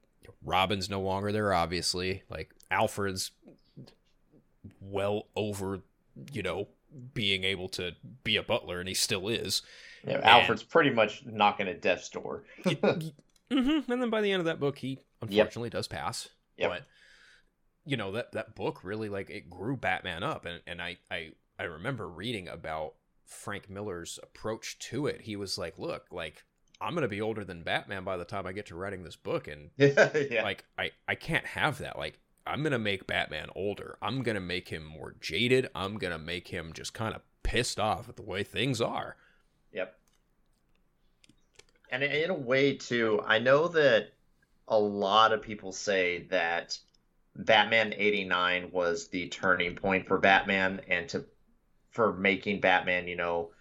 Robin's 0.44 0.90
no 0.90 1.00
longer 1.02 1.32
there, 1.32 1.54
obviously. 1.54 2.24
Like 2.30 2.54
Alfred's 2.72 3.32
well 4.82 5.28
over, 5.36 5.82
you 6.32 6.42
know, 6.42 6.68
being 7.14 7.44
able 7.44 7.70
to 7.70 7.92
be 8.24 8.36
a 8.38 8.44
butler, 8.44 8.80
and 8.80 8.88
he 8.88 8.96
still 8.96 9.28
is. 9.28 9.62
Yeah 10.08 10.20
Alfred's 10.24 10.64
pretty 10.64 10.90
much 10.90 11.26
knocking 11.26 11.68
at 11.68 11.82
death's 11.82 12.10
door. 12.10 12.44
Mm-hmm. 13.50 13.90
And 13.90 14.02
then 14.02 14.10
by 14.10 14.20
the 14.20 14.30
end 14.30 14.42
of 14.42 14.46
that 14.48 14.60
book, 14.60 14.78
he 14.78 15.00
unfortunately 15.22 15.70
does 15.70 15.88
pass. 15.88 16.28
Yep. 16.58 16.70
But 16.70 16.84
you 17.86 17.96
know 17.96 18.12
that 18.12 18.34
that 18.34 18.56
book 18.56 18.84
really 18.84 19.08
like 19.08 19.30
it 19.30 19.50
grew 19.50 19.78
Batman 19.78 20.22
up, 20.24 20.46
and 20.46 20.62
and 20.68 20.82
I 20.82 20.98
I 21.10 21.30
I 21.58 21.64
remember 21.64 22.10
reading 22.10 22.50
about 22.50 22.96
Frank 23.26 23.70
Miller's 23.70 24.20
approach 24.22 24.78
to 24.80 25.08
it. 25.08 25.22
He 25.22 25.38
was 25.38 25.58
like, 25.58 25.80
look, 25.80 26.08
like 26.12 26.44
I'm 26.82 26.94
gonna 26.94 27.08
be 27.08 27.22
older 27.22 27.44
than 27.44 27.64
Batman 27.64 28.04
by 28.04 28.18
the 28.18 28.26
time 28.26 28.46
I 28.46 28.52
get 28.52 28.66
to 28.68 28.76
writing 28.76 29.04
this 29.04 29.16
book, 29.16 29.48
and 29.48 29.70
yeah. 29.78 30.42
like 30.44 30.66
I 30.78 30.92
I 31.08 31.16
can't 31.16 31.46
have 31.46 31.78
that. 31.80 31.98
Like 31.98 32.20
I'm 32.46 32.64
gonna 32.64 32.80
make 32.80 33.08
Batman 33.08 33.48
older. 33.56 33.98
I'm 34.02 34.24
gonna 34.24 34.42
make 34.42 34.70
him 34.70 34.84
more 34.84 35.16
jaded. 35.22 35.70
I'm 35.74 35.98
gonna 35.98 36.20
make 36.20 36.50
him 36.50 36.74
just 36.74 36.94
kind 36.94 37.16
of 37.16 37.22
pissed 37.44 37.80
off 37.80 38.10
at 38.10 38.18
the 38.18 38.24
way 38.24 38.44
things 38.44 38.82
are. 38.82 39.16
Yep. 39.78 39.96
And 41.92 42.04
in 42.04 42.32
a 42.32 42.34
way, 42.34 42.78
too, 42.78 43.22
I 43.24 43.38
know 43.38 43.68
that 43.68 44.10
a 44.68 44.80
lot 44.80 45.34
of 45.34 45.44
people 45.44 45.72
say 45.72 46.24
that 46.32 46.78
Batman 47.36 47.94
89 47.96 48.72
was 48.72 49.10
the 49.10 49.30
turning 49.30 49.76
point 49.76 50.08
for 50.08 50.18
Batman 50.18 50.82
and 50.90 51.08
to 51.10 51.26
for 51.92 52.12
making 52.12 52.60
Batman, 52.60 53.08
you 53.08 53.16
know, 53.16 53.52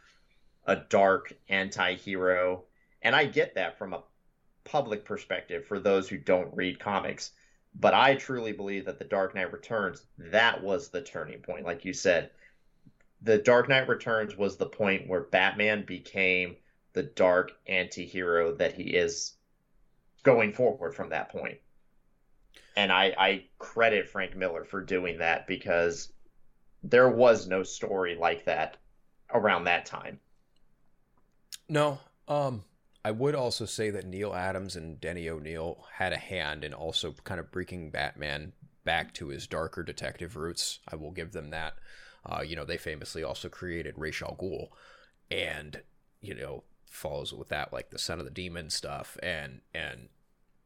a 0.65 0.77
dark 0.77 1.35
anti-hero. 1.51 2.65
And 3.03 3.15
I 3.15 3.27
get 3.27 3.55
that 3.57 3.77
from 3.77 3.93
a 3.93 4.03
public 4.65 5.05
perspective 5.05 5.67
for 5.67 5.79
those 5.79 6.09
who 6.09 6.17
don't 6.17 6.57
read 6.57 6.81
comics. 6.81 7.33
But 7.75 7.93
I 7.93 8.15
truly 8.15 8.53
believe 8.53 8.87
that 8.87 8.99
The 8.99 9.05
Dark 9.05 9.35
Knight 9.35 9.53
Returns, 9.53 10.07
that 10.17 10.63
was 10.63 10.89
the 10.89 11.03
turning 11.03 11.41
point, 11.41 11.67
like 11.67 11.85
you 11.85 11.93
said. 11.93 12.31
The 13.27 13.39
Dark 13.39 13.69
Knight 13.69 13.89
Returns 13.89 14.37
was 14.37 14.57
the 14.57 14.67
point 14.67 15.09
where 15.09 15.23
Batman 15.23 15.85
became 15.85 16.55
the 16.93 17.03
dark 17.03 17.51
anti-hero 17.67 18.55
that 18.55 18.75
he 18.75 18.85
is 18.85 19.33
going 20.23 20.53
forward 20.53 20.95
from 20.95 21.11
that 21.11 21.31
point. 21.31 21.59
And 22.77 22.93
I, 22.93 23.15
I 23.19 23.45
credit 23.59 24.09
Frank 24.09 24.37
Miller 24.37 24.63
for 24.65 24.81
doing 24.81 25.19
that 25.19 25.49
because 25.49 26.13
there 26.85 27.09
was 27.09 27.49
no 27.49 27.65
story 27.65 28.15
like 28.15 28.45
that 28.45 28.77
around 29.35 29.65
that 29.65 29.87
time. 29.87 30.21
No, 31.69 31.99
um, 32.29 32.63
I 33.05 33.11
would 33.11 33.35
also 33.35 33.65
say 33.65 33.91
that 33.91 34.07
Neal 34.07 34.33
Adams 34.33 34.77
and 34.77 35.01
Denny 35.01 35.29
O'Neil 35.29 35.85
had 35.95 36.13
a 36.13 36.17
hand 36.17 36.63
in 36.63 36.73
also 36.73 37.13
kind 37.25 37.41
of 37.41 37.51
bringing 37.51 37.91
Batman 37.91 38.53
back 38.85 39.15
to 39.15 39.29
his 39.29 39.49
darker 39.49 39.83
detective 39.83 40.37
roots. 40.37 40.79
I 40.87 40.95
will 40.95 41.11
give 41.11 41.33
them 41.33 41.51
that. 41.51 41.75
Uh, 42.29 42.43
you 42.43 42.57
know, 42.57 42.65
they 42.65 42.77
famously 42.77 43.23
also 43.23 43.49
created 43.49 43.95
Ra's 43.97 44.21
al 44.23 44.37
Ghul, 44.37 44.69
and 45.31 45.83
you 46.21 46.35
know 46.35 46.65
follows 46.91 47.33
with 47.33 47.49
that 47.49 47.73
like 47.73 47.91
the 47.91 47.99
Son 47.99 48.19
of 48.19 48.25
the 48.25 48.31
Demon 48.31 48.71
stuff, 48.71 49.17
and 49.23 49.61
and 49.75 50.09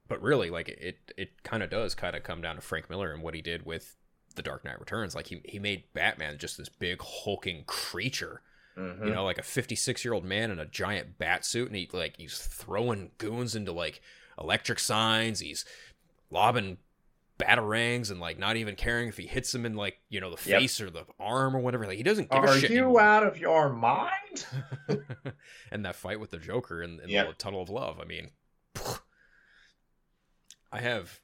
but 0.09 0.23
really 0.23 0.51
like 0.51 0.69
it 0.69 1.13
it 1.17 1.43
kind 1.43 1.63
of 1.63 1.71
does 1.71 1.95
kind 1.95 2.17
of 2.17 2.23
come 2.23 2.41
down 2.43 2.57
to 2.57 2.61
Frank 2.63 2.89
Miller 2.89 3.13
and 3.13 3.23
what 3.23 3.35
he 3.35 3.43
did 3.43 3.65
with 3.67 3.97
the 4.37 4.43
Dark 4.43 4.65
Knight 4.65 4.81
Returns. 4.81 5.15
Like 5.15 5.27
he 5.27 5.41
he 5.45 5.59
made 5.59 5.85
Batman 5.93 6.39
just 6.39 6.57
this 6.57 6.69
big 6.69 7.01
hulking 7.03 7.65
creature. 7.67 8.43
Mhm. 8.77 9.07
You 9.07 9.13
know, 9.13 9.25
like 9.25 9.39
a 9.39 9.43
56 9.43 10.05
year 10.05 10.15
old 10.15 10.25
man 10.25 10.51
in 10.51 10.59
a 10.59 10.65
giant 10.67 11.19
bat 11.19 11.45
suit, 11.45 11.67
and 11.67 11.77
he 11.77 11.89
like 11.93 12.17
he's 12.17 12.39
throwing 12.39 13.11
goons 13.19 13.55
into 13.55 13.73
like 13.73 14.01
electric 14.39 14.79
signs. 14.79 15.41
He's 15.41 15.65
lobbing 16.31 16.79
batarangs 17.41 18.11
and 18.11 18.20
like 18.20 18.38
not 18.38 18.57
even 18.57 18.74
caring 18.76 19.09
if 19.09 19.16
he 19.16 19.26
hits 19.26 19.53
them 19.53 19.64
in 19.66 19.74
like 19.74 19.99
you 20.09 20.20
know 20.20 20.30
the 20.34 20.49
Yep. 20.51 20.61
face 20.61 20.80
or 20.80 20.91
the 20.91 21.05
arm 21.18 21.57
or 21.57 21.61
whatever. 21.61 21.86
Like 21.86 21.97
he 21.97 22.03
doesn't 22.03 22.30
give 22.30 22.41
Are 22.45 22.49
a 22.49 22.59
shit. 22.61 22.70
you 22.70 22.78
anymore. 22.84 23.01
out 23.01 23.26
of 23.26 23.38
your 23.38 23.70
mind? 23.70 24.47
and 25.70 25.84
that 25.84 25.97
fight 25.97 26.20
with 26.20 26.30
the 26.30 26.38
Joker 26.38 26.82
in, 26.82 27.01
in 27.01 27.09
Yep. 27.09 27.26
the 27.28 27.34
Tunnel 27.34 27.62
of 27.62 27.70
Love. 27.70 27.99
I 28.01 28.05
mean, 28.05 28.30
I 30.72 30.80
have 30.80 31.20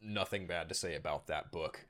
nothing 0.00 0.46
bad 0.46 0.68
to 0.68 0.74
say 0.74 0.94
about 0.94 1.26
that 1.28 1.50
book. 1.52 1.86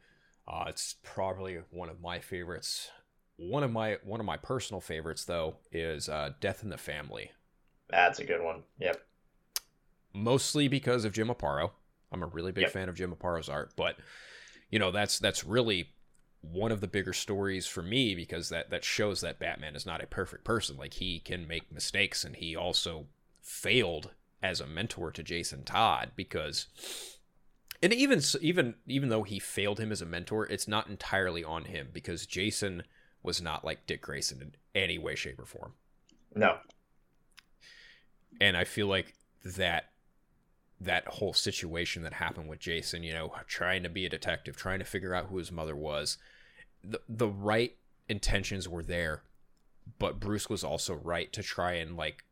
Uh, 0.47 0.65
it's 0.69 0.97
probably 1.03 1.61
one 1.71 1.89
of 1.89 2.01
my 2.01 2.19
favorites. 2.19 2.91
One 3.37 3.63
of 3.63 3.73
my 3.73 3.99
one 4.05 4.21
of 4.21 4.27
my 4.27 4.37
personal 4.37 4.81
favorites 4.81 5.25
though 5.25 5.57
is 5.73 6.09
uh, 6.09 6.31
Death 6.41 6.63
in 6.63 6.69
the 6.69 6.77
Family, 6.79 7.31
That's 7.89 8.19
a 8.21 8.25
good 8.25 8.43
one. 8.43 8.63
Yep. 8.79 9.01
mostly 10.13 10.69
because 10.69 11.05
of 11.05 11.13
Jim 11.13 11.29
Aparo. 11.29 11.71
I'm 12.13 12.23
a 12.23 12.27
really 12.27 12.53
big 12.53 12.63
Yep. 12.63 12.73
fan 12.73 12.89
of 12.89 12.95
Jim 12.95 13.13
Aparo's 13.13 13.49
art, 13.49 13.73
but 13.77 13.97
you 14.71 14.79
know 14.79 14.91
that's 14.91 15.19
that's 15.19 15.45
really 15.45 15.91
one 16.41 16.73
of 16.73 16.81
the 16.81 16.89
bigger 16.89 17.13
stories 17.13 17.67
for 17.67 17.83
me 17.83 18.15
because 18.15 18.49
that 18.49 18.71
that 18.71 18.85
shows 18.85 19.21
that 19.21 19.39
Batman 19.39 19.77
is 19.77 19.87
not 19.87 20.03
a 20.03 20.07
perfect 20.07 20.45
person. 20.45 20.77
Like 20.77 20.95
he 20.95 21.21
can 21.21 21.47
make 21.47 21.73
mistakes, 21.73 22.25
and 22.25 22.37
he 22.37 22.55
also 22.57 23.07
failed 23.41 24.11
as 24.43 24.61
a 24.61 24.67
mentor 24.67 25.11
to 25.13 25.23
Jason 25.23 25.63
Todd 25.65 26.11
because, 26.17 26.67
and 27.83 27.93
even 27.93 28.21
even 28.41 28.75
even 28.87 29.09
though 29.09 29.23
he 29.23 29.39
failed 29.39 29.79
him 29.79 29.93
as 29.93 30.03
a 30.03 30.07
mentor, 30.07 30.47
it's 30.47 30.67
not 30.69 30.89
entirely 30.89 31.45
on 31.45 31.67
him 31.67 31.89
because 31.93 32.27
Jason 32.27 32.83
was 33.23 33.41
not 33.41 33.65
like 33.65 33.87
Dick 33.87 34.03
Grayson 34.03 34.43
in 34.43 34.53
any 34.75 34.99
way, 34.99 35.15
shape, 35.15 35.39
or 35.41 35.45
form 35.47 35.75
No. 36.35 36.59
and 38.41 38.57
I 38.57 38.65
feel 38.65 38.89
like 38.89 39.15
that 39.45 39.92
that 40.85 41.07
whole 41.07 41.33
situation 41.33 42.03
that 42.03 42.15
happened 42.15 42.49
with 42.49 42.59
Jason, 42.59 43.03
you 43.03 43.13
know, 43.13 43.33
trying 43.47 43.83
to 43.83 43.89
be 43.89 44.07
a 44.07 44.11
detective, 44.11 44.57
trying 44.57 44.79
to 44.79 44.85
figure 44.85 45.15
out 45.15 45.27
who 45.27 45.39
his 45.39 45.53
mother 45.53 45.77
was, 45.77 46.19
the 46.83 47.01
the 47.09 47.29
right 47.29 47.77
intentions 48.09 48.69
were 48.69 48.83
there, 48.83 49.23
but 49.99 50.21
Bruce 50.21 50.49
was 50.49 50.65
also 50.65 50.95
right 50.95 51.33
to 51.33 51.43
try 51.43 51.75
and 51.75 51.97
like 51.97 52.25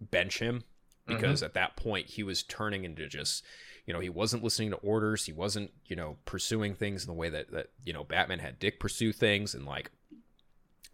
bench 0.00 0.38
him 0.38 0.64
because 1.06 1.40
mm-hmm. 1.40 1.46
at 1.46 1.54
that 1.54 1.76
point 1.76 2.06
he 2.06 2.22
was 2.22 2.42
turning 2.42 2.84
into 2.84 3.06
just 3.06 3.44
you 3.86 3.92
know 3.92 4.00
he 4.00 4.08
wasn't 4.08 4.42
listening 4.42 4.70
to 4.70 4.76
orders. 4.76 5.26
He 5.26 5.32
wasn't 5.32 5.72
you 5.86 5.96
know 5.96 6.16
pursuing 6.24 6.74
things 6.74 7.02
in 7.02 7.08
the 7.08 7.18
way 7.18 7.28
that 7.28 7.50
that 7.52 7.70
you 7.84 7.92
know 7.92 8.04
batman 8.04 8.38
had 8.38 8.58
dick 8.58 8.80
pursue 8.80 9.12
things. 9.12 9.54
And 9.54 9.66
like 9.66 9.90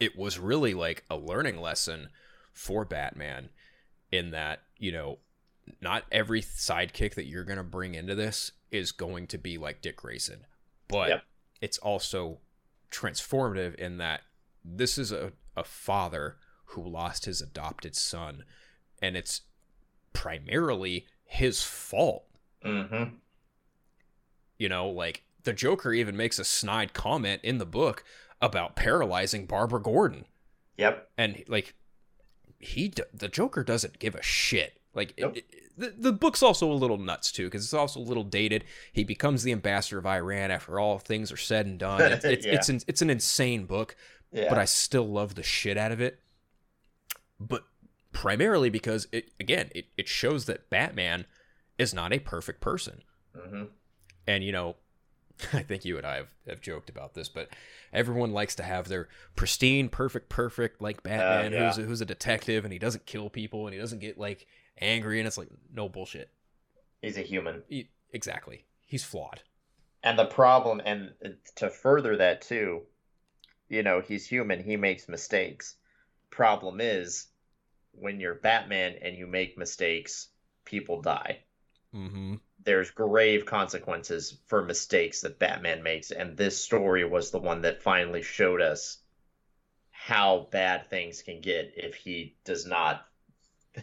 it 0.00 0.16
was 0.16 0.38
really 0.38 0.74
like 0.74 1.04
a 1.08 1.16
learning 1.16 1.60
lesson 1.60 2.08
for 2.52 2.84
batman 2.84 3.50
in 4.10 4.30
that 4.30 4.62
you 4.78 4.90
know 4.90 5.18
not 5.80 6.04
every 6.12 6.40
sidekick 6.42 7.14
that 7.14 7.26
you're 7.26 7.44
going 7.44 7.56
to 7.58 7.62
bring 7.64 7.94
into 7.94 8.14
this 8.14 8.52
is 8.70 8.92
going 8.92 9.26
to 9.26 9.38
be 9.38 9.58
like 9.58 9.80
Dick 9.82 9.96
Grayson 9.96 10.46
but 10.88 11.08
Yep. 11.08 11.22
it's 11.60 11.78
also 11.78 12.38
transformative 12.90 13.74
in 13.76 13.98
that 13.98 14.20
this 14.64 14.96
is 14.98 15.10
a, 15.12 15.32
a 15.56 15.64
father 15.64 16.36
who 16.70 16.82
lost 16.82 17.24
his 17.24 17.40
adopted 17.40 17.94
son 17.96 18.44
and 19.02 19.16
it's 19.16 19.42
primarily 20.12 21.06
his 21.24 21.62
fault 21.62 22.24
Mm-hmm. 22.64 23.14
you 24.58 24.68
know 24.68 24.88
like 24.88 25.22
the 25.44 25.52
joker 25.52 25.92
even 25.92 26.16
makes 26.16 26.38
a 26.38 26.44
snide 26.44 26.92
comment 26.94 27.40
in 27.44 27.58
the 27.58 27.66
book 27.66 28.02
about 28.40 28.74
paralyzing 28.76 29.46
barbara 29.46 29.80
gordon 29.80 30.24
Yep. 30.78 31.08
and 31.16 31.44
like 31.48 31.74
he 32.58 32.92
the 33.12 33.28
joker 33.28 33.62
doesn't 33.62 33.98
give 33.98 34.14
a 34.14 34.22
shit 34.22 34.80
like 34.96 35.14
Nope. 35.18 35.36
it- 35.36 35.46
the, 35.78 35.94
the 35.96 36.12
book's 36.12 36.42
also 36.42 36.70
a 36.70 36.74
little 36.74 36.96
nuts 36.96 37.30
too 37.30 37.44
because 37.44 37.62
it's 37.62 37.74
also 37.74 38.00
a 38.00 38.02
little 38.02 38.24
dated 38.24 38.64
he 38.92 39.04
becomes 39.04 39.42
the 39.42 39.52
ambassador 39.52 39.98
of 39.98 40.06
iran 40.06 40.50
after 40.50 40.80
all 40.80 40.98
things 40.98 41.30
are 41.30 41.36
said 41.36 41.66
and 41.66 41.78
done 41.78 42.00
it's 42.00 42.24
it's, 42.24 42.46
Yeah. 42.46 42.54
it's, 42.54 42.68
an, 42.68 42.80
it's 42.88 43.02
an 43.02 43.10
insane 43.10 43.66
book 43.66 43.94
Yeah. 44.32 44.48
but 44.48 44.58
i 44.58 44.64
still 44.64 45.06
love 45.06 45.34
the 45.34 45.42
shit 45.42 45.76
out 45.76 45.92
of 45.92 46.00
it 46.00 46.20
but 47.38 47.64
primarily 48.12 48.70
because 48.70 49.06
it 49.12 49.30
again 49.38 49.70
it, 49.74 49.86
it 49.98 50.08
shows 50.08 50.46
that 50.46 50.70
batman 50.70 51.26
is 51.78 51.92
not 51.92 52.12
a 52.12 52.18
perfect 52.18 52.62
person 52.62 53.02
mm-hmm. 53.36 53.64
and 54.26 54.42
you 54.44 54.52
know 54.52 54.76
i 55.52 55.60
think 55.62 55.84
you 55.84 55.98
and 55.98 56.06
i 56.06 56.16
have, 56.16 56.28
have 56.48 56.62
joked 56.62 56.88
about 56.88 57.12
this 57.12 57.28
but 57.28 57.50
everyone 57.92 58.32
likes 58.32 58.54
to 58.54 58.62
have 58.62 58.88
their 58.88 59.08
pristine 59.34 59.90
perfect 59.90 60.30
perfect 60.30 60.80
like 60.80 61.02
batman 61.02 61.52
yeah. 61.52 61.66
who's, 61.70 61.76
who's 61.84 62.00
a 62.00 62.06
detective 62.06 62.64
and 62.64 62.72
he 62.72 62.78
doesn't 62.78 63.04
kill 63.04 63.28
people 63.28 63.66
and 63.66 63.74
he 63.74 63.80
doesn't 63.80 64.00
get 64.00 64.18
like 64.18 64.46
angry 64.78 65.18
and 65.18 65.26
it's 65.26 65.38
like 65.38 65.48
no 65.72 65.88
bullshit 65.88 66.30
He's 67.00 67.16
a 67.16 67.22
human. 67.22 67.64
He- 67.68 67.90
exactly 68.12 68.66
he's 68.86 69.04
flawed 69.04 69.42
And 70.02 70.18
the 70.18 70.24
problem, 70.24 70.80
and 70.80 71.12
to 71.56 71.68
further 71.68 72.16
that 72.16 72.40
too, 72.40 72.86
you 73.68 73.82
know, 73.82 74.00
he's 74.00 74.26
human. 74.26 74.62
He 74.62 74.76
makes 74.76 75.08
mistakes. 75.08 75.76
Problem 76.30 76.80
is, 76.80 77.28
when 77.92 78.20
you're 78.20 78.34
Batman 78.36 78.96
and 79.02 79.16
you 79.16 79.26
make 79.26 79.58
mistakes, 79.58 80.28
people 80.64 81.02
die. 81.02 81.44
mm-hmm 81.94 82.36
There's 82.64 82.90
grave 82.90 83.46
consequences 83.46 84.38
for 84.46 84.62
mistakes 84.62 85.22
that 85.22 85.38
Batman 85.38 85.82
makes, 85.82 86.10
and 86.10 86.36
this 86.36 86.62
story 86.62 87.04
was 87.04 87.30
the 87.30 87.38
one 87.38 87.62
that 87.62 87.82
finally 87.82 88.22
showed 88.22 88.60
us 88.60 88.98
how 89.90 90.48
bad 90.50 90.88
things 90.88 91.22
can 91.22 91.40
get 91.40 91.72
if 91.76 91.94
he 91.94 92.36
does 92.44 92.66
not 92.66 93.08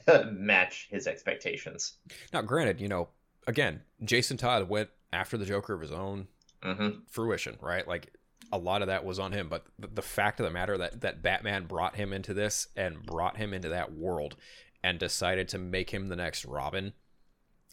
match 0.31 0.87
his 0.91 1.07
expectations. 1.07 1.93
now 2.33 2.41
granted 2.41 2.79
you 2.81 2.87
know 2.87 3.09
again 3.47 3.81
jason 4.03 4.37
todd 4.37 4.67
went 4.69 4.89
after 5.11 5.37
the 5.37 5.45
joker 5.45 5.73
of 5.73 5.81
his 5.81 5.91
own 5.91 6.27
Mm-hmm. 6.63 6.99
fruition, 7.09 7.57
right? 7.59 7.85
Like 7.85 8.13
a 8.53 8.57
lot 8.57 8.81
of 8.81 8.87
that 8.87 9.03
was 9.03 9.19
on 9.19 9.33
him, 9.33 9.49
but 9.49 9.65
the, 9.77 9.87
the 9.87 10.01
fact 10.01 10.39
of 10.39 10.45
the 10.45 10.49
matter 10.49 10.77
that 10.77 11.01
that 11.01 11.21
Batman 11.21 11.65
brought 11.65 11.97
him 11.97 12.13
into 12.13 12.33
this 12.33 12.69
and 12.77 13.05
brought 13.05 13.35
him 13.35 13.53
into 13.53 13.67
that 13.67 13.91
world 13.91 14.37
and 14.81 14.97
decided 14.97 15.49
to 15.49 15.57
make 15.57 15.89
him 15.89 16.07
the 16.07 16.15
next 16.15 16.45
Robin 16.45 16.93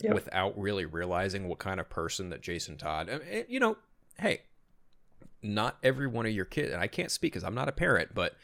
Yep. 0.00 0.12
without 0.12 0.58
really 0.58 0.86
realizing 0.86 1.46
what 1.46 1.60
kind 1.60 1.78
of 1.78 1.88
person 1.88 2.30
that 2.30 2.40
Jason 2.40 2.78
Todd, 2.78 3.08
I 3.08 3.18
mean, 3.18 3.44
you 3.48 3.60
know, 3.60 3.76
hey, 4.18 4.40
not 5.40 5.78
every 5.84 6.08
one 6.08 6.26
of 6.26 6.32
your 6.32 6.46
kids, 6.46 6.72
and 6.72 6.80
I 6.82 6.88
can't 6.88 7.12
speak 7.12 7.32
because 7.34 7.44
I'm 7.44 7.54
not 7.54 7.68
a 7.68 7.72
parent, 7.72 8.10
but 8.12 8.34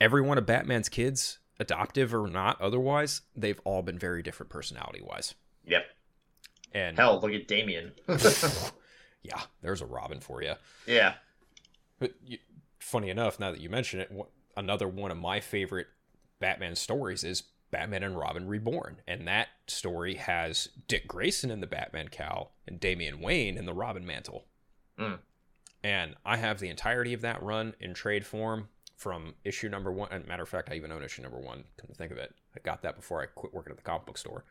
every 0.00 0.20
one 0.22 0.36
of 0.36 0.46
Batman's 0.46 0.88
kids, 0.88 1.38
adoptive 1.60 2.12
or 2.14 2.26
not 2.26 2.60
otherwise, 2.60 3.20
they've 3.36 3.60
all 3.64 3.82
been 3.82 3.98
very 3.98 4.22
different 4.22 4.50
personality 4.50 5.00
wise. 5.02 5.34
Yep. 5.66 5.84
And 6.72 6.96
Hell, 6.96 7.20
look 7.20 7.32
at 7.32 7.46
Damian. 7.46 7.92
yeah, 9.22 9.42
there's 9.62 9.82
a 9.82 9.86
Robin 9.86 10.20
for 10.20 10.42
you. 10.42 10.54
yeah. 10.86 11.14
But 11.98 12.14
you, 12.24 12.38
funny 12.78 13.10
enough, 13.10 13.38
now 13.38 13.50
that 13.50 13.60
you 13.60 13.68
mention 13.68 14.00
it, 14.00 14.10
another 14.56 14.88
one 14.88 15.10
of 15.10 15.18
my 15.18 15.38
favorite 15.40 15.88
Batman 16.40 16.74
stories 16.74 17.22
is 17.22 17.42
Batman 17.70 18.02
and 18.02 18.18
Robin 18.18 18.48
Reborn, 18.48 19.02
and 19.06 19.28
that 19.28 19.48
story 19.66 20.14
has 20.14 20.68
Dick 20.88 21.06
Grayson 21.06 21.50
in 21.50 21.60
the 21.60 21.66
Batman 21.66 22.08
cowl 22.08 22.54
and 22.66 22.80
Damian 22.80 23.20
Wayne 23.20 23.58
in 23.58 23.66
the 23.66 23.74
Robin 23.74 24.06
mantle. 24.06 24.46
Mm. 24.98 25.18
And 25.84 26.14
I 26.24 26.36
have 26.36 26.58
the 26.58 26.68
entirety 26.68 27.12
of 27.12 27.20
that 27.20 27.42
run 27.42 27.74
in 27.80 27.94
trade 27.94 28.26
form 28.26 28.68
from 29.00 29.34
issue 29.44 29.68
number 29.70 29.90
one. 29.90 30.08
And 30.12 30.28
matter 30.28 30.42
of 30.42 30.48
fact, 30.50 30.68
I 30.70 30.74
even 30.74 30.92
own 30.92 31.02
issue 31.02 31.22
number 31.22 31.38
one. 31.38 31.64
Come 31.78 31.88
to 31.88 31.94
think 31.94 32.12
of 32.12 32.18
it, 32.18 32.34
I 32.54 32.60
got 32.60 32.82
that 32.82 32.96
before 32.96 33.22
I 33.22 33.26
quit 33.26 33.54
working 33.54 33.70
at 33.70 33.78
the 33.78 33.82
comic 33.82 34.04
book 34.04 34.18
store. 34.18 34.44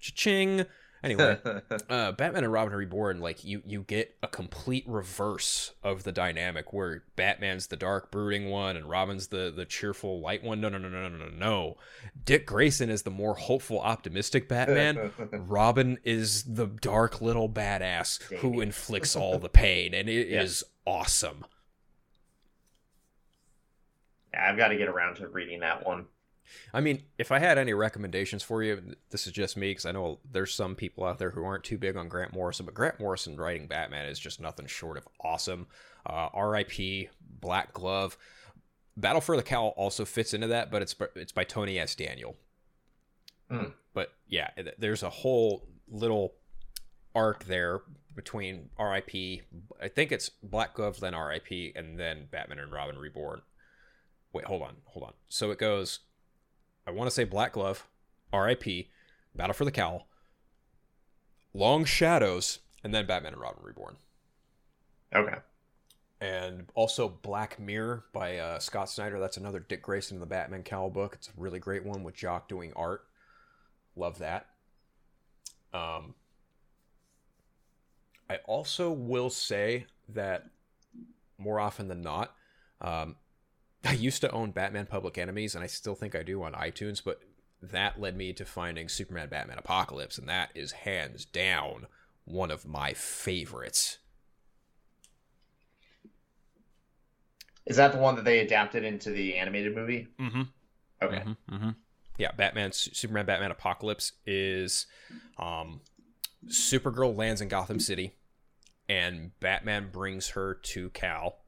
Cha-ching! 0.00 0.66
Anyway, 1.04 1.36
uh, 1.90 2.12
Batman 2.12 2.44
and 2.44 2.52
Robin 2.52 2.72
Reborn, 2.74 3.20
like 3.20 3.44
you, 3.44 3.60
you 3.66 3.82
get 3.82 4.14
a 4.22 4.28
complete 4.28 4.84
reverse 4.86 5.72
of 5.82 6.02
the 6.04 6.12
dynamic 6.12 6.72
where 6.72 7.02
Batman's 7.16 7.68
the 7.68 7.76
dark, 7.76 8.10
brooding 8.12 8.50
one, 8.50 8.76
and 8.76 8.88
Robin's 8.88 9.26
the 9.28 9.52
the 9.54 9.64
cheerful, 9.64 10.20
light 10.20 10.44
one. 10.44 10.60
No, 10.60 10.68
no, 10.68 10.78
no, 10.78 10.88
no, 10.88 11.08
no, 11.08 11.16
no, 11.18 11.28
no. 11.28 11.76
Dick 12.24 12.46
Grayson 12.46 12.88
is 12.90 13.02
the 13.02 13.10
more 13.10 13.34
hopeful, 13.34 13.80
optimistic 13.80 14.48
Batman. 14.48 15.10
Robin 15.32 15.98
is 16.04 16.44
the 16.44 16.66
dark 16.66 17.20
little 17.20 17.48
badass 17.48 18.22
who 18.38 18.60
inflicts 18.60 19.16
all 19.16 19.38
the 19.40 19.48
pain, 19.48 19.94
and 19.94 20.08
it 20.08 20.28
is 20.28 20.62
Yeah. 20.86 20.92
awesome. 20.92 21.44
Yeah, 24.32 24.48
I've 24.48 24.56
got 24.56 24.68
to 24.68 24.76
get 24.76 24.88
around 24.88 25.16
to 25.16 25.28
reading 25.28 25.60
that 25.60 25.86
one. 25.86 26.06
I 26.72 26.80
mean, 26.80 27.02
if 27.18 27.30
I 27.32 27.38
had 27.38 27.58
any 27.58 27.72
recommendations 27.72 28.42
for 28.42 28.62
you, 28.62 28.94
this 29.10 29.26
is 29.26 29.32
just 29.32 29.56
me 29.56 29.70
because 29.70 29.86
I 29.86 29.92
know 29.92 30.18
there's 30.30 30.54
some 30.54 30.74
people 30.74 31.04
out 31.04 31.18
there 31.18 31.30
who 31.30 31.44
aren't 31.44 31.64
too 31.64 31.78
big 31.78 31.96
on 31.96 32.08
Grant 32.08 32.32
Morrison, 32.32 32.66
but 32.66 32.74
Grant 32.74 33.00
Morrison 33.00 33.36
writing 33.36 33.66
Batman 33.66 34.06
is 34.06 34.18
just 34.18 34.40
nothing 34.40 34.66
short 34.66 34.96
of 34.96 35.06
awesome. 35.22 35.66
Uh, 36.04 36.28
R.I.P. 36.32 37.08
Black 37.40 37.72
Glove. 37.72 38.16
Battle 38.96 39.20
for 39.20 39.36
the 39.36 39.42
Cowl 39.42 39.72
also 39.76 40.04
fits 40.04 40.34
into 40.34 40.48
that, 40.48 40.70
but 40.70 40.82
it's 40.82 40.94
it's 41.14 41.32
by 41.32 41.44
Tony 41.44 41.78
S. 41.78 41.94
Daniel. 41.94 42.36
Hmm. 43.50 43.68
But 43.94 44.12
yeah, 44.28 44.50
there's 44.78 45.02
a 45.02 45.10
whole 45.10 45.66
little 45.88 46.34
arc 47.14 47.44
there 47.44 47.80
between 48.14 48.68
R.I.P. 48.78 49.42
I 49.80 49.88
think 49.88 50.12
it's 50.12 50.28
Black 50.28 50.74
Glove, 50.74 51.00
then 51.00 51.14
R.I.P., 51.14 51.72
and 51.74 51.98
then 51.98 52.28
Batman 52.30 52.58
and 52.58 52.72
Robin 52.72 52.98
Reborn. 52.98 53.40
Wait, 54.32 54.46
hold 54.46 54.62
on, 54.62 54.76
hold 54.86 55.04
on. 55.04 55.12
So 55.28 55.50
it 55.50 55.58
goes 55.58 56.00
I 56.86 56.90
want 56.90 57.08
to 57.08 57.14
say 57.14 57.24
Black 57.24 57.52
Glove, 57.52 57.86
R.I.P., 58.32 58.88
Battle 59.34 59.54
for 59.54 59.64
the 59.64 59.70
Cowl, 59.70 60.08
Long 61.54 61.84
Shadows, 61.84 62.58
and 62.82 62.94
then 62.94 63.06
Batman 63.06 63.34
and 63.34 63.40
Robin 63.40 63.62
Reborn. 63.62 63.96
Okay. 65.14 65.36
And 66.20 66.66
also 66.74 67.08
Black 67.08 67.58
Mirror 67.58 68.04
by 68.12 68.38
uh, 68.38 68.58
Scott 68.58 68.90
Snyder. 68.90 69.18
That's 69.20 69.36
another 69.36 69.60
Dick 69.60 69.82
Grayson 69.82 70.20
the 70.20 70.26
Batman 70.26 70.62
Cowl 70.62 70.90
book. 70.90 71.14
It's 71.14 71.28
a 71.28 71.32
really 71.36 71.58
great 71.58 71.84
one 71.84 72.02
with 72.02 72.14
Jock 72.14 72.48
doing 72.48 72.72
art. 72.74 73.04
Love 73.96 74.18
that. 74.18 74.46
Um, 75.72 76.14
I 78.28 78.36
also 78.46 78.90
will 78.90 79.30
say 79.30 79.86
that 80.08 80.46
more 81.38 81.58
often 81.58 81.88
than 81.88 82.02
not, 82.02 82.34
um, 82.80 83.16
I 83.84 83.92
used 83.92 84.20
to 84.20 84.30
own 84.30 84.52
Batman 84.52 84.86
Public 84.86 85.18
Enemies, 85.18 85.54
and 85.54 85.64
I 85.64 85.66
still 85.66 85.94
think 85.94 86.14
I 86.14 86.22
do 86.22 86.42
on 86.42 86.52
iTunes, 86.52 87.02
but 87.04 87.20
that 87.60 88.00
led 88.00 88.16
me 88.16 88.32
to 88.34 88.44
finding 88.44 88.88
Superman 88.88 89.28
Batman 89.28 89.58
Apocalypse, 89.58 90.18
and 90.18 90.28
that 90.28 90.50
is 90.54 90.72
hands 90.72 91.24
down 91.24 91.86
one 92.24 92.50
of 92.50 92.66
my 92.66 92.92
favorites. 92.92 93.98
Is 97.66 97.76
that 97.76 97.92
the 97.92 97.98
one 97.98 98.16
that 98.16 98.24
they 98.24 98.40
adapted 98.40 98.84
into 98.84 99.10
the 99.10 99.36
animated 99.36 99.74
movie? 99.74 100.08
Mm-hmm. 100.20 100.42
Okay. 101.00 101.16
Mm-hmm, 101.16 101.54
mm-hmm. 101.54 101.70
Yeah, 102.18 102.32
Batman, 102.32 102.72
Superman, 102.72 103.26
Batman 103.26 103.52
Apocalypse 103.52 104.12
is, 104.26 104.86
um, 105.38 105.80
Supergirl 106.46 107.16
lands 107.16 107.40
in 107.40 107.48
Gotham 107.48 107.80
City, 107.80 108.16
and 108.88 109.30
Batman 109.40 109.90
brings 109.92 110.30
her 110.30 110.54
to 110.54 110.90
Kal, 110.90 111.38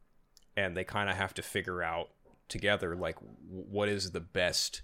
and 0.57 0.77
they 0.77 0.85
kind 0.85 1.11
of 1.11 1.17
have 1.17 1.35
to 1.35 1.43
figure 1.43 1.83
out 1.83 2.11
together 2.49 2.95
like 2.95 3.17
what 3.49 3.89
is 3.89 4.11
the 4.13 4.21
best 4.21 4.83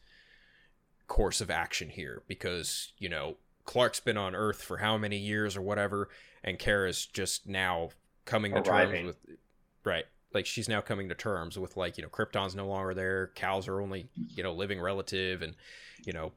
course 1.07 1.41
of 1.41 1.51
action 1.51 1.91
here 1.91 2.23
because 2.29 2.93
you 2.99 3.09
know 3.09 3.37
Clark's 3.65 4.01
been 4.01 4.17
on 4.17 4.35
Earth 4.35 4.63
for 4.63 4.79
how 4.79 4.99
many 4.99 5.17
years 5.17 5.57
or 5.57 5.63
whatever, 5.63 6.09
and 6.43 6.59
Kara's 6.59 7.07
just 7.07 7.47
now 7.47 7.91
coming 8.25 8.53
to 8.53 8.61
Arriving. 8.61 9.05
terms 9.05 9.17
with 9.29 9.37
right. 9.85 10.05
Like 10.33 10.47
she's 10.47 10.69
now 10.69 10.81
coming 10.81 11.09
to 11.09 11.15
terms 11.15 11.59
with 11.59 11.77
like 11.77 11.97
you 11.97 12.03
know 12.03 12.09
Krypton's 12.09 12.55
no 12.57 12.67
longer 12.67 12.95
there, 12.95 13.29
Kal's 13.29 13.69
are 13.69 13.81
only 13.81 14.09
you 14.35 14.43
know 14.43 14.53
living 14.53 14.81
relative, 14.81 15.43
and 15.43 15.55
you 16.05 16.13
know 16.13 16.33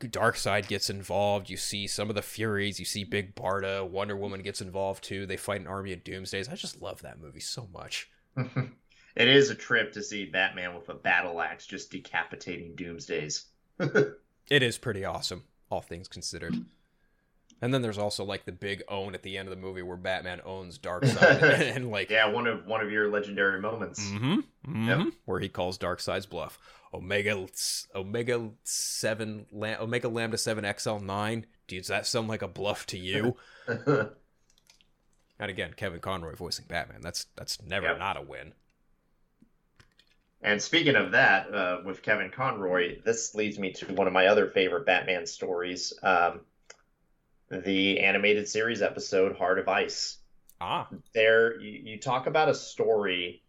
Darkseid 0.00 0.66
gets 0.66 0.90
involved. 0.90 1.48
You 1.48 1.56
see 1.56 1.86
some 1.86 2.08
of 2.08 2.16
the 2.16 2.22
Furies. 2.22 2.80
You 2.80 2.86
see 2.86 3.04
Big 3.04 3.34
Barda. 3.34 3.88
Wonder 3.88 4.16
Woman 4.16 4.42
gets 4.42 4.60
involved 4.60 5.04
too. 5.04 5.26
They 5.26 5.36
fight 5.36 5.60
an 5.60 5.66
army 5.66 5.92
of 5.92 6.02
Doomsdays. 6.02 6.50
I 6.50 6.56
just 6.56 6.82
love 6.82 7.02
that 7.02 7.20
movie 7.20 7.40
so 7.40 7.68
much. 7.72 8.10
it 9.16 9.28
is 9.28 9.50
a 9.50 9.54
trip 9.54 9.92
to 9.92 10.02
see 10.02 10.24
Batman 10.26 10.74
with 10.74 10.88
a 10.88 10.94
battle 10.94 11.40
axe 11.40 11.66
just 11.66 11.90
decapitating 11.90 12.74
Doomsdays. 12.76 13.44
It 14.50 14.62
is 14.62 14.76
pretty 14.76 15.04
awesome, 15.04 15.44
all 15.70 15.80
things 15.80 16.08
considered. 16.08 16.56
And 17.62 17.72
then 17.72 17.80
there's 17.80 17.96
also 17.96 18.24
like 18.24 18.44
the 18.44 18.50
big 18.52 18.82
own 18.88 19.14
at 19.14 19.22
the 19.22 19.38
end 19.38 19.48
of 19.48 19.54
the 19.54 19.60
movie 19.60 19.82
where 19.82 19.96
Batman 19.96 20.40
owns 20.44 20.78
Darkseid 20.80 21.42
and, 21.42 21.62
and 21.62 21.90
like 21.92 22.10
Yeah, 22.10 22.26
one 22.26 22.48
of 22.48 22.66
one 22.66 22.80
of 22.80 22.90
your 22.90 23.08
legendary 23.08 23.60
moments. 23.60 24.04
hmm 24.10 24.40
Yep. 24.88 25.06
where 25.26 25.38
he 25.38 25.48
calls 25.48 25.78
Darkseid's 25.78 26.26
bluff. 26.26 26.58
Omega 26.92 27.46
Omega 27.94 28.50
seven 28.64 29.46
Omega 29.54 30.08
Lambda 30.08 30.36
seven 30.38 30.66
XL 30.76 30.96
nine. 30.98 31.46
Does 31.68 31.86
that 31.86 32.06
sound 32.06 32.26
like 32.28 32.42
a 32.42 32.48
bluff 32.48 32.84
to 32.86 32.98
you? 32.98 33.36
and 33.68 34.10
again, 35.38 35.72
Kevin 35.76 36.00
Conroy 36.00 36.34
voicing 36.34 36.66
Batman. 36.68 37.00
That's 37.00 37.26
that's 37.36 37.62
never 37.62 37.86
Yep. 37.86 37.98
not 37.98 38.16
a 38.16 38.22
win. 38.22 38.54
And 40.42 40.60
speaking 40.60 40.96
of 40.96 41.12
that, 41.12 41.54
uh, 41.54 41.78
with 41.84 42.02
Kevin 42.02 42.30
Conroy, 42.30 43.00
this 43.04 43.34
leads 43.34 43.58
me 43.58 43.72
to 43.74 43.94
one 43.94 44.08
of 44.08 44.12
my 44.12 44.26
other 44.26 44.48
favorite 44.48 44.84
Batman 44.84 45.24
stories, 45.26 45.92
um, 46.02 46.40
the 47.48 48.00
animated 48.00 48.48
series 48.48 48.82
episode 48.82 49.36
Heart 49.36 49.60
of 49.60 49.68
Ice. 49.68 50.18
Ah, 50.60 50.88
There, 51.14 51.60
you, 51.60 51.92
you 51.92 52.00
talk 52.00 52.26
about 52.26 52.48
a 52.48 52.54
story, 52.54 53.42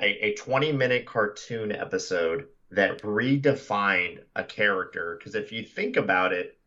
a, 0.00 0.26
a 0.26 0.34
20 0.34 0.72
minute 0.72 1.06
cartoon 1.06 1.70
episode 1.70 2.46
that 2.72 3.02
redefined 3.02 4.20
a 4.34 4.42
character. 4.42 5.16
Because 5.18 5.36
if 5.36 5.52
you 5.52 5.62
think 5.62 5.96
about 5.96 6.32
it, 6.32 6.58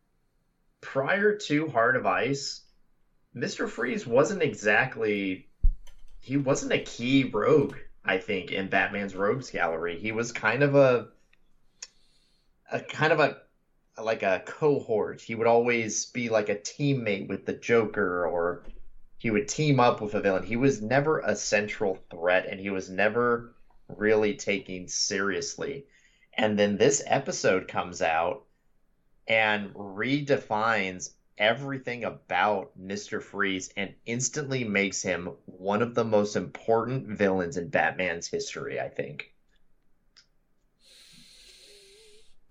prior 0.80 1.36
to 1.36 1.68
Heart 1.68 1.96
of 1.96 2.06
Ice, 2.06 2.62
Mr. 3.36 3.68
Freeze 3.68 4.06
wasn't 4.06 4.42
exactly 4.42 5.48
he 6.20 6.36
wasn't 6.36 6.72
a 6.72 6.80
key 6.80 7.24
rogue, 7.24 7.76
I 8.06 8.18
think, 8.18 8.52
in 8.52 8.68
Batman's 8.68 9.14
rogues 9.14 9.50
gallery. 9.50 9.98
He 9.98 10.12
was 10.12 10.32
kind 10.32 10.62
of 10.62 10.74
a 10.74 11.08
a 12.70 12.80
kind 12.80 13.12
of 13.12 13.20
a 13.20 13.36
like 14.00 14.22
a 14.22 14.42
cohort. 14.46 15.20
He 15.20 15.34
would 15.34 15.46
always 15.46 16.06
be 16.06 16.28
like 16.28 16.48
a 16.48 16.56
teammate 16.56 17.28
with 17.28 17.46
the 17.46 17.52
Joker 17.52 18.26
or 18.26 18.64
he 19.18 19.30
would 19.30 19.48
team 19.48 19.80
up 19.80 20.00
with 20.00 20.14
a 20.14 20.20
villain. 20.20 20.44
He 20.44 20.56
was 20.56 20.82
never 20.82 21.20
a 21.20 21.34
central 21.34 21.98
threat 22.10 22.46
and 22.46 22.60
he 22.60 22.70
was 22.70 22.90
never 22.90 23.54
really 23.88 24.34
taken 24.34 24.88
seriously. 24.88 25.86
And 26.34 26.58
then 26.58 26.76
this 26.76 27.02
episode 27.06 27.66
comes 27.66 28.02
out 28.02 28.44
and 29.26 29.72
redefines 29.74 31.10
everything 31.38 32.04
about 32.04 32.72
Mr. 32.80 33.22
Freeze 33.22 33.70
and 33.76 33.94
instantly 34.06 34.64
makes 34.64 35.02
him 35.02 35.30
one 35.46 35.82
of 35.82 35.94
the 35.94 36.04
most 36.04 36.36
important 36.36 37.06
villains 37.06 37.56
in 37.56 37.68
Batman's 37.68 38.26
history, 38.26 38.80
I 38.80 38.88
think. 38.88 39.32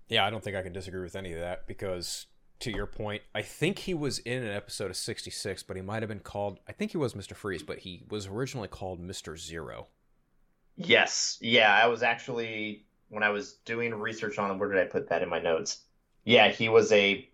Yeah, 0.08 0.24
I 0.24 0.30
don't 0.30 0.42
think 0.42 0.56
I 0.56 0.62
can 0.62 0.72
disagree 0.72 1.02
with 1.02 1.16
any 1.16 1.32
of 1.32 1.40
that 1.40 1.66
because, 1.66 2.26
to 2.60 2.70
your 2.70 2.86
point, 2.86 3.22
I 3.34 3.42
think 3.42 3.80
he 3.80 3.94
was 3.94 4.20
in 4.20 4.44
an 4.44 4.52
episode 4.52 4.90
of 4.90 4.96
66, 4.96 5.64
but 5.64 5.76
he 5.76 5.82
might 5.82 6.02
have 6.02 6.08
been 6.08 6.20
called, 6.20 6.60
I 6.68 6.72
think 6.72 6.92
he 6.92 6.96
was 6.96 7.14
Mr. 7.14 7.34
Freeze, 7.34 7.64
but 7.64 7.80
he 7.80 8.04
was 8.08 8.28
originally 8.28 8.68
called 8.68 9.00
Mr. 9.00 9.36
Zero. 9.36 9.88
Yes. 10.76 11.38
Yeah, 11.40 11.74
I 11.74 11.88
was 11.88 12.02
actually 12.04 12.86
when 13.08 13.22
I 13.22 13.30
was 13.30 13.54
doing 13.64 13.94
research 13.94 14.38
on 14.38 14.50
him, 14.50 14.58
where 14.58 14.70
did 14.70 14.80
I 14.80 14.84
put 14.84 15.08
that 15.08 15.22
in 15.22 15.28
my 15.28 15.40
notes? 15.40 15.78
Yeah, 16.24 16.48
he 16.48 16.68
was 16.68 16.90
a 16.92 17.28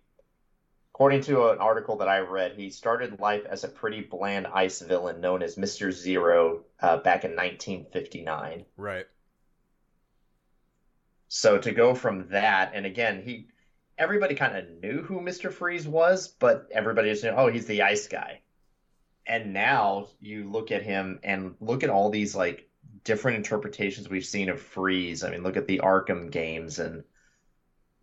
according 0.93 1.21
to 1.21 1.49
an 1.49 1.57
article 1.57 1.97
that 1.97 2.07
I 2.07 2.19
read, 2.19 2.53
he 2.55 2.69
started 2.69 3.19
life 3.19 3.45
as 3.49 3.63
a 3.63 3.67
pretty 3.67 4.01
bland 4.01 4.45
ice 4.45 4.79
villain 4.79 5.21
known 5.21 5.41
as 5.41 5.55
Mr. 5.55 5.91
Zero 5.91 6.65
uh, 6.79 6.97
back 6.97 7.23
in 7.23 7.31
1959. 7.31 8.65
Right. 8.77 9.07
So 11.29 11.57
to 11.57 11.71
go 11.71 11.95
from 11.95 12.27
that, 12.29 12.73
and 12.75 12.85
again, 12.85 13.23
he 13.23 13.47
everybody 13.97 14.35
kind 14.35 14.55
of 14.55 14.69
knew 14.83 15.01
who 15.01 15.19
Mr. 15.19 15.51
Freeze 15.51 15.87
was, 15.87 16.27
but 16.27 16.67
everybody 16.71 17.09
just 17.09 17.23
knew, 17.23 17.31
oh, 17.31 17.47
he's 17.47 17.65
the 17.65 17.81
ice 17.81 18.07
guy. 18.07 18.41
And 19.25 19.51
now 19.51 20.09
you 20.21 20.47
look 20.47 20.71
at 20.71 20.83
him 20.83 21.19
and 21.23 21.55
look 21.59 21.83
at 21.83 21.89
all 21.89 22.11
these 22.11 22.35
like 22.35 22.69
different 23.03 23.37
interpretations 23.37 24.09
we've 24.09 24.25
seen 24.25 24.49
of 24.49 24.61
Freeze. 24.61 25.23
I 25.23 25.31
mean, 25.31 25.41
look 25.41 25.57
at 25.57 25.65
the 25.65 25.79
Arkham 25.83 26.29
games 26.29 26.77
and 26.77 27.03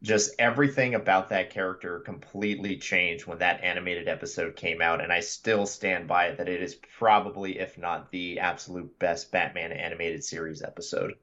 just 0.02 0.34
everything 0.38 0.94
about 0.94 1.28
that 1.30 1.50
character 1.50 2.00
completely 2.00 2.76
changed 2.76 3.26
when 3.26 3.38
that 3.38 3.62
animated 3.64 4.08
episode 4.08 4.56
came 4.56 4.80
out. 4.82 5.00
And 5.02 5.12
I 5.12 5.20
still 5.20 5.66
stand 5.66 6.06
by 6.08 6.26
it 6.28 6.38
that 6.38 6.48
it 6.48 6.62
is 6.62 6.74
probably, 6.74 7.58
if 7.58 7.78
not 7.78 8.10
the 8.10 8.40
absolute 8.40 8.98
best 8.98 9.30
Batman 9.32 9.72
animated 9.72 10.22
series 10.24 10.62
episode. 10.62 11.14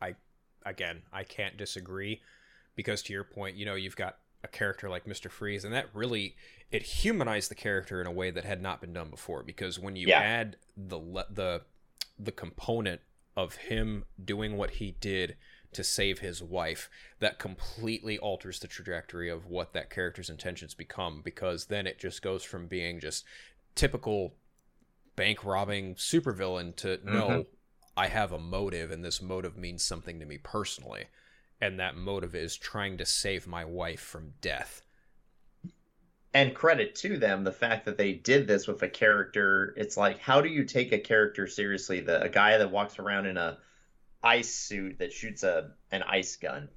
I 0.00 0.14
again, 0.64 1.02
I 1.12 1.24
can't 1.24 1.56
disagree 1.56 2.20
because, 2.76 3.02
to 3.04 3.12
your 3.12 3.24
point, 3.24 3.56
you 3.56 3.64
know, 3.66 3.74
you've 3.74 3.96
got 3.96 4.18
a 4.44 4.48
character 4.48 4.88
like 4.88 5.04
Mr. 5.06 5.30
Freeze, 5.30 5.64
and 5.64 5.74
that 5.74 5.88
really 5.94 6.36
it 6.70 6.82
humanized 6.82 7.50
the 7.50 7.54
character 7.54 8.00
in 8.00 8.06
a 8.06 8.12
way 8.12 8.30
that 8.30 8.44
had 8.44 8.62
not 8.62 8.80
been 8.80 8.92
done 8.92 9.10
before. 9.10 9.42
Because 9.42 9.78
when 9.78 9.96
you 9.96 10.10
Yeah. 10.10 10.18
add 10.18 10.56
the 10.76 10.98
the 11.30 11.62
the 12.18 12.32
component 12.32 13.00
of 13.36 13.54
him 13.56 14.04
doing 14.22 14.56
what 14.56 14.72
he 14.72 14.92
did 15.00 15.36
to 15.72 15.84
save 15.84 16.18
his 16.20 16.42
wife, 16.42 16.88
that 17.20 17.38
completely 17.38 18.18
alters 18.18 18.58
the 18.58 18.68
trajectory 18.68 19.28
of 19.28 19.46
what 19.46 19.72
that 19.72 19.90
character's 19.90 20.30
intentions 20.30 20.74
become. 20.74 21.20
Because 21.24 21.66
then 21.66 21.86
it 21.86 21.98
just 21.98 22.22
goes 22.22 22.42
from 22.42 22.66
being 22.66 23.00
just 23.00 23.24
typical 23.74 24.34
bank 25.16 25.44
robbing 25.44 25.94
supervillain 25.96 26.74
to 26.76 26.98
no, 27.04 27.28
mm-hmm. 27.28 27.40
I 27.96 28.08
have 28.08 28.32
a 28.32 28.38
motive, 28.38 28.90
and 28.90 29.04
this 29.04 29.20
motive 29.20 29.56
means 29.56 29.84
something 29.84 30.20
to 30.20 30.26
me 30.26 30.38
personally. 30.38 31.06
and 31.60 31.80
that 31.80 31.96
motive 31.96 32.34
is 32.36 32.56
trying 32.56 32.96
to 32.98 33.04
save 33.04 33.46
my 33.46 33.64
wife 33.64 34.00
from 34.00 34.32
death. 34.40 34.82
and 36.34 36.54
credit 36.54 36.94
to 36.94 37.16
them 37.18 37.42
the 37.42 37.52
fact 37.52 37.84
that 37.86 37.96
they 37.96 38.12
did 38.12 38.46
this 38.46 38.66
with 38.68 38.82
a 38.82 38.88
character 38.88 39.74
it's 39.76 39.96
like 39.96 40.18
how 40.18 40.40
do 40.40 40.48
you 40.48 40.64
take 40.64 40.92
a 40.92 40.98
character 40.98 41.46
seriously 41.46 42.00
the 42.00 42.20
a 42.22 42.28
guy 42.28 42.58
that 42.58 42.70
walks 42.70 42.98
around 42.98 43.26
in 43.26 43.36
a 43.36 43.58
ice 44.22 44.52
suit 44.54 44.98
that 44.98 45.12
shoots 45.12 45.42
a 45.42 45.70
an 45.92 46.02
ice 46.02 46.36
gun 46.36 46.68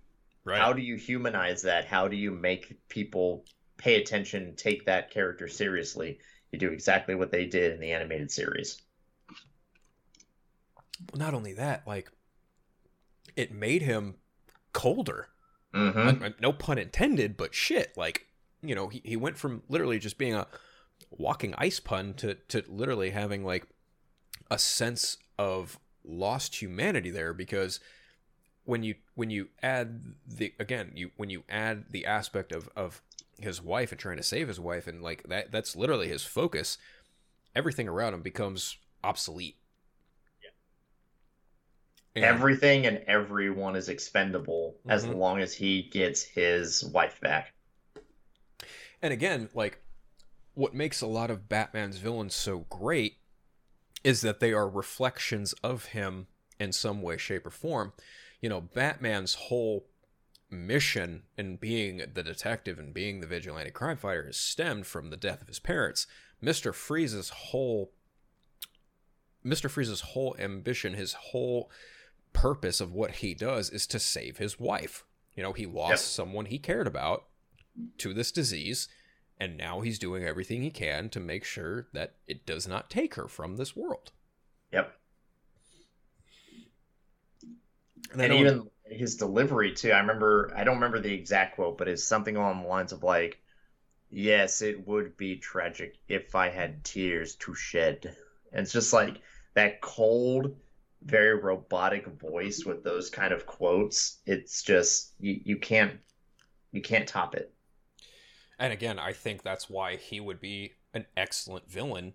Right. 0.43 0.59
how 0.59 0.73
do 0.73 0.81
you 0.81 0.95
humanize 0.95 1.61
that 1.63 1.85
how 1.85 2.07
do 2.07 2.15
you 2.17 2.31
make 2.31 2.79
people 2.89 3.45
pay 3.77 4.01
attention 4.01 4.55
take 4.55 4.85
that 4.87 5.11
character 5.11 5.47
seriously 5.47 6.17
you 6.51 6.57
do 6.57 6.71
exactly 6.71 7.13
what 7.13 7.31
they 7.31 7.45
did 7.45 7.73
in 7.73 7.79
the 7.79 7.91
animated 7.91 8.31
series 8.31 8.81
Not 11.15 11.33
only 11.33 11.53
that, 11.53 11.87
like 11.87 12.11
it 13.35 13.51
made 13.51 13.81
him 13.81 14.15
colder. 14.73 15.29
mm-hmm. 15.73 16.23
Uh, 16.23 16.29
no 16.39 16.53
pun 16.53 16.77
intended, 16.77 17.37
but 17.37 17.53
shit, 17.55 17.95
like 17.97 18.27
you 18.61 18.75
know, 18.75 18.87
he, 18.87 19.01
he 19.03 19.15
went 19.15 19.37
from 19.37 19.63
literally 19.67 19.97
just 19.99 20.17
being 20.17 20.35
a 20.35 20.47
walking 21.09 21.53
ice 21.57 21.79
pun 21.79 22.13
to 22.15 22.35
to 22.49 22.63
literally 22.67 23.09
having 23.11 23.43
like 23.43 23.67
a 24.51 24.57
sense 24.59 25.17
of 25.39 25.79
lost 26.03 26.61
humanity 26.61 27.09
there 27.11 27.33
because 27.33 27.79
when 28.65 28.83
you 28.83 28.95
when 29.15 29.29
you 29.29 29.49
add 29.63 30.01
the 30.27 30.53
again 30.59 30.91
you 30.95 31.11
when 31.17 31.29
you 31.29 31.43
add 31.49 31.85
the 31.91 32.05
aspect 32.05 32.51
of 32.51 32.69
of 32.75 33.01
his 33.39 33.61
wife 33.61 33.91
and 33.91 33.99
trying 33.99 34.17
to 34.17 34.23
save 34.23 34.47
his 34.47 34.59
wife 34.59 34.87
and 34.87 35.01
like 35.03 35.23
that 35.23 35.51
that's 35.51 35.75
literally 35.75 36.07
his 36.09 36.23
focus 36.23 36.77
everything 37.55 37.87
around 37.87 38.13
him 38.13 38.21
becomes 38.21 38.77
obsolete 39.03 39.57
yeah. 42.15 42.25
everything 42.27 42.85
and 42.85 42.99
everyone 43.07 43.75
is 43.75 43.89
expendable 43.89 44.75
as 44.87 45.05
Mhm. 45.05 45.13
long 45.13 45.39
as 45.41 45.53
he 45.53 45.83
gets 45.83 46.23
his 46.23 46.83
wife 46.85 47.19
back 47.21 47.53
And 49.01 49.13
again, 49.13 49.49
like 49.53 49.81
what 50.55 50.75
makes 50.75 51.01
a 51.01 51.07
lot 51.07 51.31
of 51.31 51.49
Batman's 51.49 51.97
villains 51.99 52.35
so 52.35 52.61
great 52.69 53.17
is 54.03 54.21
that 54.21 54.39
they 54.39 54.51
are 54.53 54.67
reflections 54.69 55.53
of 55.63 55.85
him 55.85 56.27
in 56.59 56.71
some 56.71 57.01
way, 57.01 57.17
shape, 57.17 57.45
or 57.45 57.49
form. 57.51 57.93
You 58.39 58.49
know, 58.49 58.61
Batman's 58.61 59.35
whole 59.35 59.85
mission 60.49 61.23
in 61.37 61.55
being 61.57 62.01
the 62.13 62.23
detective 62.23 62.77
and 62.77 62.93
being 62.93 63.21
the 63.21 63.27
vigilante 63.27 63.71
crime 63.71 63.97
fighter 63.97 64.27
is 64.27 64.37
stemmed 64.37 64.85
from 64.85 65.09
the 65.09 65.17
death 65.17 65.41
of 65.41 65.47
his 65.47 65.59
parents. 65.59 66.07
Mr. 66.43 66.73
Freeze's 66.73 67.29
whole 67.29 67.91
Mr. 69.45 69.69
Freeze's 69.69 70.01
whole 70.01 70.35
ambition, 70.37 70.93
his 70.93 71.13
whole 71.13 71.71
purpose 72.31 72.79
of 72.79 72.93
what 72.93 73.15
he 73.15 73.33
does 73.33 73.69
is 73.71 73.87
to 73.87 73.99
save 73.99 74.37
his 74.37 74.59
wife. 74.59 75.03
You 75.35 75.41
know, 75.41 75.53
he 75.53 75.65
lost 75.65 75.89
Yep. 75.91 75.99
someone 75.99 76.45
he 76.45 76.59
cared 76.59 76.85
about 76.85 77.25
to 77.97 78.13
this 78.13 78.31
disease, 78.31 78.87
and 79.41 79.57
now 79.57 79.81
he's 79.81 79.97
doing 79.97 80.23
everything 80.23 80.61
he 80.61 80.69
can 80.69 81.09
to 81.09 81.19
make 81.19 81.43
sure 81.43 81.87
that 81.93 82.13
it 82.27 82.45
does 82.45 82.67
not 82.67 82.91
take 82.91 83.15
her 83.15 83.27
from 83.27 83.57
this 83.57 83.75
world. 83.75 84.11
yep 84.71 84.91
And, 88.11 88.21
I 88.21 88.25
and 88.25 88.33
even 88.33 88.69
his 88.85 89.15
delivery 89.15 89.73
too. 89.73 89.91
I 89.91 89.99
remember 89.99 90.51
I 90.55 90.63
don't 90.63 90.75
remember 90.75 90.99
the 90.99 91.13
exact 91.13 91.55
quote, 91.55 91.77
but 91.77 91.87
it's 91.87 92.03
something 92.03 92.35
along 92.35 92.61
the 92.61 92.67
lines 92.67 92.91
of 92.91 93.03
like, 93.03 93.41
"Yes, 94.09 94.61
it 94.61 94.87
would 94.87 95.17
be 95.17 95.37
tragic 95.37 95.97
if 96.07 96.35
I 96.35 96.49
had 96.49 96.83
tears 96.83 97.35
to 97.37 97.55
shed." 97.55 98.15
And 98.53 98.63
it's 98.63 98.73
just 98.73 98.93
like 98.93 99.21
that 99.55 99.81
cold, 99.81 100.57
very 101.03 101.35
robotic 101.35 102.07
voice 102.07 102.65
with 102.65 102.83
those 102.83 103.09
kind 103.09 103.33
of 103.33 103.45
quotes. 103.45 104.19
It's 104.25 104.63
just 104.63 105.13
you, 105.19 105.41
you 105.43 105.57
can't 105.57 105.99
you 106.71 106.81
can't 106.81 107.07
top 107.07 107.35
it. 107.35 107.53
And 108.62 108.72
again, 108.72 108.97
I 108.99 109.12
think 109.12 109.43
that's 109.43 109.70
why 109.70 109.97
he 109.97 110.20
would 110.20 110.39
be 110.39 110.74
an 110.93 111.05
excellent 111.18 111.70
villain 111.70 112.14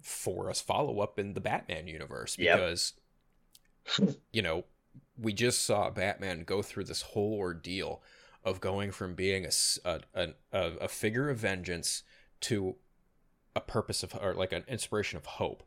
for 0.00 0.48
us 0.48 0.60
follow 0.60 1.00
up 1.00 1.18
in 1.18 1.34
the 1.34 1.40
Batman 1.40 1.88
universe 1.88 2.36
Yep. 2.38 2.56
because 2.56 2.92
you 4.32 4.42
know, 4.42 4.64
we 5.16 5.32
just 5.32 5.64
saw 5.64 5.90
Batman 5.90 6.44
go 6.44 6.62
through 6.62 6.84
this 6.84 7.02
whole 7.02 7.34
ordeal 7.34 8.02
of 8.44 8.60
going 8.60 8.92
from 8.92 9.14
being 9.14 9.46
a 9.46 10.28
a 10.52 10.88
figure 10.88 11.28
of 11.30 11.38
vengeance 11.38 12.02
to 12.42 12.76
a 13.56 13.60
purpose 13.60 14.02
of, 14.02 14.14
or 14.20 14.34
like 14.34 14.52
an 14.52 14.64
inspiration 14.68 15.16
of 15.16 15.26
hope. 15.26 15.64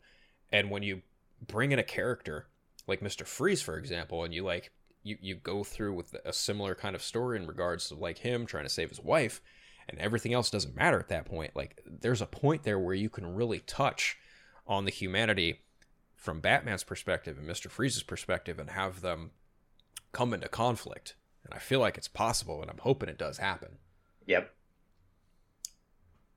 And 0.51 0.69
when 0.69 0.83
you 0.83 1.01
bring 1.45 1.71
in 1.71 1.79
a 1.79 1.83
character 1.83 2.47
like 2.87 3.01
Mr. 3.01 3.25
Freeze, 3.25 3.61
for 3.61 3.77
example, 3.77 4.23
and 4.23 4.33
you 4.33 4.43
like, 4.43 4.71
you, 5.03 5.17
you 5.19 5.35
go 5.35 5.63
through 5.63 5.93
with 5.93 6.15
a 6.25 6.31
similar 6.31 6.75
kind 6.75 6.95
of 6.95 7.01
story 7.01 7.37
in 7.37 7.47
regards 7.47 7.89
to 7.89 7.95
like 7.95 8.19
him 8.19 8.45
trying 8.45 8.63
to 8.65 8.69
save 8.69 8.89
his 8.89 8.99
wife 9.01 9.41
and 9.91 9.99
everything 9.99 10.33
else 10.33 10.49
doesn't 10.49 10.75
matter 10.75 10.99
at 10.99 11.09
that 11.09 11.25
point. 11.25 11.55
Like 11.55 11.81
there's 11.85 12.21
a 12.21 12.25
point 12.25 12.63
there 12.63 12.79
where 12.79 12.95
you 12.95 13.09
can 13.09 13.35
really 13.35 13.59
touch 13.59 14.17
on 14.67 14.85
the 14.85 14.91
humanity 14.91 15.61
from 16.15 16.39
Batman's 16.39 16.83
perspective 16.83 17.37
and 17.37 17.49
Mr. 17.49 17.69
Freeze's 17.69 18.03
perspective 18.03 18.59
and 18.59 18.69
have 18.69 19.01
them 19.01 19.31
come 20.11 20.33
into 20.33 20.47
conflict. 20.47 21.15
And 21.43 21.53
I 21.53 21.57
feel 21.57 21.79
like 21.79 21.97
it's 21.97 22.07
possible, 22.07 22.61
and 22.61 22.69
I'm 22.69 22.77
hoping 22.77 23.09
it 23.09 23.17
does 23.17 23.39
happen. 23.39 23.77
Yep. 24.27 24.53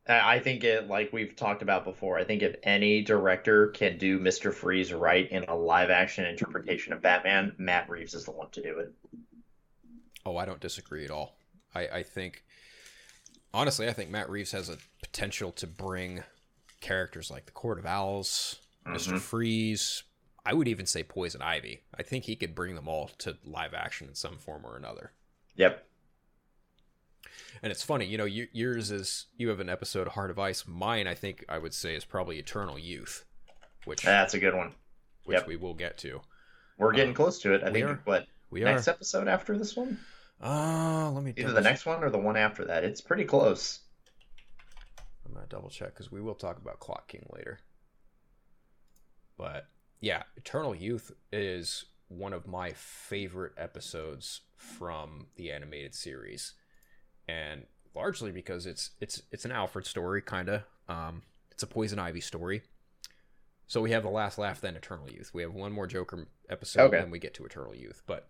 I 0.08 0.36
I 0.36 0.38
think 0.40 0.64
it, 0.64 0.88
like 0.88 1.12
we've 1.12 1.36
talked 1.36 1.62
about 1.62 1.84
before, 1.84 2.18
I 2.18 2.24
think 2.24 2.42
if 2.42 2.56
any 2.62 3.02
director 3.02 3.68
can 3.68 3.98
do 3.98 4.18
Mr. 4.18 4.52
Freeze 4.52 4.92
right 4.92 5.30
in 5.30 5.44
a 5.44 5.54
live 5.54 5.90
action 5.90 6.24
interpretation 6.24 6.92
of 6.92 7.02
Batman, 7.02 7.54
Matt 7.58 7.88
Reeves 7.88 8.14
is 8.14 8.24
the 8.24 8.32
one 8.32 8.50
to 8.52 8.62
do 8.62 8.78
it. 8.78 8.92
Oh, 10.26 10.36
I 10.36 10.46
don't 10.46 10.60
disagree 10.60 11.04
at 11.04 11.10
all. 11.10 11.36
I, 11.74 11.88
I 11.88 12.02
think, 12.02 12.43
honestly, 13.54 13.88
I 13.88 13.92
think 13.94 14.10
Matt 14.10 14.28
Reeves 14.28 14.52
has 14.52 14.68
a 14.68 14.76
potential 15.00 15.52
to 15.52 15.66
bring 15.66 16.22
characters 16.80 17.30
like 17.30 17.46
the 17.46 17.52
Court 17.52 17.78
of 17.78 17.86
Owls, 17.86 18.60
Mr. 18.86 19.14
Mhm. 19.14 19.20
Freeze. 19.20 20.02
I 20.44 20.52
would 20.52 20.68
even 20.68 20.84
say 20.84 21.02
Poison 21.02 21.40
Ivy. 21.40 21.84
I 21.96 22.02
think 22.02 22.24
he 22.24 22.36
could 22.36 22.54
bring 22.54 22.74
them 22.74 22.86
all 22.88 23.08
to 23.18 23.38
live 23.44 23.72
action 23.72 24.08
in 24.08 24.14
some 24.14 24.36
form 24.36 24.66
or 24.66 24.76
another. 24.76 25.12
Yep. 25.56 25.86
And 27.62 27.70
it's 27.72 27.82
funny, 27.82 28.04
you 28.04 28.18
know, 28.18 28.26
you, 28.26 28.48
yours 28.52 28.90
is 28.90 29.26
you 29.38 29.48
have 29.48 29.60
an 29.60 29.70
episode 29.70 30.08
Heart 30.08 30.30
of 30.30 30.38
Ice. 30.38 30.66
Mine, 30.66 31.06
I 31.06 31.14
think, 31.14 31.44
I 31.48 31.56
would 31.56 31.72
say 31.72 31.94
is 31.94 32.04
probably 32.04 32.38
Eternal 32.38 32.78
Youth, 32.78 33.24
which 33.86 34.02
That's 34.02 34.34
a 34.34 34.38
good 34.38 34.54
one. 34.54 34.74
which 35.24 35.38
yep. 35.38 35.46
we 35.46 35.56
will 35.56 35.72
get 35.72 35.96
to. 35.98 36.20
We're 36.76 36.92
getting 36.92 37.14
close 37.14 37.38
to 37.40 37.54
it. 37.54 37.62
I 37.62 37.70
think 37.72 37.86
are. 37.86 38.00
what 38.04 38.26
We 38.50 38.60
next 38.60 38.88
are. 38.88 38.90
episode 38.90 39.28
after 39.28 39.56
this 39.56 39.74
one? 39.76 39.98
Uh, 40.42 41.10
let 41.12 41.22
me 41.24 41.32
Either 41.36 41.52
the 41.52 41.60
next 41.60 41.86
one 41.86 42.02
or 42.04 42.10
the 42.10 42.18
one 42.18 42.36
after 42.36 42.64
that. 42.66 42.84
It's 42.84 43.00
pretty 43.00 43.24
close. 43.24 43.80
I'm 45.26 45.32
gonna 45.32 45.46
double 45.48 45.70
check 45.70 45.94
because 45.94 46.12
we 46.12 46.20
will 46.20 46.34
talk 46.34 46.58
about 46.58 46.80
Clock 46.80 47.08
King 47.08 47.26
later. 47.32 47.60
But 49.36 49.68
yeah, 50.00 50.24
Eternal 50.36 50.74
Youth 50.74 51.12
is 51.32 51.86
one 52.08 52.32
of 52.32 52.46
my 52.46 52.72
favorite 52.74 53.52
episodes 53.56 54.42
from 54.56 55.26
the 55.36 55.50
animated 55.50 55.94
series, 55.94 56.52
and 57.26 57.64
largely 57.94 58.30
because 58.30 58.66
it's 58.66 58.90
it's 59.00 59.22
it's 59.32 59.44
an 59.44 59.52
Alfred 59.52 59.86
story, 59.86 60.20
kind 60.22 60.48
of. 60.48 60.62
Um, 60.88 61.22
it's 61.50 61.62
a 61.62 61.66
Poison 61.66 61.98
Ivy 61.98 62.20
story. 62.20 62.62
So 63.66 63.80
we 63.80 63.92
have 63.92 64.02
the 64.02 64.10
last 64.10 64.36
laugh, 64.36 64.60
then 64.60 64.76
Eternal 64.76 65.10
Youth. 65.10 65.30
We 65.32 65.40
have 65.40 65.54
one 65.54 65.72
more 65.72 65.86
Joker 65.86 66.28
episode, 66.50 66.82
Okay. 66.88 66.98
then 66.98 67.10
we 67.10 67.18
get 67.18 67.32
to 67.34 67.46
Eternal 67.46 67.74
Youth. 67.74 68.02
But 68.06 68.28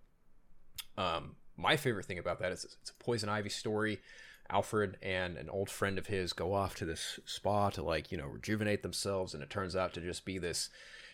um, 0.97 1.35
my 1.57 1.77
favorite 1.77 2.07
thing 2.07 2.19
about 2.19 2.41
that 2.41 2.53
is 2.53 2.65
it's 2.81 2.91
a 2.91 2.95
Poison 3.05 3.29
Ivy 3.29 3.49
story. 3.51 4.01
Alfred 4.51 4.99
and 5.03 5.39
an 5.39 5.49
old 5.49 5.71
friend 5.71 5.97
of 5.99 6.09
his 6.09 6.35
go 6.35 6.53
off 6.53 6.75
to 6.77 6.85
this 6.85 7.19
spa 7.25 7.71
to 7.71 7.83
like 7.83 8.13
you 8.13 8.19
know 8.19 8.27
rejuvenate 8.27 8.83
themselves, 8.83 9.33
and 9.33 9.43
it 9.43 9.49
turns 9.49 9.75
out 9.75 9.95
to 9.95 10.01
just 10.03 10.25
be 10.27 10.37
this 10.39 10.69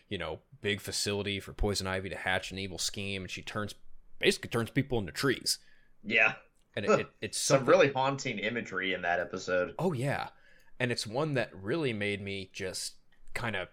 you 0.09 0.17
know 0.17 0.39
big 0.61 0.81
facility 0.81 1.39
for 1.39 1.53
Poison 1.53 1.87
Ivy 1.87 2.09
to 2.09 2.17
hatch 2.17 2.51
an 2.51 2.59
evil 2.59 2.77
scheme, 2.77 3.21
and 3.21 3.31
she 3.31 3.41
turns 3.41 3.73
basically 4.19 4.49
turns 4.49 4.69
people 4.69 4.99
into 4.99 5.13
trees, 5.13 5.59
Yeah. 6.03 6.33
and 6.75 6.85
it, 6.85 6.91
it, 6.99 7.07
it's 7.21 7.37
Some 7.37 7.65
really 7.65 7.91
haunting 7.93 8.37
imagery 8.37 8.93
in 8.93 9.01
that 9.03 9.21
episode. 9.21 9.75
Oh 9.79 9.93
yeah, 9.93 10.27
and 10.77 10.91
it's 10.91 11.07
one 11.07 11.33
that 11.35 11.51
really 11.55 11.93
made 11.93 12.21
me 12.21 12.49
just 12.51 12.95
kind 13.33 13.55
of 13.55 13.69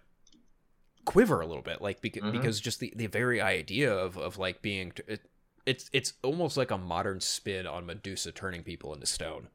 quiver 1.05 1.41
a 1.41 1.45
little 1.47 1.61
bit, 1.63 1.81
like 1.81 2.01
beca- 2.01 2.21
Mhm. 2.21 2.31
because 2.31 2.59
just 2.61 2.79
the, 2.79 2.93
the 2.95 3.07
very 3.07 3.41
idea 3.41 3.93
of 3.93 4.17
of 4.17 4.37
like 4.37 4.61
being 4.61 4.93
it, 5.07 5.21
it's 5.69 5.89
it's 5.93 6.13
almost 6.23 6.57
like 6.57 6.71
a 6.71 6.77
modern 6.77 7.19
spin 7.21 7.67
on 7.67 7.85
Medusa 7.85 8.31
turning 8.31 8.63
people 8.63 8.93
into 8.93 9.05
stone, 9.05 9.47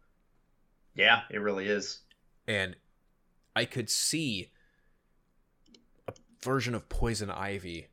Yeah, 0.94 1.22
it 1.30 1.38
really 1.38 1.66
is. 1.68 2.00
and 2.46 2.76
I 3.56 3.64
could 3.64 3.90
see 3.90 4.50
a 6.08 6.12
version 6.42 6.74
of 6.74 6.88
Poison 6.88 7.30
Ivy 7.30 7.88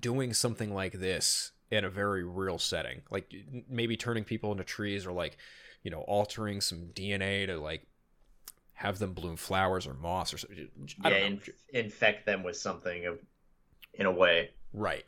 doing 0.00 0.32
something 0.32 0.72
like 0.74 0.94
this 0.94 1.52
in 1.70 1.84
a 1.84 1.90
very 1.90 2.24
real 2.24 2.58
setting, 2.58 3.02
like 3.10 3.32
maybe 3.68 3.96
turning 3.96 4.24
people 4.24 4.52
into 4.52 4.64
trees 4.64 5.06
or 5.06 5.12
like 5.12 5.36
you 5.82 5.90
know 5.90 6.00
altering 6.02 6.60
some 6.60 6.90
DNA 6.94 7.46
to 7.46 7.58
like 7.58 7.86
have 8.74 8.98
them 8.98 9.12
bloom 9.12 9.36
flowers 9.36 9.86
or 9.86 9.94
moss 9.94 10.32
or 10.34 10.38
something. 10.38 10.68
I 11.02 11.10
yeah, 11.10 11.16
inf- 11.26 11.50
infect 11.72 12.26
them 12.26 12.42
with 12.42 12.56
something 12.56 13.06
of, 13.06 13.18
in 13.94 14.06
a 14.06 14.10
way. 14.10 14.50
Right. 14.72 15.04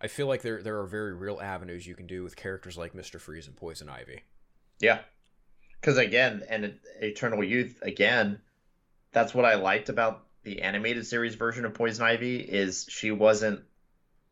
I 0.00 0.08
feel 0.08 0.26
like 0.26 0.42
there 0.42 0.62
there 0.62 0.78
are 0.80 0.86
very 0.86 1.14
real 1.14 1.40
avenues 1.40 1.86
you 1.86 1.94
can 1.94 2.06
do 2.06 2.22
with 2.22 2.36
characters 2.36 2.76
like 2.76 2.94
Mister 2.94 3.18
Freeze 3.18 3.46
and 3.46 3.56
Poison 3.56 3.88
Ivy. 3.88 4.22
Yeah. 4.78 5.00
Because 5.80 5.98
again, 5.98 6.42
and 6.48 6.78
Eternal 7.00 7.44
Youth, 7.44 7.78
again, 7.82 8.40
that's 9.12 9.34
what 9.34 9.44
I 9.44 9.54
liked 9.54 9.88
about 9.88 10.24
the 10.42 10.62
animated 10.62 11.06
series 11.06 11.34
version 11.34 11.64
of 11.64 11.74
Poison 11.74 12.04
Ivy 12.04 12.38
is 12.38 12.86
she 12.88 13.10
wasn't 13.10 13.60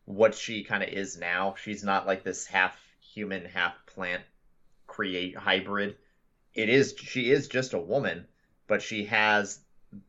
what 0.04 0.34
she 0.34 0.64
kind 0.64 0.82
of 0.82 0.88
is 0.88 1.16
now. 1.16 1.54
She's 1.62 1.82
not 1.82 2.06
like 2.06 2.24
this 2.24 2.46
half 2.46 2.76
human, 3.00 3.44
half 3.44 3.74
plant 3.86 4.22
create 4.86 5.36
hybrid. 5.36 5.96
It 6.52 6.68
is 6.68 6.94
she 6.96 7.30
is 7.30 7.48
just 7.48 7.72
a 7.72 7.78
woman, 7.78 8.26
but 8.66 8.82
she 8.82 9.06
has 9.06 9.60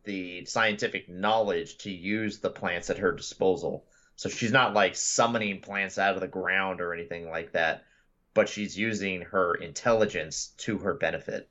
the 0.03 0.45
scientific 0.45 1.07
knowledge 1.07 1.77
to 1.79 1.91
use 1.91 2.39
the 2.39 2.49
plants 2.49 2.89
at 2.89 2.97
her 2.97 3.11
disposal. 3.11 3.85
So 4.17 4.29
she's 4.29 4.51
not 4.51 4.73
like 4.73 4.95
summoning 4.95 5.61
plants 5.61 5.97
out 5.97 6.15
of 6.15 6.21
the 6.21 6.27
ground 6.27 6.81
or 6.81 6.93
anything 6.93 7.29
like 7.29 7.53
that, 7.53 7.85
but 8.33 8.49
she's 8.49 8.77
using 8.77 9.21
her 9.21 9.55
intelligence 9.55 10.53
to 10.59 10.79
her 10.79 10.93
benefit. 10.95 11.49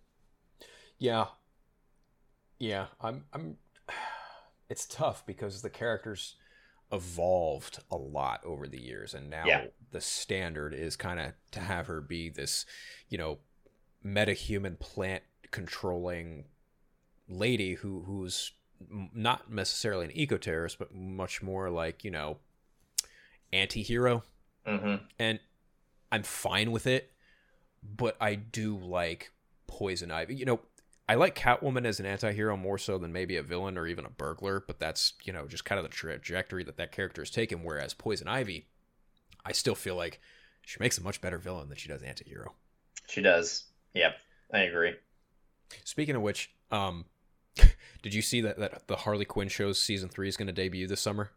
Yeah. 0.99 1.27
Yeah, 2.59 2.87
I'm 3.01 3.25
I'm 3.33 3.57
it's 4.69 4.87
tough 4.87 5.25
because 5.27 5.63
the 5.63 5.71
characters 5.71 6.37
evolved 6.93 7.81
a 7.91 7.97
lot 7.97 8.41
over 8.45 8.69
the 8.69 8.81
years 8.81 9.15
and 9.15 9.31
now 9.31 9.49
Yeah. 9.49 9.67
the 9.93 10.01
standard 10.01 10.75
is 10.75 10.97
kind 10.97 11.21
of 11.21 11.33
to 11.53 11.61
have 11.61 11.87
her 11.89 12.01
be 12.01 12.29
this, 12.31 12.67
you 13.09 13.19
know, 13.19 13.39
metahuman 14.05 14.79
plant 14.81 15.25
controlling 15.51 16.47
lady 17.29 17.75
who 17.77 18.03
who's 18.07 18.53
not 19.15 19.51
necessarily 19.53 20.07
an 20.07 20.13
eco-terrorist 20.17 20.79
but 20.79 20.95
much 20.95 21.43
more 21.43 21.71
like, 21.71 22.05
you 22.05 22.11
know, 22.11 22.39
anti-hero 23.55 24.23
Mm-hmm. 24.67 25.05
and 25.19 25.41
I'm 26.11 26.23
fine 26.23 26.73
with 26.73 26.87
it, 26.87 27.13
but 27.83 28.17
I 28.19 28.35
do 28.35 28.79
like 28.79 29.31
Poison 29.67 30.11
Ivy. 30.11 30.35
You 30.37 30.47
know, 30.47 30.61
I 31.07 31.17
like 31.17 31.35
Catwoman 31.37 31.85
as 31.85 32.01
an 32.01 32.07
anti-hero 32.07 32.57
more 32.57 32.79
so 32.79 32.97
than 32.97 33.13
maybe 33.13 33.37
a 33.37 33.43
villain 33.43 33.77
or 33.77 33.87
even 33.87 34.07
a 34.07 34.11
burglar, 34.11 34.65
but 34.67 34.79
that's, 34.79 35.13
you 35.25 35.35
know, 35.35 35.47
just 35.47 35.67
kind 35.67 35.79
of 35.79 35.83
the 35.83 35.91
trajectory 35.91 36.65
that 36.65 36.79
that 36.79 36.93
character 36.93 37.21
has 37.21 37.29
taken 37.31 37.63
whereas 37.63 37.93
Poison 37.93 38.27
Ivy, 38.27 38.69
I 39.45 39.53
still 39.53 39.75
feel 39.75 39.97
like 39.97 40.19
she 40.65 40.79
makes 40.81 40.97
a 40.97 41.03
much 41.03 41.21
better 41.21 41.37
villain 41.37 41.69
than 41.69 41.77
she 41.77 41.89
does 41.89 42.03
anti-hero. 42.03 42.55
She 43.09 43.21
does. 43.21 43.65
Yep, 43.93 44.17
I 44.55 44.61
agree. 44.61 44.95
Speaking 45.85 46.17
of 46.17 46.23
which, 46.23 46.51
um 46.71 47.05
did 48.03 48.15
you 48.15 48.23
see 48.23 48.41
that 48.41 48.59
that 48.59 48.87
the 48.89 48.97
Harley 48.97 49.27
Quinn 49.27 49.49
show's 49.49 49.79
season 49.79 50.09
3 50.09 50.27
is 50.27 50.37
going 50.39 50.47
to 50.47 50.53
debut 50.55 50.87
this 50.87 51.03
summer? 51.03 51.33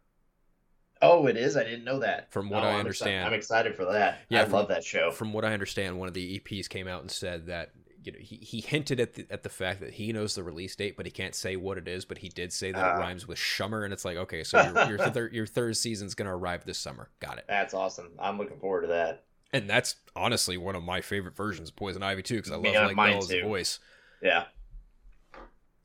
Oh, 1.00 1.26
it 1.26 1.36
is. 1.36 1.56
I 1.56 1.64
didn't 1.64 1.84
know 1.84 2.00
that. 2.00 2.32
From 2.32 2.50
what 2.50 2.64
Oh, 2.64 2.66
I 2.66 2.70
I'm 2.70 2.76
exci- 2.76 2.78
understand- 2.80 3.26
I'm 3.26 3.34
excited 3.34 3.76
for 3.76 3.84
that. 3.86 4.20
Yeah, 4.28 4.42
I 4.42 4.44
from- 4.44 4.52
love 4.54 4.68
that 4.68 4.84
show. 4.84 5.10
From 5.10 5.32
what 5.32 5.44
I 5.44 5.52
understand, 5.52 5.98
one 5.98 6.08
of 6.08 6.14
the 6.14 6.38
EPs 6.40 6.68
came 6.68 6.88
out 6.88 7.02
and 7.02 7.10
said 7.10 7.46
that 7.46 7.70
you 8.04 8.12
know 8.12 8.18
he, 8.20 8.36
he 8.36 8.60
hinted 8.60 9.00
at 9.00 9.14
the 9.14 9.26
at 9.30 9.42
the 9.42 9.48
fact 9.48 9.80
that 9.80 9.94
he 9.94 10.12
knows 10.12 10.34
the 10.34 10.42
release 10.42 10.74
date, 10.76 10.96
but 10.96 11.04
he 11.06 11.10
can't 11.12 11.34
say 11.34 11.56
what 11.56 11.78
it 11.78 11.86
is. 11.88 12.04
But 12.04 12.18
he 12.18 12.28
did 12.28 12.52
say 12.52 12.72
that 12.72 12.82
Ah. 12.84 12.96
it 12.96 13.00
rhymes 13.00 13.26
with 13.28 13.38
Shummer, 13.38 13.84
and 13.84 13.92
it's 13.92 14.04
like 14.04 14.16
okay, 14.16 14.42
so 14.44 14.60
your 14.62 14.88
your, 14.96 14.98
thir- 15.10 15.30
your 15.32 15.46
third 15.46 15.76
season's 15.76 16.14
gonna 16.14 16.34
arrive 16.36 16.64
this 16.64 16.78
summer. 16.78 17.10
Got 17.20 17.38
it. 17.38 17.44
That's 17.48 17.74
awesome. 17.74 18.10
I'm 18.18 18.38
looking 18.38 18.58
forward 18.58 18.82
to 18.82 18.86
that. 18.88 19.24
And 19.52 19.68
that's 19.68 19.96
honestly 20.14 20.56
one 20.58 20.74
of 20.76 20.82
my 20.82 21.00
favorite 21.00 21.34
versions 21.36 21.70
of 21.70 21.76
Poison 21.76 22.02
Ivy 22.02 22.22
too, 22.22 22.36
because 22.36 22.52
I 22.52 22.56
love 22.56 22.66
Yeah, 22.66 22.86
Lake 22.86 22.96
Bell's 22.96 23.28
too. 23.28 23.42
voice, 23.44 23.78
Yeah. 24.22 24.44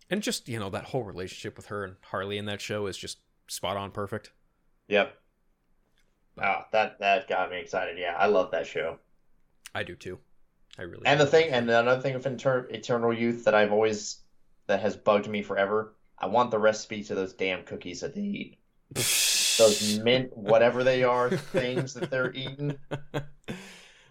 and 0.10 0.22
just 0.22 0.48
you 0.50 0.60
know 0.60 0.70
that 0.70 0.86
whole 0.86 1.04
relationship 1.04 1.56
with 1.58 1.68
her 1.68 1.84
and 1.84 1.96
Harley 2.04 2.38
in 2.38 2.46
that 2.46 2.62
show 2.62 2.86
is 2.88 2.98
just 2.98 3.20
spot 3.48 3.78
on, 3.78 3.92
perfect. 3.92 4.32
Yep. 4.94 5.18
Oh, 6.44 6.62
that 6.72 7.00
that 7.00 7.28
got 7.28 7.50
me 7.50 7.60
excited. 7.60 7.98
Yeah, 7.98 8.16
I 8.16 8.28
love 8.28 8.52
that 8.52 8.68
show. 8.68 9.00
I 9.74 9.82
do 9.82 9.96
too. 9.96 10.20
I 10.78 10.84
really. 10.84 11.02
And 11.08 11.20
the 11.20 11.26
thing, 11.26 11.50
and 11.52 11.68
another 11.68 12.00
thing 12.00 12.14
with 12.14 12.28
Inter- 12.28 12.68
Eternal 12.70 13.12
Youth 13.12 13.46
that 13.46 13.56
I've 13.56 13.72
always 13.72 14.20
that 14.68 14.82
has 14.82 14.96
bugged 14.96 15.28
me 15.28 15.42
forever. 15.42 15.96
I 16.20 16.28
want 16.28 16.52
the 16.52 16.60
recipe 16.60 17.04
to 17.06 17.16
those 17.16 17.34
damn 17.34 17.64
cookies 17.64 18.02
that 18.02 18.14
they 18.14 18.22
eat. 18.22 18.60
Those 19.58 20.00
mint, 20.00 20.36
whatever 20.36 20.84
they 20.84 21.04
are, 21.04 21.30
things 21.30 21.94
that 21.94 22.10
they're 22.10 22.34
eating. 22.34 22.76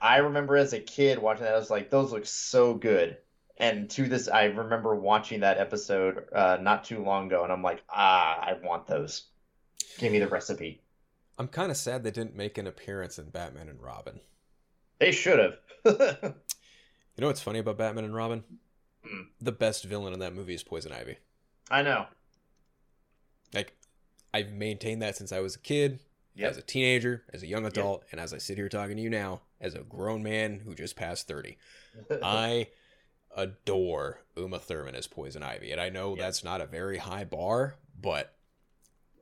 I 0.00 0.18
remember 0.18 0.56
as 0.56 0.72
a 0.72 0.78
kid 0.78 1.18
watching 1.18 1.44
that. 1.44 1.54
I 1.54 1.58
was 1.58 1.70
like, 1.70 1.90
those 1.90 2.12
look 2.12 2.26
so 2.26 2.74
good. 2.74 3.16
And 3.56 3.90
to 3.90 4.08
this, 4.08 4.28
I 4.28 4.44
remember 4.44 4.94
watching 4.94 5.40
that 5.40 5.58
episode 5.58 6.28
uh, 6.32 6.58
not 6.60 6.84
too 6.84 7.02
long 7.02 7.26
ago, 7.26 7.42
and 7.42 7.52
I'm 7.52 7.62
like, 7.62 7.82
ah, 7.88 8.38
I 8.40 8.54
want 8.62 8.86
those. 8.86 9.24
Give 9.98 10.12
me 10.12 10.18
the 10.18 10.28
recipe. 10.28 10.80
I'm 11.38 11.48
kind 11.48 11.70
of 11.70 11.76
sad 11.76 12.02
they 12.04 12.10
didn't 12.10 12.36
make 12.36 12.58
an 12.58 12.66
appearance 12.66 13.18
in 13.18 13.30
Batman 13.30 13.68
and 13.68 13.80
Robin. 13.82 14.20
They 14.98 15.12
should 15.12 15.38
have. 15.38 15.58
You 17.14 17.20
know 17.20 17.26
what's 17.26 17.42
funny 17.42 17.58
about 17.58 17.76
Batman 17.76 18.04
and 18.04 18.14
Robin? 18.14 18.42
Hmm. 19.06 19.20
The 19.38 19.52
best 19.52 19.84
villain 19.84 20.14
in 20.14 20.20
that 20.20 20.34
movie 20.34 20.54
is 20.54 20.62
Poison 20.62 20.92
Ivy. 20.92 21.18
I 21.70 21.82
know. 21.82 22.06
Like, 23.52 23.76
I've 24.32 24.50
maintained 24.52 25.02
that 25.02 25.16
since 25.16 25.30
I 25.30 25.40
was 25.40 25.54
a 25.56 25.58
kid, 25.58 26.00
Yep. 26.36 26.50
as 26.52 26.56
a 26.56 26.62
teenager, 26.62 27.22
as 27.34 27.42
a 27.42 27.46
young 27.46 27.66
adult, 27.66 28.04
and 28.10 28.18
as 28.18 28.32
I 28.32 28.38
sit 28.38 28.56
here 28.56 28.70
talking 28.70 28.96
to 28.96 29.02
you 29.02 29.10
now, 29.10 29.42
as 29.60 29.74
a 29.74 29.80
grown 29.80 30.22
man 30.22 30.60
who 30.64 30.74
just 30.74 30.96
passed 30.96 31.28
30. 31.28 31.58
I 32.22 32.68
adore 33.36 34.20
Uma 34.34 34.58
Thurman 34.58 34.94
as 34.94 35.06
Poison 35.06 35.42
Ivy. 35.42 35.70
And 35.70 35.80
I 35.82 35.90
know 35.90 36.10
Yep. 36.16 36.18
that's 36.18 36.42
not 36.42 36.62
a 36.62 36.66
very 36.66 36.96
high 36.96 37.24
bar, 37.24 37.74
but 38.00 38.34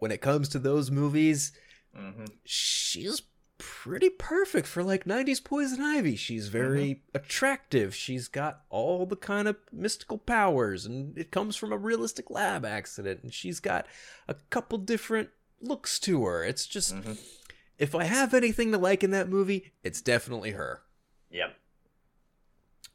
when 0.00 0.10
it 0.10 0.20
comes 0.20 0.48
to 0.48 0.58
those 0.58 0.90
movies, 0.90 1.52
hmm 1.96 2.24
she's 2.44 3.22
pretty 3.58 4.08
perfect 4.08 4.66
for 4.66 4.82
like 4.82 5.04
90s 5.04 5.42
poison 5.44 5.82
ivy 5.82 6.16
she's 6.16 6.48
very 6.48 7.02
attractive 7.14 7.94
she's 7.94 8.26
got 8.26 8.62
all 8.70 9.04
the 9.04 9.16
kind 9.16 9.46
of 9.46 9.56
mystical 9.70 10.16
powers 10.16 10.86
and 10.86 11.16
it 11.18 11.30
comes 11.30 11.56
from 11.56 11.70
a 11.70 11.76
realistic 11.76 12.30
lab 12.30 12.64
accident 12.64 13.20
and 13.22 13.34
she's 13.34 13.60
got 13.60 13.86
a 14.28 14.34
couple 14.48 14.78
different 14.78 15.28
looks 15.60 15.98
to 15.98 16.24
her 16.24 16.42
it's 16.42 16.64
just 16.66 16.94
Mhm. 16.96 17.18
if 17.78 17.94
i 17.94 18.04
have 18.04 18.32
anything 18.32 18.72
to 18.72 18.78
like 18.78 19.04
in 19.04 19.10
that 19.10 19.28
movie 19.28 19.72
it's 19.82 20.00
definitely 20.00 20.52
her 20.52 20.80
Yep. 21.30 21.54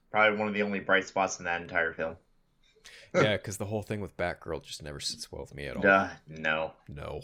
Probably 0.10 0.38
one 0.40 0.48
of 0.48 0.54
the 0.56 0.64
only 0.64 0.80
bright 0.80 1.06
spots 1.08 1.38
in 1.40 1.46
that 1.46 1.62
entire 1.62 1.94
film. 1.94 2.16
Yeah 3.22 3.34
because 3.38 3.58
the 3.58 3.66
whole 3.66 3.82
thing 3.82 4.02
with 4.02 4.16
batgirl 4.18 4.64
just 4.64 4.84
never 4.84 5.00
sits 5.00 5.32
well 5.32 5.42
with 5.42 5.56
me 5.56 5.66
at 5.66 5.76
all 5.78 5.84
Duh, 5.84 6.08
no. 6.28 6.74
no 6.88 7.22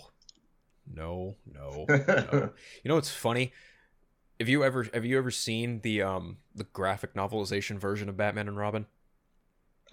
no 0.94 1.36
no 1.46 1.86
no 1.88 2.50
You 2.84 2.90
know 2.90 2.96
what's 2.96 3.12
funny? 3.12 3.54
Have 4.40 4.50
you 4.50 4.64
ever 4.64 4.88
have 4.94 5.06
you 5.06 5.18
ever 5.18 5.32
seen 5.32 5.82
the 5.82 6.02
um 6.02 6.38
the 6.56 6.64
graphic 6.66 7.14
novelization 7.14 7.78
version 7.80 8.10
of 8.10 8.18
Batman 8.18 8.48
and 8.48 8.58
Robin? 8.58 8.88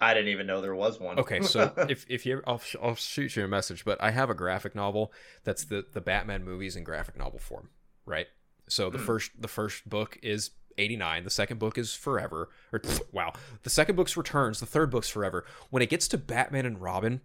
I 0.01 0.13
didn't 0.13 0.29
even 0.29 0.47
know 0.47 0.61
there 0.61 0.75
was 0.75 0.99
one. 0.99 1.19
Okay, 1.19 1.41
so 1.41 1.71
if 1.89 2.05
if 2.09 2.25
you 2.25 2.41
I'll 2.47 2.61
I'll 2.81 2.95
shoot 2.95 3.35
you 3.35 3.43
a 3.43 3.47
message, 3.47 3.83
but 3.85 4.01
I 4.01 4.11
have 4.11 4.29
a 4.29 4.33
graphic 4.33 4.75
novel 4.75 5.11
that's 5.43 5.65
the 5.65 5.85
the 5.93 6.01
Batman 6.01 6.43
movies 6.43 6.75
in 6.75 6.83
graphic 6.83 7.17
novel 7.17 7.39
form, 7.39 7.69
right? 8.05 8.27
So 8.67 8.89
the 8.89 8.97
Hmm. 8.97 9.05
first 9.05 9.31
the 9.39 9.47
first 9.47 9.89
book 9.89 10.17
is 10.23 10.51
89, 10.79 11.23
the 11.23 11.29
second 11.29 11.59
book 11.59 11.77
is 11.77 11.93
Forever 11.93 12.49
or 12.73 12.81
wow, 13.11 13.33
the 13.63 13.69
second 13.69 13.95
book's 13.95 14.17
Returns, 14.17 14.59
the 14.59 14.65
third 14.65 14.89
book's 14.89 15.09
Forever. 15.09 15.45
When 15.69 15.83
it 15.83 15.89
gets 15.89 16.07
to 16.09 16.17
Batman 16.17 16.65
and 16.65 16.81
Robin, 16.81 17.21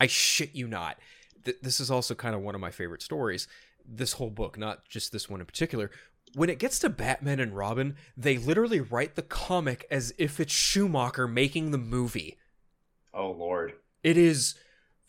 I 0.00 0.06
shit 0.06 0.54
you 0.54 0.66
not. 0.68 0.98
Th- 1.44 1.56
this 1.62 1.80
is 1.80 1.90
also 1.90 2.14
kind 2.14 2.34
of 2.34 2.42
one 2.42 2.54
of 2.54 2.60
my 2.60 2.70
favorite 2.70 3.02
stories. 3.02 3.46
This 3.88 4.14
whole 4.14 4.30
book, 4.30 4.58
not 4.58 4.88
just 4.88 5.12
this 5.12 5.30
one 5.30 5.40
in 5.40 5.46
particular. 5.46 5.90
When 6.34 6.50
it 6.50 6.58
gets 6.58 6.78
to 6.80 6.90
Batman 6.90 7.40
and 7.40 7.56
Robin, 7.56 7.96
they 8.16 8.36
literally 8.36 8.80
write 8.80 9.14
the 9.14 9.22
comic 9.22 9.86
as 9.90 10.12
if 10.18 10.40
it's 10.40 10.52
Schumacher 10.52 11.26
making 11.28 11.70
the 11.70 11.78
movie. 11.78 12.36
oh 13.14 13.30
lord. 13.30 13.74
It 14.02 14.16
is 14.16 14.54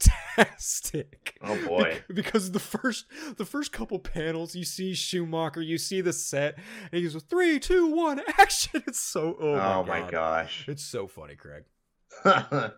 fantastic. 0.00 1.38
Oh 1.42 1.66
boy. 1.66 1.82
Bec- 1.82 2.04
Because 2.14 2.52
the 2.52 2.58
first 2.60 3.06
the 3.36 3.44
first 3.44 3.72
couple 3.72 3.98
panels 3.98 4.54
you 4.54 4.64
see 4.64 4.94
Schumacher, 4.94 5.62
you 5.62 5.78
see 5.78 6.00
the 6.00 6.12
set, 6.12 6.56
and 6.92 7.02
he 7.02 7.02
goes 7.02 7.22
three, 7.24 7.58
two, 7.58 7.94
one, 7.94 8.20
action. 8.38 8.82
It's 8.86 9.00
so 9.00 9.36
oh, 9.40 9.54
Oh, 9.54 9.84
my, 9.84 10.02
my 10.02 10.10
gosh. 10.10 10.64
It's 10.68 10.84
so 10.84 11.06
funny, 11.06 11.34
Craig. 11.36 11.64
that 12.24 12.74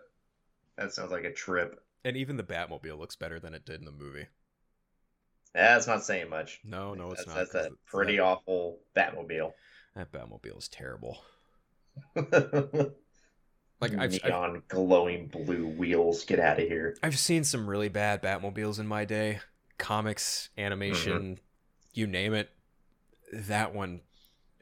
sounds 0.91 1.11
like 1.11 1.25
a 1.25 1.33
trip. 1.33 1.83
And 2.05 2.17
even 2.17 2.37
the 2.37 2.43
Batmobile 2.45 2.99
looks 2.99 3.17
better 3.17 3.41
than 3.41 3.55
it 3.55 3.65
did 3.65 3.81
in 3.81 3.85
the 3.85 3.93
movie. 3.93 4.27
Yeah, 5.55 5.75
That's 5.75 5.87
not 5.87 6.05
saying 6.05 6.31
much. 6.31 6.61
No, 6.65 6.95
no, 6.95 7.11
it's 7.11 7.25
that's, 7.25 7.29
not. 7.29 7.53
That's 7.53 7.55
a 7.67 7.71
pretty 7.87 8.17
that, 8.17 8.23
awful 8.23 8.79
Batmobile. 8.97 9.53
that 9.97 10.13
Batmobile 10.13 10.59
is 10.59 10.69
terrible. 10.69 11.19
like 13.81 13.93
I've, 13.93 14.15
I've 14.15 14.25
neon 14.25 14.63
glowing 14.69 15.27
blue 15.29 15.67
wheels. 15.67 16.25
Get 16.25 16.41
out 16.41 16.61
of 16.61 16.67
here. 16.69 16.97
I've 17.03 17.19
seen 17.19 17.45
some 17.45 17.69
really 17.69 17.89
bad 17.89 18.23
Batmobiles 18.23 18.79
in 18.81 18.87
my 18.87 19.05
day. 19.05 19.41
Comics, 19.79 20.49
animation, 20.59 21.13
Mm-hmm. 21.23 21.35
you 21.95 22.07
name 22.07 22.35
it. 22.35 22.51
That 23.33 23.75
one, 23.75 24.01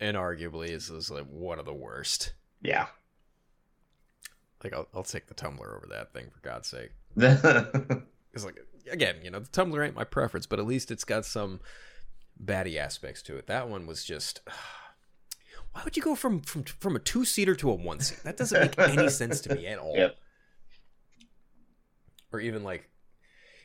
inarguably, 0.00 0.68
is, 0.70 0.90
is 0.90 1.10
like 1.10 1.24
one 1.26 1.58
of 1.58 1.64
the 1.64 1.72
worst. 1.72 2.34
Yeah. 2.60 2.86
Like 4.62 4.74
I'll, 4.74 4.88
I'll 4.94 5.02
take 5.04 5.26
the 5.28 5.34
tumbler 5.34 5.74
over 5.76 5.86
that 5.90 6.12
thing 6.12 6.26
for 6.32 6.40
God's 6.40 6.68
sake. 6.68 6.90
It's 8.34 8.44
like 8.44 8.58
again, 8.92 9.16
you 9.24 9.30
know, 9.30 9.38
the 9.38 9.48
tumbler 9.48 9.82
ain't 9.82 9.94
my 9.94 10.04
preference, 10.04 10.44
but 10.44 10.58
at 10.58 10.66
least 10.66 10.90
it's 10.90 11.04
got 11.04 11.24
some 11.24 11.58
batty 12.38 12.78
aspects 12.78 13.22
to 13.22 13.36
it. 13.38 13.46
That 13.46 13.70
one 13.70 13.86
was 13.86 14.04
just. 14.04 14.42
Why 15.76 15.82
would 15.84 15.94
you 15.94 16.02
go 16.02 16.14
from 16.14 16.40
from 16.40 16.62
from 16.64 16.96
a 16.96 16.98
two 16.98 17.26
seater 17.26 17.54
to 17.56 17.70
a 17.70 17.74
one 17.74 18.00
seat? 18.00 18.22
That 18.24 18.38
doesn't 18.38 18.58
make 18.58 18.78
any 18.78 19.08
sense 19.10 19.42
to 19.42 19.54
me 19.54 19.66
at 19.66 19.78
all. 19.78 19.94
Yep. 19.94 20.16
Or 22.32 22.40
even 22.40 22.64
like, 22.64 22.88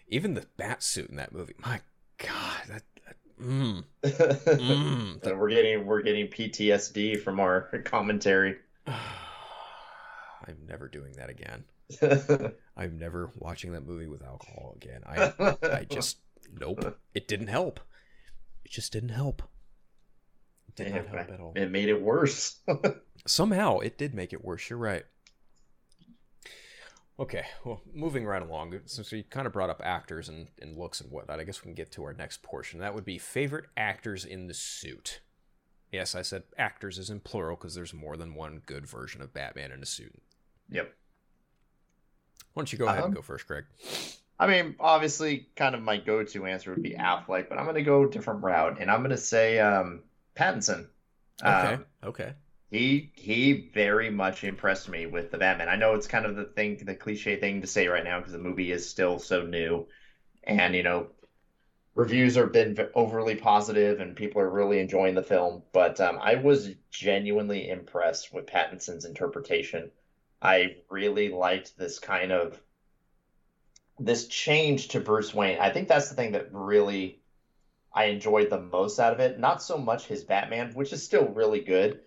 even 0.09 0.33
the 0.33 0.45
bat 0.57 0.83
suit 0.83 1.09
in 1.09 1.15
that 1.15 1.31
movie. 1.31 1.53
My 1.57 1.79
God, 2.17 2.61
that. 2.67 2.83
that 3.05 3.15
mm, 3.41 3.85
mm, 4.03 5.23
And 5.25 5.39
we're 5.39 5.49
getting 5.49 5.85
we're 5.85 6.01
getting 6.01 6.27
PTSD 6.27 7.23
from 7.23 7.39
our 7.39 7.61
commentary. 7.85 8.57
I'm 8.87 10.57
never 10.67 10.89
doing 10.89 11.13
that 11.13 11.29
again. 11.29 11.63
I'm 12.75 12.99
never 12.99 13.31
watching 13.37 13.71
that 13.71 13.87
movie 13.87 14.07
with 14.07 14.21
alcohol 14.21 14.75
again. 14.75 15.01
I 15.05 15.55
I 15.63 15.85
just 15.89 16.17
nope. 16.59 16.99
It 17.13 17.29
didn't 17.29 17.47
help. 17.47 17.79
It 18.65 18.71
just 18.71 18.91
didn't 18.91 19.09
help. 19.09 19.43
It 20.77 20.83
did 20.83 20.93
not 20.95 21.07
help 21.07 21.29
at 21.29 21.39
all. 21.39 21.53
It 21.55 21.71
made 21.71 21.89
it 21.89 22.01
worse. 22.01 22.59
Somehow 23.27 23.79
it 23.79 23.97
did 23.97 24.13
make 24.13 24.33
it 24.33 24.43
worse. 24.43 24.69
You're 24.69 24.79
right. 24.79 25.05
Okay, 27.19 27.43
well, 27.63 27.81
moving 27.93 28.25
right 28.25 28.41
along, 28.41 28.79
since 28.85 29.11
we 29.11 29.21
kind 29.21 29.45
of 29.45 29.53
brought 29.53 29.69
up 29.69 29.81
actors 29.83 30.27
and, 30.27 30.47
and 30.59 30.75
looks 30.75 31.01
and 31.01 31.11
whatnot, 31.11 31.39
I 31.39 31.43
guess 31.43 31.61
we 31.61 31.65
can 31.65 31.75
get 31.75 31.91
to 31.91 32.03
our 32.03 32.13
next 32.13 32.41
portion. 32.41 32.79
That 32.79 32.95
would 32.95 33.05
be 33.05 33.19
favorite 33.19 33.65
actors 33.77 34.25
in 34.25 34.47
the 34.47 34.55
suit. 34.55 35.19
Yes, 35.91 36.15
I 36.15 36.23
said 36.23 36.43
actors 36.57 36.97
is 36.97 37.11
in 37.11 37.19
plural 37.19 37.57
because 37.57 37.75
there's 37.75 37.93
more 37.93 38.17
than 38.17 38.33
one 38.33 38.61
good 38.65 38.87
version 38.87 39.21
of 39.21 39.33
Batman 39.33 39.71
in 39.71 39.83
a 39.83 39.85
suit. 39.85 40.19
yep. 40.69 40.95
Why 42.53 42.61
don't 42.61 42.73
you 42.73 42.79
go 42.79 42.85
ahead 42.87 42.97
and 42.99 43.05
Um, 43.05 43.13
go 43.13 43.21
first, 43.21 43.45
Craig? 43.45 43.65
I 44.39 44.47
mean, 44.47 44.75
obviously, 44.79 45.47
kind 45.55 45.75
of 45.75 45.81
my 45.83 45.97
go-to 45.97 46.45
answer 46.47 46.71
would 46.71 46.81
be 46.81 46.95
Affleck, 46.95 47.47
but 47.49 47.57
I'm 47.59 47.65
going 47.65 47.75
to 47.75 47.83
go 47.83 48.03
a 48.03 48.09
different 48.09 48.41
route, 48.43 48.81
and 48.81 48.89
I'm 48.89 49.01
going 49.01 49.11
to 49.11 49.17
say 49.17 49.59
um, 49.59 50.01
Pattinson. 50.35 50.89
Okay, 51.45 51.77
Um, 51.77 51.85
okay. 52.03 52.33
he 52.71 53.11
he 53.15 53.69
very 53.73 54.09
much 54.09 54.43
impressed 54.43 54.89
me 54.89 55.05
with 55.07 55.31
the 55.31 55.37
Batman. 55.37 55.69
I 55.69 55.75
know 55.77 55.95
it's 55.95 56.07
kind 56.07 56.25
of 56.25 56.35
the 56.35 56.45
thing, 56.45 56.77
the 56.85 56.95
cliche 56.95 57.37
thing 57.39 57.61
to 57.61 57.67
say 57.67 57.87
right 57.87 58.03
now 58.03 58.19
because 58.19 58.33
the 58.33 58.39
movie 58.39 58.71
is 58.71 58.89
still 58.89 59.19
so 59.19 59.45
new, 59.45 59.87
and 60.43 60.75
you 60.75 60.83
know, 60.83 61.09
reviews 61.95 62.35
have 62.35 62.51
been 62.53 62.77
overly 62.95 63.35
positive 63.35 63.99
and 64.01 64.15
people 64.15 64.41
are 64.41 64.49
really 64.49 64.79
enjoying 64.79 65.15
the 65.15 65.23
film. 65.23 65.63
But 65.73 66.01
um, 66.01 66.19
I 66.21 66.35
was 66.35 66.71
genuinely 66.91 67.69
impressed 67.69 68.33
with 68.33 68.47
Pattinson's 68.47 69.05
interpretation. 69.05 69.91
I 70.41 70.77
really 70.89 71.29
liked 71.29 71.77
this 71.77 71.99
kind 71.99 72.31
of 72.31 72.61
this 73.99 74.27
change 74.27 74.89
to 74.89 74.99
Bruce 74.99 75.33
Wayne. 75.33 75.59
I 75.59 75.69
think 75.71 75.87
that's 75.87 76.09
the 76.09 76.15
thing 76.15 76.31
that 76.33 76.53
really 76.53 77.20
I 77.93 78.05
enjoyed 78.05 78.49
the 78.49 78.59
most 78.59 78.99
out 78.99 79.13
of 79.13 79.19
it. 79.19 79.39
Not 79.39 79.61
so 79.61 79.77
much 79.77 80.07
his 80.07 80.23
Batman, 80.23 80.73
which 80.73 80.93
is 80.93 81.03
still 81.03 81.27
really 81.29 81.61
good, 81.61 82.01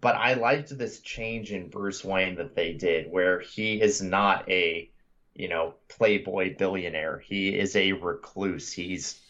but 0.00 0.14
I 0.16 0.34
liked 0.34 0.76
this 0.76 1.00
change 1.00 1.52
in 1.52 1.68
Bruce 1.68 2.04
Wayne 2.04 2.36
that 2.36 2.54
they 2.54 2.72
did, 2.74 3.10
where 3.10 3.40
he 3.40 3.80
is 3.80 4.00
not 4.02 4.48
a, 4.50 4.90
you 5.34 5.48
know, 5.48 5.74
playboy 5.88 6.56
billionaire. 6.56 7.18
He 7.18 7.58
is 7.58 7.76
a 7.76 7.92
recluse. 7.92 8.72
He's 8.72 9.20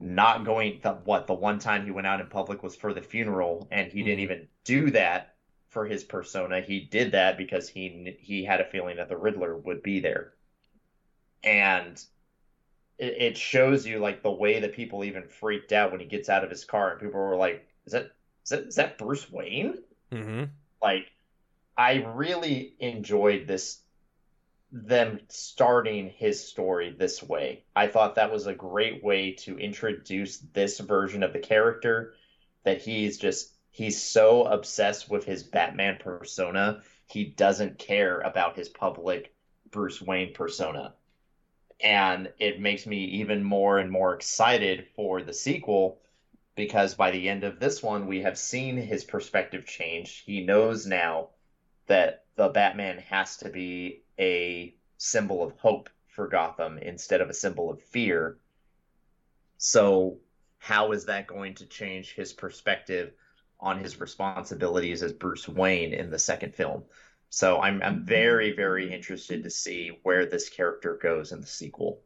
not 0.00 0.44
going 0.44 0.80
the 0.82 0.92
what 0.94 1.26
the 1.26 1.34
one 1.34 1.58
time 1.58 1.84
he 1.84 1.90
went 1.90 2.06
out 2.06 2.20
in 2.20 2.28
public 2.28 2.62
was 2.62 2.76
for 2.76 2.92
the 2.92 3.02
funeral, 3.02 3.68
and 3.70 3.90
he 3.92 4.02
didn't 4.02 4.20
Mhm. 4.20 4.22
even 4.22 4.48
do 4.64 4.90
that 4.90 5.34
for 5.68 5.86
his 5.86 6.04
persona. 6.04 6.60
He 6.60 6.80
did 6.80 7.12
that 7.12 7.36
because 7.38 7.68
he 7.68 8.16
he 8.20 8.44
had 8.44 8.60
a 8.60 8.64
feeling 8.70 8.96
that 8.96 9.08
the 9.08 9.16
Riddler 9.16 9.56
would 9.56 9.82
be 9.82 10.00
there, 10.00 10.34
and 11.42 12.02
it, 12.98 13.22
it 13.22 13.38
shows 13.38 13.86
you 13.86 13.98
like 13.98 14.22
the 14.22 14.30
way 14.30 14.60
that 14.60 14.74
people 14.74 15.04
even 15.04 15.28
freaked 15.28 15.72
out 15.72 15.90
when 15.90 16.00
he 16.00 16.06
gets 16.06 16.28
out 16.28 16.44
of 16.44 16.50
his 16.50 16.64
car, 16.64 16.92
and 16.92 17.00
people 17.00 17.20
were 17.20 17.36
like, 17.36 17.66
"Is 17.86 17.92
that 17.92 18.12
is 18.44 18.50
that 18.50 18.60
is 18.64 18.74
that 18.76 18.98
Bruce 18.98 19.30
Wayne?" 19.30 19.78
Mm-hmm. 20.12 20.44
like 20.82 21.06
I 21.76 22.04
really 22.14 22.76
enjoyed 22.78 23.48
this 23.48 23.80
them 24.70 25.20
starting 25.28 26.10
his 26.10 26.44
story 26.44 26.94
this 26.96 27.22
way. 27.22 27.64
I 27.76 27.86
thought 27.86 28.16
that 28.16 28.32
was 28.32 28.46
a 28.46 28.54
great 28.54 29.04
way 29.04 29.32
to 29.32 29.56
introduce 29.56 30.38
this 30.38 30.80
version 30.80 31.22
of 31.22 31.32
the 31.32 31.38
character 31.38 32.14
that 32.64 32.82
he's 32.82 33.18
just 33.18 33.54
he's 33.70 34.02
so 34.02 34.44
obsessed 34.44 35.08
with 35.08 35.24
his 35.24 35.42
Batman 35.42 35.98
persona, 35.98 36.82
he 37.06 37.24
doesn't 37.24 37.78
care 37.78 38.20
about 38.20 38.56
his 38.56 38.68
public 38.68 39.34
Bruce 39.70 40.00
Wayne 40.00 40.32
persona. 40.32 40.94
And 41.84 42.32
it 42.38 42.60
makes 42.60 42.86
me 42.86 43.04
even 43.04 43.44
more 43.44 43.78
and 43.78 43.90
more 43.90 44.14
excited 44.14 44.86
for 44.96 45.22
the 45.22 45.34
sequel 45.34 46.00
because 46.56 46.94
by 46.94 47.10
the 47.10 47.28
end 47.28 47.44
of 47.44 47.60
this 47.60 47.82
one, 47.82 48.06
we 48.06 48.22
have 48.22 48.38
seen 48.38 48.78
his 48.78 49.04
perspective 49.04 49.66
change. 49.66 50.22
He 50.24 50.46
knows 50.46 50.86
now 50.86 51.28
that 51.86 52.24
the 52.36 52.48
Batman 52.48 52.98
has 52.98 53.36
to 53.38 53.50
be 53.50 54.02
a 54.18 54.74
symbol 54.96 55.42
of 55.42 55.52
hope 55.58 55.90
for 56.06 56.26
Gotham 56.26 56.78
instead 56.78 57.20
of 57.20 57.28
a 57.28 57.34
symbol 57.34 57.70
of 57.70 57.82
fear. 57.82 58.38
So, 59.58 60.20
how 60.58 60.92
is 60.92 61.04
that 61.04 61.26
going 61.26 61.54
to 61.56 61.66
change 61.66 62.14
his 62.14 62.32
perspective 62.32 63.12
on 63.60 63.78
his 63.78 64.00
responsibilities 64.00 65.02
as 65.02 65.12
Bruce 65.12 65.46
Wayne 65.46 65.92
in 65.92 66.10
the 66.10 66.18
second 66.18 66.54
film? 66.54 66.84
So, 67.34 67.60
I'm 67.60 67.82
I'm 67.82 67.96
mm-hmm. 67.96 68.04
very 68.04 68.52
very 68.52 68.92
interested 68.92 69.42
to 69.42 69.50
see 69.50 69.98
where 70.04 70.24
this 70.24 70.48
character 70.48 70.96
goes 71.02 71.32
in 71.32 71.40
the 71.40 71.48
sequel. 71.48 72.00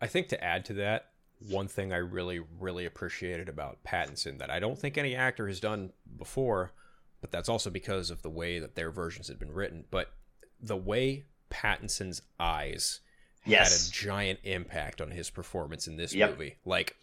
I 0.00 0.06
think 0.06 0.28
to 0.28 0.42
add 0.42 0.64
to 0.66 0.72
that, 0.74 1.10
one 1.46 1.68
thing 1.68 1.92
I 1.92 1.98
really, 1.98 2.40
really 2.58 2.86
appreciated 2.86 3.50
about 3.50 3.84
Pattinson 3.84 4.38
that 4.38 4.48
I 4.50 4.60
don't 4.60 4.78
think 4.78 4.96
any 4.96 5.14
actor 5.14 5.46
has 5.46 5.60
done 5.60 5.92
before, 6.16 6.72
but 7.20 7.30
that's 7.32 7.50
also 7.50 7.68
because 7.68 8.10
of 8.10 8.22
the 8.22 8.30
way 8.30 8.58
that 8.60 8.76
their 8.76 8.90
versions 8.90 9.28
had 9.28 9.38
been 9.38 9.52
written. 9.52 9.84
But 9.90 10.10
the 10.58 10.76
way 10.76 11.26
Pattinson's 11.50 12.22
eyes 12.40 13.00
Yes. 13.44 13.70
had 13.70 13.88
a 13.88 13.92
giant 13.92 14.38
impact 14.42 15.02
on 15.02 15.10
his 15.10 15.28
performance 15.28 15.86
in 15.86 15.96
this 15.96 16.14
Yep. 16.14 16.30
movie. 16.30 16.56
Like 16.64 16.96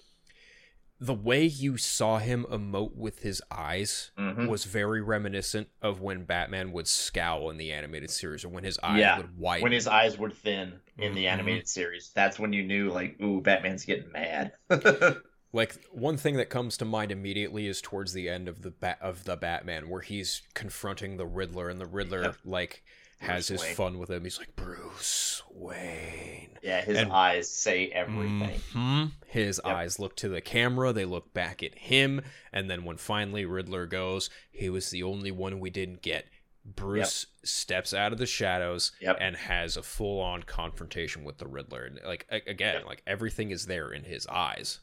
the 0.99 1.13
way 1.13 1.43
you 1.43 1.77
saw 1.77 2.19
him 2.19 2.45
emote 2.49 2.95
with 2.95 3.19
his 3.19 3.41
eyes 3.51 4.11
Mhm. 4.17 4.47
was 4.47 4.63
very 4.65 5.01
reminiscent 5.01 5.67
of 5.81 5.99
when 5.99 6.23
Batman 6.23 6.71
would 6.71 6.87
scowl 6.87 7.49
in 7.49 7.57
the 7.57 7.71
animated 7.73 8.09
series 8.09 8.45
or 8.45 8.49
when 8.49 8.63
his 8.63 8.79
eyes 8.81 8.99
Yeah, 8.99 9.17
would 9.17 9.37
widen. 9.37 9.63
When 9.63 9.71
his 9.73 9.87
eyes 9.87 10.17
were 10.17 10.29
thin 10.29 10.79
in 10.97 11.13
the 11.13 11.25
Mhm. 11.25 11.29
animated 11.31 11.67
series, 11.67 12.11
that's 12.15 12.39
when 12.39 12.53
you 12.53 12.63
knew 12.63 12.89
like, 12.91 13.19
ooh, 13.21 13.41
Batman's 13.41 13.85
getting 13.85 14.11
mad. 14.11 14.53
Like 15.53 15.73
one 15.89 16.17
thing 16.17 16.35
that 16.35 16.49
comes 16.49 16.75
to 16.77 16.85
mind 16.85 17.13
immediately 17.13 17.67
is 17.67 17.79
towards 17.79 18.11
the 18.11 18.27
end 18.27 18.49
of 18.49 18.61
the 18.61 18.71
bat 18.71 18.97
of 18.99 19.23
the 19.23 19.37
Batman, 19.37 19.87
where 19.87 20.01
he's 20.01 20.41
confronting 20.53 21.15
the 21.15 21.25
Riddler, 21.25 21.69
and 21.69 21.79
the 21.79 21.85
Riddler 21.85 22.23
Yep. 22.23 22.35
like 22.43 22.83
has 23.19 23.47
Bruce 23.47 23.61
his 23.61 23.61
Wayne. 23.61 23.75
fun 23.75 23.97
with 23.99 24.09
him. 24.11 24.23
He's 24.23 24.37
like 24.37 24.55
Bruce 24.55 25.41
Wayne. 25.51 26.57
yeah, 26.61 26.81
his 26.81 26.97
And- 26.97 27.11
eyes 27.11 27.49
say 27.49 27.87
everything. 27.89 28.59
Mhm. 28.73 29.11
His 29.27 29.59
Yep. 29.63 29.73
eyes 29.75 29.99
look 29.99 30.15
to 30.17 30.29
the 30.29 30.41
camera, 30.41 30.91
they 30.93 31.05
look 31.05 31.33
back 31.33 31.61
at 31.63 31.75
him, 31.77 32.21
and 32.51 32.69
then 32.69 32.83
when 32.83 32.97
finally 32.97 33.45
Riddler 33.45 33.85
goes, 33.85 34.29
he 34.51 34.69
was 34.69 34.89
the 34.91 35.03
only 35.03 35.31
one 35.31 35.59
we 35.59 35.69
didn't 35.69 36.01
get. 36.01 36.27
Bruce 36.63 37.27
steps 37.43 37.93
out 37.93 38.11
of 38.11 38.17
the 38.17 38.25
shadows 38.25 38.91
Yep. 38.99 39.17
and 39.21 39.35
has 39.35 39.77
a 39.77 39.83
full-on 39.83 40.43
confrontation 40.43 41.23
with 41.23 41.37
the 41.37 41.47
Riddler. 41.47 41.83
And 41.85 41.99
like 42.03 42.25
again, 42.29 42.75
Yep. 42.77 42.85
like 42.85 43.01
everything 43.05 43.51
is 43.51 43.67
there 43.67 43.91
in 43.91 44.03
his 44.05 44.25
eyes. 44.27 44.79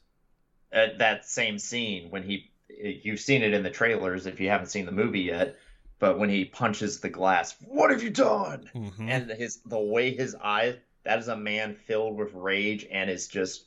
At 0.70 0.98
that 0.98 1.26
same 1.26 1.58
scene 1.58 2.08
when 2.10 2.22
he, 2.22 2.50
you've 2.68 3.20
seen 3.20 3.42
it 3.42 3.52
in 3.52 3.62
the 3.64 3.70
trailers 3.70 4.26
if 4.26 4.38
you 4.40 4.48
haven't 4.48 4.68
seen 4.68 4.86
the 4.86 4.92
movie 4.92 5.20
yet, 5.22 5.56
but 6.02 6.18
when 6.18 6.28
he 6.28 6.44
punches 6.44 6.98
the 6.98 7.08
glass, 7.08 7.54
what 7.60 7.92
have 7.92 8.02
you 8.02 8.10
done? 8.10 8.68
Mm-hmm. 8.74 9.08
And 9.08 9.30
his 9.30 9.60
the 9.64 9.78
way 9.78 10.12
his 10.12 10.34
eyes, 10.34 10.74
that 11.04 11.20
is 11.20 11.28
a 11.28 11.36
man 11.36 11.76
filled 11.76 12.16
with 12.18 12.34
rage 12.34 12.84
and 12.90 13.08
is 13.08 13.28
just 13.28 13.66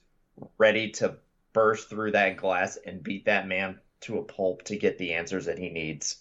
ready 0.57 0.89
to 0.91 1.15
burst 1.53 1.89
through 1.89 2.11
that 2.11 2.35
glass 2.35 2.77
and 2.85 3.01
beat 3.01 3.23
that 3.23 3.47
man 3.47 3.79
to 4.01 4.17
a 4.17 4.23
pulp 4.23 4.63
to 4.63 4.75
get 4.75 4.97
the 4.97 5.13
answers 5.13 5.45
that 5.45 5.57
he 5.57 5.69
needs. 5.69 6.17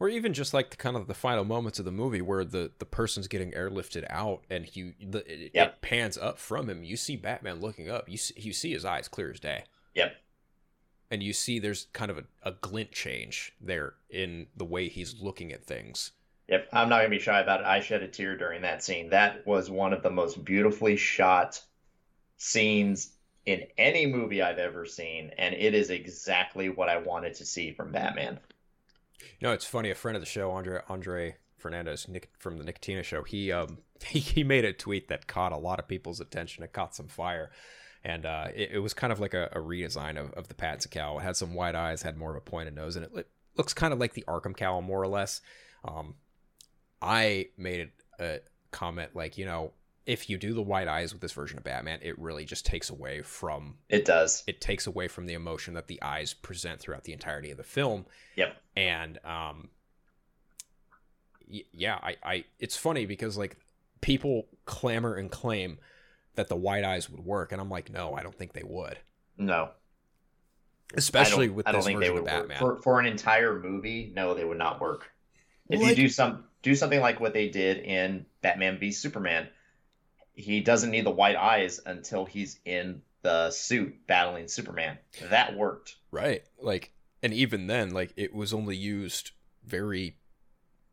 or 0.00 0.08
even 0.08 0.34
just 0.34 0.52
like 0.52 0.70
the 0.70 0.76
kind 0.76 0.96
of 0.96 1.06
the 1.06 1.14
final 1.14 1.44
moments 1.44 1.78
of 1.78 1.84
the 1.84 1.92
movie 1.92 2.20
where 2.20 2.44
the 2.44 2.72
the 2.80 2.84
person's 2.84 3.28
getting 3.28 3.52
airlifted 3.52 4.04
out 4.10 4.42
and 4.50 4.66
he 4.66 4.92
the, 5.00 5.18
it, 5.32 5.52
Yep. 5.54 5.68
it 5.68 5.80
pans 5.82 6.18
up 6.18 6.40
from 6.40 6.68
him 6.68 6.82
you 6.82 6.96
see 6.96 7.14
batman 7.14 7.60
looking 7.60 7.88
up 7.88 8.08
you 8.08 8.16
see, 8.18 8.34
you 8.36 8.52
see 8.52 8.72
his 8.72 8.84
eyes 8.84 9.06
clear 9.06 9.30
as 9.30 9.38
day 9.38 9.62
Yep. 9.94 10.16
And 11.14 11.22
you 11.22 11.32
see 11.32 11.60
there's 11.60 11.86
kind 11.92 12.10
of 12.10 12.18
a, 12.18 12.24
a 12.42 12.52
glint 12.60 12.90
change 12.90 13.54
there 13.60 13.94
in 14.10 14.48
the 14.56 14.64
way 14.64 14.88
he's 14.88 15.20
looking 15.20 15.52
at 15.52 15.64
things 15.64 16.10
Yep, 16.48 16.68
I'm 16.74 16.90
not 16.90 16.98
gonna 16.98 17.08
be 17.08 17.18
shy 17.18 17.40
about 17.40 17.60
it. 17.60 17.66
I 17.66 17.80
shed 17.80 18.02
a 18.02 18.08
tear 18.08 18.36
during 18.36 18.60
that 18.62 18.84
scene. 18.84 19.08
That 19.08 19.46
was 19.46 19.70
one 19.70 19.94
of 19.94 20.02
the 20.02 20.10
most 20.10 20.44
beautifully 20.44 20.94
shot 20.96 21.58
scenes 22.36 23.12
in 23.46 23.62
any 23.78 24.04
movie 24.04 24.42
I've 24.42 24.58
ever 24.58 24.84
seen, 24.84 25.30
and 25.38 25.54
it 25.54 25.72
is 25.72 25.88
exactly 25.88 26.68
what 26.68 26.90
I 26.90 26.98
wanted 26.98 27.32
to 27.36 27.46
see 27.46 27.72
from 27.72 27.92
Batman. 27.92 28.40
you 29.20 29.48
know 29.48 29.54
it's 29.54 29.64
funny 29.64 29.90
a 29.90 29.94
friend 29.94 30.16
of 30.16 30.22
the 30.22 30.28
show 30.28 30.50
andre 30.50 30.80
andre 30.86 31.36
Fernandez 31.56 32.08
Nick, 32.08 32.30
from 32.38 32.58
the 32.58 32.64
Nicotina 32.64 33.02
show, 33.02 33.22
he 33.22 33.50
um 33.50 33.78
he, 34.06 34.18
he 34.18 34.44
made 34.44 34.66
a 34.66 34.72
tweet 34.74 35.08
that 35.08 35.26
caught 35.26 35.52
a 35.52 35.56
lot 35.56 35.78
of 35.78 35.88
people's 35.88 36.20
attention. 36.20 36.62
It 36.62 36.74
caught 36.74 36.94
some 36.94 37.08
fire, 37.08 37.50
and 38.04 38.26
uh, 38.26 38.48
it, 38.54 38.72
it 38.72 38.78
was 38.80 38.92
kind 38.94 39.12
of 39.12 39.20
like 39.20 39.34
a, 39.34 39.48
a 39.52 39.58
redesign 39.58 40.18
of, 40.18 40.32
of 40.34 40.48
the 40.48 40.54
Pattinson 40.54 40.90
cowl. 40.90 41.18
It 41.18 41.22
had 41.22 41.36
some 41.36 41.54
wide 41.54 41.74
eyes, 41.74 42.02
had 42.02 42.16
more 42.16 42.30
of 42.30 42.36
a 42.36 42.40
pointed 42.40 42.74
nose, 42.74 42.96
and 42.96 43.06
it, 43.06 43.12
it 43.16 43.28
looks 43.56 43.72
kind 43.74 43.92
of 43.92 43.98
like 43.98 44.12
the 44.14 44.24
Arkham 44.28 44.56
cowl 44.56 44.82
more 44.82 45.00
or 45.02 45.08
less. 45.08 45.40
Um, 45.84 46.14
I 47.00 47.48
made 47.56 47.90
a 48.18 48.40
comment 48.70 49.10
like, 49.14 49.38
you 49.38 49.44
know, 49.44 49.72
if 50.06 50.28
you 50.28 50.36
do 50.36 50.52
the 50.52 50.60
white 50.62 50.86
eyes 50.86 51.12
with 51.14 51.22
this 51.22 51.32
version 51.32 51.56
of 51.56 51.64
Batman, 51.64 51.98
it 52.02 52.18
really 52.18 52.44
just 52.44 52.66
takes 52.66 52.90
away 52.90 53.22
from 53.22 53.76
It 53.88 54.04
does. 54.04 54.42
it 54.46 54.60
takes 54.60 54.86
away 54.86 55.08
from 55.08 55.24
the 55.26 55.32
emotion 55.32 55.72
that 55.74 55.86
the 55.86 56.02
eyes 56.02 56.34
present 56.34 56.80
throughout 56.80 57.04
the 57.04 57.14
entirety 57.14 57.50
of 57.50 57.56
the 57.56 57.62
film. 57.64 58.04
Yep. 58.36 58.54
And 58.76 59.18
um 59.24 59.70
y- 61.50 61.64
yeah, 61.72 61.98
I 62.02 62.16
I 62.22 62.44
it's 62.58 62.76
funny 62.76 63.06
because 63.06 63.38
like 63.38 63.56
people 64.02 64.46
clamor 64.66 65.14
and 65.14 65.30
claim 65.30 65.78
that 66.36 66.48
the 66.48 66.56
white 66.56 66.84
eyes 66.84 67.08
would 67.10 67.20
work 67.24 67.52
and 67.52 67.60
I'm 67.60 67.70
like, 67.70 67.90
no, 67.90 68.14
I 68.14 68.22
don't 68.22 68.34
think 68.36 68.52
they 68.52 68.62
would. 68.64 68.98
No. 69.38 69.70
Especially 70.94 71.44
I 71.44 71.48
don't- 71.48 71.56
with 71.56 71.68
I 71.68 71.72
don't 71.72 71.78
this 71.80 71.86
think 71.86 72.00
they 72.00 72.08
version 72.08 72.18
of 72.18 72.22
would 72.24 72.48
Batman. 72.48 72.62
work. 72.62 72.76
For 72.78 72.82
for 72.82 73.00
an 73.00 73.06
entire 73.06 73.58
movie, 73.58 74.12
no, 74.14 74.34
they 74.34 74.44
would 74.44 74.58
not 74.58 74.80
work. 74.80 75.10
If 75.68 75.80
Like- 75.80 75.90
you 75.90 75.94
do 76.04 76.08
some 76.08 76.44
do 76.62 76.74
something 76.74 77.00
like 77.00 77.20
what 77.20 77.32
they 77.34 77.48
did 77.48 77.78
in 77.78 78.26
Batman 78.42 78.78
v 78.78 78.90
Superman, 78.92 79.48
he 80.34 80.60
doesn't 80.60 80.90
need 80.90 81.04
the 81.06 81.10
white 81.10 81.36
eyes 81.36 81.80
until 81.84 82.24
he's 82.26 82.58
in 82.64 83.02
the 83.22 83.50
suit 83.50 84.06
battling 84.06 84.48
Superman. 84.48 84.98
That 85.30 85.56
worked. 85.56 85.96
Right. 86.10 86.44
Like 86.58 86.92
and 87.22 87.32
even 87.32 87.66
then 87.66 87.90
like 87.90 88.12
it 88.16 88.34
was 88.34 88.52
only 88.52 88.76
used 88.76 89.32
very 89.64 90.18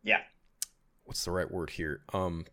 Yeah. 0.04 0.22
what's 1.04 1.26
the 1.26 1.32
right 1.32 1.52
word 1.52 1.72
here? 1.72 2.02
Um 2.14 2.46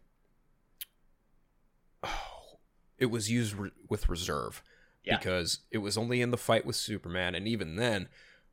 it 2.98 3.06
was 3.06 3.30
used 3.30 3.54
re- 3.54 3.70
with 3.88 4.08
reserve 4.08 4.62
Yeah. 5.04 5.16
because 5.18 5.60
it 5.70 5.78
was 5.78 5.96
only 5.96 6.20
in 6.20 6.30
the 6.30 6.36
fight 6.36 6.66
with 6.66 6.76
Superman 6.76 7.34
and 7.34 7.46
even 7.48 7.76
then 7.76 8.08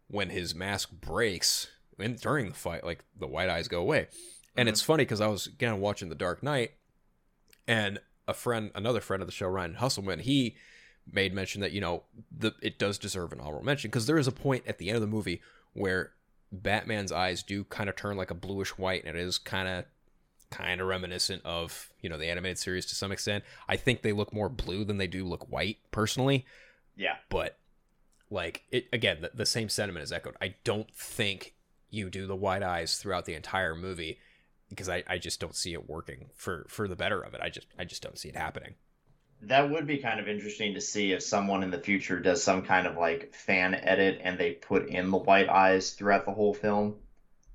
when 0.07 0.29
his 0.29 0.53
mask 0.55 0.91
breaks 0.91 1.67
and 1.97 2.19
during 2.19 2.49
the 2.49 2.53
fight 2.55 2.83
like 2.83 3.03
the 3.17 3.27
white 3.27 3.49
eyes 3.49 3.67
go 3.67 3.81
away. 3.81 4.07
And 4.55 4.67
Mhm. 4.67 4.71
it's 4.71 4.81
funny 4.81 5.05
cuz 5.05 5.19
I 5.21 5.27
was 5.27 5.47
again 5.47 5.79
watching 5.79 6.09
The 6.09 6.15
Dark 6.15 6.43
Knight 6.43 6.73
and 7.67 7.99
a 8.27 8.33
friend 8.33 8.71
another 8.75 9.01
friend 9.01 9.21
of 9.21 9.27
the 9.27 9.31
show 9.33 9.47
Ryan 9.47 9.75
Hustleman 9.75 10.21
he 10.21 10.55
made 11.11 11.33
mention 11.33 11.61
that 11.61 11.71
you 11.71 11.81
know 11.81 12.03
the 12.31 12.53
it 12.61 12.79
does 12.79 12.97
deserve 12.97 13.31
an 13.31 13.39
honorable 13.39 13.63
mention 13.65 13.89
because 13.89 14.05
there 14.07 14.17
is 14.17 14.27
a 14.27 14.31
point 14.31 14.65
at 14.67 14.77
the 14.77 14.89
end 14.89 14.95
of 14.95 15.01
the 15.01 15.07
movie 15.07 15.41
where 15.73 16.13
Batman's 16.51 17.11
eyes 17.11 17.43
do 17.43 17.63
kind 17.65 17.89
of 17.89 17.95
turn 17.95 18.17
like 18.17 18.31
a 18.31 18.35
bluish 18.35 18.77
white 18.77 19.03
and 19.05 19.17
it 19.17 19.21
is 19.21 19.37
kind 19.37 19.67
of 19.67 19.85
kind 20.51 20.79
of 20.81 20.87
reminiscent 20.87 21.41
of 21.45 21.89
you 22.01 22.09
know 22.09 22.17
the 22.17 22.27
animated 22.29 22.57
series 22.57 22.85
to 22.87 22.95
some 22.95 23.11
extent. 23.11 23.43
I 23.67 23.75
think 23.77 24.01
they 24.01 24.11
look 24.13 24.33
more 24.33 24.49
blue 24.49 24.83
than 24.85 24.97
they 24.97 25.07
do 25.07 25.25
look 25.25 25.51
white 25.51 25.77
personally, 25.91 26.45
Yeah. 26.95 27.15
but 27.29 27.57
like 28.29 28.63
it 28.71 28.87
again 28.91 29.17
the, 29.21 29.31
the 29.33 29.45
same 29.45 29.69
sentiment 29.69 30.03
is 30.03 30.11
echoed. 30.11 30.35
I 30.41 30.55
don't 30.63 30.91
think 30.93 31.53
you 31.89 32.09
do 32.09 32.27
the 32.27 32.35
white 32.35 32.63
eyes 32.63 32.97
throughout 32.97 33.25
the 33.25 33.35
entire 33.35 33.75
movie 33.75 34.17
because 34.69 34.89
I, 34.89 35.03
I 35.07 35.17
just 35.17 35.39
don't 35.39 35.55
see 35.55 35.73
it 35.73 35.87
working 35.89 36.29
for 36.35 36.65
for 36.67 36.87
the 36.87 36.95
better 36.95 37.21
of 37.21 37.33
it. 37.33 37.41
I 37.41 37.49
just 37.49 37.67
I 37.77 37.85
just 37.85 38.01
don't 38.01 38.17
see 38.17 38.29
it 38.29 38.35
happening. 38.35 38.75
That 39.41 39.69
would 39.69 39.85
be 39.85 39.97
kind 39.97 40.19
of 40.19 40.27
interesting 40.27 40.73
to 40.73 40.81
see 40.81 41.11
if 41.11 41.21
someone 41.21 41.61
in 41.61 41.69
the 41.69 41.77
future 41.79 42.19
does 42.19 42.41
some 42.41 42.63
kind 42.63 42.87
of 42.87 42.97
like 42.97 43.33
fan 43.33 43.75
edit 43.75 44.21
and 44.23 44.37
they 44.39 44.53
put 44.53 44.87
in 44.87 45.11
the 45.11 45.17
white 45.17 45.49
eyes 45.49 45.91
throughout 45.91 46.25
the 46.25 46.31
whole 46.31 46.53
film. 46.53 46.95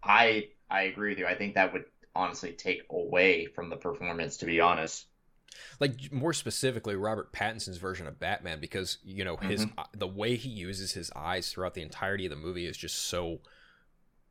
I 0.03 0.49
I 0.71 0.83
agree 0.83 1.11
with 1.11 1.19
you. 1.19 1.27
I 1.27 1.35
think 1.35 1.55
that 1.55 1.73
would 1.73 1.85
honestly 2.15 2.53
take 2.53 2.83
away 2.91 3.47
from 3.47 3.71
the 3.71 3.77
performance 3.77 4.37
to 4.39 4.47
be 4.47 4.61
honest. 4.61 5.07
like 5.79 6.13
more 6.13 6.33
specifically 6.33 6.97
robert 6.97 7.33
pattinson's 7.33 7.77
version 7.77 8.07
of 8.07 8.19
batman 8.19 8.61
because 8.61 8.99
you 9.05 9.25
know 9.25 9.37
his 9.37 9.67
mm-hmm. 9.67 9.99
the 9.99 10.07
way 10.07 10.37
he 10.37 10.49
uses 10.49 10.93
his 10.93 11.11
eyes 11.15 11.51
throughout 11.51 11.75
the 11.75 11.83
entirety 11.83 12.27
of 12.27 12.31
the 12.31 12.37
movie 12.37 12.67
is 12.67 12.77
just 12.77 12.97
so 12.97 13.41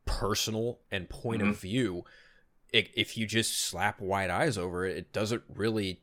personal 0.09 0.79
and 0.91 1.07
point 1.07 1.41
of 1.41 1.49
mm-hmm. 1.49 1.57
view. 1.57 2.03
It, 2.73 2.89
if 2.95 3.17
you 3.17 3.25
just 3.25 3.61
slap 3.61 3.99
white 4.01 4.29
eyes 4.29 4.57
over 4.57 4.85
it 4.85 4.97
it 4.97 5.13
doesn't 5.13 5.41
really 5.51 6.01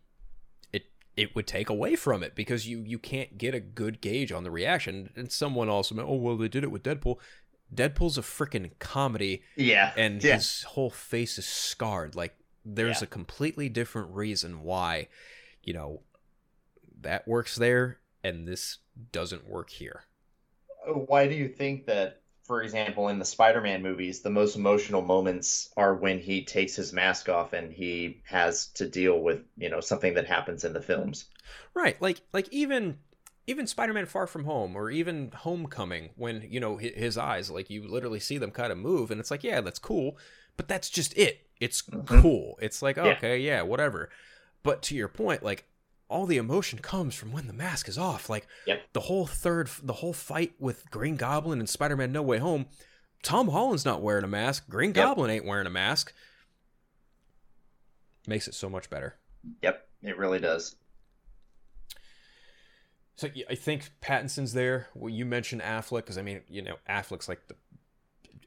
it 0.72 0.87
it 1.16 1.35
would 1.37 1.47
take 1.47 1.68
away 1.68 1.95
from 1.95 2.22
it 2.22 2.35
because 2.35 2.66
you 2.66 2.83
you 2.85 2.99
can't 2.99 3.39
get 3.39 3.55
a 3.55 3.61
good 3.61 4.01
gauge 4.01 4.33
on 4.33 4.45
the 4.45 4.51
reaction. 4.51 5.11
And 5.16 5.31
someone 5.31 5.68
also 5.68 5.95
meant, 5.95 6.09
oh 6.09 6.14
well 6.14 6.37
they 6.37 6.49
did 6.49 6.64
it 6.64 6.70
with 6.70 6.83
deadpool 6.83 7.16
deadpool's 7.74 8.18
a 8.18 8.22
freaking 8.22 8.70
comedy 8.78 9.42
Yeah. 9.56 9.92
and 9.96 10.22
yeah. 10.22 10.34
his 10.36 10.62
whole 10.62 10.90
face 10.90 11.38
is 11.38 11.46
scarred. 11.46 12.14
Like 12.14 12.36
there's 12.64 13.00
Yeah. 13.00 13.04
a 13.04 13.08
completely 13.08 13.68
different 13.68 14.14
reason 14.14 14.62
why, 14.62 15.08
you 15.62 15.72
know, 15.72 16.02
that 17.00 17.26
works 17.28 17.56
there 17.56 17.98
and 18.24 18.46
this 18.46 18.78
doesn't 19.12 19.48
work 19.48 19.70
here. 19.70 20.04
Oh, 20.86 20.94
why 21.06 21.26
do 21.28 21.34
you 21.34 21.48
think 21.48 21.86
that, 21.86 22.22
for 22.44 22.62
example, 22.62 23.08
in 23.08 23.18
the 23.18 23.24
Spider-Man 23.24 23.82
movies, 23.82 24.20
the 24.22 24.30
most 24.30 24.56
emotional 24.56 25.02
moments 25.02 25.70
are 25.76 25.94
when 25.94 26.18
he 26.18 26.44
takes 26.44 26.76
his 26.76 26.92
mask 26.92 27.28
off 27.28 27.52
and 27.52 27.72
he 27.72 28.22
has 28.24 28.68
to 28.68 28.88
deal 28.88 29.20
with, 29.20 29.44
you 29.56 29.68
know, 29.68 29.80
something 29.80 30.14
that 30.14 30.26
happens 30.26 30.64
in 30.64 30.72
the 30.72 30.80
films? 30.82 31.26
Right. 31.74 32.00
Like 32.00 32.20
like 32.32 32.48
even 32.52 32.98
even 33.47 33.66
Spider-Man 33.66 34.07
Far 34.07 34.26
From 34.26 34.44
Home 34.44 34.74
or 34.76 34.90
even 34.90 35.30
Homecoming 35.32 36.11
when, 36.16 36.47
you 36.51 36.59
know, 36.61 36.76
his 36.78 37.16
eyes 37.16 37.51
like 37.51 37.70
you 37.70 37.86
literally 37.86 38.20
see 38.20 38.38
them 38.38 38.51
kind 38.51 38.72
of 38.72 38.78
move 38.78 39.11
and 39.11 39.20
it's 39.20 39.30
like, 39.30 39.44
yeah, 39.44 39.61
that's 39.61 39.78
cool, 39.78 40.18
but 40.57 40.66
that's 40.68 40.90
just 40.90 41.16
it. 41.16 41.47
It's 41.61 41.82
Mhm. 41.82 42.07
cool. 42.22 42.59
It's 42.61 42.82
like, 42.82 42.97
Yeah. 42.97 43.05
okay, 43.16 43.38
yeah, 43.38 43.62
whatever. 43.62 44.11
But 44.62 44.82
to 44.84 44.97
your 44.97 45.09
point, 45.09 45.42
like 45.42 45.64
all 46.09 46.26
the 46.26 46.36
emotion 46.38 46.78
comes 46.80 47.14
from 47.14 47.32
when 47.32 47.47
the 47.47 47.53
mask 47.53 47.88
is 47.88 47.97
off. 47.99 48.28
Like 48.28 48.47
Yep. 48.66 48.82
the 48.92 49.01
whole 49.01 49.26
third, 49.26 49.68
the 49.82 49.94
whole 49.94 50.12
fight 50.12 50.55
with 50.59 50.90
Green 50.90 51.16
Goblin 51.16 51.59
and 51.61 51.68
Spider-Man 51.68 52.12
No 52.12 52.22
Way 52.22 52.38
Home. 52.38 52.66
Tom 53.22 53.49
Holland's 53.49 53.84
not 53.84 54.03
wearing 54.03 54.24
a 54.24 54.28
mask. 54.28 54.68
Green 54.68 54.90
Yep. 54.90 54.94
Goblin 54.97 55.30
ain't 55.30 55.44
wearing 55.44 55.66
a 55.66 55.70
mask. 55.70 56.12
Makes 58.26 58.49
it 58.49 58.55
so 58.55 58.68
much 58.68 58.90
better. 58.90 59.16
Yep, 59.62 59.88
it 60.03 60.16
really 60.18 60.40
does. 60.40 60.74
So 63.16 63.28
I 63.48 63.54
think 63.54 63.90
Pattinson's 64.02 64.52
there. 64.52 64.88
Well, 64.94 65.08
you 65.08 65.24
mentioned 65.24 65.62
Affleck 65.62 65.98
because 65.98 66.18
I 66.18 66.22
mean, 66.22 66.42
you 66.48 66.62
know, 66.62 66.76
Affleck's 66.88 67.28
like 67.28 67.40
the 67.48 67.54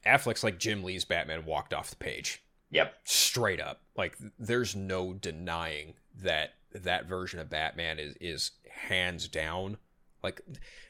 Affleck's 0.06 0.44
like 0.44 0.60
Jim 0.60 0.84
Lee's 0.84 1.06
Batman 1.06 1.46
walked 1.46 1.74
off 1.74 1.90
the 1.90 1.96
page 1.96 2.44
Yep. 2.72 2.94
straight 3.04 3.60
up. 3.60 3.82
Like 3.98 4.18
there's 4.38 4.76
no 4.76 5.14
denying 5.14 5.96
that 6.22 6.52
that 6.74 7.08
version 7.08 7.40
of 7.40 7.50
Batman 7.50 7.98
is 8.00 8.16
is 8.22 8.52
hands 8.70 9.28
down 9.28 9.78
like 10.22 10.42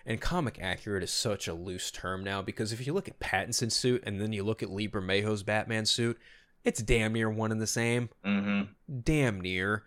and 0.06 0.20
comic 0.20 0.60
accurate 0.62 1.04
is 1.04 1.12
such 1.12 1.48
a 1.48 1.54
loose 1.54 1.92
term 1.92 2.24
now 2.24 2.42
because 2.42 2.74
if 2.74 2.86
you 2.86 2.94
look 2.94 3.08
at 3.08 3.20
Pattinson's 3.20 3.76
suit 3.76 4.04
and 4.06 4.20
then 4.20 4.34
you 4.34 4.44
look 4.44 4.62
at 4.64 4.72
Lee 4.72 4.88
Bermejo's 4.90 5.44
Batman 5.44 5.86
suit, 5.86 6.18
it's 6.66 6.82
damn 6.82 7.14
near 7.14 7.30
one 7.30 7.52
and 7.52 7.62
the 7.62 7.68
same. 7.68 8.10
Mm-hmm. 8.26 8.72
Damn 9.04 9.40
near. 9.40 9.84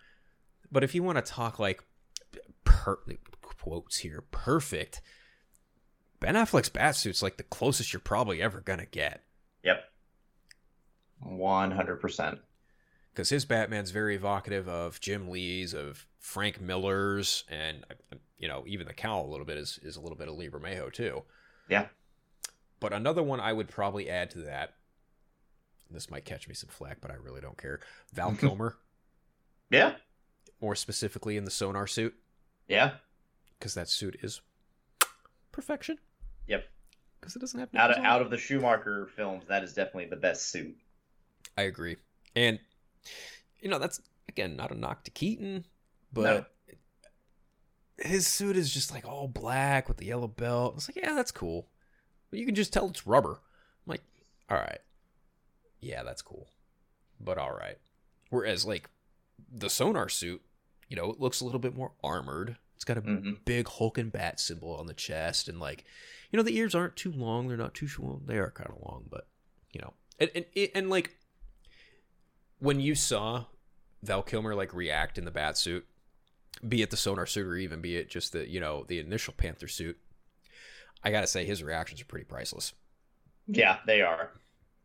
But 0.71 0.83
if 0.83 0.95
you 0.95 1.03
want 1.03 1.23
to 1.23 1.31
talk 1.31 1.59
like 1.59 1.83
per 2.63 2.97
quotes 3.63 3.97
here, 3.99 4.23
perfect. 4.31 5.01
Ben 6.19 6.35
Affleck's 6.35 6.69
Batsuit's 6.69 7.21
like 7.23 7.37
the 7.37 7.43
closest 7.43 7.93
you're 7.93 7.99
probably 7.99 8.41
ever 8.41 8.59
gonna 8.61 8.85
get. 8.85 9.21
Yep. 9.63 9.83
One 11.21 11.71
hundred 11.71 11.97
percent. 12.01 12.39
because 13.13 13.29
his 13.29 13.45
Batman's 13.45 13.91
very 13.91 14.15
evocative 14.15 14.67
of 14.67 14.99
Jim 14.99 15.29
Lee's, 15.29 15.73
of 15.73 16.05
Frank 16.19 16.59
Miller's, 16.59 17.45
and 17.49 17.85
uh, 18.11 18.17
you 18.37 18.47
know 18.47 18.63
even 18.67 18.87
the 18.87 18.93
cowl 18.93 19.25
a 19.25 19.31
little 19.31 19.45
bit 19.45 19.57
is 19.57 19.79
is 19.83 19.95
a 19.95 20.01
little 20.01 20.17
bit 20.17 20.27
of 20.27 20.35
Lee 20.35 20.49
Bermejo 20.49 20.91
too. 20.91 21.23
Yeah. 21.69 21.87
But 22.81 22.91
another 22.91 23.23
one 23.23 23.39
I 23.39 23.53
would 23.53 23.69
probably 23.69 24.09
add 24.09 24.29
to 24.31 24.39
that. 24.39 24.73
This 25.89 26.09
might 26.11 26.25
catch 26.25 26.47
me 26.49 26.53
some 26.53 26.69
flack, 26.69 26.97
but 26.99 27.11
I 27.11 27.15
really 27.15 27.39
don't 27.39 27.57
care. 27.57 27.79
Val 28.11 28.33
Kilmer, 28.39 28.75
Yeah. 29.69 29.93
more 30.59 30.75
specifically 30.75 31.37
in 31.37 31.45
the 31.45 31.51
sonar 31.51 31.87
suit, 31.87 32.13
Yeah. 32.67 32.95
Because 33.63 33.75
that 33.75 33.87
suit 33.87 34.17
is 34.21 34.41
perfection. 35.53 35.97
Yep. 36.49 36.65
Because 37.17 37.37
it 37.37 37.39
doesn't 37.39 37.61
have 37.61 37.69
Out 37.73 37.91
of 37.91 37.97
on 37.99 38.05
out 38.05 38.21
of 38.21 38.29
the 38.29 38.37
Schumacher 38.37 39.07
films, 39.15 39.45
that 39.47 39.63
is 39.63 39.73
definitely 39.73 40.07
the 40.07 40.17
best 40.17 40.49
suit. 40.49 40.75
I 41.57 41.61
agree. 41.61 41.95
And 42.35 42.59
you 43.61 43.69
know, 43.69 43.79
that's 43.79 44.01
again 44.27 44.57
not 44.57 44.71
a 44.71 44.77
knock 44.77 45.05
to 45.05 45.11
Keaton, 45.11 45.65
but 46.11 46.51
his 47.97 48.27
suit 48.27 48.57
is 48.57 48.73
just 48.73 48.91
like 48.91 49.07
all 49.07 49.29
black 49.29 49.87
with 49.87 49.95
the 49.95 50.07
yellow 50.07 50.27
belt. 50.27 50.73
It's 50.75 50.89
like, 50.89 50.97
yeah, 50.97 51.13
that's 51.13 51.31
cool. 51.31 51.69
But 52.29 52.39
you 52.39 52.45
can 52.45 52.55
just 52.55 52.73
tell 52.73 52.89
it's 52.89 53.07
rubber. 53.07 53.39
I'm 53.85 53.87
like, 53.87 54.03
all 54.49 54.57
right. 54.57 54.79
Yeah, 55.79 56.03
that's 56.03 56.21
cool. 56.21 56.49
But 57.17 57.37
all 57.37 57.53
right. 57.53 57.77
Whereas 58.29 58.65
like 58.65 58.89
the 59.49 59.69
sonar 59.69 60.09
suit, 60.09 60.41
you 60.89 60.97
know, 60.97 61.09
it 61.09 61.21
looks 61.21 61.39
a 61.39 61.45
little 61.45 61.61
bit 61.61 61.77
more 61.77 61.93
armored. 62.03 62.57
It's 62.83 62.85
got 62.85 62.97
a 62.97 63.01
Mhm. 63.01 63.45
big 63.45 63.69
Hulk 63.69 63.97
and 63.97 64.11
bat 64.11 64.41
symbol 64.41 64.75
on 64.75 64.87
the 64.87 64.93
chest 64.93 65.47
and 65.47 65.57
like 65.57 65.85
you 66.29 66.35
know 66.35 66.43
the 66.43 66.57
ears 66.57 66.75
aren't 66.75 66.97
too 66.97 67.13
long 67.13 67.47
they're 67.47 67.55
not 67.55 67.73
too 67.73 67.87
short 67.87 68.27
they 68.27 68.37
are 68.37 68.51
kind 68.51 68.69
of 68.69 68.81
long 68.81 69.05
but 69.09 69.29
you 69.71 69.79
know 69.79 69.93
and 70.19 70.29
and, 70.35 70.45
and 70.75 70.89
like 70.89 71.15
when 72.59 72.81
you 72.81 72.93
saw 72.93 73.45
Val 74.01 74.21
Kilmer 74.21 74.53
like 74.53 74.73
react 74.73 75.17
in 75.17 75.23
the 75.23 75.31
bat 75.31 75.57
suit, 75.57 75.87
be 76.67 76.81
it 76.81 76.89
the 76.89 76.97
sonar 76.97 77.25
suit 77.25 77.47
or 77.47 77.55
even 77.55 77.79
be 77.79 77.95
it 77.95 78.09
just 78.09 78.33
the 78.33 78.49
you 78.49 78.59
know 78.59 78.83
the 78.89 78.99
initial 78.99 79.33
Panther 79.33 79.69
suit, 79.69 79.97
I 81.05 81.09
gotta 81.09 81.27
say 81.27 81.45
his 81.45 81.63
reactions 81.63 82.01
are 82.01 82.05
pretty 82.05 82.25
priceless. 82.25 82.73
Yeah, 83.47 83.79
they 83.85 84.01
are. 84.01 84.31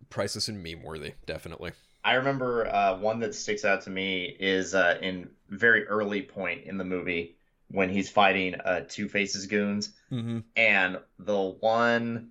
Priceless 0.09 0.47
and 0.47 0.63
meme 0.63 0.85
worthy, 0.85 1.15
definitely. 1.27 1.73
I 2.05 2.15
remember 2.15 2.69
uh, 2.73 2.97
one 2.97 3.19
that 3.21 3.35
sticks 3.35 3.65
out 3.65 3.83
to 3.83 3.91
me 3.91 4.37
is 4.39 4.73
uh, 4.73 4.99
in 5.03 5.31
very 5.49 5.85
early 5.89 6.23
point 6.23 6.63
in 6.65 6.79
the 6.79 6.85
movie 6.85 7.38
when 7.69 7.91
he's 7.91 8.11
fighting 8.11 8.55
uh, 8.57 8.85
Two 8.89 9.09
Faces 9.09 9.47
goons, 9.47 9.93
Mm-hmm. 10.11 10.39
and 10.57 10.99
the 11.19 11.41
one, 11.61 12.31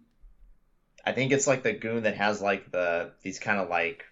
I 1.06 1.12
think 1.14 1.32
it's 1.32 1.48
like 1.48 1.64
the 1.64 1.74
goon 1.74 2.04
that 2.04 2.18
has 2.18 2.42
like 2.42 2.72
the 2.72 3.12
these 3.22 3.40
kind 3.40 3.60
of 3.60 3.70
like 3.70 4.06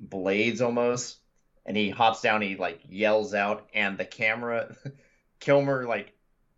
blades 0.00 0.60
almost, 0.60 1.18
and 1.66 1.76
he 1.76 1.90
hops 1.90 2.22
down, 2.22 2.42
he 2.42 2.56
like 2.56 2.80
yells 2.88 3.34
out, 3.34 3.68
and 3.74 3.98
the 3.98 4.04
camera, 4.04 4.74
Kilmer 5.40 5.86
like 5.86 6.12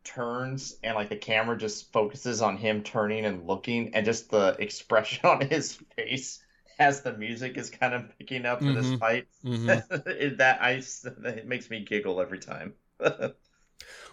turns 0.04 0.76
and 0.82 0.94
like 0.94 1.10
the 1.10 1.16
camera 1.16 1.58
just 1.58 1.92
focuses 1.92 2.40
on 2.40 2.56
him 2.56 2.82
turning 2.82 3.26
and 3.26 3.46
looking 3.46 3.94
and 3.94 4.06
just 4.06 4.30
the 4.30 4.56
expression 4.60 5.26
on 5.26 5.40
his 5.46 5.74
face 5.96 6.42
as 6.78 7.02
the 7.02 7.12
music 7.16 7.58
is 7.58 7.68
kind 7.70 7.92
of 7.94 8.18
picking 8.18 8.46
up 8.46 8.64
for 8.64 8.72
this 8.72 8.92
Mhm. 8.92 8.98
fight 9.00 9.26
Mm-hmm. 9.44 9.78
that 10.38 10.58
I 10.62 10.82
it 11.28 11.46
makes 11.46 11.68
me 11.68 11.84
giggle 11.84 12.20
every 12.20 12.38
time 12.38 12.74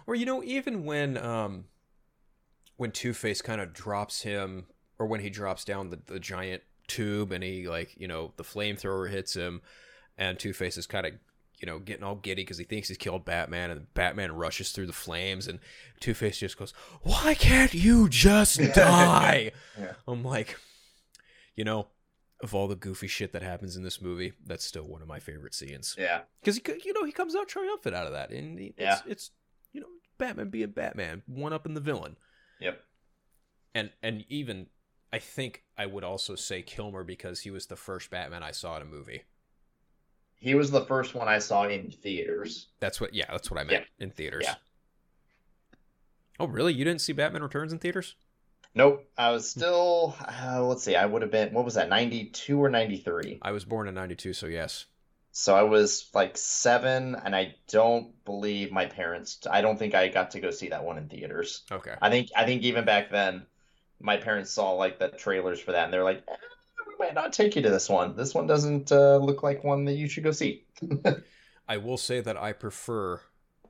Or 0.06 0.14
you 0.14 0.26
know, 0.26 0.42
even 0.42 0.84
when 0.84 1.16
um 1.16 1.64
when 2.76 2.90
Two 2.92 3.12
Face 3.12 3.42
kind 3.42 3.60
of 3.60 3.72
drops 3.72 4.22
him, 4.22 4.66
or 4.98 5.06
when 5.06 5.20
he 5.20 5.30
drops 5.30 5.64
down 5.64 5.90
the, 5.90 5.98
the 6.06 6.20
giant 6.20 6.62
tube 6.86 7.32
and 7.32 7.44
he 7.44 7.68
like 7.68 7.94
you 7.98 8.08
know 8.08 8.32
the 8.36 8.44
flamethrower 8.44 9.10
hits 9.10 9.34
him, 9.34 9.62
and 10.16 10.38
Two 10.38 10.52
Face 10.52 10.76
is 10.78 10.86
kind 10.86 11.06
of 11.06 11.12
you 11.60 11.66
know 11.66 11.78
getting 11.80 12.04
all 12.04 12.14
giddy 12.14 12.42
because 12.42 12.58
he 12.58 12.64
thinks 12.64 12.88
he's 12.88 12.96
killed 12.98 13.24
Batman, 13.24 13.70
and 13.70 13.92
Batman 13.94 14.32
rushes 14.32 14.70
through 14.72 14.86
the 14.86 14.92
flames, 14.92 15.48
and 15.48 15.58
Two 16.00 16.14
Face 16.14 16.38
just 16.38 16.56
goes, 16.56 16.72
"Why 17.02 17.34
can't 17.34 17.74
you 17.74 18.08
just 18.08 18.60
die?" 18.74 19.52
Yeah. 19.78 19.92
I'm 20.06 20.22
like, 20.24 20.56
you 21.56 21.64
know. 21.64 21.88
Of 22.40 22.54
all 22.54 22.68
the 22.68 22.76
goofy 22.76 23.08
shit 23.08 23.32
that 23.32 23.42
happens 23.42 23.74
in 23.74 23.82
this 23.82 24.00
movie, 24.00 24.32
that's 24.46 24.64
still 24.64 24.84
one 24.84 25.02
of 25.02 25.08
my 25.08 25.18
favorite 25.18 25.54
scenes 25.56 25.96
yeah 25.98 26.20
because 26.40 26.56
you 26.84 26.92
know 26.92 27.02
he 27.04 27.10
comes 27.10 27.34
out 27.34 27.48
triumphant 27.48 27.96
out 27.96 28.06
of 28.06 28.12
that, 28.12 28.30
and 28.30 28.60
it's, 28.60 28.78
Yeah. 28.78 29.00
it's 29.08 29.32
you 29.72 29.80
know 29.80 29.86
Batman 30.18 30.50
being 30.50 30.70
Batman, 30.70 31.22
one 31.26 31.52
up 31.52 31.66
in 31.66 31.74
the 31.74 31.80
villain, 31.80 32.16
yep 32.60 32.82
and 33.74 33.90
and 34.02 34.24
even 34.28 34.66
I 35.12 35.18
think 35.18 35.64
I 35.76 35.86
would 35.86 36.04
also 36.04 36.34
say 36.34 36.62
Kilmer 36.62 37.04
because 37.04 37.40
he 37.40 37.50
was 37.50 37.66
the 37.66 37.76
first 37.76 38.10
Batman 38.10 38.42
I 38.42 38.50
saw 38.50 38.76
in 38.76 38.82
a 38.82 38.86
movie. 38.86 39.22
he 40.36 40.54
was 40.54 40.70
the 40.70 40.84
first 40.84 41.14
one 41.14 41.28
I 41.28 41.38
saw 41.38 41.64
in 41.64 41.90
theaters 41.90 42.68
That's 42.80 43.00
what, 43.00 43.14
yeah, 43.14 43.24
that's 43.30 43.50
what 43.50 43.58
I 43.60 43.64
meant 43.64 43.86
in 43.98 44.10
theaters. 44.10 44.44
Yeah. 44.46 44.54
Oh, 46.40 46.46
really? 46.46 46.72
You 46.72 46.84
didn't 46.84 47.00
see 47.00 47.12
Batman 47.12 47.42
Returns 47.42 47.72
in 47.72 47.78
theaters? 47.78 48.14
nope 48.74 49.04
I 49.16 49.30
was 49.30 49.48
still 49.48 50.14
uh, 50.20 50.62
let's 50.62 50.82
see 50.82 50.94
I 50.94 51.06
would 51.06 51.22
have 51.22 51.30
been 51.30 51.54
what 51.54 51.64
was 51.64 51.74
that 51.74 51.88
92 51.88 52.62
or 52.62 52.68
93 52.68 53.38
I 53.40 53.50
was 53.50 53.64
born 53.64 53.88
in 53.88 53.94
'92, 53.94 54.34
so 54.34 54.46
yes. 54.46 54.86
So 55.38 55.54
I 55.54 55.62
was 55.62 56.10
like 56.14 56.36
seven, 56.36 57.14
and 57.14 57.34
I 57.34 57.54
don't 57.68 58.12
believe 58.24 58.72
my 58.72 58.86
parents. 58.86 59.38
I 59.48 59.60
don't 59.60 59.78
think 59.78 59.94
I 59.94 60.08
got 60.08 60.32
to 60.32 60.40
go 60.40 60.50
see 60.50 60.70
that 60.70 60.82
one 60.82 60.98
in 60.98 61.08
theaters. 61.08 61.62
Okay. 61.70 61.94
I 62.02 62.10
think 62.10 62.30
I 62.34 62.44
think 62.44 62.62
even 62.62 62.84
back 62.84 63.12
then, 63.12 63.46
my 64.00 64.16
parents 64.16 64.50
saw 64.50 64.72
like 64.72 64.98
the 64.98 65.10
trailers 65.10 65.60
for 65.60 65.70
that, 65.70 65.84
and 65.84 65.92
they're 65.92 66.02
like, 66.02 66.24
eh, 66.26 66.34
"We 66.88 66.94
might 66.98 67.14
not 67.14 67.32
take 67.32 67.54
you 67.54 67.62
to 67.62 67.70
this 67.70 67.88
one. 67.88 68.16
This 68.16 68.34
one 68.34 68.48
doesn't 68.48 68.90
uh, 68.90 69.18
look 69.18 69.44
like 69.44 69.62
one 69.62 69.84
that 69.84 69.92
you 69.92 70.08
should 70.08 70.24
go 70.24 70.32
see." 70.32 70.64
I 71.68 71.76
will 71.76 71.98
say 71.98 72.20
that 72.20 72.36
I 72.36 72.52
prefer 72.52 73.20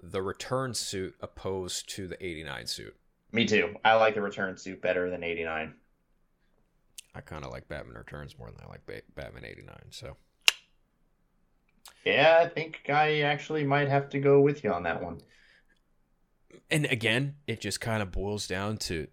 the 0.02 0.22
return 0.22 0.72
suit 0.72 1.16
opposed 1.20 1.86
to 1.90 2.08
the 2.08 2.16
'89 2.24 2.66
suit. 2.66 2.96
Me 3.30 3.44
too. 3.44 3.74
I 3.84 3.92
like 3.96 4.14
the 4.14 4.22
return 4.22 4.56
suit 4.56 4.80
better 4.80 5.10
than 5.10 5.22
'89. 5.22 5.74
I 7.14 7.20
kind 7.20 7.44
of 7.44 7.50
like 7.50 7.68
Batman 7.68 7.98
Returns 7.98 8.38
more 8.38 8.50
than 8.50 8.60
I 8.64 8.70
like 8.70 8.86
ba- 8.86 9.02
Batman 9.14 9.44
'89. 9.44 9.76
So 9.90 10.16
Yeah, 12.04 12.40
I 12.42 12.48
think 12.48 12.80
I 12.88 13.20
actually 13.22 13.64
might 13.64 13.88
have 13.88 14.08
to 14.10 14.18
go 14.20 14.40
with 14.40 14.64
you 14.64 14.72
on 14.72 14.82
that 14.84 15.02
one. 15.02 15.20
and 16.70 16.84
again, 16.86 17.34
it 17.46 17.60
just 17.60 17.80
kind 17.80 18.02
of 18.02 18.10
boils 18.12 18.46
down 18.46 18.76
to 18.76 19.06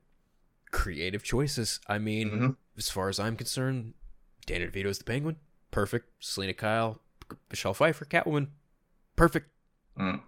creative 0.72 1.24
choices. 1.24 1.80
I 1.88 1.98
mean, 2.00 2.30
Mhm. 2.32 2.56
as 2.78 2.90
far 2.90 3.08
as 3.08 3.18
I'm 3.20 3.38
concerned, 3.38 3.94
Danny 4.46 4.68
DeVito's 4.68 4.98
the 4.98 5.06
Penguin, 5.06 5.38
perfect. 5.72 6.10
Selina 6.20 6.54
Kyle, 6.54 7.00
Michelle 7.50 7.74
Pfeiffer, 7.74 8.04
Catwoman, 8.06 8.50
perfect. 9.16 9.50
Mm. 9.98 10.22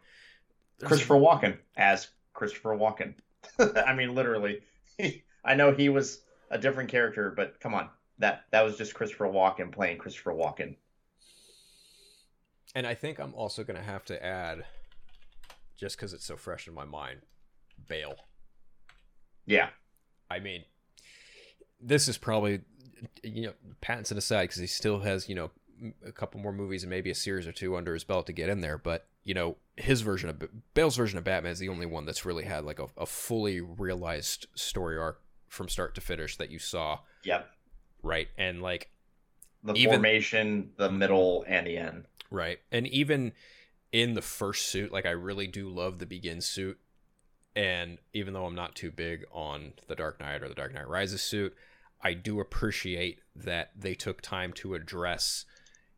Christopher 0.84 1.16
Walken 1.16 1.58
as 1.76 2.10
Christopher 2.34 2.76
Walken. 2.78 3.16
I 3.86 3.94
mean, 3.94 4.16
literally. 4.16 4.62
I 5.44 5.56
know 5.56 5.72
he 5.74 5.90
was 5.90 6.22
a 6.50 6.58
different 6.58 6.90
character, 6.90 7.32
but 7.36 7.60
come 7.60 7.74
on, 7.74 7.90
that 8.20 8.46
that 8.52 8.62
was 8.62 8.78
just 8.78 8.94
Christopher 8.94 9.26
Walken 9.28 9.72
playing 9.72 9.98
Christopher 9.98 10.32
Walken. 10.34 10.76
And 12.78 12.86
I 12.86 12.94
think 12.94 13.20
I'm 13.20 13.34
also 13.34 13.64
gonna 13.64 13.82
have 13.82 14.06
to 14.06 14.24
add, 14.24 14.64
just 15.80 15.98
because 15.98 16.14
it's 16.14 16.28
so 16.28 16.38
fresh 16.38 16.68
in 16.68 16.76
my 16.76 16.86
mind, 16.86 17.22
Bale. 17.88 18.14
Yeah, 19.48 19.70
I 20.30 20.38
mean, 20.38 20.64
this 21.82 22.08
is 22.08 22.20
probably, 22.20 22.62
you 23.24 23.48
know, 23.48 23.54
Pattinson 23.82 24.16
aside, 24.16 24.44
because 24.44 24.62
he 24.62 24.68
still 24.68 25.00
has, 25.00 25.28
you 25.28 25.34
know, 25.34 25.50
a 26.06 26.12
couple 26.12 26.40
more 26.40 26.52
movies 26.52 26.84
and 26.84 26.92
maybe 26.92 27.10
a 27.10 27.16
series 27.16 27.48
or 27.48 27.52
two 27.52 27.76
under 27.76 27.96
his 27.96 28.04
belt 28.04 28.28
to 28.28 28.32
get 28.32 28.48
in 28.48 28.62
there. 28.62 28.78
But, 28.78 29.08
you 29.24 29.34
know, 29.34 29.58
his 29.76 30.02
version 30.02 30.30
of, 30.30 30.44
Bale's 30.76 30.98
version 30.98 31.18
of 31.18 31.24
Batman 31.24 31.54
is 31.54 31.60
the 31.60 31.70
only 31.70 31.88
one 31.88 32.06
that's 32.06 32.26
really 32.26 32.44
had 32.46 32.64
like 32.64 32.78
a, 32.78 32.90
a 32.96 33.08
fully 33.08 33.60
realized 33.60 34.46
story 34.54 35.00
arc 35.00 35.20
from 35.48 35.68
start 35.68 35.96
to 35.96 36.02
finish 36.02 36.38
that 36.38 36.52
you 36.52 36.60
saw, 36.60 37.00
yep. 37.24 37.50
right? 38.04 38.28
And 38.38 38.62
like, 38.62 38.92
The 39.64 39.74
Even- 39.74 39.94
formation, 39.96 40.74
the 40.78 40.92
middle, 40.92 41.44
and 41.48 41.66
the 41.66 41.78
end. 41.78 42.06
Right. 42.30 42.60
And 42.72 42.88
even 42.88 43.34
in 43.92 44.14
the 44.14 44.22
first 44.22 44.68
suit, 44.68 44.92
like 44.92 45.06
I 45.06 45.12
really 45.12 45.48
do 45.48 45.70
love 45.70 46.00
the 46.00 46.06
begin 46.06 46.42
suit. 46.42 46.80
And 47.56 47.98
even 48.14 48.34
though 48.34 48.46
I'm 48.46 48.56
not 48.56 48.76
too 48.76 48.92
big 48.92 49.26
on 49.32 49.74
the 49.88 49.96
Dark 49.96 50.20
Knight 50.20 50.44
or 50.44 50.50
the 50.50 50.56
Dark 50.56 50.74
Knight 50.74 50.88
Rises 50.88 51.22
suit, 51.22 51.56
I 52.02 52.14
do 52.14 52.40
appreciate 52.40 53.20
that 53.36 53.72
they 53.76 53.96
took 53.96 54.22
time 54.22 54.54
to 54.54 54.76
address, 54.76 55.46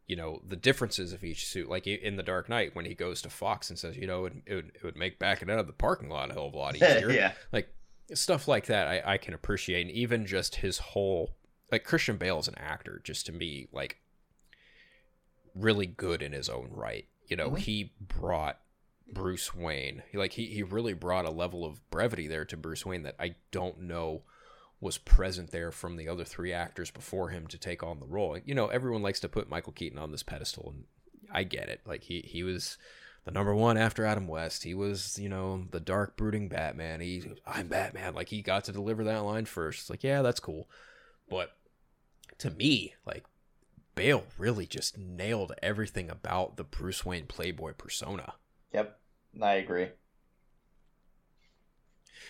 you 0.08 0.16
know, 0.16 0.42
the 0.48 0.56
differences 0.56 1.12
of 1.12 1.24
each 1.24 1.46
suit. 1.46 1.70
Like 1.70 1.86
in 1.86 2.16
the 2.16 2.24
Dark 2.24 2.48
Knight, 2.48 2.76
when 2.76 2.86
he 2.86 2.94
goes 2.94 3.22
to 3.24 3.30
Fox 3.30 3.70
and 3.70 3.78
says, 3.78 3.98
you 3.98 4.08
know, 4.08 4.26
it, 4.26 4.34
it, 4.46 4.56
would, 4.56 4.72
it 4.76 4.84
would 4.84 4.98
make 4.98 5.20
backing 5.20 5.50
out 5.50 5.60
of 5.60 5.68
the 5.68 5.74
parking 5.74 6.10
lot 6.10 6.32
a 6.32 6.34
hell 6.34 6.48
of 6.48 6.54
a 6.54 6.58
lot 6.58 6.76
easier 6.78 7.12
yeah, 7.12 7.34
like 7.52 7.74
stuff 8.14 8.48
like 8.48 8.66
that 8.68 8.88
I, 8.88 9.14
I 9.14 9.18
can 9.18 9.34
appreciate 9.34 9.82
and 9.82 9.92
even 9.92 10.26
just 10.26 10.56
his 10.56 10.80
whole 10.80 11.36
like 11.72 11.84
christian 11.84 12.18
bale 12.18 12.40
is 12.40 12.48
an 12.48 12.58
actor 12.58 13.02
just 13.04 13.26
to 13.28 13.32
me 13.32 13.68
like 13.72 13.98
really 15.56 15.86
good 15.86 16.22
in 16.22 16.32
his 16.32 16.50
own 16.50 16.70
right 16.72 17.08
you 17.28 17.36
know 17.36 17.52
Mhm. 17.52 17.58
he 17.60 17.94
brought 18.00 18.60
bruce 19.12 19.56
wayne 19.56 20.04
like 20.14 20.34
he, 20.34 20.46
he 20.48 20.62
really 20.64 20.94
brought 20.94 21.26
a 21.26 21.32
level 21.32 21.66
of 21.66 21.88
brevity 21.90 22.28
there 22.28 22.46
to 22.46 22.56
bruce 22.58 22.86
wayne 22.86 23.04
that 23.04 23.16
i 23.20 23.36
don't 23.52 23.80
know 23.82 24.22
was 24.82 24.98
present 24.98 25.52
there 25.52 25.72
from 25.72 25.98
the 25.98 26.08
other 26.08 26.24
three 26.24 26.54
actors 26.54 26.92
before 26.92 27.30
him 27.30 27.48
to 27.48 27.58
take 27.58 27.82
on 27.84 28.00
the 28.00 28.06
role 28.06 28.38
you 28.46 28.54
know 28.54 28.68
everyone 28.68 29.02
likes 29.02 29.20
to 29.20 29.28
put 29.28 29.50
michael 29.50 29.74
keaton 29.74 29.98
on 29.98 30.12
this 30.12 30.24
pedestal 30.24 30.72
and 30.76 30.84
i 31.32 31.44
get 31.44 31.70
it 31.70 31.82
like 31.86 32.04
he, 32.04 32.22
he 32.22 32.44
was 32.44 32.78
the 33.26 33.32
number 33.32 33.54
one 33.54 33.76
after 33.78 34.06
Adam 34.06 34.28
West. 34.30 34.64
He 34.64 34.74
was, 34.74 35.20
you 35.20 35.28
know, 35.28 35.66
the 35.72 35.82
dark 35.82 36.16
brooding 36.16 36.48
Batman. 36.48 37.02
He 37.02 37.30
I'm 37.46 37.68
Batman. 37.68 38.16
Like 38.16 38.30
he 38.30 38.42
got 38.42 38.64
to 38.64 38.72
deliver 38.72 39.04
that 39.04 39.24
line 39.26 39.44
first. 39.44 39.82
It's 39.82 39.90
like, 39.90 40.06
yeah, 40.06 40.22
that's 40.22 40.40
cool. 40.40 40.70
But 41.30 41.52
to 42.38 42.50
me, 42.50 42.96
like 43.06 43.26
Bale 44.00 44.24
really 44.38 44.66
just 44.66 44.98
nailed 44.98 45.52
everything 45.62 46.10
about 46.10 46.56
the 46.56 46.64
Bruce 46.64 47.06
Wayne 47.06 47.26
Playboy 47.26 47.74
persona. 47.74 48.36
yep. 48.72 48.98
I 49.42 49.56
agree. 49.56 49.90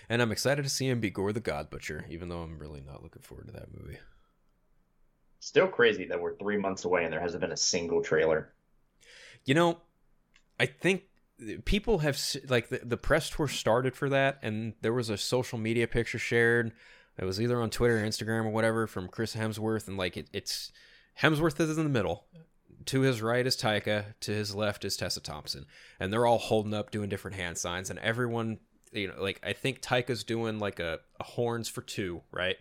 And 0.10 0.20
I'm 0.20 0.32
excited 0.32 0.64
to 0.64 0.70
see 0.70 0.90
him 0.90 1.00
be 1.00 1.12
Gorr 1.12 1.32
the 1.32 1.40
God 1.40 1.70
Butcher, 1.70 2.08
even 2.10 2.28
though 2.28 2.42
I'm 2.42 2.58
really 2.58 2.82
not 2.82 3.04
looking 3.04 3.22
forward 3.22 3.46
to 3.50 3.54
that 3.54 3.68
movie. 3.72 4.00
Still 5.42 5.68
crazy 5.68 6.06
that 6.06 6.20
we're 6.20 6.38
three 6.38 6.58
months 6.58 6.86
away 6.86 7.04
and 7.04 7.14
there 7.14 7.22
hasn't 7.22 7.42
been 7.42 7.52
a 7.52 7.58
single 7.58 8.02
trailer. 8.02 8.52
You 9.46 9.54
know, 9.54 9.78
I 10.60 10.66
think 10.66 11.04
people 11.66 12.00
have 12.00 12.20
like 12.48 12.70
the, 12.70 12.80
the 12.84 12.98
press 12.98 13.30
tour 13.30 13.48
started 13.48 13.96
for 13.96 14.10
that, 14.10 14.40
and 14.42 14.74
there 14.82 14.92
was 14.92 15.12
a 15.12 15.18
social 15.18 15.60
media 15.60 15.86
picture 15.88 16.18
shared. 16.18 16.72
It 17.20 17.26
was 17.26 17.40
either 17.40 17.62
on 17.62 17.70
Twitter 17.70 18.00
or 18.00 18.08
Instagram 18.08 18.46
or 18.46 18.50
whatever 18.50 18.88
from 18.88 19.08
Chris 19.08 19.36
Hemsworth, 19.36 19.88
and 19.88 19.98
like 19.98 20.18
it, 20.18 20.30
it's 20.34 20.72
Hemsworth 21.22 21.60
is 21.60 21.78
in 21.78 21.84
the 21.84 21.90
middle. 21.90 22.26
To 22.86 23.02
his 23.02 23.22
right 23.22 23.46
is 23.46 23.58
Taika, 23.58 24.16
to 24.22 24.32
his 24.32 24.56
left 24.56 24.86
is 24.86 24.96
Tessa 24.96 25.20
Thompson, 25.20 25.66
and 26.00 26.12
they're 26.12 26.26
all 26.26 26.38
holding 26.38 26.74
up, 26.74 26.92
doing 26.92 27.10
different 27.10 27.38
hand 27.38 27.58
signs, 27.58 27.90
and 27.90 28.00
everyone, 28.00 28.60
you 28.92 29.10
know, 29.10 29.22
like 29.22 29.40
I 29.44 29.54
think 29.54 29.82
Taika's 29.82 30.24
doing 30.24 30.60
like 30.60 30.80
a, 30.80 31.00
a 31.20 31.24
horns 31.24 31.68
for 31.68 31.82
two, 31.82 32.22
right? 32.32 32.56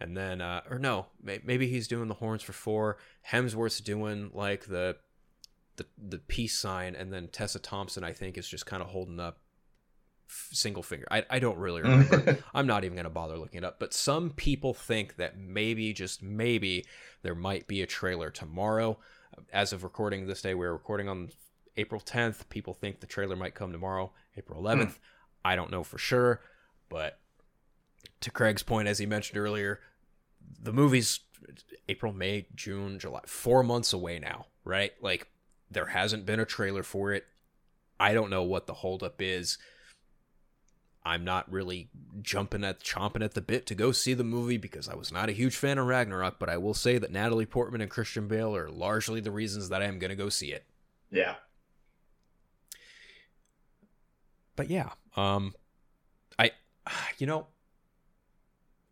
And 0.00 0.16
then, 0.16 0.40
uh, 0.40 0.62
or 0.70 0.78
no, 0.78 1.06
may, 1.22 1.40
maybe 1.44 1.68
he's 1.68 1.86
doing 1.86 2.08
the 2.08 2.14
horns 2.14 2.42
for 2.42 2.52
four. 2.52 2.96
Hemsworth's 3.30 3.80
doing 3.80 4.30
like 4.32 4.66
the 4.66 4.96
the 5.76 5.86
the 5.96 6.18
peace 6.18 6.58
sign, 6.58 6.96
and 6.96 7.12
then 7.12 7.28
Tessa 7.28 7.58
Thompson, 7.58 8.04
I 8.04 8.12
think, 8.12 8.38
is 8.38 8.48
just 8.48 8.66
kind 8.66 8.82
of 8.82 8.88
holding 8.88 9.20
up 9.20 9.38
f- 10.28 10.48
single 10.52 10.82
finger. 10.82 11.06
I 11.10 11.24
I 11.30 11.38
don't 11.38 11.58
really 11.58 11.82
mm-hmm. 11.82 12.10
remember. 12.10 12.38
I'm 12.54 12.66
not 12.66 12.84
even 12.84 12.96
gonna 12.96 13.10
bother 13.10 13.36
looking 13.36 13.58
it 13.58 13.64
up. 13.64 13.78
But 13.78 13.94
some 13.94 14.30
people 14.30 14.74
think 14.74 15.16
that 15.16 15.38
maybe, 15.38 15.92
just 15.92 16.22
maybe, 16.22 16.84
there 17.22 17.34
might 17.34 17.66
be 17.66 17.82
a 17.82 17.86
trailer 17.86 18.30
tomorrow. 18.30 18.98
As 19.52 19.72
of 19.72 19.84
recording 19.84 20.26
this 20.26 20.42
day, 20.42 20.54
we're 20.54 20.72
recording 20.72 21.08
on 21.08 21.30
April 21.76 22.00
10th. 22.00 22.48
People 22.48 22.74
think 22.74 23.00
the 23.00 23.06
trailer 23.06 23.36
might 23.36 23.54
come 23.54 23.72
tomorrow, 23.72 24.12
April 24.36 24.60
hmm. 24.60 24.66
11th. 24.66 24.98
I 25.44 25.56
don't 25.56 25.70
know 25.70 25.84
for 25.84 25.98
sure, 25.98 26.40
but 26.88 27.18
to 28.20 28.30
Craig's 28.30 28.62
point, 28.62 28.88
as 28.88 28.98
he 28.98 29.06
mentioned 29.06 29.38
earlier, 29.38 29.80
the 30.60 30.72
movie's 30.72 31.20
April, 31.88 32.12
May, 32.12 32.46
June, 32.54 32.98
July, 32.98 33.20
four 33.26 33.62
months 33.62 33.92
away 33.92 34.18
now, 34.18 34.46
right? 34.64 34.92
Like 35.00 35.28
there 35.70 35.86
hasn't 35.86 36.26
been 36.26 36.40
a 36.40 36.44
trailer 36.44 36.82
for 36.82 37.12
it. 37.12 37.24
I 38.00 38.14
don't 38.14 38.30
know 38.30 38.42
what 38.42 38.66
the 38.66 38.74
holdup 38.74 39.20
is. 39.20 39.58
I'm 41.08 41.24
not 41.24 41.50
really 41.50 41.88
jumping 42.20 42.64
at 42.64 42.80
chomping 42.80 43.24
at 43.24 43.32
the 43.32 43.40
bit 43.40 43.64
to 43.66 43.74
go 43.74 43.92
see 43.92 44.12
the 44.12 44.24
movie 44.24 44.58
because 44.58 44.90
I 44.90 44.94
was 44.94 45.10
not 45.10 45.30
a 45.30 45.32
huge 45.32 45.56
fan 45.56 45.78
of 45.78 45.86
Ragnarok, 45.86 46.38
but 46.38 46.50
I 46.50 46.58
will 46.58 46.74
say 46.74 46.98
that 46.98 47.10
Natalie 47.10 47.46
Portman 47.46 47.80
and 47.80 47.90
Christian 47.90 48.28
Bale 48.28 48.54
are 48.54 48.68
largely 48.68 49.20
the 49.20 49.30
reasons 49.30 49.70
that 49.70 49.80
I 49.80 49.86
am 49.86 49.98
going 49.98 50.10
to 50.10 50.16
go 50.16 50.28
see 50.28 50.52
it. 50.52 50.66
Yeah. 51.10 51.36
But 54.54 54.68
yeah, 54.68 54.90
um 55.16 55.54
I 56.38 56.50
you 57.16 57.26
know 57.26 57.46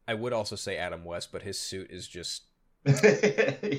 I 0.08 0.14
would 0.14 0.32
also 0.32 0.56
say 0.56 0.78
Adam 0.78 1.04
West, 1.04 1.32
but 1.32 1.42
his 1.42 1.58
suit 1.58 1.90
is 1.90 2.08
just 2.08 2.44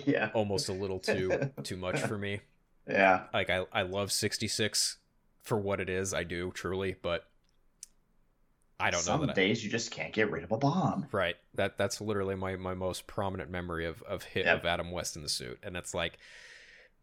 yeah. 0.05 0.29
almost 0.35 0.69
a 0.69 0.73
little 0.73 0.99
too 0.99 1.51
too 1.63 1.77
much 1.77 2.01
for 2.01 2.19
me. 2.19 2.41
Yeah. 2.87 3.23
Like 3.33 3.49
I 3.49 3.65
I 3.73 3.81
love 3.81 4.11
66 4.11 4.97
for 5.41 5.57
what 5.57 5.79
it 5.79 5.89
is, 5.89 6.13
I 6.13 6.23
do 6.23 6.51
truly, 6.51 6.97
but 7.01 7.25
I 8.79 8.91
don't 8.91 9.01
Some 9.01 9.25
know 9.25 9.31
I, 9.31 9.33
days 9.33 9.63
you 9.63 9.69
just 9.71 9.89
can't 9.91 10.13
get 10.13 10.29
rid 10.31 10.43
of 10.43 10.51
a 10.51 10.57
bomb. 10.57 11.07
right. 11.11 11.35
That 11.55 11.77
that's 11.77 11.99
literally 11.99 12.35
my 12.35 12.55
my 12.57 12.73
most 12.75 13.07
prominent 13.07 13.49
memory 13.49 13.85
of 13.85 14.01
of 14.03 14.23
hit 14.23 14.45
Yep. 14.45 14.59
of 14.59 14.65
Adam 14.65 14.91
West 14.91 15.15
in 15.15 15.23
the 15.23 15.29
suit, 15.29 15.59
and 15.63 15.75
it's 15.75 15.93
like, 15.95 16.17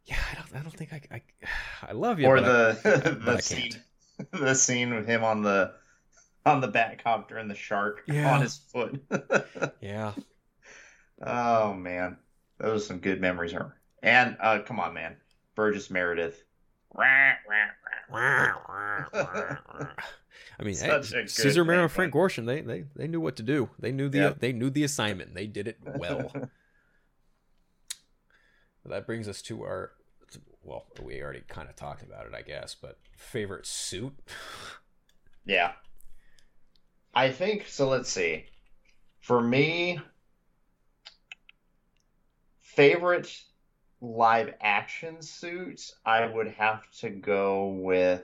yeah, 0.04 0.18
I 0.30 0.34
don't 0.36 0.60
I 0.60 0.62
don't 0.62 0.76
think 0.76 0.92
I 0.92 1.00
I, 1.10 1.22
I 1.88 1.92
love 1.92 2.20
you, 2.20 2.26
or 2.26 2.38
I- 2.38 2.40
the 2.42 3.18
I 3.26 3.34
the 3.36 3.40
scene 3.42 3.72
the 4.30 4.54
scene 4.54 4.94
with 4.94 5.06
him 5.06 5.24
on 5.24 5.42
the 5.42 5.74
on 6.46 6.60
the 6.60 6.68
Batcopter 6.68 7.40
and 7.40 7.50
the 7.50 7.54
shark 7.54 8.02
Yeah. 8.06 8.32
on 8.34 8.40
his 8.42 8.56
foot. 8.56 9.02
yeah, 9.80 10.12
oh 11.22 11.72
man, 11.74 12.18
those 12.58 12.82
are 12.82 12.86
some 12.86 12.98
good 12.98 13.20
memories. 13.20 13.54
And 14.02 14.36
uh, 14.40 14.60
come 14.60 14.78
on, 14.78 14.94
man, 14.94 15.16
Burgess 15.54 15.90
Meredith. 15.90 16.40
I 20.58 20.62
mean, 20.62 20.76
hey, 20.76 21.02
Such 21.02 21.28
Cesar 21.28 21.62
Romero 21.62 21.84
and. 21.84 21.92
Frank 21.92 22.14
Gorshin, 22.14 22.46
they, 22.46 22.60
they 22.60 22.84
they 22.94 23.06
knew 23.08 23.20
what 23.20 23.36
to 23.36 23.42
do. 23.42 23.70
They 23.78 23.92
knew 23.92 24.08
the 24.08 24.18
Yep. 24.18 24.40
they 24.40 24.52
knew 24.52 24.70
the 24.70 24.84
assignment. 24.84 25.34
They 25.34 25.46
did 25.46 25.68
it 25.68 25.78
well. 25.84 26.32
that 28.86 29.06
brings 29.06 29.28
us 29.28 29.42
to 29.42 29.62
our 29.62 29.92
well, 30.62 30.86
we 31.02 31.22
already 31.22 31.42
kind 31.46 31.68
of 31.68 31.76
talked 31.76 32.02
about 32.02 32.26
it, 32.26 32.32
I 32.34 32.42
guess, 32.42 32.74
but 32.74 32.98
favorite 33.16 33.66
suit. 33.66 34.14
Yeah. 35.44 35.72
I 37.14 37.30
think 37.30 37.68
so. 37.68 37.88
Let's 37.88 38.08
see. 38.10 38.46
For 39.20 39.40
me, 39.40 40.00
favorite 42.60 43.30
live 44.00 44.54
action 44.60 45.22
suit, 45.22 45.90
I 46.04 46.26
would 46.26 46.48
have 46.48 46.90
to 47.00 47.10
go 47.10 47.68
with 47.68 48.22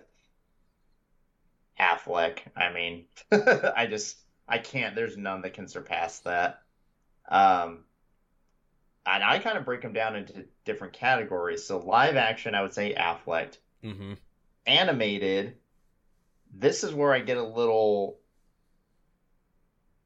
Affleck. 1.80 2.40
I 2.56 2.72
mean, 2.72 3.06
I 3.32 3.86
just 3.88 4.18
I 4.46 4.58
can't. 4.58 4.94
There's 4.94 5.16
none 5.16 5.42
that 5.42 5.54
can 5.54 5.68
surpass 5.68 6.20
that. 6.20 6.62
Um, 7.28 7.84
and 9.06 9.24
I 9.24 9.38
kind 9.38 9.56
of 9.56 9.64
break 9.64 9.82
them 9.82 9.92
down 9.92 10.16
into 10.16 10.44
different 10.64 10.92
categories. 10.92 11.64
So 11.64 11.78
live 11.78 12.16
action, 12.16 12.54
I 12.54 12.62
would 12.62 12.74
say 12.74 12.94
Affleck 12.94 13.56
Mm-hmm. 13.82 14.12
animated, 14.66 15.56
this 16.52 16.84
is 16.84 16.92
where 16.92 17.14
I 17.14 17.20
get 17.20 17.38
a 17.38 17.42
little 17.42 18.18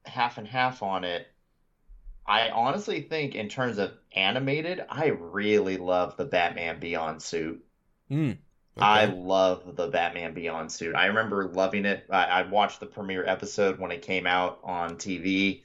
half 0.05 0.39
and 0.39 0.47
half 0.47 0.83
on 0.83 1.05
it. 1.05 1.27
I 2.27 2.51
honestly 2.51 3.03
think, 3.03 3.35
in 3.35 3.49
terms 3.49 3.79
of 3.79 3.93
animated, 4.15 4.85
I 4.89 5.09
really 5.09 5.77
love 5.77 6.17
the 6.17 6.25
Batman 6.25 6.81
Beyond 6.81 7.21
suit. 7.21 7.65
Mm. 8.11 8.39
I 8.77 9.05
love 9.05 9.77
the 9.77 9.87
Batman 9.89 10.35
Beyond 10.35 10.73
suit. 10.73 10.97
I 10.97 11.07
remember 11.07 11.49
loving 11.49 11.85
it. 11.85 12.07
I, 12.11 12.25
I 12.25 12.43
watched 12.43 12.81
the 12.81 12.87
premiere 12.87 13.25
episode 13.25 13.79
when 13.79 13.93
it 13.93 14.03
came 14.03 14.27
out 14.27 14.59
on 14.65 14.97
TV. 14.97 15.63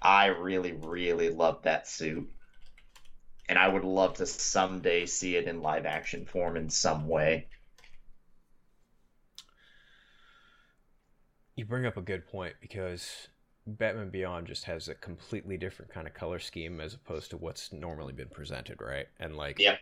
I 0.00 0.26
really, 0.26 0.72
really 0.72 1.28
loved 1.28 1.64
that 1.64 1.86
suit. 1.86 2.28
And 3.48 3.58
I 3.58 3.68
would 3.68 3.84
love 3.84 4.14
to 4.14 4.26
someday 4.26 5.06
see 5.06 5.36
it 5.36 5.46
in 5.46 5.62
live 5.62 5.86
action 5.86 6.24
form 6.26 6.56
in 6.56 6.70
some 6.70 7.06
way. 7.08 7.48
You 11.56 11.64
bring 11.64 11.86
up 11.86 11.96
a 11.96 12.02
good 12.02 12.26
point 12.26 12.54
because 12.60 13.28
Batman 13.66 14.10
Beyond 14.10 14.46
just 14.46 14.64
has 14.64 14.88
a 14.88 14.94
completely 14.94 15.56
different 15.56 15.92
kind 15.92 16.06
of 16.06 16.14
color 16.14 16.38
scheme 16.38 16.80
as 16.80 16.94
opposed 16.94 17.30
to 17.30 17.36
what's 17.36 17.72
normally 17.72 18.12
been 18.12 18.28
presented, 18.28 18.80
right? 18.80 19.06
And 19.18 19.36
like, 19.36 19.58
Yep. 19.58 19.80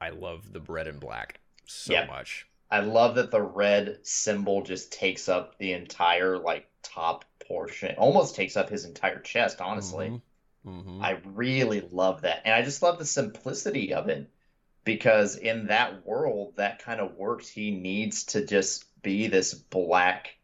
I 0.00 0.10
love 0.10 0.52
the 0.52 0.60
red 0.60 0.86
and 0.86 1.00
black 1.00 1.40
so 1.66 1.92
Yep. 1.92 2.08
much. 2.08 2.46
I 2.70 2.80
love 2.80 3.14
that 3.16 3.30
the 3.30 3.42
red 3.42 4.00
symbol 4.02 4.62
just 4.62 4.92
takes 4.92 5.28
up 5.28 5.56
the 5.58 5.72
entire 5.72 6.38
like 6.38 6.68
top 6.82 7.24
portion. 7.46 7.94
Almost 7.96 8.34
takes 8.34 8.56
up 8.56 8.68
his 8.68 8.84
entire 8.84 9.20
chest, 9.20 9.60
honestly. 9.60 10.20
Mm-hmm. 10.66 11.02
I 11.02 11.12
really 11.24 11.80
love 11.80 12.22
that. 12.22 12.42
And 12.44 12.54
I 12.54 12.62
just 12.62 12.82
love 12.82 12.98
the 12.98 13.06
simplicity 13.06 13.94
of 13.94 14.08
it 14.08 14.30
because 14.84 15.36
in 15.36 15.66
that 15.68 16.06
world 16.06 16.56
that 16.56 16.78
kind 16.82 17.00
of 17.00 17.14
works. 17.16 17.48
He 17.48 17.70
needs 17.70 18.24
to 18.24 18.44
just 18.44 18.84
be 19.02 19.28
this 19.28 19.54
black 19.54 20.36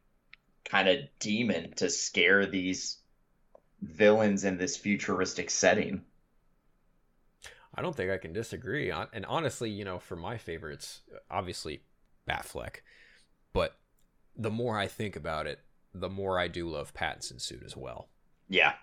kind 0.64 0.88
of 0.88 0.98
demon 1.18 1.72
to 1.74 1.90
scare 1.90 2.46
these 2.46 2.98
villains 3.82 4.44
in 4.44 4.56
this 4.56 4.76
futuristic 4.76 5.50
setting. 5.50 6.02
I 7.76 7.82
don't 7.82 7.94
think 7.94 8.10
I 8.10 8.18
can 8.18 8.32
disagree. 8.32 8.90
And 8.90 9.26
honestly, 9.26 9.70
you 9.70 9.84
know, 9.84 9.98
for 9.98 10.16
my 10.16 10.38
favorites, 10.38 11.00
obviously 11.30 11.82
Batfleck. 12.28 12.76
But 13.52 13.76
the 14.36 14.50
more 14.50 14.78
I 14.78 14.86
think 14.86 15.16
about 15.16 15.46
it, 15.46 15.60
the 15.92 16.08
more 16.08 16.38
I 16.38 16.48
do 16.48 16.68
love 16.68 16.94
Pattinson's 16.94 17.44
suit 17.44 17.62
as 17.64 17.76
well. 17.76 18.08
Yeah. 18.48 18.74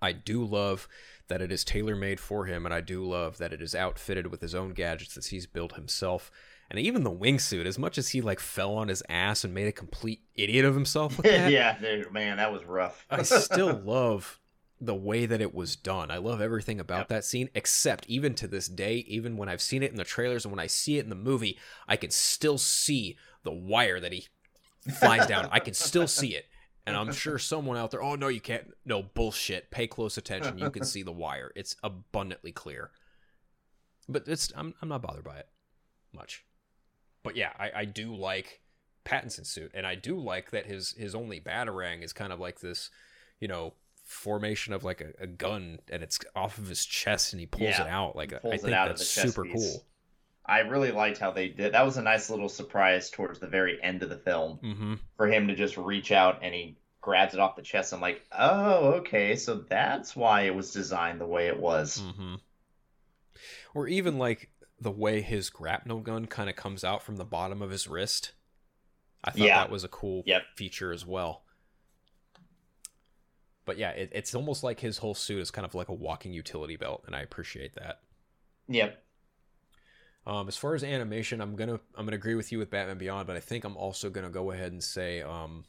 I 0.00 0.12
do 0.12 0.44
love 0.44 0.88
that 1.28 1.42
it 1.42 1.52
is 1.52 1.64
tailor 1.64 1.96
made 1.96 2.20
for 2.20 2.46
him, 2.46 2.64
and 2.64 2.74
I 2.74 2.80
do 2.80 3.04
love 3.04 3.38
that 3.38 3.52
it 3.52 3.60
is 3.60 3.74
outfitted 3.74 4.28
with 4.28 4.40
his 4.40 4.54
own 4.54 4.72
gadgets 4.72 5.14
that 5.14 5.26
he's 5.26 5.46
built 5.46 5.74
himself. 5.74 6.30
And 6.70 6.78
even 6.78 7.02
the 7.02 7.10
wingsuit, 7.10 7.66
as 7.66 7.78
much 7.78 7.98
as 7.98 8.10
he 8.10 8.20
like 8.20 8.40
fell 8.40 8.74
on 8.74 8.88
his 8.88 9.02
ass 9.08 9.44
and 9.44 9.52
made 9.52 9.66
a 9.66 9.72
complete 9.72 10.20
idiot 10.34 10.64
of 10.64 10.74
himself 10.74 11.16
with 11.16 11.26
that, 11.30 11.50
yeah, 11.50 11.78
dude, 11.78 12.12
man, 12.12 12.36
that 12.36 12.52
was 12.52 12.64
rough. 12.64 13.06
I 13.10 13.22
still 13.22 13.74
love 13.84 14.38
the 14.80 14.94
way 14.94 15.26
that 15.26 15.40
it 15.40 15.54
was 15.54 15.74
done. 15.76 16.10
I 16.10 16.18
love 16.18 16.40
everything 16.40 16.78
about 16.78 17.00
Yep. 17.00 17.08
that 17.08 17.24
scene, 17.24 17.50
except 17.54 18.06
even 18.08 18.34
to 18.36 18.46
this 18.46 18.68
day, 18.68 18.98
even 19.08 19.36
when 19.36 19.48
I've 19.48 19.60
seen 19.60 19.82
it 19.82 19.90
in 19.90 19.96
the 19.96 20.04
trailers 20.04 20.44
and 20.44 20.52
when 20.52 20.60
I 20.60 20.68
see 20.68 20.98
it 20.98 21.04
in 21.04 21.10
the 21.10 21.16
movie, 21.16 21.58
I 21.88 21.96
can 21.96 22.10
still 22.10 22.58
see 22.58 23.16
the 23.42 23.52
wire 23.52 23.98
that 24.00 24.12
he 24.12 24.28
flies 25.00 25.26
down. 25.26 25.48
I 25.50 25.58
can 25.58 25.74
still 25.74 26.06
see 26.06 26.34
it. 26.34 26.46
And 26.86 26.96
I'm 26.96 27.12
sure 27.12 27.38
someone 27.40 27.76
out 27.76 27.90
there, 27.90 28.02
oh 28.02 28.14
no, 28.14 28.28
you 28.28 28.40
can't. 28.40 28.72
No, 28.84 29.02
bullshit. 29.02 29.70
Pay 29.70 29.88
close 29.88 30.16
attention. 30.16 30.58
You 30.58 30.70
can 30.70 30.84
see 30.84 31.02
the 31.02 31.12
wire. 31.12 31.52
It's 31.56 31.76
abundantly 31.82 32.52
clear. 32.52 32.90
But 34.08 34.26
it's 34.26 34.52
I'm 34.56 34.74
I'm 34.80 34.88
not 34.88 35.02
bothered 35.02 35.24
by 35.24 35.38
it 35.38 35.48
much. 36.14 36.44
But 37.22 37.36
yeah, 37.36 37.52
I, 37.58 37.70
I 37.80 37.84
do 37.84 38.14
like 38.14 38.60
Pattinson's 39.04 39.50
suit, 39.50 39.72
and 39.74 39.86
I 39.86 39.96
do 39.96 40.18
like 40.18 40.50
that 40.52 40.66
his 40.66 40.92
his 40.92 41.14
only 41.14 41.40
batarang 41.40 42.02
is 42.02 42.12
kind 42.14 42.32
of 42.32 42.40
like 42.40 42.60
this, 42.60 42.90
you 43.38 43.48
know, 43.48 43.74
formation 44.08 44.72
of 44.72 44.82
like 44.82 45.00
a, 45.00 45.12
a 45.22 45.26
gun, 45.26 45.78
and 45.90 46.02
it's 46.02 46.18
off 46.34 46.58
of 46.58 46.66
his 46.66 46.84
chest, 46.84 47.32
and 47.34 47.38
he 47.40 47.46
pulls 47.46 47.62
Yeah, 47.70 47.82
it 47.84 47.88
out. 47.88 48.16
Like 48.16 48.32
I 48.32 48.38
think 48.56 48.62
that's 48.62 49.00
the 49.14 49.20
chest 49.20 49.34
super 49.34 49.44
piece. 49.44 49.52
cool. 49.54 49.84
I 50.46 50.60
really 50.60 50.92
liked 50.92 51.18
how 51.18 51.30
they 51.30 51.48
did. 51.48 51.74
That 51.74 51.84
was 51.84 51.98
a 51.98 52.02
nice 52.02 52.30
little 52.30 52.48
surprise 52.48 53.10
towards 53.10 53.38
the 53.38 53.46
very 53.46 53.78
end 53.82 54.02
of 54.02 54.08
the 54.08 54.16
film 54.16 54.58
Mm-hmm. 54.64 54.94
for 55.18 55.26
him 55.28 55.48
to 55.48 55.54
just 55.54 55.76
reach 55.76 56.10
out 56.10 56.38
and 56.42 56.54
he 56.54 56.78
grabs 57.02 57.34
it 57.34 57.40
off 57.40 57.54
the 57.54 57.60
chest. 57.62 57.92
I'm 57.92 58.00
like, 58.00 58.22
oh, 58.36 58.92
okay, 59.00 59.36
so 59.36 59.56
that's 59.56 60.16
why 60.16 60.42
it 60.42 60.54
was 60.54 60.72
designed 60.72 61.20
the 61.20 61.26
way 61.26 61.48
it 61.48 61.60
was. 61.60 62.00
Mm-hmm. 62.00 62.36
Or 63.74 63.88
even 63.88 64.18
like 64.18 64.48
the 64.80 64.90
way 64.90 65.20
his 65.20 65.50
grapnel 65.50 66.00
gun 66.00 66.26
kind 66.26 66.48
of 66.48 66.56
comes 66.56 66.82
out 66.82 67.02
from 67.02 67.16
the 67.16 67.24
bottom 67.26 67.60
of 67.60 67.70
his 67.70 67.86
wrist. 67.86 68.32
I 69.22 69.30
thought 69.32 69.40
Yeah. 69.40 69.58
that 69.58 69.70
was 69.70 69.84
a 69.84 69.88
cool 69.88 70.22
Yep. 70.26 70.42
feature 70.56 70.92
as 70.92 71.04
well. 71.04 71.42
But 73.68 73.76
yeah, 73.76 73.90
it, 73.90 74.10
it's 74.14 74.34
almost 74.34 74.64
like 74.64 74.80
his 74.80 74.96
whole 74.96 75.14
suit 75.14 75.42
is 75.42 75.50
kind 75.50 75.66
of 75.66 75.74
like 75.74 75.90
a 75.90 75.92
walking 75.92 76.32
utility 76.32 76.76
belt, 76.76 77.04
and 77.06 77.14
I 77.14 77.20
appreciate 77.20 77.74
that. 77.74 78.00
Yep. 78.66 79.04
Um, 80.26 80.48
as 80.48 80.56
far 80.56 80.74
as 80.74 80.82
animation, 80.82 81.42
I'm 81.42 81.54
gonna 81.54 81.78
I'm 81.94 82.06
gonna 82.06 82.16
agree 82.16 82.34
with 82.34 82.50
you 82.50 82.58
with 82.58 82.70
Batman 82.70 82.96
Beyond, 82.96 83.26
but 83.26 83.36
I 83.36 83.40
think 83.40 83.64
I'm 83.64 83.76
also 83.76 84.08
gonna 84.08 84.30
go 84.30 84.52
ahead 84.52 84.72
and 84.72 84.82
say 84.82 85.20
um, 85.20 85.66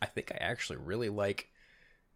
I 0.00 0.06
think 0.06 0.30
I 0.30 0.36
actually 0.36 0.78
really 0.78 1.08
like. 1.08 1.48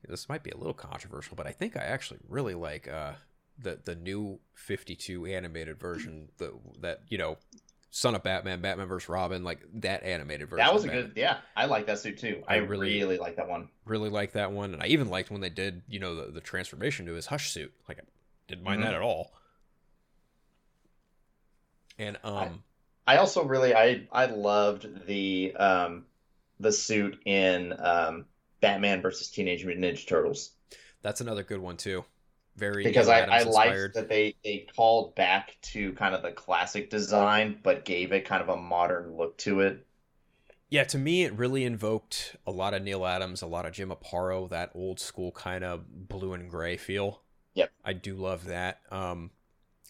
This 0.08 0.28
might 0.28 0.44
be 0.44 0.50
a 0.50 0.56
little 0.56 0.74
controversial, 0.74 1.34
but 1.34 1.48
I 1.48 1.50
think 1.50 1.76
I 1.76 1.80
actually 1.80 2.20
really 2.28 2.54
like 2.54 2.86
uh, 2.86 3.14
the 3.58 3.80
the 3.84 3.96
new 3.96 4.38
52 4.54 5.26
animated 5.26 5.80
version. 5.80 6.28
The 6.38 6.52
that 6.82 7.00
you 7.08 7.18
know, 7.18 7.38
Son 7.98 8.14
of 8.14 8.22
Batman, 8.22 8.60
Batman 8.60 8.88
vs 8.88 9.08
Robin, 9.08 9.42
like 9.42 9.60
that 9.80 10.02
animated 10.02 10.50
version. 10.50 10.66
That 10.66 10.74
was 10.74 10.84
a 10.84 10.88
Batman. 10.88 11.06
good. 11.06 11.12
Yeah, 11.16 11.38
I 11.56 11.64
like 11.64 11.86
that 11.86 11.98
suit 11.98 12.18
too. 12.18 12.42
I 12.46 12.56
I, 12.56 12.58
really- 12.58 12.92
really, 12.98 13.16
like 13.16 13.36
that 13.36 13.48
one. 13.48 13.70
really 13.86 14.10
like 14.10 14.32
that 14.32 14.52
one, 14.52 14.74
and 14.74 14.82
I 14.82 14.88
even 14.88 15.08
liked 15.08 15.30
when 15.30 15.40
they 15.40 15.48
did 15.48 15.80
you 15.88 15.98
know 15.98 16.14
the, 16.14 16.30
the 16.30 16.42
transformation 16.42 17.06
to 17.06 17.14
his 17.14 17.24
Hush 17.24 17.50
suit. 17.50 17.72
Like 17.88 17.98
I 17.98 18.02
didn't 18.48 18.64
mind 18.64 18.82
Mhm. 18.82 18.84
that 18.84 18.92
at 18.94 19.00
all. 19.00 19.32
And 21.98 22.18
um, 22.22 22.62
I 23.06 23.16
also 23.16 23.44
really 23.44 23.74
I 23.74 24.02
I 24.12 24.26
loved 24.26 25.06
the 25.06 25.54
um 25.56 26.04
the 26.60 26.72
suit 26.72 27.18
in 27.24 27.72
um 27.78 28.26
Batman 28.60 29.00
versus 29.00 29.30
Teenage 29.30 29.64
Mutant 29.64 29.86
Ninja 29.86 30.06
Turtles 30.06 30.50
that's 31.00 31.20
another 31.22 31.44
good 31.44 31.60
one 31.60 31.78
too. 31.78 32.04
Very 32.56 32.84
because 32.84 33.08
I 33.08 33.20
I 33.20 33.42
liked 33.42 33.94
that 33.94 34.08
they 34.08 34.34
they 34.42 34.66
called 34.74 35.14
back 35.14 35.58
to 35.62 35.92
kind 35.92 36.14
of 36.14 36.22
the 36.22 36.32
classic 36.32 36.88
design 36.88 37.58
but 37.62 37.84
gave 37.84 38.12
it 38.12 38.24
kind 38.24 38.42
of 38.42 38.48
a 38.48 38.56
modern 38.56 39.14
look 39.16 39.36
to 39.38 39.60
it. 39.60 39.86
Yeah, 40.70 40.84
to 40.84 40.98
me, 40.98 41.22
it 41.24 41.32
really 41.34 41.64
invoked 41.64 42.34
a 42.46 42.50
lot 42.50 42.74
of 42.74 42.82
Neal 42.82 43.06
Adams, 43.06 43.40
a 43.42 43.46
lot 43.46 43.66
of 43.66 43.72
Jim 43.72 43.90
Aparo, 43.90 44.48
that 44.50 44.70
old 44.74 44.98
school 44.98 45.30
kind 45.32 45.62
of 45.62 46.08
blue 46.08 46.32
and 46.32 46.50
gray 46.50 46.76
feel. 46.76 47.22
Yep. 47.54 47.70
I 47.84 47.92
do 47.92 48.16
love 48.16 48.46
that. 48.46 48.80
Um, 48.90 49.30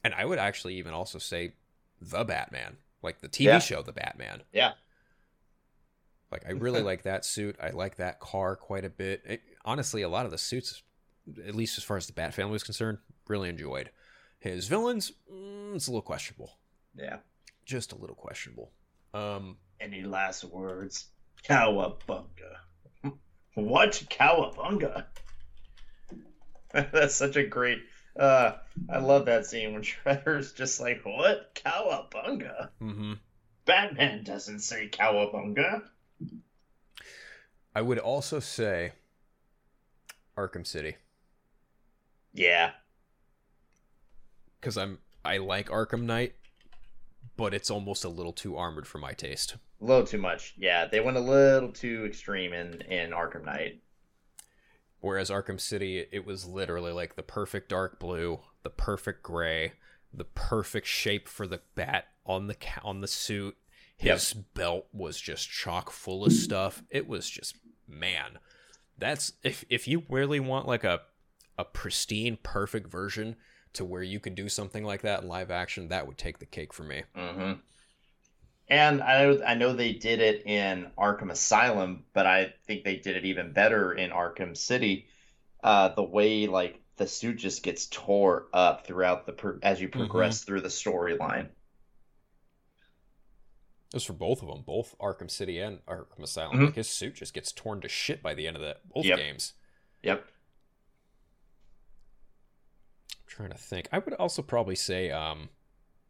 and 0.04 0.12
I 0.12 0.24
would 0.24 0.38
actually 0.38 0.74
even 0.74 0.92
also 0.92 1.18
say 1.18 1.54
the 2.00 2.24
Batman, 2.24 2.76
like 3.02 3.20
the 3.20 3.28
TV 3.28 3.44
Yeah. 3.44 3.58
show, 3.58 3.80
the 3.82 3.92
Batman. 3.92 4.42
Yeah. 4.52 4.72
Like 6.30 6.44
I 6.46 6.50
really 6.50 6.82
like 6.82 7.04
that 7.04 7.24
suit. 7.24 7.56
I 7.62 7.70
like 7.70 7.96
that 7.96 8.20
car 8.20 8.54
quite 8.56 8.84
a 8.84 8.90
bit. 8.90 9.22
It- 9.24 9.42
honestly, 9.64 10.02
a 10.02 10.08
lot 10.08 10.26
of 10.26 10.30
the 10.30 10.38
suits, 10.38 10.82
at 11.46 11.54
least 11.54 11.78
as 11.78 11.84
far 11.84 11.96
as 11.96 12.06
the 12.06 12.12
Bat 12.12 12.34
family 12.34 12.52
was 12.52 12.62
concerned, 12.62 12.98
really 13.28 13.48
enjoyed. 13.48 13.90
His 14.38 14.68
villains, 14.68 15.12
mm, 15.32 15.74
it's 15.74 15.86
a 15.86 15.90
little 15.90 16.02
questionable. 16.02 16.58
Yeah. 16.94 17.18
Just 17.64 17.92
a 17.92 17.96
little 17.96 18.16
questionable. 18.16 18.70
Um, 19.14 19.56
Any 19.80 20.02
last 20.02 20.44
words? 20.44 21.06
Cowabunga. 21.44 22.26
What 23.54 23.92
cowabunga? 24.10 25.06
That's 26.72 27.14
such 27.14 27.36
a 27.36 27.46
great. 27.46 27.78
Uh, 28.18 28.52
I 28.90 28.98
love 28.98 29.26
that 29.26 29.46
scene 29.46 29.72
when 29.72 29.82
Shredder's 29.82 30.52
just 30.52 30.78
like, 30.80 31.00
"What 31.04 31.54
cowabunga?" 31.54 32.68
hmm 32.78 33.14
Batman 33.64 34.24
doesn't 34.24 34.60
say 34.60 34.88
cowabunga. 34.90 35.82
I 37.74 37.80
would 37.80 37.98
also 37.98 38.40
say 38.40 38.92
Arkham 40.36 40.66
City 40.66 40.96
Yeah, 42.36 42.72
because 44.60 44.76
I'm 44.76 44.98
I 45.24 45.38
like 45.38 45.68
Arkham 45.68 46.02
Knight, 46.02 46.34
but 47.36 47.54
it's 47.54 47.70
almost 47.70 48.04
a 48.04 48.08
little 48.08 48.32
too 48.32 48.56
armored 48.56 48.86
for 48.86 48.98
my 48.98 49.12
taste. 49.12 49.56
a 49.80 49.84
little 49.84 50.06
too 50.06 50.18
much. 50.18 50.54
Yeah, 50.56 50.86
they 50.86 51.00
went 51.00 51.16
a 51.16 51.20
little 51.20 51.72
too 51.72 52.04
extreme 52.06 52.52
in 52.52 52.82
in 52.82 53.10
Arkham 53.10 53.44
Knight. 53.44 53.80
Whereas 55.00 55.30
Arkham 55.30 55.60
City, 55.60 56.04
it 56.10 56.26
was 56.26 56.46
literally 56.46 56.92
like 56.92 57.16
the 57.16 57.22
perfect 57.22 57.68
dark 57.68 57.98
blue, 57.98 58.40
the 58.62 58.70
perfect 58.70 59.22
gray, 59.22 59.72
the 60.12 60.24
perfect 60.24 60.86
shape 60.86 61.28
for 61.28 61.46
the 61.46 61.60
bat 61.74 62.06
on 62.24 62.46
the 62.48 62.56
on 62.82 63.00
the 63.00 63.08
suit. 63.08 63.56
His 63.96 64.34
belt 64.34 64.88
was 64.92 65.18
just 65.18 65.48
chock 65.48 65.90
full 65.90 66.24
of 66.26 66.32
stuff. 66.32 66.82
It 66.90 67.08
was 67.08 67.30
just 67.30 67.56
man. 67.88 68.38
That's 68.98 69.32
if 69.42 69.64
if 69.70 69.88
you 69.88 70.02
really 70.10 70.40
want 70.40 70.66
like 70.66 70.84
a 70.84 71.00
a 71.58 71.64
pristine 71.64 72.38
perfect 72.42 72.88
version 72.88 73.36
to 73.72 73.84
where 73.84 74.02
you 74.02 74.20
could 74.20 74.34
do 74.34 74.48
something 74.48 74.84
like 74.84 75.02
that 75.02 75.22
in 75.22 75.28
live 75.28 75.50
action, 75.50 75.88
that 75.88 76.06
would 76.06 76.18
take 76.18 76.38
the 76.38 76.46
cake 76.46 76.72
for 76.72 76.82
me. 76.82 77.02
hmm 77.14 77.52
And 78.68 79.02
I 79.02 79.22
know 79.24 79.42
I 79.46 79.54
know 79.54 79.72
they 79.72 79.92
did 79.92 80.20
it 80.20 80.46
in 80.46 80.90
Arkham 80.98 81.30
Asylum, 81.30 82.04
but 82.12 82.26
I 82.26 82.54
think 82.66 82.84
they 82.84 82.96
did 82.96 83.16
it 83.16 83.24
even 83.24 83.52
better 83.52 83.92
in 83.92 84.10
Arkham 84.10 84.56
City. 84.56 85.06
Uh, 85.62 85.88
the 85.88 86.02
way 86.02 86.46
like 86.46 86.80
the 86.96 87.06
suit 87.06 87.36
just 87.36 87.62
gets 87.62 87.86
tore 87.86 88.46
up 88.52 88.86
throughout 88.86 89.26
the 89.26 89.32
pro- 89.32 89.58
as 89.62 89.80
you 89.80 89.88
progress 89.88 90.44
through 90.44 90.62
the 90.62 90.68
storyline. 90.68 91.48
It 93.88 93.94
was 93.94 94.04
for 94.04 94.14
both 94.14 94.42
of 94.42 94.48
them, 94.48 94.62
both 94.66 94.96
Arkham 94.98 95.30
City 95.30 95.58
and 95.60 95.84
Arkham 95.86 96.22
Asylum. 96.22 96.58
Mhm. 96.58 96.64
Like 96.66 96.74
his 96.76 96.88
suit 96.88 97.14
just 97.14 97.34
gets 97.34 97.52
torn 97.52 97.80
to 97.82 97.88
shit 97.88 98.22
by 98.22 98.34
the 98.34 98.46
end 98.46 98.56
of 98.56 98.62
the 98.62 98.78
both 98.84 99.04
Yep. 99.04 99.18
games. 99.18 99.52
Yep. 100.02 100.26
I'm 103.20 103.25
trying 103.36 103.50
to 103.50 103.58
think. 103.58 103.88
I 103.92 103.98
would 103.98 104.14
also 104.14 104.42
probably 104.42 104.76
say 104.76 105.10
um 105.10 105.50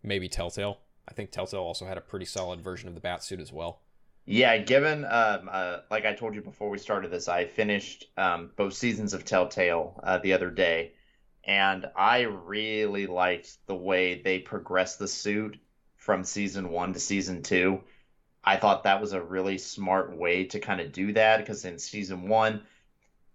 maybe 0.03 0.29
Telltale. 0.29 0.79
I 1.09 1.13
think 1.13 1.31
Telltale 1.31 1.61
also 1.61 1.87
had 1.87 1.99
a 1.99 2.01
pretty 2.01 2.27
solid 2.27 2.61
version 2.61 2.89
of 2.89 2.95
the 2.95 3.01
bat 3.01 3.23
suit 3.23 3.41
as 3.41 3.53
well. 3.53 3.83
Yeah, 4.25 4.59
given 4.59 5.05
um, 5.05 5.49
uh, 5.51 5.79
like 5.89 6.05
I 6.05 6.15
told 6.15 6.35
you 6.35 6.43
before 6.43 6.69
we 6.69 6.79
started 6.79 7.13
this, 7.13 7.29
I 7.29 7.45
finished 7.45 8.07
um, 8.17 8.51
both 8.57 8.75
seasons 8.75 9.15
of 9.15 9.25
Telltale 9.25 10.01
uh, 10.03 10.19
the 10.19 10.33
other 10.33 10.51
day, 10.51 10.95
and 11.45 11.87
I 11.97 12.23
really 12.23 13.07
liked 13.07 13.57
the 13.67 13.77
way 13.77 14.21
they 14.21 14.41
progressed 14.41 14.99
the 14.99 15.07
suit 15.07 15.61
from 15.95 16.25
season 16.25 16.71
one 16.71 16.93
to 16.95 17.01
season 17.01 17.43
two. 17.43 17.83
I 18.43 18.57
thought 18.57 18.83
that 18.83 19.01
was 19.01 19.13
a 19.13 19.23
really 19.23 19.59
smart 19.59 20.17
way 20.17 20.45
to 20.47 20.59
kind 20.59 20.81
of 20.81 20.93
do 20.93 21.13
that 21.13 21.39
because 21.39 21.65
in 21.65 21.79
season 21.79 22.29
one, 22.29 22.63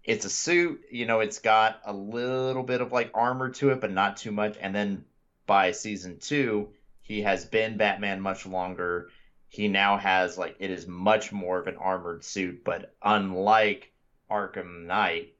it's 0.03 0.25
a 0.25 0.29
suit, 0.29 0.81
you 0.91 1.05
know, 1.05 1.19
it's 1.19 1.39
got 1.39 1.81
a 1.85 1.93
little 1.93 2.63
bit 2.63 2.81
of 2.81 2.91
like 2.91 3.11
armor 3.13 3.49
to 3.49 3.69
it, 3.69 3.81
but 3.81 3.91
not 3.91 4.17
too 4.17 4.31
much. 4.31 4.57
And 4.59 4.73
then 4.73 5.05
by 5.45 5.71
season 5.71 6.19
two, 6.19 6.69
he 7.01 7.21
has 7.21 7.45
been 7.45 7.77
Batman 7.77 8.21
much 8.21 8.45
longer 8.45 9.09
he 9.51 9.67
now 9.67 9.97
has 9.97 10.37
like 10.37 10.55
it 10.59 10.71
is 10.71 10.87
much 10.87 11.33
more 11.33 11.59
of 11.59 11.67
an 11.67 11.75
armored 11.75 12.23
suit 12.23 12.63
but 12.63 12.95
unlike 13.03 13.91
arkham 14.29 14.85
knight 14.85 15.33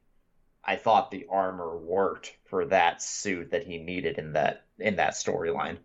i 0.62 0.76
thought 0.76 1.10
the 1.10 1.26
armor 1.30 1.78
worked 1.78 2.36
for 2.44 2.66
that 2.66 3.02
suit 3.02 3.50
that 3.50 3.66
he 3.66 3.78
needed 3.78 4.18
in 4.18 4.34
that 4.34 4.66
in 4.78 4.96
that 4.96 5.14
storyline 5.14 5.78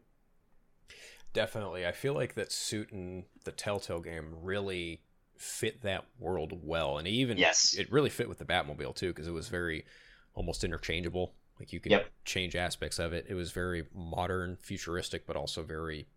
Definitely. 1.34 1.86
I 1.86 1.92
feel 1.92 2.16
like 2.16 2.34
that 2.34 2.52
suit 2.52 2.90
in 2.90 3.26
the 3.44 3.52
Telltale 3.52 4.00
game 4.00 4.34
really 4.42 5.02
fit 5.40 5.82
that 5.82 6.06
world 6.20 6.54
well. 6.64 6.98
And 6.98 7.08
even 7.08 7.38
Yes. 7.38 7.76
it 7.78 7.92
really 7.92 8.10
fit 8.10 8.28
with 8.30 8.38
the 8.40 8.46
Batmobile 8.46 8.96
too, 8.96 9.08
because 9.10 9.28
it 9.28 9.32
was 9.34 9.48
very 9.50 9.86
almost 10.34 10.64
interchangeable. 10.64 11.34
Like 11.60 11.74
you 11.74 11.80
could 11.80 11.92
Yep. 11.92 12.10
change 12.26 12.56
aspects 12.56 13.00
of 13.00 13.14
it. 13.14 13.26
It 13.28 13.34
was 13.34 13.52
very 13.52 13.88
modern, 13.94 14.58
futuristic, 14.62 15.26
but 15.26 15.36
also 15.36 15.64
very 15.64 16.08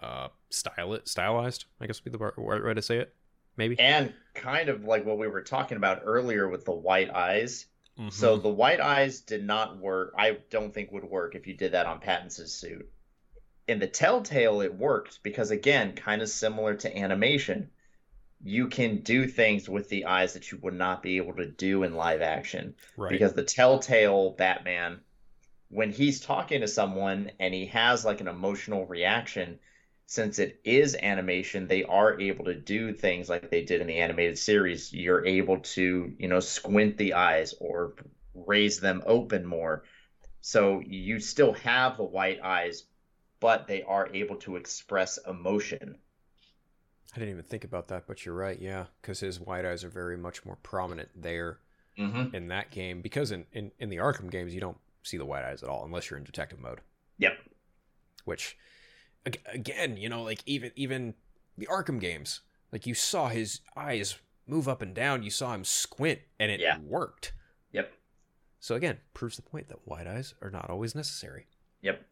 uh 0.00 0.28
style 0.50 0.98
stylized, 1.04 1.64
I 1.80 1.86
guess 1.86 2.04
would 2.04 2.12
be 2.12 2.16
the 2.16 2.22
right 2.24 2.32
right 2.36 2.62
way 2.64 2.74
to 2.74 2.82
say 2.82 2.98
it. 2.98 3.14
Maybe. 3.56 3.76
and 3.80 4.14
kind 4.34 4.68
of 4.68 4.84
like 4.84 5.04
what 5.04 5.18
we 5.18 5.26
were 5.26 5.42
talking 5.42 5.76
about 5.76 6.02
earlier 6.04 6.46
with 6.48 6.64
the 6.64 6.70
white 6.70 7.10
eyes 7.10 7.66
Mhm. 7.98 8.12
so 8.12 8.36
the 8.36 8.48
white 8.48 8.78
eyes 8.78 9.20
did 9.22 9.44
not 9.44 9.78
work 9.78 10.14
i 10.16 10.38
don't 10.50 10.72
think 10.72 10.92
would 10.92 11.02
work 11.02 11.34
if 11.34 11.48
you 11.48 11.54
did 11.54 11.72
that 11.72 11.84
on 11.86 11.98
pattinson's 11.98 12.52
suit 12.54 12.88
in 13.66 13.80
the 13.80 13.88
telltale 13.88 14.60
it 14.60 14.72
worked 14.72 15.18
because 15.24 15.50
again 15.50 15.96
kind 15.96 16.22
of 16.22 16.28
similar 16.28 16.76
to 16.76 16.96
animation 16.96 17.68
you 18.42 18.68
can 18.68 18.98
do 18.98 19.26
things 19.26 19.68
with 19.68 19.88
the 19.88 20.06
eyes 20.06 20.34
that 20.34 20.52
you 20.52 20.58
would 20.62 20.74
not 20.74 21.02
be 21.02 21.16
able 21.16 21.34
to 21.34 21.46
do 21.46 21.82
in 21.82 21.94
live 21.94 22.22
action. 22.22 22.74
Right. 22.96 23.10
because 23.10 23.32
the 23.32 23.42
telltale 23.42 24.30
batman 24.30 25.00
when 25.70 25.90
he's 25.90 26.20
talking 26.20 26.62
to 26.62 26.68
someone 26.68 27.30
and 27.38 27.52
he 27.52 27.66
has 27.66 28.04
like 28.04 28.20
an 28.20 28.28
emotional 28.28 28.86
reaction 28.86 29.58
since 30.06 30.38
it 30.38 30.60
is 30.64 30.96
animation 31.02 31.66
they 31.66 31.84
are 31.84 32.18
able 32.18 32.46
to 32.46 32.54
do 32.54 32.92
things 32.94 33.28
like 33.28 33.50
they 33.50 33.62
did 33.62 33.82
in 33.82 33.86
the 33.86 33.98
animated 33.98 34.38
series. 34.38 34.92
You're 34.92 35.26
able 35.26 35.58
to 35.58 36.14
you 36.18 36.28
know 36.28 36.40
squint 36.40 36.96
the 36.96 37.14
eyes 37.14 37.54
or 37.60 37.94
raise 38.34 38.80
them 38.80 39.02
open 39.06 39.44
more. 39.44 39.84
So 40.40 40.80
you 40.86 41.20
still 41.20 41.52
have 41.54 41.96
the 41.96 42.04
white 42.04 42.40
eyes 42.42 42.84
but 43.40 43.66
they 43.66 43.82
are 43.82 44.08
able 44.14 44.36
to 44.36 44.56
express 44.56 45.18
emotion 45.28 45.96
I 47.14 47.18
didn't 47.18 47.30
even 47.32 47.44
think 47.44 47.64
about 47.64 47.88
that, 47.88 48.06
but 48.06 48.24
you're 48.26 48.34
right, 48.34 48.60
yeah. 48.60 48.86
Because 49.00 49.20
his 49.20 49.40
wide 49.40 49.64
eyes 49.64 49.82
are 49.84 49.88
very 49.88 50.16
much 50.16 50.44
more 50.44 50.56
prominent 50.62 51.08
there 51.16 51.58
mm-hmm. 51.98 52.34
in 52.34 52.48
that 52.48 52.70
game. 52.70 53.00
Because 53.00 53.30
in, 53.32 53.46
in, 53.52 53.70
in 53.78 53.88
the 53.88 53.96
Arkham 53.96 54.30
games, 54.30 54.54
you 54.54 54.60
don't 54.60 54.76
see 55.02 55.16
the 55.16 55.24
white 55.24 55.44
eyes 55.44 55.62
at 55.62 55.68
all 55.68 55.84
unless 55.84 56.10
you're 56.10 56.18
in 56.18 56.24
detective 56.24 56.60
mode. 56.60 56.80
yep 57.16 57.38
Which, 58.24 58.56
again, 59.52 59.96
you 59.96 60.08
know, 60.08 60.22
like 60.22 60.42
even 60.44 60.70
even 60.76 61.14
the 61.56 61.66
Arkham 61.66 61.98
games, 62.00 62.40
like 62.72 62.86
you 62.86 62.94
saw 62.94 63.28
his 63.28 63.60
eyes 63.76 64.16
move 64.46 64.68
up 64.68 64.82
and 64.82 64.94
down, 64.94 65.22
you 65.22 65.30
saw 65.30 65.54
him 65.54 65.64
squint, 65.64 66.20
and 66.38 66.50
it 66.50 66.60
Yeah. 66.60 66.78
worked. 66.78 67.32
yep 67.72 67.92
So 68.60 68.74
again, 68.74 68.98
proves 69.14 69.36
the 69.36 69.42
point 69.42 69.68
that 69.68 69.86
wide 69.86 70.06
eyes 70.06 70.34
are 70.42 70.50
not 70.50 70.68
always 70.68 70.94
necessary. 70.94 71.46
yep 71.80 72.04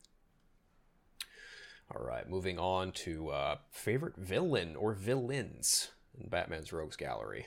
All 1.92 2.04
right, 2.04 2.28
moving 2.28 2.58
on 2.60 2.92
to 2.92 3.30
uh, 3.30 3.56
favorite 3.70 4.16
villain 4.16 4.76
or 4.76 4.92
villains 4.92 5.90
in 6.16 6.28
Batman's 6.28 6.72
Rogues 6.72 6.94
Gallery. 6.96 7.46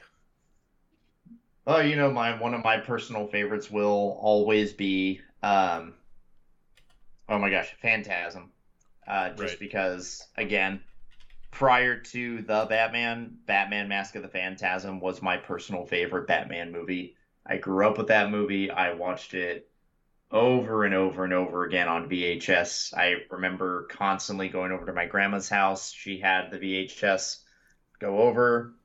Oh, 1.66 1.80
you 1.80 1.96
know, 1.96 2.12
my 2.12 2.38
one 2.38 2.54
of 2.54 2.64
my 2.66 2.78
personal 2.80 3.26
favorites 3.28 3.72
will 3.72 4.18
always 4.22 4.74
be, 4.74 5.22
um, 5.42 5.94
oh 7.30 7.40
my 7.40 7.50
gosh, 7.50 7.74
Phantasm. 7.82 8.52
Uh, 9.08 9.32
just 9.32 9.60
Right. 9.60 9.60
because, 9.60 10.28
again, 10.38 10.82
prior 11.52 12.00
to 12.00 12.42
the 12.44 12.68
Batman, 12.70 13.38
Batman 13.46 13.88
Mask 13.90 14.16
of 14.16 14.24
the 14.24 14.30
Phantasm 14.30 15.00
was 15.00 15.22
my 15.22 15.38
personal 15.38 15.86
favorite 15.86 16.28
Batman 16.28 16.72
movie. 16.72 17.16
I 17.46 17.58
grew 17.58 17.88
up 17.88 17.98
with 17.98 18.08
that 18.08 18.32
movie. 18.32 18.72
I 18.72 18.94
watched 18.94 19.34
it 19.36 19.69
over 20.32 20.84
and 20.84 20.94
over 20.94 21.24
and 21.24 21.34
over 21.34 21.66
again 21.66 21.88
on 21.88 22.10
VHS. 22.10 22.96
I 22.96 23.16
remember 23.32 23.88
constantly 23.90 24.50
going 24.50 24.72
over 24.72 24.86
to 24.86 24.94
my 24.94 25.06
grandma's 25.06 25.50
house. 25.50 25.92
She 25.92 26.20
had 26.20 26.52
the 26.52 26.60
VHS. 26.60 27.38
Go 28.00 28.20
over, 28.20 28.76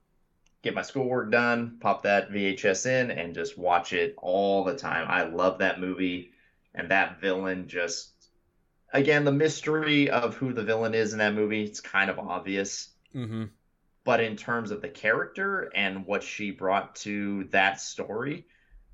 get 0.63 0.75
my 0.75 0.83
schoolwork 0.83 1.31
done, 1.31 1.77
pop 1.81 2.03
that 2.03 2.31
VHS 2.31 2.87
in, 2.87 3.11
and 3.11 3.35
just 3.35 3.59
watch 3.59 3.93
it 3.93 4.15
all 4.19 4.65
the 4.65 4.77
time. 4.77 5.07
I 5.09 5.25
love 5.25 5.59
that 5.59 5.81
movie, 5.81 6.33
and 6.75 6.91
that 6.91 7.21
villain 7.21 7.69
just. 7.69 8.11
Again, 8.93 9.25
the 9.25 9.33
mystery 9.33 10.09
of 10.09 10.37
who 10.37 10.53
the 10.53 10.63
villain 10.63 10.95
is 10.95 11.13
in 11.13 11.19
that 11.19 11.35
movie, 11.35 11.65
it's 11.65 11.81
kind 11.81 12.11
of 12.11 12.19
obvious. 12.19 12.91
Mm-hmm. 13.15 13.45
But 14.05 14.21
in 14.21 14.37
terms 14.37 14.71
of 14.71 14.83
the 14.83 14.89
character 14.89 15.71
and 15.75 16.07
what 16.07 16.23
she 16.23 16.51
brought 16.51 16.97
to 16.97 17.45
that 17.51 17.81
story, 17.81 18.47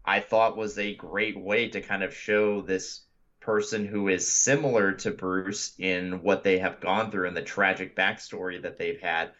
I 0.04 0.20
thought 0.20 0.56
was 0.56 0.78
a 0.78 0.94
great 0.94 1.38
way 1.38 1.68
to 1.68 1.80
kind 1.80 2.02
of 2.02 2.14
show 2.14 2.60
this 2.60 3.02
person 3.40 3.86
who 3.86 4.08
is 4.08 4.30
similar 4.30 4.92
to 4.92 5.10
Bruce 5.10 5.74
in 5.78 6.22
what 6.22 6.44
they 6.44 6.58
have 6.58 6.80
gone 6.80 7.10
through 7.10 7.28
and 7.28 7.36
the 7.36 7.42
tragic 7.42 7.96
backstory 7.96 8.62
that 8.62 8.78
they've 8.78 9.00
had. 9.00 9.30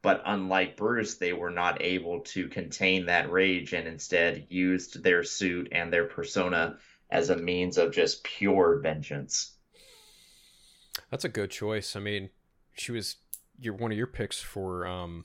But 0.00 0.22
unlike 0.24 0.76
Bruce, 0.76 1.16
they 1.16 1.32
were 1.32 1.50
not 1.50 1.80
able 1.80 2.20
to 2.20 2.48
contain 2.48 3.06
that 3.06 3.30
rage 3.30 3.72
and 3.72 3.86
instead 3.86 4.46
used 4.48 5.02
their 5.02 5.22
suit 5.22 5.68
and 5.70 5.92
their 5.92 6.06
persona 6.06 6.78
as 7.10 7.30
a 7.30 7.36
means 7.36 7.78
of 7.78 7.92
just 7.92 8.24
pure 8.24 8.80
vengeance. 8.80 9.52
That's 11.10 11.24
a 11.24 11.28
good 11.28 11.50
choice. 11.50 11.94
I 11.94 12.00
mean, 12.00 12.30
she 12.72 12.90
was 12.90 13.16
your 13.60 13.74
one 13.74 13.92
of 13.92 13.98
your 13.98 14.06
picks 14.06 14.40
for 14.40 14.86
um, 14.86 15.24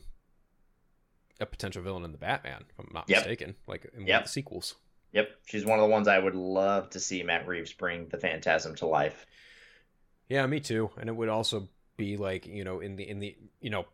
a 1.39 1.45
potential 1.45 1.83
villain 1.83 2.03
in 2.03 2.11
the 2.11 2.17
Batman, 2.17 2.65
if 2.69 2.79
I'm 2.79 2.89
not 2.93 3.09
Yep. 3.09 3.19
mistaken, 3.19 3.55
like 3.67 3.85
in 3.85 4.01
one 4.01 4.07
Yep. 4.07 4.21
of 4.21 4.25
the 4.25 4.31
sequels. 4.31 4.75
Yep, 5.13 5.29
she's 5.45 5.65
one 5.65 5.79
of 5.79 5.83
the 5.83 5.89
ones 5.89 6.07
I 6.07 6.19
would 6.19 6.35
love 6.35 6.89
to 6.91 6.99
see 6.99 7.23
Matt 7.23 7.47
Reeves 7.47 7.73
bring 7.73 8.07
the 8.09 8.17
Phantasm 8.17 8.75
to 8.75 8.85
life. 8.85 9.25
Yeah, 10.27 10.45
me 10.47 10.59
too. 10.59 10.91
And 10.97 11.09
it 11.09 11.15
would 11.15 11.29
also 11.29 11.69
be 11.95 12.17
like 12.17 12.45
you 12.45 12.63
know 12.63 12.79
in 12.79 12.95
the 12.95 13.07
in 13.07 13.19
the 13.19 13.35
you 13.59 13.69
know, 13.69 13.85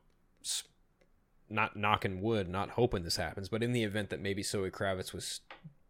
not 1.49 1.75
knocking 1.75 2.21
wood, 2.21 2.49
not 2.49 2.71
hoping 2.71 3.03
this 3.03 3.17
happens, 3.17 3.49
but 3.49 3.63
in 3.63 3.71
the 3.71 3.83
event 3.83 4.09
that 4.09 4.19
maybe 4.19 4.43
Zoe 4.43 4.71
Kravitz 4.71 5.13
was 5.13 5.41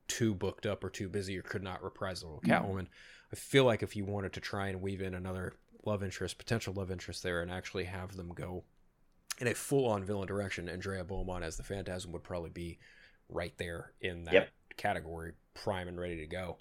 too 0.07 0.33
booked 0.33 0.65
up 0.65 0.83
or 0.83 0.89
too 0.89 1.09
busy 1.09 1.37
or 1.37 1.41
could 1.41 1.63
not 1.63 1.83
reprise 1.83 2.21
the 2.21 2.27
role 2.27 2.37
of 2.37 2.43
hmm. 2.43 2.51
Catwoman, 2.51 2.87
I 3.31 3.35
feel 3.35 3.63
like 3.63 3.81
if 3.81 3.95
you 3.95 4.05
wanted 4.05 4.33
to 4.33 4.41
try 4.41 4.67
and 4.67 4.81
weave 4.81 5.01
in 5.01 5.15
another 5.15 5.53
love 5.85 6.03
interest, 6.03 6.37
potential 6.37 6.73
love 6.73 6.91
interest 6.91 7.23
there, 7.23 7.41
and 7.41 7.51
actually 7.51 7.85
have 7.85 8.15
them 8.15 8.29
go 8.33 8.63
in 9.39 9.47
a 9.47 9.53
full 9.53 9.87
on 9.87 10.03
villain 10.03 10.27
direction, 10.27 10.69
Andrea 10.69 11.03
Beaumont 11.03 11.43
as 11.43 11.57
the 11.57 11.63
Phantasm 11.63 12.11
would 12.11 12.23
probably 12.23 12.49
be 12.51 12.79
right 13.29 13.53
there 13.57 13.93
in 14.01 14.23
that 14.25 14.33
Yep. 14.33 14.49
category, 14.77 15.33
prime 15.53 15.87
and 15.87 15.99
ready 15.99 16.17
to 16.17 16.27
go. 16.27 16.57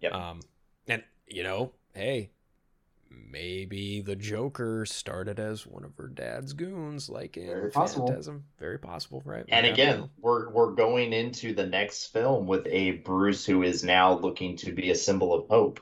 Yep. 0.00 0.12
Um, 0.12 0.40
and 0.86 1.02
you 1.26 1.42
know, 1.42 1.72
hey, 1.94 2.30
maybe 3.10 4.00
the 4.00 4.16
Joker 4.16 4.84
started 4.86 5.38
as 5.40 5.66
one 5.66 5.84
of 5.84 5.96
her 5.96 6.08
dad's 6.08 6.52
goons, 6.52 7.08
like 7.08 7.36
in 7.36 7.46
Very 7.46 7.70
possible. 7.70 8.06
Phantasm. 8.06 8.44
Very 8.58 8.78
possible, 8.78 9.22
right? 9.24 9.44
And 9.48 9.64
We 9.64 9.70
never 9.70 9.72
again, 9.72 10.10
we're 10.20 10.50
we're 10.50 10.72
going 10.72 11.12
into 11.12 11.54
the 11.54 11.66
next 11.66 12.06
film 12.08 12.46
with 12.46 12.66
a 12.66 12.92
Bruce 12.92 13.44
who 13.46 13.62
is 13.62 13.84
now 13.84 14.18
looking 14.18 14.56
to 14.58 14.72
be 14.72 14.90
a 14.90 14.94
symbol 14.94 15.34
of 15.34 15.48
hope. 15.48 15.80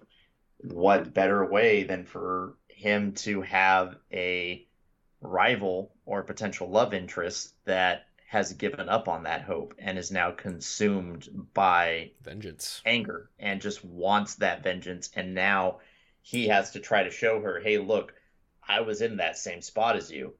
What 0.58 1.14
better 1.14 1.44
way 1.44 1.84
than 1.84 2.04
for 2.06 2.56
him 2.68 3.12
to 3.12 3.42
have 3.42 3.96
a 4.12 4.66
rival 5.20 5.92
or 6.04 6.22
potential 6.22 6.68
love 6.68 6.94
interest 6.94 7.54
that 7.64 8.06
has 8.28 8.52
given 8.52 8.88
up 8.88 9.08
on 9.08 9.22
that 9.22 9.42
hope 9.42 9.74
and 9.78 9.98
is 9.98 10.10
now 10.10 10.30
consumed 10.30 11.28
by 11.54 12.10
vengeance. 12.22 12.82
anger 12.84 13.30
and 13.38 13.60
just 13.60 13.84
wants 13.84 14.34
that 14.36 14.62
vengeance 14.62 15.10
and 15.14 15.34
now 15.34 15.78
he 16.22 16.48
has 16.48 16.72
to 16.72 16.80
try 16.80 17.04
to 17.04 17.10
show 17.10 17.40
her 17.40 17.60
hey 17.60 17.78
look 17.78 18.12
i 18.66 18.80
was 18.80 19.00
in 19.00 19.16
that 19.16 19.38
same 19.38 19.62
spot 19.62 19.96
as 19.96 20.10
you 20.10 20.34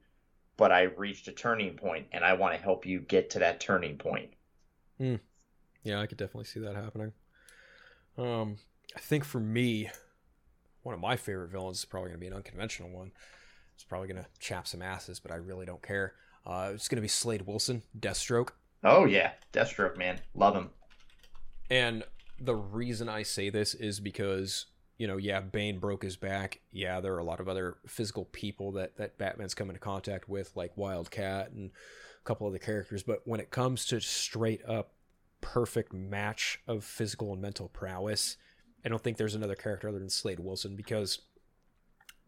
but 0.57 0.71
i 0.71 0.83
reached 0.83 1.27
a 1.29 1.31
turning 1.31 1.75
point 1.75 2.05
and 2.11 2.23
i 2.25 2.33
want 2.33 2.53
to 2.53 2.61
help 2.61 2.85
you 2.85 2.99
get 2.99 3.29
to 3.29 3.39
that 3.39 3.59
turning 3.59 3.97
point 3.97 4.29
Yeah, 5.83 6.01
I 6.01 6.05
could 6.07 6.17
definitely 6.17 6.45
see 6.45 6.59
that 6.59 6.75
happening. 6.75 7.13
Um, 8.17 8.57
I 8.95 8.99
think 8.99 9.23
for 9.23 9.39
me, 9.39 9.89
one 10.83 10.93
of 10.93 10.99
my 10.99 11.15
favorite 11.15 11.49
villains 11.49 11.77
is 11.79 11.85
probably 11.85 12.09
going 12.09 12.19
to 12.19 12.21
be 12.21 12.27
an 12.27 12.33
unconventional 12.33 12.89
one. 12.89 13.11
It's 13.77 13.83
probably 13.83 14.07
going 14.07 14.23
to 14.23 14.29
chap 14.39 14.67
some 14.67 14.81
asses, 14.81 15.19
but 15.19 15.31
I 15.31 15.35
really 15.35 15.65
don't 15.65 15.81
care. 15.83 16.13
Uh, 16.45 16.71
it's 16.73 16.87
going 16.87 16.95
to 16.97 17.01
be 17.01 17.07
Slade 17.07 17.43
Wilson, 17.43 17.83
Deathstroke. 17.97 18.49
oh 18.83 19.05
yeah 19.05 19.31
deathstroke 19.53 19.97
man 19.97 20.19
love 20.33 20.55
him 20.55 20.69
And 21.69 22.03
the 22.39 22.55
reason 22.55 23.07
I 23.09 23.23
say 23.23 23.49
this 23.49 23.73
is 23.73 23.99
because, 23.99 24.65
you 24.97 25.07
know, 25.07 25.17
yeah, 25.17 25.39
Bane 25.41 25.79
broke 25.79 26.03
his 26.03 26.15
back. 26.17 26.61
Yeah, 26.71 26.99
there 27.01 27.13
are 27.15 27.19
a 27.19 27.23
lot 27.23 27.39
of 27.39 27.47
other 27.49 27.77
physical 27.87 28.25
people 28.25 28.71
that, 28.73 28.97
that 28.97 29.17
Batman's 29.17 29.53
come 29.55 29.69
into 29.69 29.79
contact 29.79 30.27
with, 30.29 30.55
like 30.55 30.77
Wildcat 30.77 31.51
and 31.51 31.71
a 31.71 32.23
couple 32.25 32.45
of 32.47 32.51
other 32.51 32.59
characters. 32.63 33.03
But 33.03 33.21
when 33.25 33.39
it 33.39 33.49
comes 33.51 33.85
to 33.85 33.99
straight 33.99 34.61
up 34.67 34.91
perfect 35.41 35.93
match 35.93 36.59
of 36.67 36.83
physical 36.83 37.33
and 37.33 37.41
mental 37.41 37.69
prowess, 37.69 38.37
I 38.85 38.89
don't 38.89 39.03
think 39.03 39.17
there's 39.17 39.35
another 39.35 39.55
character 39.55 39.89
other 39.89 39.99
than 39.99 40.09
Slade 40.09 40.39
Wilson 40.39 40.75
because 40.75 41.19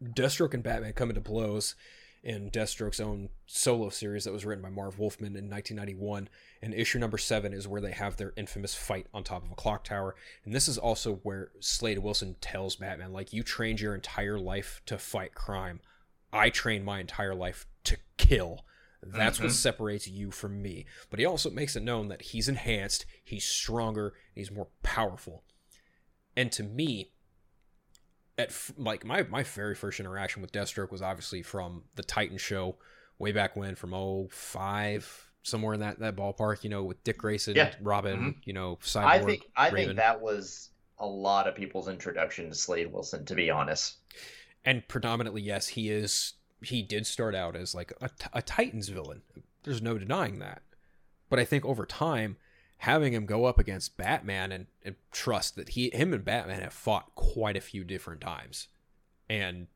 Deathstroke 0.02 0.54
and 0.54 0.62
Batman 0.62 0.92
come 0.92 1.10
into 1.10 1.20
blows 1.20 1.74
in 2.22 2.50
Deathstroke's 2.50 3.00
own 3.00 3.30
solo 3.46 3.88
series 3.88 4.24
that 4.24 4.32
was 4.32 4.44
written 4.44 4.62
by 4.62 4.68
Marv 4.68 4.98
Wolfman 4.98 5.36
in 5.36 5.48
1991. 5.48 6.28
And 6.60 6.74
issue 6.74 6.98
number 6.98 7.18
seven 7.18 7.52
is 7.52 7.66
where 7.66 7.80
they 7.80 7.92
have 7.92 8.16
their 8.16 8.32
infamous 8.36 8.74
fight 8.74 9.06
on 9.14 9.24
top 9.24 9.44
of 9.44 9.52
a 9.52 9.54
clock 9.54 9.84
tower. 9.84 10.14
And 10.44 10.54
this 10.54 10.68
is 10.68 10.76
also 10.78 11.16
where 11.22 11.50
Slade 11.60 11.98
Wilson 11.98 12.36
tells 12.40 12.76
Batman, 12.76 13.12
like, 13.12 13.32
you 13.32 13.42
trained 13.42 13.80
your 13.80 13.94
entire 13.94 14.38
life 14.38 14.82
to 14.86 14.98
fight 14.98 15.34
crime. 15.34 15.80
I 16.32 16.50
trained 16.50 16.84
my 16.84 17.00
entire 17.00 17.34
life 17.34 17.66
to 17.84 17.96
kill. 18.18 18.64
That's 19.02 19.40
what 19.40 19.46
mm-hmm. 19.46 19.54
separates 19.54 20.06
you 20.06 20.30
from 20.30 20.60
me. 20.60 20.84
But 21.08 21.20
he 21.20 21.24
also 21.24 21.50
makes 21.50 21.74
it 21.74 21.82
known 21.82 22.08
that 22.08 22.22
he's 22.22 22.48
enhanced, 22.48 23.06
he's 23.24 23.46
stronger, 23.46 24.12
he's 24.34 24.50
more 24.50 24.68
powerful. 24.82 25.42
And 26.36 26.52
to 26.52 26.62
me, 26.62 27.12
at 28.40 28.48
f- 28.48 28.72
like 28.76 29.04
my 29.04 29.22
my 29.24 29.42
very 29.42 29.74
first 29.74 30.00
interaction 30.00 30.42
with 30.42 30.52
Deathstroke 30.52 30.90
was 30.90 31.02
obviously 31.02 31.42
from 31.42 31.84
the 31.96 32.02
Titan 32.02 32.38
show 32.38 32.76
way 33.18 33.32
back 33.32 33.54
when 33.56 33.74
from 33.74 33.92
05 34.30 35.30
somewhere 35.42 35.74
in 35.74 35.80
that 35.80 35.98
that 36.00 36.16
ballpark, 36.16 36.64
you 36.64 36.70
know, 36.70 36.84
with 36.84 37.02
Dick 37.04 37.18
Grayson, 37.18 37.54
Yeah. 37.56 37.74
Robin, 37.80 38.18
Mhm. 38.34 38.36
you 38.44 38.52
know, 38.52 38.76
Cyborg, 38.82 39.04
i 39.06 39.18
think 39.22 39.46
i 39.56 39.68
Raven. 39.70 39.86
think 39.90 39.96
that 39.98 40.20
was 40.20 40.70
a 40.98 41.06
lot 41.06 41.46
of 41.48 41.54
people's 41.54 41.88
introduction 41.88 42.48
to 42.50 42.54
slade 42.54 42.92
wilson 42.92 43.24
to 43.24 43.34
be 43.34 43.48
honest 43.50 43.96
and 44.66 44.86
predominantly 44.86 45.40
yes, 45.40 45.68
he 45.68 45.88
is 45.90 46.34
he 46.62 46.82
did 46.82 47.06
start 47.06 47.34
out 47.34 47.56
as 47.56 47.74
like 47.74 47.90
a, 48.02 48.10
a 48.34 48.42
Titans 48.42 48.90
villain. 48.90 49.22
There's 49.62 49.80
no 49.80 49.96
denying 49.96 50.40
that. 50.40 50.60
But 51.30 51.38
I 51.38 51.44
think 51.46 51.64
over 51.64 51.86
time 51.86 52.36
having 52.80 53.12
him 53.12 53.26
go 53.26 53.44
up 53.44 53.58
against 53.58 53.98
Batman 53.98 54.50
and, 54.52 54.66
and 54.82 54.96
trust 55.12 55.54
that 55.56 55.70
he 55.70 55.90
him 55.90 56.14
and 56.14 56.24
Batman 56.24 56.62
have 56.62 56.72
fought 56.72 57.14
quite 57.14 57.54
a 57.54 57.60
few 57.60 57.84
different 57.84 58.22
times. 58.22 58.68
And 59.28 59.66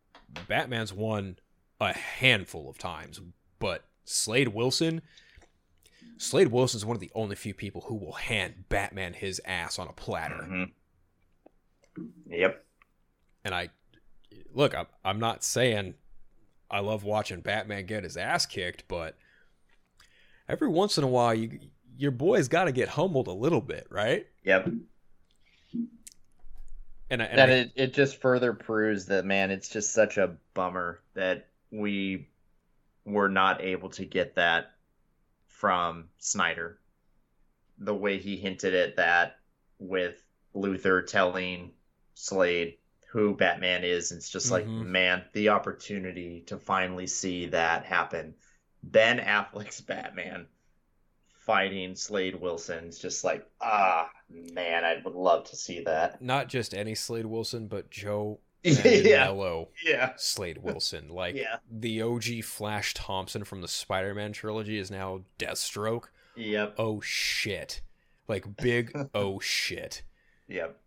Batman's 0.49 0.91
won 0.93 1.37
a 1.79 1.93
handful 1.93 2.69
of 2.71 2.79
times, 2.79 3.21
but 3.59 3.85
Slade 4.07 4.49
Wilson 4.49 5.03
Slade 6.17 6.49
Wilson's 6.49 6.87
one 6.87 6.97
of 6.97 7.01
the 7.01 7.11
only 7.15 7.37
few 7.37 7.53
people 7.53 7.83
who 7.83 7.95
will 7.95 8.13
hand 8.13 8.65
Batman 8.71 9.13
his 9.13 9.39
ass 9.45 9.79
on 9.79 9.87
a 9.87 9.93
platter. 9.93 10.47
Mhm. 10.49 10.73
yep 12.31 12.65
And 13.45 13.55
I 13.55 13.69
look, 14.55 14.75
I'm, 14.75 14.87
I'm 15.05 15.21
not 15.21 15.45
saying 15.45 15.95
I 16.71 16.81
love 16.81 17.05
watching 17.05 17.41
Batman 17.43 17.85
get 17.85 18.05
his 18.05 18.17
ass 18.17 18.47
kicked, 18.47 18.89
but 18.89 19.19
every 20.49 20.69
once 20.69 20.97
in 20.97 21.05
a 21.05 21.09
while, 21.09 21.35
you 21.35 21.59
your 21.97 22.11
boy's 22.11 22.49
got 22.49 22.65
to 22.65 22.73
get 22.73 22.89
humbled 22.89 23.29
a 23.29 23.33
little 23.33 23.61
bit, 23.61 23.87
right? 23.91 24.27
yep 24.43 24.67
And, 27.11 27.23
I, 27.23 27.27
and 27.27 27.41
and 27.41 27.51
I- 27.51 27.55
it, 27.55 27.73
it 27.77 27.95
just 27.95 28.21
further 28.21 28.53
proves 28.53 29.07
that 29.07 29.25
man 29.25 29.51
it's 29.51 29.69
just 29.69 29.93
such 29.93 30.17
a 30.19 30.37
bummer 30.55 31.01
that 31.15 31.49
we 31.71 32.29
were 33.05 33.29
not 33.29 33.63
able 33.63 33.91
to 33.91 34.05
get 34.05 34.37
that 34.37 34.73
from 35.49 36.09
snyder 36.19 36.79
the 37.79 37.95
way 37.95 38.19
he 38.19 38.37
hinted 38.37 38.75
at 38.75 38.97
that 38.97 39.39
with 39.79 40.17
luther 40.55 41.03
telling 41.03 41.73
slade 42.15 42.79
who 43.11 43.37
Batman 43.37 43.85
is. 43.85 44.11
And 44.11 44.19
it's 44.19 44.31
just 44.31 44.51
like, 44.51 44.67
Mhm. 44.67 44.87
man, 44.87 45.25
the 45.35 45.51
opportunity 45.51 46.43
to 46.47 46.57
finally 46.59 47.07
see 47.07 47.47
that 47.47 47.85
happen. 47.85 48.35
Ben 48.83 49.19
Affleck's 49.19 49.81
Batman 49.81 50.47
fighting 51.45 51.95
Slade 51.95 52.41
Wilson. 52.41 52.85
It's 52.87 52.99
just 52.99 53.25
like, 53.25 53.47
ah, 53.61 54.11
man, 54.31 54.85
I 54.85 55.01
would 55.05 55.15
love 55.15 55.45
to 55.51 55.57
see 55.57 55.81
that. 55.85 56.21
Not 56.23 56.49
just 56.49 56.75
any 56.75 56.95
Slade 56.95 57.27
Wilson, 57.27 57.67
but 57.69 57.91
Joe 57.91 58.41
Yeah. 58.63 59.33
Yeah. 59.85 60.13
Slade 60.17 60.59
Wilson. 60.63 61.09
Like 61.11 61.35
Yeah. 61.37 61.57
the 61.71 62.01
OG 62.03 62.43
Flash 62.45 62.95
Thompson 62.95 63.45
from 63.45 63.61
the 63.61 63.69
Spider-Man 63.69 64.33
trilogy 64.33 64.79
is 64.79 64.91
now 64.91 65.21
Deathstroke. 65.39 66.05
Yep. 66.37 66.75
Oh 66.79 67.01
shit. 67.01 67.83
Like 68.27 68.57
big 68.57 68.91
oh 69.15 69.39
shit. 69.41 70.03
Yep. 70.49 70.81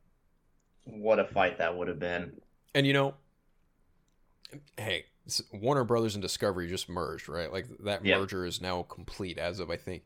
What 0.86 1.20
a 1.20 1.26
fight 1.26 1.60
that 1.60 1.78
would 1.78 1.88
have 1.88 2.00
been. 2.00 2.42
And 2.74 2.88
you 2.88 2.94
know, 2.94 3.14
hey, 4.78 5.06
Warner 5.54 5.84
Brothers 5.84 6.16
and 6.16 6.22
Discovery 6.22 6.68
just 6.68 6.90
merged, 6.90 7.28
right? 7.30 7.52
Like 7.52 7.68
that 7.84 8.04
Yep. 8.06 8.20
merger 8.20 8.46
is 8.46 8.62
now 8.62 8.84
complete 8.84 9.38
as 9.38 9.60
of 9.60 9.70
I 9.70 9.78
think 9.78 10.04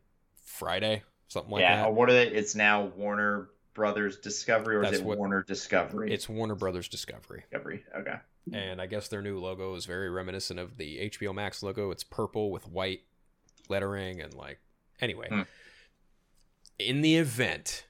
Friday, 0.61 1.01
something 1.27 1.51
like 1.51 1.61
yeah. 1.61 1.77
that. 1.77 1.87
Or 1.87 1.93
what 1.93 2.07
are 2.07 2.13
they? 2.13 2.27
It's 2.27 2.53
now 2.53 2.85
Warner 2.95 3.49
Brothers 3.73 4.17
Discovery, 4.19 4.75
or 4.75 4.83
That's 4.83 4.97
is 4.97 4.99
it 4.99 5.05
what- 5.05 5.17
Warner 5.17 5.41
Discovery? 5.41 6.13
It's 6.13 6.29
Warner 6.29 6.53
Brothers 6.53 6.87
Discovery. 6.87 7.45
Discovery. 7.49 7.83
Okay. 7.97 8.15
And 8.53 8.79
I 8.79 8.85
guess 8.85 9.07
their 9.07 9.23
new 9.23 9.39
logo 9.39 9.73
is 9.73 9.87
very 9.87 10.09
reminiscent 10.11 10.59
of 10.59 10.77
the 10.77 11.09
HBO 11.09 11.33
Max 11.33 11.63
logo. 11.63 11.89
It's 11.89 12.03
purple 12.03 12.51
with 12.51 12.67
white 12.67 13.01
lettering 13.69 14.21
and 14.21 14.35
like 14.35 14.59
anyway. 14.99 15.29
Hmm. 15.29 15.41
In 16.77 17.01
the 17.01 17.17
event 17.17 17.85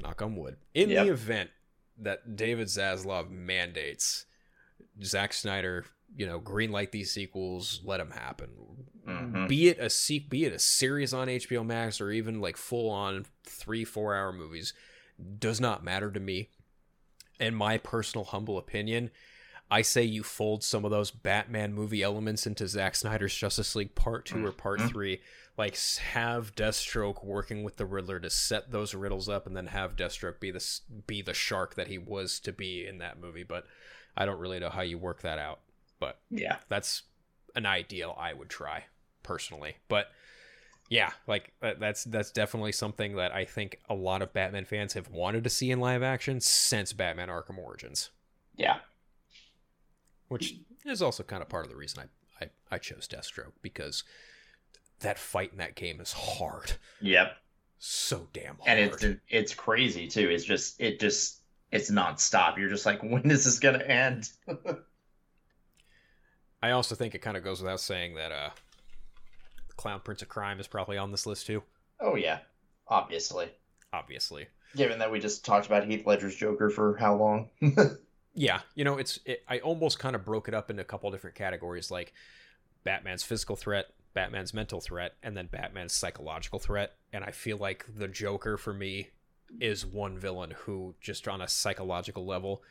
knock 0.00 0.22
on 0.22 0.36
wood. 0.36 0.58
In 0.74 0.90
Yep. 0.90 1.06
the 1.06 1.12
event 1.12 1.50
that 1.98 2.36
David 2.36 2.68
Zaslav 2.68 3.30
mandates 3.30 4.26
Zack 5.02 5.32
Snyder, 5.32 5.86
you 6.16 6.26
know, 6.26 6.38
green 6.38 6.72
light 6.72 6.92
these 6.92 7.12
sequels, 7.12 7.80
let 7.84 7.98
them 7.98 8.10
happen. 8.10 8.50
Mhm. 9.06 9.48
Be 9.48 9.68
it 9.68 9.78
a 9.78 10.20
be 10.28 10.44
it 10.46 10.52
a 10.52 10.58
series 10.58 11.14
on 11.14 11.28
HBO 11.28 11.62
Max 11.64 12.00
or 12.00 12.10
even 12.10 12.40
like 12.40 12.56
full 12.56 12.90
on 12.90 13.26
3-4 13.44 14.16
hour 14.16 14.32
movies 14.32 14.72
does 15.38 15.60
not 15.60 15.84
matter 15.84 16.10
to 16.10 16.18
me. 16.20 16.48
In 17.38 17.54
my 17.54 17.78
personal 17.78 18.24
humble 18.24 18.56
opinion, 18.58 19.10
I 19.70 19.82
say 19.82 20.02
you 20.02 20.22
fold 20.22 20.64
some 20.64 20.84
of 20.84 20.90
those 20.90 21.10
Batman 21.10 21.72
movie 21.74 22.02
elements 22.02 22.46
into 22.46 22.66
Zack 22.66 22.94
Snyder's 22.96 23.34
Justice 23.36 23.74
League 23.76 23.94
Part 23.94 24.24
2 24.26 24.44
or 24.44 24.52
Part 24.52 24.80
Mhm. 24.80 24.88
3. 24.90 25.20
Like 25.58 25.76
have 25.98 26.54
Deathstroke 26.54 27.24
working 27.24 27.62
with 27.62 27.76
the 27.76 27.86
Riddler 27.86 28.20
to 28.20 28.28
set 28.30 28.70
those 28.72 28.94
riddles 28.94 29.28
up 29.28 29.46
and 29.46 29.56
then 29.56 29.68
have 29.68 29.96
Deathstroke 29.96 30.40
be 30.40 30.50
the 30.50 30.80
be 31.06 31.22
the 31.22 31.32
shark 31.34 31.74
that 31.76 31.88
he 31.88 31.98
was 31.98 32.40
to 32.40 32.52
be 32.52 32.86
in 32.86 32.98
that 32.98 33.18
movie, 33.20 33.42
but 33.44 33.66
I 34.16 34.24
don't 34.26 34.38
really 34.38 34.58
know 34.58 34.70
how 34.70 34.82
you 34.82 34.98
work 34.98 35.22
that 35.22 35.38
out. 35.38 35.60
But 35.98 36.20
Yeah. 36.30 36.58
that's 36.68 37.02
an 37.54 37.66
ideal 37.66 38.14
I 38.18 38.32
would 38.32 38.50
try 38.50 38.84
personally. 39.22 39.76
But 39.88 40.08
yeah, 40.88 41.10
like 41.26 41.52
uh, 41.62 41.72
that's 41.80 42.04
that's 42.04 42.30
definitely 42.30 42.72
something 42.72 43.16
that 43.16 43.32
I 43.32 43.44
think 43.44 43.80
a 43.88 43.94
lot 43.94 44.22
of 44.22 44.32
Batman 44.32 44.64
fans 44.66 44.92
have 44.92 45.08
wanted 45.08 45.42
to 45.44 45.50
see 45.50 45.70
in 45.70 45.80
live 45.80 46.02
action 46.02 46.40
since 46.40 46.92
Batman 46.92 47.28
Arkham 47.28 47.58
Origins, 47.58 48.10
Yeah. 48.56 48.78
which 50.28 50.54
is 50.84 51.02
also 51.02 51.22
kind 51.22 51.42
of 51.42 51.48
part 51.48 51.64
of 51.64 51.70
the 51.70 51.76
reason 51.76 52.04
I 52.40 52.44
I, 52.44 52.50
I 52.76 52.78
chose 52.78 53.08
Deathstroke 53.08 53.52
because 53.62 54.04
that 55.00 55.18
fight 55.18 55.52
in 55.52 55.58
that 55.58 55.74
game 55.74 56.00
is 56.00 56.12
hard, 56.12 56.72
Yep. 57.00 57.36
so 57.78 58.28
damn 58.32 58.56
hard. 58.58 58.68
And 58.68 58.78
it's 58.80 59.04
it's 59.28 59.54
crazy 59.54 60.06
too. 60.06 60.28
It's 60.28 60.44
just 60.44 60.80
it 60.80 61.00
just 61.00 61.40
it's 61.72 61.90
nonstop. 61.90 62.58
You're 62.58 62.68
just 62.68 62.86
like, 62.86 63.02
when 63.02 63.30
is 63.30 63.44
this 63.44 63.58
gonna 63.58 63.82
end? 63.82 64.30
I 66.62 66.70
also 66.70 66.94
think 66.94 67.14
it 67.14 67.18
kind 67.20 67.36
of 67.36 67.44
goes 67.44 67.60
without 67.60 67.80
saying 67.80 68.14
that 68.14 68.32
uh, 68.32 68.50
Clown 69.76 70.00
Prince 70.04 70.22
of 70.22 70.28
Crime 70.28 70.58
is 70.60 70.66
probably 70.66 70.98
on 70.98 71.10
this 71.10 71.26
list 71.26 71.46
too. 71.46 71.62
oh 72.00 72.16
yeah, 72.16 72.38
obviously. 72.88 73.48
Obviously, 73.92 74.46
Given 74.74 74.98
that 74.98 75.10
we 75.10 75.20
just 75.20 75.44
talked 75.44 75.66
about 75.66 75.86
Heath 75.86 76.06
Ledger's 76.06 76.36
Joker 76.36 76.70
for 76.70 76.96
how 76.96 77.14
long? 77.14 77.48
Yeah, 78.38 78.60
you 78.74 78.84
know, 78.84 78.98
it's 78.98 79.18
it, 79.24 79.42
I 79.48 79.60
almost 79.60 79.98
kind 79.98 80.14
of 80.14 80.24
broke 80.24 80.46
it 80.46 80.52
up 80.52 80.70
into 80.70 80.82
a 80.82 80.84
couple 80.84 81.10
different 81.10 81.36
categories, 81.36 81.90
like 81.90 82.12
Batman's 82.84 83.22
physical 83.22 83.56
threat, 83.56 83.86
Batman's 84.12 84.52
mental 84.52 84.78
threat, 84.78 85.14
and 85.22 85.34
then 85.34 85.46
Batman's 85.46 85.94
psychological 85.94 86.58
threat. 86.58 86.96
And 87.14 87.24
I 87.24 87.30
feel 87.30 87.56
like 87.56 87.86
the 87.96 88.08
Joker 88.08 88.58
for 88.58 88.74
me 88.74 89.08
is 89.58 89.86
one 89.86 90.18
villain 90.18 90.50
who, 90.50 90.94
just 91.00 91.26
on 91.26 91.40
a 91.40 91.48
psychological 91.48 92.26
level, 92.26 92.62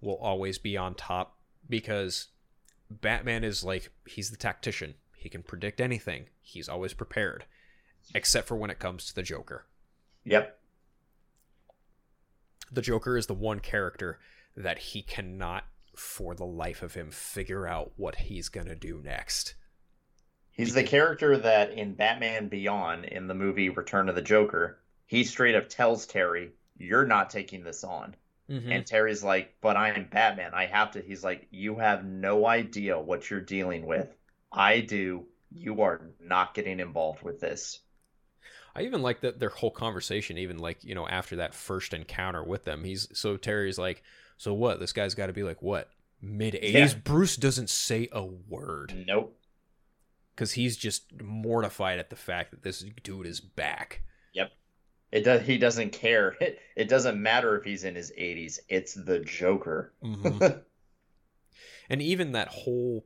will 0.00 0.16
always 0.16 0.58
be 0.58 0.76
on 0.76 0.96
top 0.96 1.36
because 1.68 2.26
Batman 2.90 3.44
is 3.44 3.64
like 3.64 3.90
he's 4.06 4.30
the 4.30 4.36
tactician. 4.36 4.94
He 5.14 5.28
can 5.28 5.42
predict 5.42 5.80
anything. 5.80 6.28
He's 6.40 6.68
always 6.68 6.92
prepared, 6.92 7.46
except 8.14 8.46
for 8.46 8.56
when 8.56 8.70
it 8.70 8.78
comes 8.78 9.06
to 9.06 9.14
the 9.14 9.22
Joker. 9.22 9.66
yep. 10.24 10.58
the 12.70 12.82
Joker 12.82 13.16
is 13.16 13.26
the 13.26 13.34
one 13.34 13.60
character 13.60 14.18
that 14.56 14.78
he 14.78 15.02
cannot, 15.02 15.64
for 15.96 16.34
the 16.34 16.44
life 16.44 16.82
of 16.82 16.94
him, 16.94 17.10
figure 17.10 17.66
out 17.66 17.92
what 17.96 18.16
he's 18.16 18.48
gonna 18.48 18.74
do 18.74 19.00
next. 19.02 19.54
He's 20.50 20.74
the 20.74 20.84
character 20.84 21.36
that 21.36 21.72
in 21.72 21.94
Batman 21.94 22.48
Beyond 22.48 23.06
in 23.06 23.26
the 23.26 23.34
movie 23.34 23.70
Return 23.70 24.08
of 24.08 24.14
the 24.14 24.22
Joker, 24.22 24.78
he 25.06 25.24
straight 25.24 25.54
up 25.54 25.68
tells 25.68 26.06
Terry, 26.06 26.52
"You're 26.76 27.06
not 27.06 27.30
taking 27.30 27.64
this 27.64 27.82
on." 27.82 28.14
Mm-hmm. 28.50 28.72
And 28.72 28.86
Terry's 28.86 29.24
like, 29.24 29.54
"But 29.60 29.76
I'm 29.76 30.08
Batman. 30.10 30.52
I 30.54 30.66
have 30.66 30.90
to." 30.92 31.00
He's 31.00 31.24
like, 31.24 31.48
"You 31.50 31.76
have 31.76 32.04
no 32.04 32.46
idea 32.46 32.98
what 32.98 33.30
you're 33.30 33.40
dealing 33.40 33.86
with. 33.86 34.14
I 34.52 34.80
do. 34.80 35.24
You 35.50 35.80
are 35.82 36.10
not 36.20 36.54
getting 36.54 36.80
involved 36.80 37.22
with 37.22 37.40
this." 37.40 37.80
I 38.76 38.82
even 38.82 39.02
like 39.02 39.20
that 39.20 39.38
their 39.38 39.48
whole 39.50 39.70
conversation, 39.70 40.36
even 40.36 40.58
like 40.58 40.84
you 40.84 40.94
know 40.94 41.08
after 41.08 41.36
that 41.36 41.54
first 41.54 41.94
encounter 41.94 42.42
with 42.42 42.64
them. 42.64 42.84
He's 42.84 43.08
so 43.16 43.36
Terry's 43.36 43.78
like, 43.78 44.02
so 44.36 44.52
what? 44.52 44.80
This 44.80 44.92
guy's 44.92 45.14
got 45.14 45.26
to 45.26 45.32
be 45.32 45.42
like 45.42 45.62
what 45.62 45.88
mid 46.20 46.54
eighties. 46.56 46.92
Yeah. 46.92 47.00
Bruce 47.02 47.36
doesn't 47.36 47.70
say 47.70 48.08
a 48.12 48.24
word 48.24 49.04
Nope. 49.06 49.38
because 50.34 50.52
he's 50.52 50.76
just 50.76 51.20
mortified 51.22 51.98
at 51.98 52.10
the 52.10 52.16
fact 52.16 52.50
that 52.50 52.62
this 52.62 52.84
dude 53.02 53.26
is 53.26 53.40
back. 53.40 54.02
It 55.14 55.22
does. 55.24 55.46
He 55.46 55.56
doesn't 55.58 55.92
care. 55.92 56.36
It, 56.40 56.58
it 56.76 56.88
doesn't 56.88 57.22
matter 57.22 57.56
if 57.56 57.64
he's 57.64 57.84
in 57.84 57.94
his 57.94 58.10
80s. 58.18 58.58
It's 58.68 58.92
the 58.94 59.20
Joker. 59.20 59.94
Mhm. 60.02 60.62
and 61.88 62.02
even 62.02 62.32
that 62.32 62.48
whole 62.48 63.04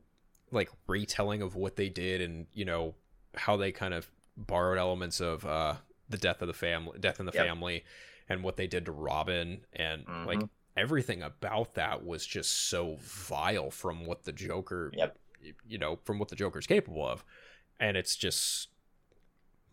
like 0.51 0.71
retelling 0.87 1.43
of 1.43 1.55
what 1.55 1.77
they 1.77 1.89
did 1.89 2.21
and 2.23 2.47
you 2.53 2.65
know 2.65 2.95
how 3.35 3.57
they 3.57 3.71
kind 3.71 3.93
of 3.93 4.11
borrowed 4.37 4.79
elements 4.79 5.21
of 5.21 5.45
uh 5.45 5.75
the 6.09 6.17
death 6.17 6.41
of 6.41 6.49
the 6.49 6.55
family 6.55 6.99
death 6.99 7.21
in 7.21 7.27
the 7.27 7.33
Yep. 7.33 7.45
family 7.47 7.85
and 8.29 8.43
what 8.43 8.57
they 8.57 8.67
did 8.67 8.87
to 8.87 8.93
robin 8.93 9.61
and 9.75 10.05
like 10.27 10.39
Mhm. 10.39 10.49
everything 10.77 11.23
about 11.23 11.75
that 11.75 12.03
was 12.05 12.25
just 12.25 12.69
so 12.71 12.97
vile 13.01 13.71
from 13.71 14.07
what 14.07 14.25
the 14.25 14.33
joker 14.33 14.91
Yep. 14.97 15.19
you 15.67 15.77
know 15.77 15.99
from 16.05 16.19
what 16.19 16.29
the 16.29 16.37
joker's 16.37 16.67
capable 16.67 17.07
of 17.07 17.25
and 17.79 17.97
it's 17.97 18.17
just 18.17 18.69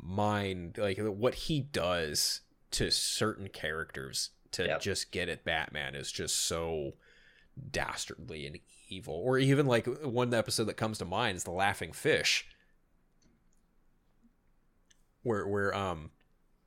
mind 0.01 0.77
like 0.77 0.97
what 0.99 1.35
he 1.35 1.59
does 1.59 2.41
to 2.71 2.91
certain 2.91 3.47
characters 3.49 4.31
to 4.51 4.65
Yep. 4.65 4.81
just 4.81 5.11
get 5.11 5.29
at 5.29 5.43
batman 5.43 5.95
is 5.95 6.11
just 6.11 6.35
so 6.35 6.93
dastardly 7.71 8.45
and 8.45 8.59
evil 8.89 9.15
or 9.15 9.37
even 9.39 9.65
like 9.65 9.87
one 10.03 10.33
episode 10.33 10.65
that 10.65 10.77
comes 10.77 10.97
to 10.99 11.05
mind 11.05 11.35
is 11.37 11.43
the 11.43 11.51
laughing 11.51 11.91
fish 11.91 12.45
where 15.23 15.47
where 15.47 15.73
um 15.73 16.11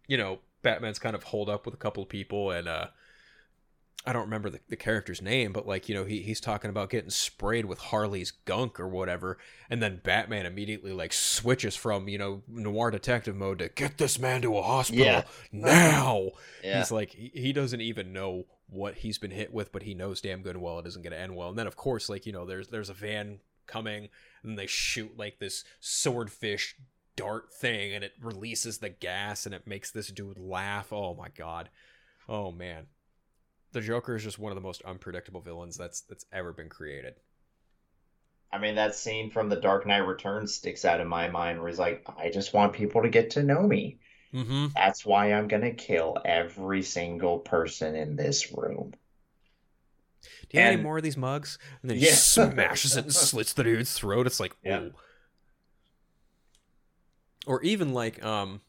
you 0.06 0.16
know 0.16 0.40
batman's 0.62 0.98
kind 0.98 1.14
of 1.14 1.22
holed 1.24 1.48
up 1.48 1.64
with 1.64 1.74
a 1.74 1.78
couple 1.78 2.02
of 2.02 2.08
people 2.08 2.50
and 2.50 2.66
uh 2.68 2.86
I 4.06 4.12
don't 4.12 4.22
remember 4.22 4.48
the, 4.48 4.60
the 4.68 4.76
character's 4.76 5.20
name, 5.20 5.52
but 5.52 5.66
like, 5.66 5.88
you 5.88 5.94
know, 5.94 6.04
he, 6.04 6.22
he's 6.22 6.40
talking 6.40 6.70
about 6.70 6.88
getting 6.88 7.10
sprayed 7.10 7.66
with 7.66 7.78
Harley's 7.78 8.30
gunk 8.30 8.78
or 8.80 8.88
whatever. 8.88 9.38
And 9.68 9.82
then 9.82 10.00
Batman 10.02 10.46
immediately 10.46 10.92
like 10.92 11.12
switches 11.12 11.76
from, 11.76 12.08
you 12.08 12.16
know, 12.16 12.42
noir 12.48 12.90
detective 12.90 13.36
mode 13.36 13.58
to 13.58 13.68
get 13.68 13.98
this 13.98 14.18
man 14.18 14.40
to 14.42 14.56
a 14.56 14.62
hospital 14.62 15.04
Yeah. 15.04 15.22
now. 15.52 16.30
Yeah. 16.62 16.78
He's 16.78 16.90
like, 16.92 17.10
he, 17.10 17.30
he 17.34 17.52
doesn't 17.52 17.80
even 17.80 18.12
know 18.12 18.46
what 18.70 18.94
he's 18.94 19.18
been 19.18 19.32
hit 19.32 19.52
with, 19.52 19.72
but 19.72 19.82
he 19.82 19.94
knows 19.94 20.20
damn 20.20 20.42
good 20.42 20.54
and 20.54 20.62
well 20.62 20.78
it 20.78 20.86
isn't 20.86 21.02
going 21.02 21.12
to 21.12 21.18
end 21.18 21.34
well. 21.36 21.50
And 21.50 21.58
then 21.58 21.66
of 21.66 21.76
course, 21.76 22.08
like, 22.08 22.24
you 22.24 22.32
know, 22.32 22.46
there's, 22.46 22.68
there's 22.68 22.90
a 22.90 22.94
van 22.94 23.40
coming 23.66 24.08
and 24.42 24.58
they 24.58 24.66
shoot 24.66 25.18
like 25.18 25.38
this 25.38 25.64
swordfish 25.80 26.76
dart 27.16 27.52
thing 27.52 27.92
and 27.92 28.04
it 28.04 28.12
releases 28.22 28.78
the 28.78 28.88
gas 28.88 29.44
and 29.44 29.54
it 29.54 29.66
makes 29.66 29.90
this 29.90 30.08
dude 30.08 30.38
laugh. 30.38 30.92
Oh 30.92 31.14
my 31.14 31.28
God. 31.36 31.68
Oh 32.28 32.52
man 32.52 32.86
the 33.72 33.80
Joker 33.80 34.16
is 34.16 34.22
just 34.24 34.38
one 34.38 34.52
of 34.52 34.56
the 34.56 34.62
most 34.62 34.82
unpredictable 34.82 35.40
villains 35.40 35.76
that's 35.76 36.00
that's 36.02 36.26
ever 36.32 36.52
been 36.52 36.68
created. 36.68 37.14
I 38.52 38.58
mean, 38.58 38.74
that 38.74 38.94
scene 38.94 39.30
from 39.30 39.48
The 39.48 39.56
Dark 39.60 39.86
Knight 39.86 39.98
Returns 40.06 40.54
sticks 40.54 40.84
out 40.84 41.00
in 41.00 41.08
my 41.08 41.28
mind 41.28 41.58
where 41.60 41.68
he's 41.68 41.78
like, 41.78 42.04
I 42.18 42.30
just 42.30 42.52
want 42.52 42.72
people 42.74 43.02
to 43.02 43.08
get 43.08 43.30
to 43.32 43.42
know 43.42 43.66
me. 43.66 44.00
Mm-hmm. 44.34 44.66
That's 44.74 45.06
why 45.06 45.32
I'm 45.32 45.48
going 45.48 45.62
to 45.62 45.74
kill 45.74 46.18
every 46.24 46.82
single 46.82 47.40
person 47.40 47.94
in 47.96 48.16
this 48.16 48.52
room. 48.52 48.94
Do 50.48 50.56
you 50.56 50.62
have 50.64 50.72
any 50.72 50.82
more 50.82 50.96
of 50.96 51.02
these 51.02 51.16
mugs? 51.16 51.58
And 51.82 51.90
then 51.90 51.98
he 51.98 52.06
Yeah. 52.06 52.14
smashes 52.14 52.96
it 52.96 53.04
and 53.04 53.14
slits 53.14 53.52
the 53.52 53.64
dude's 53.64 53.92
throat. 53.92 54.26
It's 54.26 54.40
like, 54.40 54.54
Yeah. 54.62 54.80
ooh. 54.80 54.92
Or 57.46 57.62
even 57.62 57.92
like 57.92 58.22
um 58.24 58.60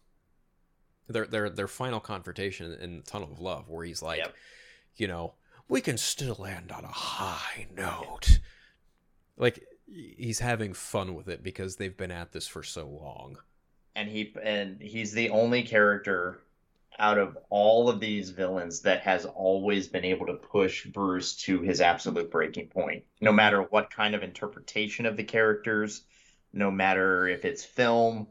their 1.08 1.26
their 1.26 1.50
their 1.50 1.68
final 1.68 2.00
confrontation 2.00 2.72
in 2.74 3.02
Tunnel 3.04 3.32
of 3.32 3.40
Love, 3.40 3.68
where 3.70 3.84
he's 3.86 4.02
like, 4.02 4.20
Yep. 4.20 4.36
You 5.00 5.08
know, 5.08 5.36
we 5.68 5.82
can 5.82 5.98
still 5.98 6.46
end 6.46 6.72
on 6.72 6.84
a 6.84 6.88
high 6.88 7.68
note. 7.76 8.40
Like 9.38 9.66
he's 9.88 10.40
having 10.40 10.74
fun 10.74 11.16
with 11.16 11.28
it 11.30 11.44
because 11.44 11.76
they've 11.78 11.96
been 11.98 12.12
at 12.12 12.32
this 12.32 12.48
for 12.48 12.64
so 12.64 12.88
long. 12.88 13.38
and 13.96 14.10
he 14.10 14.34
and 14.44 14.82
he's 14.82 15.12
the 15.14 15.30
only 15.30 15.64
character 15.64 16.42
out 17.00 17.18
of 17.18 17.38
all 17.50 17.90
of 17.90 18.00
these 18.00 18.30
villains 18.32 18.82
that 18.82 19.02
has 19.02 19.26
always 19.26 19.88
been 19.88 20.04
able 20.06 20.26
to 20.28 20.34
push 20.34 20.86
Bruce 20.88 21.36
to 21.36 21.62
his 21.62 21.82
absolute 21.82 22.30
breaking 22.32 22.68
point. 22.68 23.04
No 23.22 23.32
matter 23.32 23.62
what 23.62 23.90
kind 23.90 24.16
of 24.16 24.24
interpretation 24.24 25.06
of 25.06 25.16
the 25.16 25.24
characters, 25.24 26.04
no 26.52 26.70
matter 26.72 27.28
if 27.28 27.46
it's 27.46 27.64
film, 27.64 28.28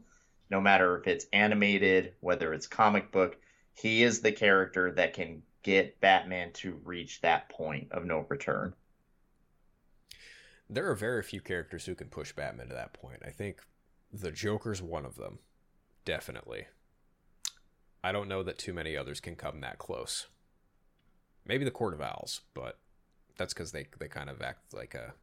no 0.49 0.61
matter 0.61 0.97
if 0.99 1.07
it's 1.07 1.25
animated, 1.33 2.13
whether 2.19 2.53
it's 2.53 2.67
comic 2.67 3.11
book, 3.11 3.37
he 3.73 4.03
is 4.03 4.21
the 4.21 4.31
character 4.31 4.91
that 4.93 5.13
can 5.13 5.41
get 5.63 5.99
Batman 6.01 6.51
to 6.53 6.79
reach 6.83 7.21
that 7.21 7.49
point 7.49 7.91
of 7.91 8.05
no 8.05 8.25
return. 8.29 8.73
There 10.69 10.89
are 10.89 10.95
very 10.95 11.23
few 11.23 11.41
characters 11.41 11.85
who 11.85 11.95
can 11.95 12.07
push 12.09 12.31
Batman 12.31 12.67
to 12.67 12.75
that 12.75 12.93
point. 12.93 13.21
I 13.25 13.31
think 13.31 13.61
the 14.11 14.31
Joker's 14.31 14.81
one 14.81 15.05
of 15.05 15.15
them. 15.15 15.39
Definitely. 16.05 16.65
I 18.03 18.11
don't 18.11 18.29
know 18.29 18.43
that 18.43 18.57
too 18.57 18.73
many 18.73 18.95
others 18.95 19.19
can 19.19 19.35
come 19.35 19.61
that 19.61 19.77
close. 19.79 20.27
Maybe 21.45 21.65
the 21.65 21.71
Court 21.71 21.93
of 21.93 22.01
Owls, 22.01 22.41
but 22.53 22.79
that's 23.37 23.53
because 23.53 23.71
they, 23.71 23.87
they 23.99 24.07
kind 24.07 24.29
of 24.29 24.41
act 24.41 24.73
like 24.73 24.93
a 24.93 25.13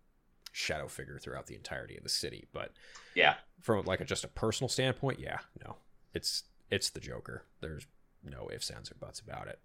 shadow 0.52 0.88
figure 0.88 1.18
throughout 1.18 1.46
the 1.46 1.54
entirety 1.54 1.96
of 1.96 2.02
the 2.02 2.08
city. 2.08 2.46
But 2.52 2.72
Yeah. 3.14 3.36
from 3.60 3.84
like 3.84 4.00
a, 4.00 4.04
just 4.04 4.24
a 4.24 4.28
personal 4.28 4.68
standpoint, 4.68 5.20
yeah, 5.20 5.38
no, 5.64 5.76
it's 6.12 6.44
it's 6.70 6.90
the 6.90 7.00
Joker. 7.00 7.44
There's 7.60 7.86
no 8.24 8.50
ifs, 8.52 8.70
ands, 8.70 8.90
or 8.90 8.96
buts 8.96 9.20
about 9.20 9.46
it. 9.46 9.60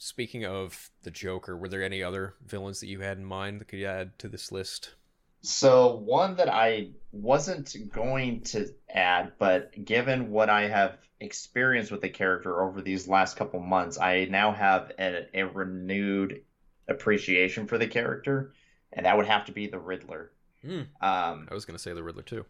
Speaking 0.00 0.46
of 0.46 0.90
the 1.02 1.10
Joker, 1.10 1.56
were 1.56 1.68
there 1.68 1.82
any 1.82 2.02
other 2.02 2.34
villains 2.46 2.80
that 2.80 2.86
you 2.86 3.00
had 3.00 3.18
in 3.18 3.24
mind 3.24 3.60
that 3.60 3.66
could 3.68 3.80
you 3.80 3.86
add 3.86 4.16
to 4.20 4.28
this 4.28 4.52
list? 4.52 4.94
So 5.42 5.96
one 5.96 6.36
that 6.36 6.48
I 6.48 6.90
wasn't 7.12 7.74
going 7.92 8.42
to 8.42 8.68
add, 8.88 9.32
but 9.38 9.84
given 9.84 10.30
what 10.30 10.50
I 10.50 10.68
have 10.68 10.98
experienced 11.20 11.90
with 11.90 12.00
the 12.00 12.08
character 12.08 12.62
over 12.62 12.80
these 12.80 13.08
last 13.08 13.36
couple 13.36 13.60
months, 13.60 13.98
I 13.98 14.26
now 14.26 14.52
have 14.52 14.92
a, 14.98 15.26
a 15.34 15.42
renewed 15.44 16.42
appreciation 16.88 17.66
for 17.66 17.76
the 17.78 17.86
character, 17.86 18.52
and 18.92 19.04
that 19.06 19.16
would 19.16 19.26
have 19.26 19.46
to 19.46 19.52
be 19.52 19.66
the 19.66 19.78
Riddler. 19.78 20.30
Hmm. 20.62 20.82
Um, 21.00 21.48
I 21.50 21.54
was 21.54 21.64
gonna 21.64 21.78
say 21.78 21.92
the 21.92 22.02
Riddler 22.02 22.22
too. 22.22 22.44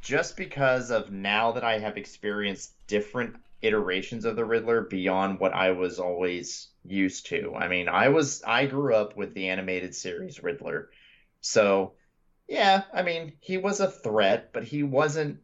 just 0.00 0.36
because 0.36 0.90
of 0.90 1.10
now 1.12 1.52
that 1.52 1.64
I 1.64 1.78
have 1.78 1.96
experienced 1.96 2.72
different 2.86 3.36
iterations 3.62 4.24
of 4.24 4.36
the 4.36 4.44
Riddler 4.44 4.82
beyond 4.82 5.38
what 5.40 5.54
I 5.54 5.70
was 5.70 5.98
always 5.98 6.68
used 6.84 7.26
to. 7.26 7.54
I 7.54 7.68
mean, 7.68 7.88
I 7.88 8.08
was 8.08 8.42
I 8.46 8.66
grew 8.66 8.94
up 8.94 9.16
with 9.16 9.34
the 9.34 9.48
animated 9.48 9.94
series 9.94 10.42
Riddler. 10.42 10.90
So, 11.40 11.92
yeah, 12.48 12.82
I 12.92 13.02
mean, 13.02 13.32
he 13.40 13.58
was 13.58 13.80
a 13.80 13.90
threat, 13.90 14.52
but 14.52 14.64
he 14.64 14.82
wasn't 14.82 15.40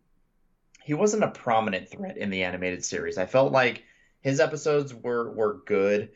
he 0.84 0.94
wasn't 0.94 1.24
a 1.24 1.30
prominent 1.30 1.88
threat 1.88 2.16
in 2.16 2.30
the 2.30 2.44
animated 2.44 2.84
series. 2.84 3.18
I 3.18 3.26
felt 3.26 3.52
like 3.52 3.84
his 4.20 4.40
episodes 4.40 4.94
were 4.94 5.30
were 5.30 5.62
good, 5.66 6.10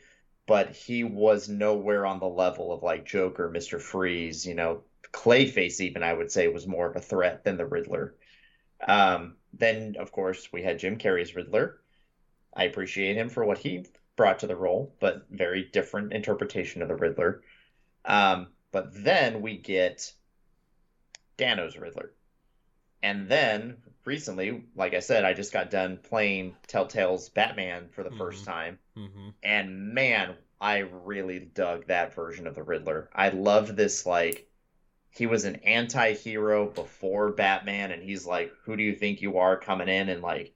but 0.47 0.71
he 0.71 1.03
was 1.03 1.49
nowhere 1.49 2.05
on 2.05 2.19
the 2.19 2.27
level 2.27 2.71
of 2.71 2.83
like 2.83 3.05
Joker, 3.05 3.49
Mr. 3.49 3.79
Freeze, 3.81 4.45
you 4.45 4.53
know, 4.53 4.81
Clayface 5.11 5.79
even 5.81 6.03
I 6.03 6.13
would 6.13 6.31
say 6.31 6.47
was 6.47 6.67
more 6.67 6.87
of 6.87 6.95
a 6.95 7.01
threat 7.01 7.43
than 7.43 7.57
the 7.57 7.65
Riddler. 7.65 8.15
Um, 8.85 9.37
then 9.53 9.95
of 9.97 10.11
course 10.11 10.51
we 10.51 10.61
had 10.61 10.79
Jim 10.79 10.97
Carrey's 10.97 11.35
Riddler. 11.35 11.79
I 12.53 12.65
appreciate 12.65 13.17
him 13.17 13.29
for 13.29 13.43
what 13.43 13.57
he 13.57 13.85
brought 14.15 14.39
to 14.39 14.47
the 14.47 14.55
role, 14.55 14.95
but 14.99 15.27
very 15.29 15.63
different 15.63 16.13
interpretation 16.13 16.81
of 16.81 16.87
the 16.87 16.95
Riddler. 16.95 17.41
Um, 18.05 18.47
but 18.71 18.91
then 18.93 19.41
we 19.41 19.57
get 19.57 20.13
Dano's 21.37 21.77
Riddler. 21.77 22.11
And 23.03 23.27
then 23.27 23.77
recently, 24.05 24.63
like 24.75 24.93
I 24.93 24.99
said, 24.99 25.25
I 25.25 25.33
just 25.33 25.53
got 25.53 25.69
done 25.69 25.97
playing 25.97 26.55
Telltale's 26.67 27.29
Batman 27.29 27.89
for 27.89 28.03
the 28.03 28.11
first 28.11 28.43
Mhm. 28.43 28.45
time. 28.45 28.79
Mm-hmm. 28.97 29.29
And 29.43 29.93
man, 29.93 30.35
I 30.61 30.79
really 30.79 31.39
dug 31.39 31.87
that 31.87 32.13
version 32.13 32.47
of 32.47 32.55
the 32.55 32.63
Riddler. 32.63 33.09
I 33.13 33.29
loved 33.29 33.75
this 33.75 34.05
like 34.05 34.47
he 35.09 35.27
was 35.27 35.45
an 35.45 35.55
anti-hero 35.57 36.67
before 36.67 37.31
Batman 37.31 37.91
and 37.91 38.03
he's 38.03 38.25
like, 38.25 38.51
"Who 38.63 38.75
do 38.75 38.83
you 38.83 38.95
think 38.95 39.21
you 39.21 39.37
are 39.37 39.57
coming 39.57 39.87
in 39.87 40.09
and 40.09 40.21
like 40.21 40.53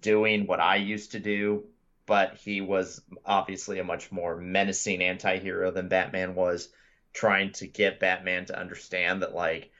doing 0.00 0.46
what 0.46 0.60
I 0.60 0.76
used 0.76 1.12
to 1.12 1.20
do?" 1.20 1.64
But 2.12 2.34
he 2.34 2.60
was 2.60 3.00
obviously 3.24 3.78
a 3.78 3.84
much 3.84 4.12
more 4.12 4.36
menacing 4.36 5.00
anti-hero 5.00 5.70
than 5.70 5.88
Batman 5.88 6.34
was, 6.34 6.70
trying 7.14 7.52
to 7.52 7.66
get 7.66 8.00
Batman 8.00 8.44
to 8.44 8.58
understand 8.58 9.22
that 9.22 9.34
like 9.34 9.70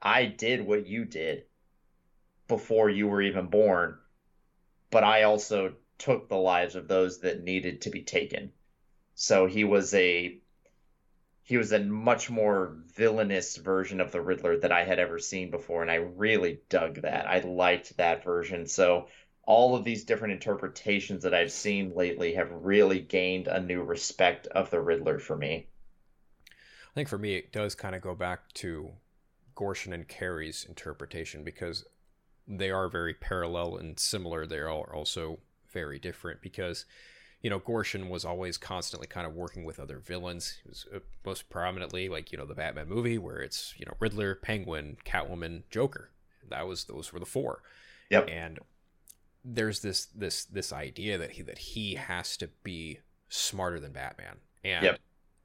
I 0.00 0.24
did 0.24 0.66
what 0.66 0.86
you 0.86 1.04
did 1.04 1.44
before 2.48 2.88
you 2.88 3.08
were 3.08 3.20
even 3.20 3.48
born, 3.48 3.98
but 4.90 5.04
I 5.04 5.24
also 5.24 5.74
took 5.98 6.30
the 6.30 6.38
lives 6.38 6.76
of 6.76 6.88
those 6.88 7.20
that 7.20 7.44
needed 7.44 7.82
to 7.82 7.90
be 7.90 8.00
taken. 8.00 8.54
So 9.14 9.44
he 9.44 9.64
was 9.64 9.92
a 9.92 10.40
he 11.42 11.58
was 11.58 11.72
a 11.72 11.80
much 11.80 12.30
more 12.30 12.78
villainous 12.94 13.58
version 13.58 14.00
of 14.00 14.12
the 14.12 14.22
Riddler 14.22 14.56
that 14.60 14.72
I 14.72 14.84
had 14.84 14.98
ever 14.98 15.18
seen 15.18 15.50
before, 15.50 15.82
and 15.82 15.90
I 15.90 15.96
really 15.96 16.62
dug 16.70 17.02
that. 17.02 17.26
I 17.26 17.40
liked 17.40 17.98
that 17.98 18.24
version. 18.24 18.66
So 18.66 19.08
all 19.44 19.74
of 19.74 19.84
these 19.84 20.04
different 20.04 20.34
interpretations 20.34 21.24
that 21.24 21.34
I've 21.34 21.52
seen 21.52 21.94
lately 21.96 22.34
have 22.34 22.50
really 22.52 23.00
gained 23.00 23.48
a 23.48 23.60
new 23.60 23.82
respect 23.82 24.46
of 24.48 24.70
the 24.70 24.80
Riddler 24.80 25.18
for 25.18 25.36
me. 25.36 25.66
I 26.48 26.94
think 26.94 27.08
for 27.08 27.18
me, 27.18 27.36
it 27.36 27.52
does 27.52 27.74
kind 27.74 27.94
of 27.94 28.02
go 28.02 28.14
back 28.14 28.52
to 28.54 28.90
Gorshin 29.56 29.92
and 29.92 30.06
Carrey's 30.06 30.64
interpretation 30.64 31.42
because 31.42 31.84
they 32.46 32.70
are 32.70 32.88
very 32.88 33.14
parallel 33.14 33.76
and 33.76 33.98
similar. 33.98 34.46
They 34.46 34.58
are 34.58 34.94
also 34.94 35.40
very 35.72 35.98
different 35.98 36.42
because, 36.42 36.84
you 37.40 37.50
know, 37.50 37.58
Gorshin 37.58 38.08
was 38.08 38.24
always 38.24 38.58
constantly 38.58 39.06
kind 39.06 39.26
of 39.26 39.34
working 39.34 39.64
with 39.64 39.80
other 39.80 39.98
villains. 39.98 40.58
He 40.62 40.68
was 40.68 40.86
uh, 40.94 40.98
most 41.24 41.50
prominently 41.50 42.08
like, 42.08 42.30
you 42.30 42.38
know, 42.38 42.46
the 42.46 42.54
Batman 42.54 42.88
movie 42.88 43.18
where 43.18 43.40
it's, 43.40 43.74
you 43.76 43.86
know, 43.86 43.94
Riddler, 43.98 44.34
Penguin, 44.34 44.98
Catwoman, 45.04 45.62
Joker. 45.70 46.10
That 46.48 46.66
was, 46.66 46.84
those 46.84 47.12
were 47.12 47.20
the 47.20 47.26
four. 47.26 47.62
Yep. 48.10 48.28
And 48.30 48.58
there's 49.44 49.80
this, 49.80 50.06
this, 50.06 50.44
this 50.44 50.72
idea 50.72 51.18
that 51.18 51.32
he, 51.32 51.42
that 51.42 51.58
he 51.58 51.94
has 51.94 52.36
to 52.38 52.48
be 52.62 53.00
smarter 53.28 53.80
than 53.80 53.92
Batman. 53.92 54.36
And 54.64 54.84
Yep. 54.84 55.00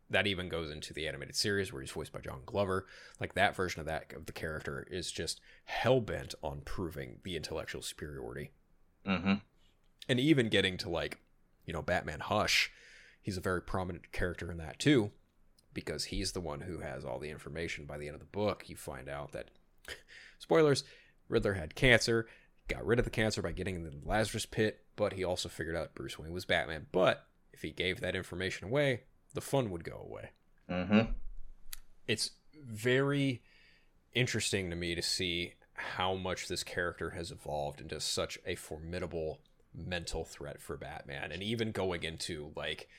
that 0.09 0.27
even 0.27 0.49
goes 0.49 0.69
into 0.71 0.93
the 0.93 1.07
animated 1.07 1.35
series 1.35 1.73
where 1.73 1.81
he's 1.81 1.91
voiced 1.91 2.11
by 2.13 2.19
John 2.19 2.41
Glover. 2.45 2.85
Like 3.19 3.33
that 3.33 3.55
version 3.55 3.79
of 3.79 3.85
that 3.87 4.13
of 4.15 4.25
the 4.27 4.33
character 4.33 4.87
is 4.91 5.11
just 5.11 5.41
hell 5.65 5.99
bent 6.01 6.35
on 6.43 6.61
proving 6.65 7.19
the 7.23 7.35
intellectual 7.35 7.81
superiority, 7.81 8.51
Mm-hmm. 9.05 9.35
and 10.09 10.19
even 10.19 10.49
getting 10.49 10.77
to 10.77 10.89
like, 10.89 11.19
you 11.65 11.73
know, 11.73 11.81
Batman 11.81 12.19
Hush. 12.19 12.69
He's 13.21 13.37
a 13.37 13.41
very 13.41 13.61
prominent 13.61 14.11
character 14.11 14.51
in 14.51 14.57
that 14.57 14.79
too, 14.79 15.11
because 15.73 16.05
he's 16.05 16.31
the 16.33 16.39
one 16.41 16.61
who 16.61 16.79
has 16.79 17.03
all 17.03 17.19
the 17.19 17.29
information. 17.29 17.85
By 17.85 17.97
the 17.97 18.07
end 18.07 18.15
of 18.15 18.19
the 18.21 18.25
book, 18.27 18.69
you 18.69 18.75
find 18.75 19.09
out 19.09 19.31
that, 19.33 19.49
spoilers, 20.39 20.83
Riddler 21.29 21.53
had 21.55 21.75
cancer. 21.75 22.27
Got 22.67 22.85
rid 22.85 22.99
of 22.99 23.05
the 23.05 23.11
cancer 23.11 23.41
by 23.41 23.51
getting 23.53 23.75
in 23.75 23.83
the 23.83 23.93
Lazarus 24.03 24.45
pit, 24.45 24.81
but 24.95 25.13
he 25.13 25.23
also 25.23 25.47
figured 25.49 25.75
out 25.75 25.95
Bruce 25.95 26.19
Wayne 26.19 26.33
was 26.33 26.45
Batman. 26.45 26.87
But 26.91 27.25
if 27.53 27.61
he 27.61 27.71
gave 27.71 28.01
that 28.01 28.15
information 28.15 28.67
away, 28.67 29.01
the 29.33 29.41
fun 29.41 29.69
would 29.71 29.83
go 29.83 30.05
away 30.09 30.31
Mm-hmm. 30.69 31.11
it's 32.07 32.31
very 32.61 33.41
interesting 34.13 34.69
to 34.69 34.75
me 34.75 34.95
to 34.95 35.01
see 35.01 35.53
how 35.73 36.15
much 36.15 36.47
this 36.47 36.63
character 36.63 37.11
has 37.11 37.31
evolved 37.31 37.79
into 37.79 37.99
such 37.99 38.37
a 38.45 38.55
formidable 38.55 39.39
mental 39.73 40.25
threat 40.25 40.59
for 40.61 40.75
Batman 40.75 41.31
and 41.31 41.43
even 41.43 41.71
going 41.71 42.03
into 42.03 42.51
like 42.55 42.89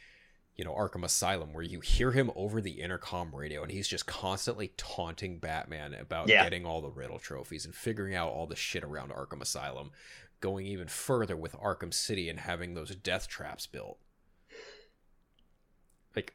you 0.58 0.64
know 0.64 0.74
Arkham 0.74 1.04
Asylum 1.04 1.52
where 1.54 1.62
you 1.62 1.80
hear 1.80 2.10
him 2.10 2.30
over 2.36 2.60
the 2.60 2.80
intercom 2.82 3.34
radio 3.34 3.62
and 3.62 3.70
he's 3.72 3.88
just 3.88 4.06
constantly 4.06 4.72
taunting 4.76 5.38
Batman 5.38 5.94
about 5.94 6.28
Yeah. 6.28 6.42
getting 6.42 6.66
all 6.66 6.82
the 6.82 6.90
riddle 6.90 7.18
trophies 7.20 7.64
and 7.64 7.74
figuring 7.74 8.14
out 8.14 8.30
all 8.32 8.46
the 8.46 8.56
shit 8.56 8.82
around 8.84 9.10
Arkham 9.12 9.40
Asylum 9.40 9.92
going 10.40 10.66
even 10.66 10.88
further 10.88 11.36
with 11.36 11.52
Arkham 11.54 11.94
City 11.94 12.28
and 12.28 12.40
having 12.40 12.74
those 12.74 12.94
death 12.96 13.28
traps 13.28 13.66
built 13.66 13.98
like 16.16 16.34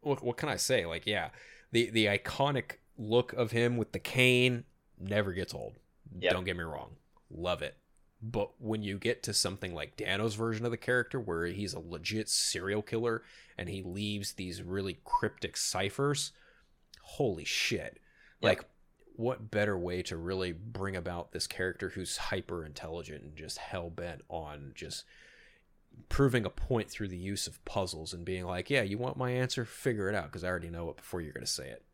what 0.00 0.22
what 0.24 0.36
can 0.36 0.48
I 0.48 0.56
say? 0.56 0.86
Like, 0.86 1.06
yeah, 1.06 1.30
the 1.72 1.90
the 1.90 2.06
iconic 2.06 2.76
look 2.96 3.32
of 3.34 3.50
him 3.50 3.76
with 3.76 3.92
the 3.92 3.98
cane 3.98 4.64
never 4.98 5.32
gets 5.32 5.54
old. 5.54 5.74
Yep. 6.18 6.32
Don't 6.32 6.44
get 6.44 6.56
me 6.56 6.62
wrong, 6.64 6.96
love 7.30 7.62
it. 7.62 7.76
But 8.22 8.50
when 8.60 8.82
you 8.82 8.98
get 8.98 9.22
to 9.24 9.34
something 9.34 9.74
like 9.74 9.96
Dano's 9.96 10.34
version 10.34 10.64
of 10.64 10.70
the 10.70 10.76
character, 10.76 11.18
where 11.18 11.46
he's 11.46 11.72
a 11.72 11.80
legit 11.80 12.28
serial 12.28 12.82
killer 12.82 13.22
and 13.56 13.68
he 13.68 13.82
leaves 13.82 14.32
these 14.32 14.62
really 14.62 14.98
cryptic 15.04 15.56
ciphers, 15.56 16.32
holy 17.02 17.44
shit. 17.44 17.98
Like, 18.42 18.64
what 19.16 19.50
better 19.50 19.76
way 19.76 20.02
to 20.02 20.16
really 20.16 20.52
bring 20.52 20.96
about 20.96 21.32
this 21.32 21.46
character 21.46 21.90
who's 21.90 22.16
hyper 22.16 22.64
intelligent 22.64 23.22
and 23.22 23.36
just 23.36 23.58
hell 23.58 23.90
bent 23.90 24.22
on 24.30 24.72
just 24.74 25.04
proving 26.08 26.46
a 26.46 26.50
point 26.50 26.90
through 26.90 27.08
the 27.08 27.18
use 27.18 27.46
of 27.46 27.62
puzzles 27.64 28.14
and 28.14 28.24
being 28.24 28.46
like, 28.46 28.70
yeah, 28.70 28.82
you 28.82 28.96
want 28.96 29.16
my 29.16 29.30
answer? 29.30 29.64
Figure 29.64 30.08
it 30.08 30.14
out 30.14 30.26
because 30.26 30.44
I 30.44 30.48
already 30.48 30.70
know 30.70 30.88
it 30.88 30.96
before 30.96 31.20
you're 31.20 31.32
going 31.32 31.44
to 31.44 31.50
say 31.50 31.68
it. 31.68 31.84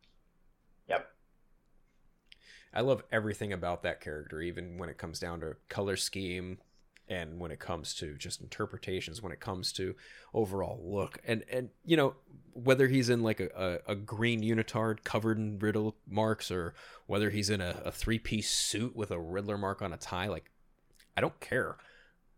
I 2.77 2.81
love 2.81 3.01
everything 3.11 3.51
about 3.51 3.81
that 3.81 4.01
character, 4.01 4.39
even 4.39 4.77
when 4.77 4.87
it 4.87 4.99
comes 4.99 5.19
down 5.19 5.39
to 5.39 5.55
color 5.67 5.95
scheme 5.95 6.59
and 7.07 7.39
when 7.39 7.49
it 7.49 7.57
comes 7.57 7.95
to 7.95 8.13
just 8.13 8.39
interpretations, 8.39 9.19
when 9.19 9.31
it 9.31 9.39
comes 9.39 9.71
to 9.73 9.95
overall 10.31 10.79
look. 10.83 11.17
And 11.25 11.43
and 11.51 11.69
you 11.83 11.97
know, 11.97 12.13
whether 12.53 12.87
he's 12.87 13.09
in 13.09 13.23
like 13.23 13.39
a, 13.39 13.79
a, 13.87 13.93
a 13.93 13.95
green 13.95 14.43
unitard 14.43 15.03
covered 15.03 15.39
in 15.39 15.57
riddle 15.57 15.95
marks 16.07 16.51
or 16.51 16.75
whether 17.07 17.31
he's 17.31 17.49
in 17.49 17.61
a, 17.61 17.81
a 17.83 17.91
three 17.91 18.19
piece 18.19 18.51
suit 18.51 18.95
with 18.95 19.09
a 19.09 19.19
Riddler 19.19 19.57
mark 19.57 19.81
on 19.81 19.91
a 19.91 19.97
tie, 19.97 20.27
like 20.27 20.51
I 21.17 21.21
don't 21.21 21.39
care. 21.39 21.77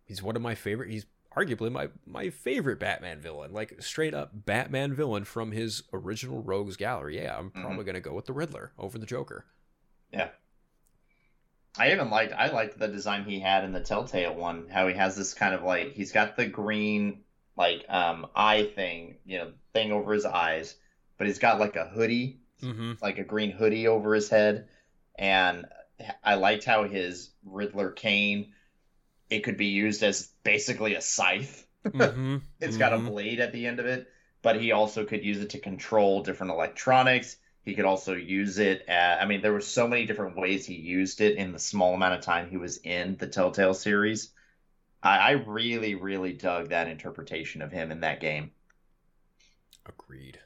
He's 0.06 0.24
one 0.24 0.38
of 0.38 0.41
my 0.41 0.56
favorite 0.56 0.90
he's 0.90 1.06
arguably 1.36 1.70
my 1.70 1.90
my 2.06 2.30
favorite 2.30 2.80
Batman 2.80 3.20
villain, 3.20 3.52
like 3.52 3.82
straight 3.82 4.14
up 4.14 4.32
Batman 4.34 4.94
villain 4.94 5.26
from 5.26 5.52
his 5.52 5.84
original 5.91 6.41
Rogues 6.41 6.78
Gallery. 6.78 7.22
Yeah, 7.22 7.38
I'm 7.38 7.49
mm-hmm. 7.49 7.61
probably 7.61 7.84
gonna 7.84 7.99
go 7.99 8.14
with 8.14 8.26
the 8.26 8.34
Riddler 8.34 8.72
over 8.80 8.98
the 8.98 9.06
Joker. 9.06 9.44
Yeah. 10.11 10.30
I 11.77 11.91
even 11.91 12.10
liked 12.10 12.34
I 12.34 12.49
liked 12.49 12.77
the 12.77 12.88
design 12.88 13.23
he 13.23 13.40
had 13.40 13.64
in 13.64 13.72
the 13.72 13.80
Telltale 13.81 14.36
one. 14.36 14.68
How 14.69 14.88
he 14.88 14.95
has 14.95 15.15
this 15.15 15.34
kind 15.34 15.53
of 15.53 15.64
like 15.64 15.94
he's 15.94 16.11
got 16.11 16.36
the 16.36 16.45
green 16.45 17.23
like 17.56 17.86
um 17.90 18.27
eye 18.36 18.64
thing, 18.76 19.18
you 19.26 19.38
know, 19.38 19.52
thing 19.73 19.91
over 19.91 20.14
his 20.14 20.26
eyes, 20.26 20.76
but 21.18 21.27
he's 21.27 21.40
got 21.40 21.60
like 21.60 21.76
a 21.76 21.88
hoodie, 21.88 22.41
Mm-hmm. 22.61 22.94
like 23.02 23.19
a 23.19 23.23
green 23.23 23.52
hoodie 23.52 23.88
over 23.88 24.14
his 24.14 24.30
head, 24.30 24.68
and 25.15 25.65
I 26.23 26.36
liked 26.36 26.65
how 26.65 26.84
his 26.84 27.31
Riddler 27.45 27.91
cane 27.91 28.53
it 29.30 29.41
could 29.41 29.57
be 29.57 29.68
used 29.68 30.03
as 30.03 30.30
basically 30.44 30.95
a 30.95 31.02
scythe. 31.02 31.65
Mm-hmm. 31.86 32.38
It's 32.60 32.77
got 32.77 32.94
a 32.94 32.99
blade 32.99 33.40
at 33.40 33.53
the 33.53 33.65
end 33.68 33.80
of 33.80 33.86
it, 33.86 34.07
but 34.41 34.60
he 34.60 34.73
also 34.73 35.06
could 35.06 35.23
use 35.23 35.40
it 35.41 35.52
to 35.52 35.60
control 35.60 36.23
different 36.23 36.52
electronics. 36.52 37.38
He 37.64 37.76
could 37.76 37.86
also 37.86 38.14
use 38.15 38.57
it. 38.57 38.86
At, 38.88 39.22
I 39.22 39.26
mean, 39.26 39.41
there 39.41 39.53
were 39.53 39.61
so 39.61 39.88
many 39.88 40.06
different 40.06 40.38
ways 40.38 40.65
he 40.65 40.76
used 40.76 41.22
it 41.22 41.38
in 41.38 41.52
the 41.52 41.60
small 41.60 41.94
amount 41.94 42.15
of 42.15 42.22
time 42.22 42.49
he 42.49 42.57
was 42.57 42.77
in 42.77 43.18
the 43.18 43.27
Telltale 43.27 43.73
series. 43.73 44.31
I, 45.03 45.18
I 45.18 45.31
really, 45.31 45.95
really 45.95 46.34
dug 46.34 46.69
that 46.69 46.88
interpretation 46.88 47.61
of 47.61 47.72
him 47.72 47.91
in 47.91 48.02
that 48.02 48.19
game. 48.19 48.52
Agreed. 49.86 50.40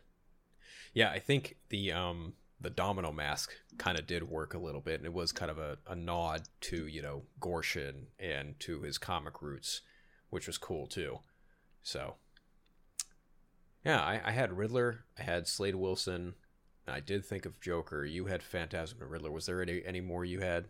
Yeah, 0.94 1.10
I 1.10 1.19
think 1.19 1.57
the 1.69 1.91
um 1.91 2.34
the 2.61 2.69
domino 2.69 3.11
mask 3.11 3.52
kind 3.77 3.99
of 3.99 4.07
did 4.07 4.23
work 4.23 4.53
a 4.53 4.60
little 4.60 4.80
bit, 4.80 4.99
and 4.99 5.06
it 5.06 5.14
was 5.14 5.31
kind 5.31 5.52
of 5.52 5.57
a, 5.57 5.77
a 5.88 5.95
nod 5.95 6.44
to 6.61 6.88
you 6.88 7.02
know 7.02 7.23
Gorshin 7.40 8.06
and 8.19 8.60
to 8.61 8.81
his 8.81 8.98
comic 8.98 9.41
roots, 9.41 9.81
which 10.30 10.48
was 10.48 10.57
cool 10.57 10.88
too. 10.88 11.19
So 11.81 12.15
yeah, 13.84 14.02
I, 14.02 14.22
I 14.23 14.31
had 14.31 14.57
Riddler, 14.57 15.06
I 15.19 15.23
had 15.23 15.48
Slade 15.48 15.76
Wilson, 15.76 16.35
I 16.88 16.99
did 16.99 17.26
think 17.26 17.45
of 17.45 17.60
Joker. 17.61 18.03
You 18.05 18.26
had 18.26 18.43
Phantasm 18.43 18.99
and 19.01 19.10
Riddler. 19.10 19.31
Was 19.31 19.45
there 19.45 19.61
any 19.61 19.81
any 19.85 20.01
more 20.01 20.26
you 20.26 20.39
had 20.41 20.65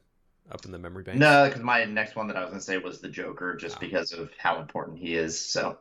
up 0.51 0.63
in 0.65 0.71
the 0.71 0.77
memory 0.77 1.03
bank? 1.03 1.17
No, 1.17 1.45
because 1.47 1.63
my 1.63 1.85
next 1.85 2.15
one 2.15 2.27
that 2.27 2.37
I 2.37 2.41
was 2.41 2.49
going 2.49 2.59
to 2.59 2.65
say 2.65 2.77
was 2.77 2.99
the 3.01 3.09
Joker, 3.09 3.55
just 3.55 3.77
Ah. 3.77 3.79
because 3.79 4.11
of 4.11 4.29
how 4.37 4.59
important 4.59 4.99
he 4.99 5.15
is. 5.15 5.39
So 5.39 5.79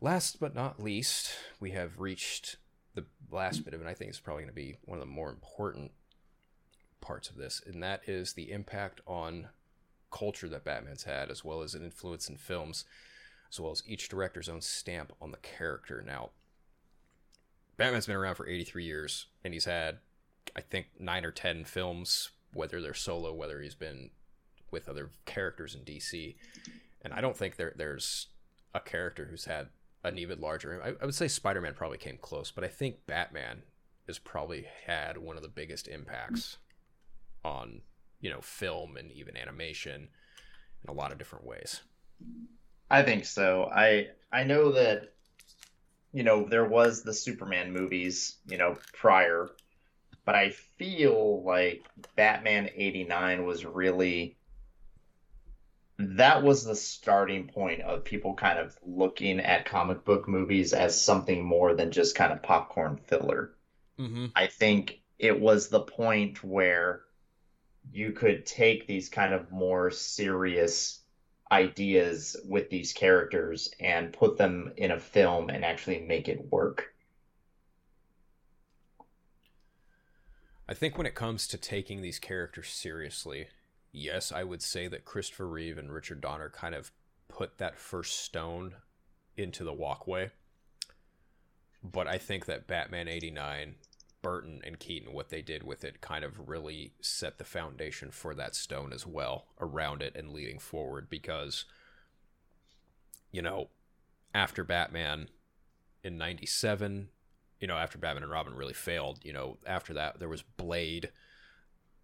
Last 0.00 0.38
but 0.38 0.54
not 0.54 0.80
least, 0.82 1.32
we 1.58 1.72
have 1.72 1.98
reached 1.98 2.56
the 2.94 3.04
last 3.32 3.64
bit 3.64 3.74
of 3.74 3.80
it. 3.80 3.82
and 3.82 3.90
I 3.90 3.94
think 3.94 4.10
it's 4.10 4.20
probably 4.20 4.44
going 4.44 4.54
to 4.54 4.54
be 4.54 4.76
one 4.84 4.96
of 4.96 5.00
the 5.02 5.10
more 5.10 5.28
important 5.28 5.90
parts 7.00 7.28
of 7.28 7.36
this, 7.36 7.60
and 7.66 7.82
that 7.82 8.08
is 8.08 8.32
the 8.34 8.52
impact 8.52 9.00
on 9.06 9.48
culture 10.12 10.48
that 10.48 10.64
Batman's 10.64 11.02
had, 11.04 11.30
as 11.30 11.44
well 11.44 11.62
as 11.62 11.74
an 11.74 11.82
influence 11.84 12.28
in 12.28 12.36
films, 12.36 12.84
as 13.50 13.58
well 13.58 13.72
as 13.72 13.82
each 13.86 14.08
director's 14.08 14.48
own 14.48 14.60
stamp 14.60 15.12
on 15.20 15.32
the 15.32 15.36
character. 15.38 16.00
Now, 16.00 16.30
Batman's 17.78 18.06
been 18.06 18.16
around 18.16 18.34
for 18.34 18.46
83 18.46 18.84
years, 18.84 19.26
and 19.44 19.54
he's 19.54 19.64
had, 19.64 19.98
I 20.54 20.60
think, 20.60 20.88
nine 20.98 21.24
or 21.24 21.30
10 21.30 21.64
films, 21.64 22.30
whether 22.52 22.82
they're 22.82 22.92
solo, 22.92 23.32
whether 23.32 23.62
he's 23.62 23.76
been 23.76 24.10
with 24.70 24.88
other 24.88 25.12
characters 25.24 25.74
in 25.74 25.82
DC. 25.82 26.34
And 27.00 27.14
I 27.14 27.20
don't 27.20 27.36
think 27.36 27.56
there 27.56 27.72
there's 27.76 28.26
a 28.74 28.80
character 28.80 29.28
who's 29.30 29.46
had 29.46 29.68
an 30.04 30.18
even 30.18 30.40
larger. 30.40 30.82
I, 30.82 30.88
I 31.00 31.06
would 31.06 31.14
say 31.14 31.28
Spider 31.28 31.60
Man 31.60 31.74
probably 31.74 31.98
came 31.98 32.18
close, 32.20 32.50
but 32.50 32.64
I 32.64 32.68
think 32.68 33.06
Batman 33.06 33.62
has 34.06 34.18
probably 34.18 34.66
had 34.86 35.16
one 35.16 35.36
of 35.36 35.42
the 35.42 35.48
biggest 35.48 35.86
impacts 35.86 36.58
on 37.44 37.82
you 38.20 38.30
know 38.30 38.40
film 38.40 38.96
and 38.96 39.12
even 39.12 39.36
animation 39.36 40.08
in 40.82 40.90
a 40.90 40.92
lot 40.92 41.12
of 41.12 41.18
different 41.18 41.46
ways. 41.46 41.82
I 42.90 43.02
think 43.04 43.24
so. 43.24 43.70
I 43.72 44.08
I 44.32 44.42
know 44.44 44.72
that 44.72 45.14
you 46.12 46.22
know 46.22 46.44
there 46.44 46.64
was 46.64 47.02
the 47.02 47.14
Superman 47.14 47.72
movies, 47.72 48.36
you 48.46 48.58
know, 48.58 48.76
prior, 48.94 49.50
but 50.24 50.34
I 50.34 50.50
feel 50.50 51.42
like 51.42 51.84
Batman 52.16 52.70
89 52.74 53.44
was 53.44 53.64
really 53.64 54.36
that 55.98 56.42
was 56.44 56.64
the 56.64 56.76
starting 56.76 57.48
point 57.48 57.80
of 57.80 58.04
people 58.04 58.34
kind 58.34 58.58
of 58.58 58.76
looking 58.86 59.40
at 59.40 59.64
comic 59.64 60.04
book 60.04 60.28
movies 60.28 60.72
as 60.72 61.00
something 61.00 61.44
more 61.44 61.74
than 61.74 61.90
just 61.90 62.14
kind 62.14 62.32
of 62.32 62.42
popcorn 62.42 62.96
filler. 63.08 63.54
Mm-hmm. 63.98 64.26
I 64.36 64.46
think 64.46 65.00
it 65.18 65.40
was 65.40 65.68
the 65.68 65.80
point 65.80 66.44
where 66.44 67.02
you 67.90 68.12
could 68.12 68.46
take 68.46 68.86
these 68.86 69.08
kind 69.08 69.34
of 69.34 69.50
more 69.50 69.90
serious 69.90 71.00
ideas 71.50 72.36
with 72.46 72.70
these 72.70 72.92
characters 72.92 73.70
and 73.80 74.12
put 74.12 74.36
them 74.36 74.72
in 74.76 74.90
a 74.90 75.00
film 75.00 75.48
and 75.48 75.64
actually 75.64 76.00
make 76.00 76.28
it 76.28 76.50
work. 76.50 76.94
I 80.68 80.74
think 80.74 80.98
when 80.98 81.06
it 81.06 81.14
comes 81.14 81.46
to 81.48 81.56
taking 81.56 82.02
these 82.02 82.18
characters 82.18 82.68
seriously, 82.68 83.48
yes, 83.90 84.30
I 84.30 84.44
would 84.44 84.60
say 84.60 84.86
that 84.88 85.06
Christopher 85.06 85.46
Reeve 85.46 85.78
and 85.78 85.90
Richard 85.90 86.20
Donner 86.20 86.50
kind 86.50 86.74
of 86.74 86.92
put 87.28 87.56
that 87.58 87.78
first 87.78 88.20
stone 88.20 88.74
into 89.36 89.64
the 89.64 89.72
walkway. 89.72 90.30
But 91.82 92.06
I 92.06 92.18
think 92.18 92.44
that 92.46 92.66
Batman 92.66 93.08
89, 93.08 93.76
Burton 94.22 94.60
and 94.64 94.78
Keaton, 94.78 95.12
what 95.12 95.28
they 95.28 95.42
did 95.42 95.62
with 95.62 95.84
it 95.84 96.00
kind 96.00 96.24
of 96.24 96.48
really 96.48 96.92
set 97.00 97.38
the 97.38 97.44
foundation 97.44 98.10
for 98.10 98.34
that 98.34 98.54
stone 98.54 98.92
as 98.92 99.06
well 99.06 99.46
around 99.60 100.02
it 100.02 100.16
and 100.16 100.32
leading 100.32 100.58
forward 100.58 101.08
because, 101.08 101.64
you 103.30 103.42
know, 103.42 103.68
after 104.34 104.64
Batman 104.64 105.28
in 106.02 106.18
97, 106.18 107.08
you 107.60 107.66
know, 107.66 107.76
after 107.76 107.98
Batman 107.98 108.24
and 108.24 108.32
Robin 108.32 108.54
really 108.54 108.74
failed, 108.74 109.20
you 109.22 109.32
know, 109.32 109.58
after 109.66 109.94
that 109.94 110.18
there 110.18 110.28
was 110.28 110.42
Blade, 110.42 111.10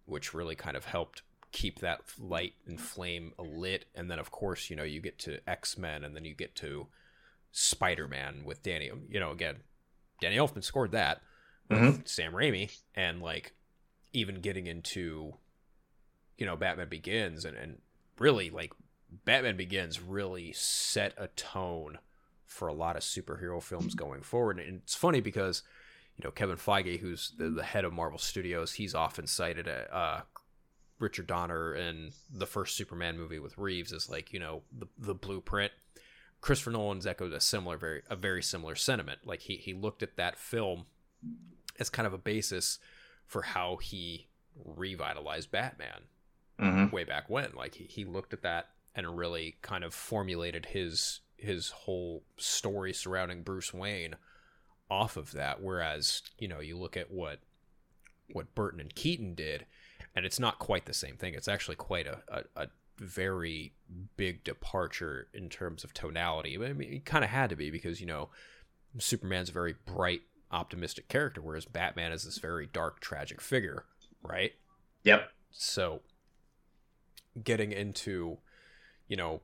which 0.05 0.33
really 0.33 0.55
kind 0.55 0.77
of 0.77 0.85
helped 0.85 1.21
keep 1.51 1.79
that 1.79 2.01
light 2.19 2.53
and 2.65 2.79
flame 2.79 3.33
lit. 3.37 3.85
And 3.95 4.09
then, 4.09 4.19
of 4.19 4.31
course, 4.31 4.69
you 4.69 4.75
know, 4.75 4.83
you 4.83 5.01
get 5.01 5.17
to 5.19 5.39
X 5.49 5.77
Men 5.77 6.03
and 6.03 6.15
then 6.15 6.25
you 6.25 6.33
get 6.33 6.55
to 6.57 6.87
Spider 7.51 8.07
Man 8.07 8.43
with 8.45 8.63
Danny. 8.63 8.91
You 9.09 9.19
know, 9.19 9.31
again, 9.31 9.57
Danny 10.21 10.37
Elfman 10.37 10.63
scored 10.63 10.91
that 10.91 11.21
with 11.69 12.07
Sam 12.07 12.33
Raimi. 12.33 12.75
And, 12.95 13.21
like, 13.21 13.53
even 14.13 14.41
getting 14.41 14.67
into, 14.67 15.35
you 16.37 16.45
know, 16.45 16.55
Batman 16.55 16.89
Begins 16.89 17.45
and, 17.45 17.57
and 17.57 17.81
really, 18.19 18.49
like, 18.49 18.73
Batman 19.25 19.57
Begins 19.57 20.01
really 20.01 20.51
set 20.53 21.13
a 21.17 21.27
tone 21.27 21.99
for 22.45 22.67
a 22.67 22.73
lot 22.73 22.95
of 22.95 23.03
superhero 23.03 23.61
films 23.61 23.95
going 23.95 24.21
forward. 24.21 24.59
And 24.59 24.81
it's 24.83 24.95
funny 24.95 25.21
because, 25.21 25.63
you 26.15 26.23
know, 26.23 26.31
Kevin 26.31 26.57
Feige, 26.57 26.99
who's 26.99 27.33
the, 27.37 27.49
the 27.49 27.63
head 27.63 27.85
of 27.85 27.93
Marvel 27.93 28.19
Studios, 28.19 28.73
he's 28.73 28.95
often 28.95 29.27
cited 29.27 29.67
at, 29.67 29.93
uh, 29.93 30.21
Richard 30.97 31.27
Donner 31.27 31.73
and 31.73 32.13
the 32.33 32.45
first 32.45 32.77
Superman 32.77 33.17
movie 33.17 33.37
with 33.39 33.57
Reeves 33.57 33.91
is 33.91 34.09
like, 34.09 34.31
you 34.31 34.39
know, 34.39 34.61
the, 34.71 34.87
the 34.97 35.13
blueprint. 35.13 35.73
Christopher 36.39 36.71
Nolan's 36.71 37.05
echoed 37.05 37.33
a 37.33 37.41
similar, 37.41 37.75
very 37.77 38.01
a 38.09 38.15
very 38.15 38.41
similar 38.41 38.75
sentiment. 38.75 39.19
Like 39.25 39.41
he 39.41 39.57
he 39.57 39.73
looked 39.73 40.03
at 40.03 40.15
that 40.15 40.37
film 40.37 40.85
as 41.79 41.89
kind 41.89 42.07
of 42.07 42.13
a 42.13 42.17
basis 42.17 42.79
for 43.25 43.41
how 43.41 43.77
he 43.77 44.27
revitalized 44.63 45.51
Batman 45.51 46.03
Mm-hmm. 46.57 46.95
way 46.95 47.03
back 47.03 47.29
when. 47.29 47.49
Like 47.53 47.75
he, 47.75 47.83
he 47.83 48.05
looked 48.05 48.31
at 48.31 48.43
that 48.43 48.69
and 48.95 49.17
really 49.17 49.57
kind 49.61 49.83
of 49.83 49.93
formulated 49.93 50.67
his 50.67 51.19
his 51.35 51.69
whole 51.69 52.23
story 52.37 52.93
surrounding 52.93 53.43
Bruce 53.43 53.73
Wayne 53.73 54.15
off 54.89 55.17
of 55.17 55.33
that. 55.33 55.61
Whereas, 55.61 56.21
you 56.39 56.47
know, 56.47 56.61
you 56.61 56.77
look 56.77 56.95
at 56.95 57.11
what 57.11 57.39
what 58.31 58.55
Burton 58.55 58.79
and 58.79 58.95
Keaton 58.95 59.35
did, 59.35 59.65
and 60.15 60.25
it's 60.25 60.39
not 60.39 60.57
quite 60.57 60.85
the 60.85 60.93
same 60.93 61.17
thing. 61.17 61.33
It's 61.33 61.49
actually 61.49 61.75
quite 61.75 62.07
a, 62.07 62.19
a, 62.29 62.43
a 62.55 62.67
very 62.97 63.73
big 64.15 64.45
departure 64.45 65.27
in 65.33 65.49
terms 65.49 65.83
of 65.83 65.93
tonality. 65.93 66.55
I 66.55 66.71
mean, 66.71 66.93
it 66.93 67.05
kind 67.05 67.25
of 67.25 67.31
had 67.31 67.49
to 67.49 67.57
be 67.57 67.69
because 67.69 67.99
you 67.99 68.07
know 68.07 68.29
Superman's 68.97 69.49
a 69.49 69.51
very 69.51 69.75
bright, 69.85 70.21
optimistic 70.55 71.07
character, 71.09 71.41
whereas 71.41 71.65
Batman 71.65 72.11
is 72.11 72.23
this 72.23 72.37
very 72.37 72.65
dark, 72.65 73.01
tragic 73.01 73.41
figure, 73.41 73.85
right? 74.23 74.53
Yep. 75.03 75.29
So 75.51 76.01
getting 77.43 77.71
into, 77.71 78.37
you 79.07 79.17
know, 79.17 79.41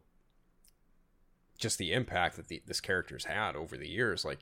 just 1.60 1.78
the 1.78 1.92
impact 1.94 2.38
that 2.38 2.48
the, 2.48 2.64
this 2.66 2.80
character's 2.80 3.26
had 3.26 3.56
over 3.56 3.78
the 3.78 3.90
years, 3.90 4.24
like 4.24 4.40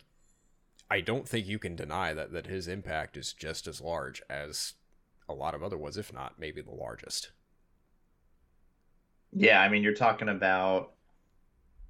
I 0.91 1.01
don't 1.01 1.27
think 1.27 1.47
you 1.47 1.59
can 1.59 1.75
deny 1.75 2.13
that 2.13 2.31
that 2.33 2.47
his 2.47 2.67
impact 2.67 3.17
is 3.17 3.33
just 3.33 3.67
as 3.67 3.81
large 3.81 4.21
as 4.29 4.73
a 5.27 5.33
lot 5.33 5.53
of 5.53 5.63
other 5.63 5.77
ones, 5.77 5.97
if 5.97 6.13
not 6.13 6.39
maybe 6.39 6.61
the 6.61 6.71
largest. 6.71 7.31
Yeah, 9.31 9.61
I 9.61 9.69
mean, 9.69 9.83
you're 9.83 9.93
talking 9.93 10.29
about 10.29 10.93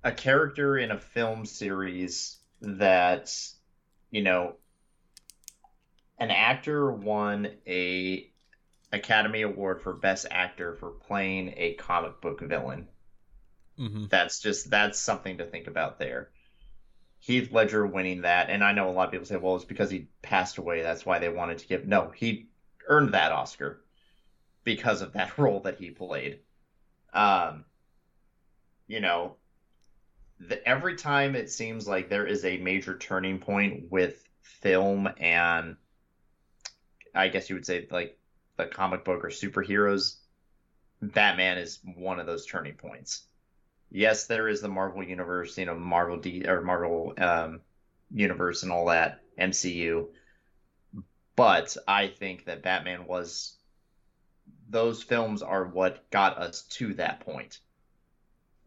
a 0.04 0.12
character 0.12 0.78
in 0.78 0.92
a 0.92 1.00
film 1.00 1.46
series 1.46 2.38
that, 2.62 3.34
you 4.12 4.22
know, 4.22 4.56
an 6.20 6.32
actor 6.32 6.92
won 6.92 7.50
a 7.66 8.30
Academy 8.92 9.44
Award 9.44 9.82
for 9.82 9.94
Best 9.94 10.26
Actor 10.30 10.76
for 10.76 10.90
playing 10.90 11.54
a 11.58 11.74
comic 11.76 12.22
book 12.22 12.42
villain. 12.42 12.88
Mm-hmm. 13.80 14.06
That's 14.10 14.40
just 14.40 14.70
that's 14.70 15.00
something 15.00 15.38
to 15.38 15.46
think 15.46 15.68
about 15.68 16.00
there. 16.00 16.30
Heath 17.20 17.52
Ledger 17.52 17.86
winning 17.86 18.22
that, 18.22 18.50
and 18.50 18.64
I 18.64 18.72
know 18.72 18.90
a 18.90 18.92
lot 18.92 19.08
of 19.08 19.12
people 19.12 19.26
say, 19.26 19.36
well, 19.36 19.56
it's 19.56 19.66
because 19.66 19.92
he 19.92 20.08
passed 20.22 20.58
away. 20.58 20.82
That's 20.82 21.06
why 21.06 21.20
they 21.20 21.30
wanted 21.30 21.60
to 21.60 21.68
give. 21.68 21.86
No, 21.86 22.10
he 22.10 22.50
earned 22.88 23.14
that 23.14 23.32
Oscar 23.32 23.82
because 24.64 25.02
of 25.02 25.14
that 25.14 25.38
role 25.38 25.62
that 25.62 25.78
he 25.78 25.92
played. 25.92 26.40
Um, 27.14 27.66
you 28.88 29.00
know, 29.00 29.36
the, 30.40 30.66
every 30.68 30.96
time 30.96 31.36
it 31.36 31.50
seems 31.50 31.88
like 31.88 32.10
there 32.10 32.26
is 32.26 32.46
a 32.46 32.58
major 32.58 32.98
turning 32.98 33.40
point 33.40 33.92
with 33.92 34.24
film 34.42 35.10
and 35.18 35.76
I 37.20 37.28
guess 37.28 37.50
you 37.50 37.56
would 37.56 37.66
say 37.66 37.88
like 37.92 38.18
the 38.58 38.66
comic 38.66 39.06
book 39.06 39.24
or 39.24 39.30
superheroes, 39.30 40.16
Batman 41.02 41.58
is 41.58 41.80
one 41.96 42.20
of 42.20 42.26
those 42.26 42.46
turning 42.46 42.74
points. 42.74 43.24
Yes, 43.92 44.28
there 44.28 44.48
is 44.48 44.62
the 44.62 44.68
Marvel 44.68 45.04
universe, 45.04 45.58
you 45.58 45.66
know, 45.66 45.76
Marvel 45.76 46.18
D 46.18 46.46
or 46.48 46.62
Marvel 46.62 47.14
um, 47.18 47.62
universe 48.12 48.64
and 48.64 48.72
all 48.72 48.88
that 48.88 49.22
MCU, 49.40 50.08
but 51.36 51.76
I 51.88 52.08
think 52.08 52.46
that 52.46 52.64
Batman 52.64 53.06
was 53.06 53.56
those 54.70 55.02
films 55.02 55.42
are 55.42 55.66
what 55.66 56.10
got 56.12 56.38
us 56.38 56.64
to 56.64 56.94
that 56.96 57.22
point. 57.22 57.60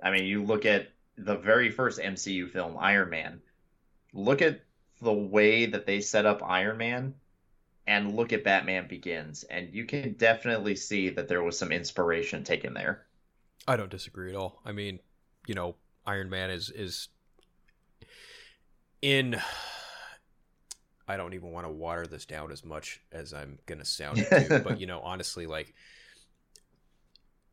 I 0.03 0.11
mean, 0.11 0.25
you 0.25 0.43
look 0.43 0.67
at 0.67 0.89
the 1.17 1.37
very 1.37 1.71
first 1.71 2.01
MCU 2.01 2.51
film, 2.51 2.77
Iron 2.79 3.11
Man. 3.11 3.41
Look 4.13 4.43
at 4.43 4.61
the 5.01 5.13
way 5.13 5.67
that 5.67 5.87
they 5.87 6.01
set 6.01 6.27
up 6.27 6.43
Iron 6.43 6.79
Man 6.79 7.15
and 7.87 8.15
look 8.15 8.33
at 8.33 8.45
Batman 8.45 8.87
Begins, 8.89 9.45
and 9.45 9.73
you 9.73 9.85
can 9.85 10.13
definitely 10.13 10.77
see 10.77 11.11
that 11.11 11.29
there 11.29 11.43
was 11.43 11.59
some 11.59 11.73
inspiration 11.73 12.45
taken 12.45 12.75
there. 12.75 13.07
I 13.67 13.77
don't 13.77 13.91
disagree 13.91 14.31
at 14.31 14.37
all. 14.37 14.61
I 14.65 14.73
mean, 14.73 15.01
you 15.47 15.55
know, 15.55 15.77
Iron 16.07 16.31
Man 16.31 16.51
is 16.51 16.71
is 16.71 17.09
in 19.01 19.41
I 21.09 21.17
don't 21.17 21.35
even 21.35 21.51
want 21.51 21.67
to 21.67 21.73
water 21.73 22.07
this 22.07 22.25
down 22.25 22.53
as 22.53 22.65
much 22.65 23.01
as 23.11 23.35
I'm 23.35 23.59
gonna 23.67 23.85
sound 23.85 24.19
it 24.19 24.49
to, 24.49 24.61
but 24.61 24.81
you 24.81 24.87
know, 24.89 25.01
honestly, 25.01 25.47
like 25.47 25.75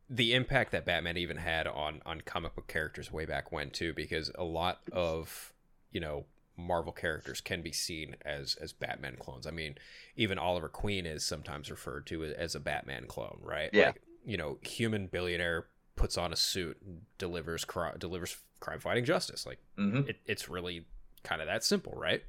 the 0.09 0.33
impact 0.33 0.71
that 0.71 0.85
Batman 0.85 1.17
even 1.17 1.37
had 1.37 1.67
on 1.67 2.01
on 2.05 2.21
comic 2.21 2.55
book 2.55 2.67
characters 2.67 3.11
way 3.11 3.25
back 3.25 3.51
when 3.51 3.69
too, 3.71 3.93
because 3.93 4.31
a 4.35 4.43
lot 4.43 4.79
of 4.91 5.53
you 5.91 5.99
know 5.99 6.25
Marvel 6.59 6.91
characters 6.91 7.41
can 7.41 7.61
be 7.61 7.71
seen 7.71 8.15
as 8.23 8.55
as 8.55 8.73
Batman 8.73 9.15
clones. 9.17 9.47
I 9.47 9.51
mean, 9.51 9.75
even 10.15 10.37
Oliver 10.37 10.69
Queen 10.69 11.05
is 11.05 11.25
sometimes 11.25 11.71
referred 11.71 12.05
to 12.07 12.23
as 12.23 12.55
a 12.55 12.59
Batman 12.59 13.05
clone, 13.07 13.39
right? 13.41 13.69
Yeah. 13.73 13.87
Like, 13.87 14.01
you 14.25 14.37
know, 14.37 14.57
human 14.61 15.07
billionaire 15.07 15.67
puts 15.95 16.17
on 16.17 16.31
a 16.31 16.35
suit, 16.35 16.77
delivers 17.17 17.65
cri- 17.65 17.97
delivers 17.97 18.37
crime 18.59 18.79
fighting 18.79 19.05
justice. 19.05 19.45
Like 19.45 19.59
hmm 19.77 20.01
it, 20.01 20.17
it's 20.25 20.49
really 20.49 20.85
kind 21.23 21.41
of 21.41 21.47
that 21.47 21.63
simple, 21.63 21.93
right? 21.95 22.23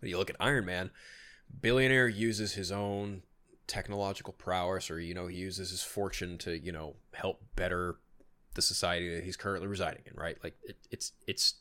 But 0.00 0.08
you 0.08 0.18
look 0.18 0.30
at 0.30 0.36
Iron 0.40 0.66
Man, 0.66 0.90
billionaire 1.60 2.08
uses 2.08 2.54
his 2.54 2.72
own 2.72 3.22
technological 3.66 4.32
prowess, 4.32 4.90
or 4.90 5.00
you 5.00 5.14
know, 5.14 5.26
he 5.28 5.36
uses 5.36 5.70
his 5.70 5.82
fortune 5.82 6.38
to 6.38 6.58
you 6.58 6.72
know 6.72 6.96
help 7.14 7.42
better 7.56 7.96
the 8.54 8.62
society 8.62 9.14
that 9.14 9.24
he's 9.24 9.36
currently 9.36 9.68
residing 9.68 10.02
in, 10.06 10.14
right? 10.14 10.36
Like 10.42 10.56
it, 10.62 10.76
it's 10.90 11.12
it's 11.26 11.54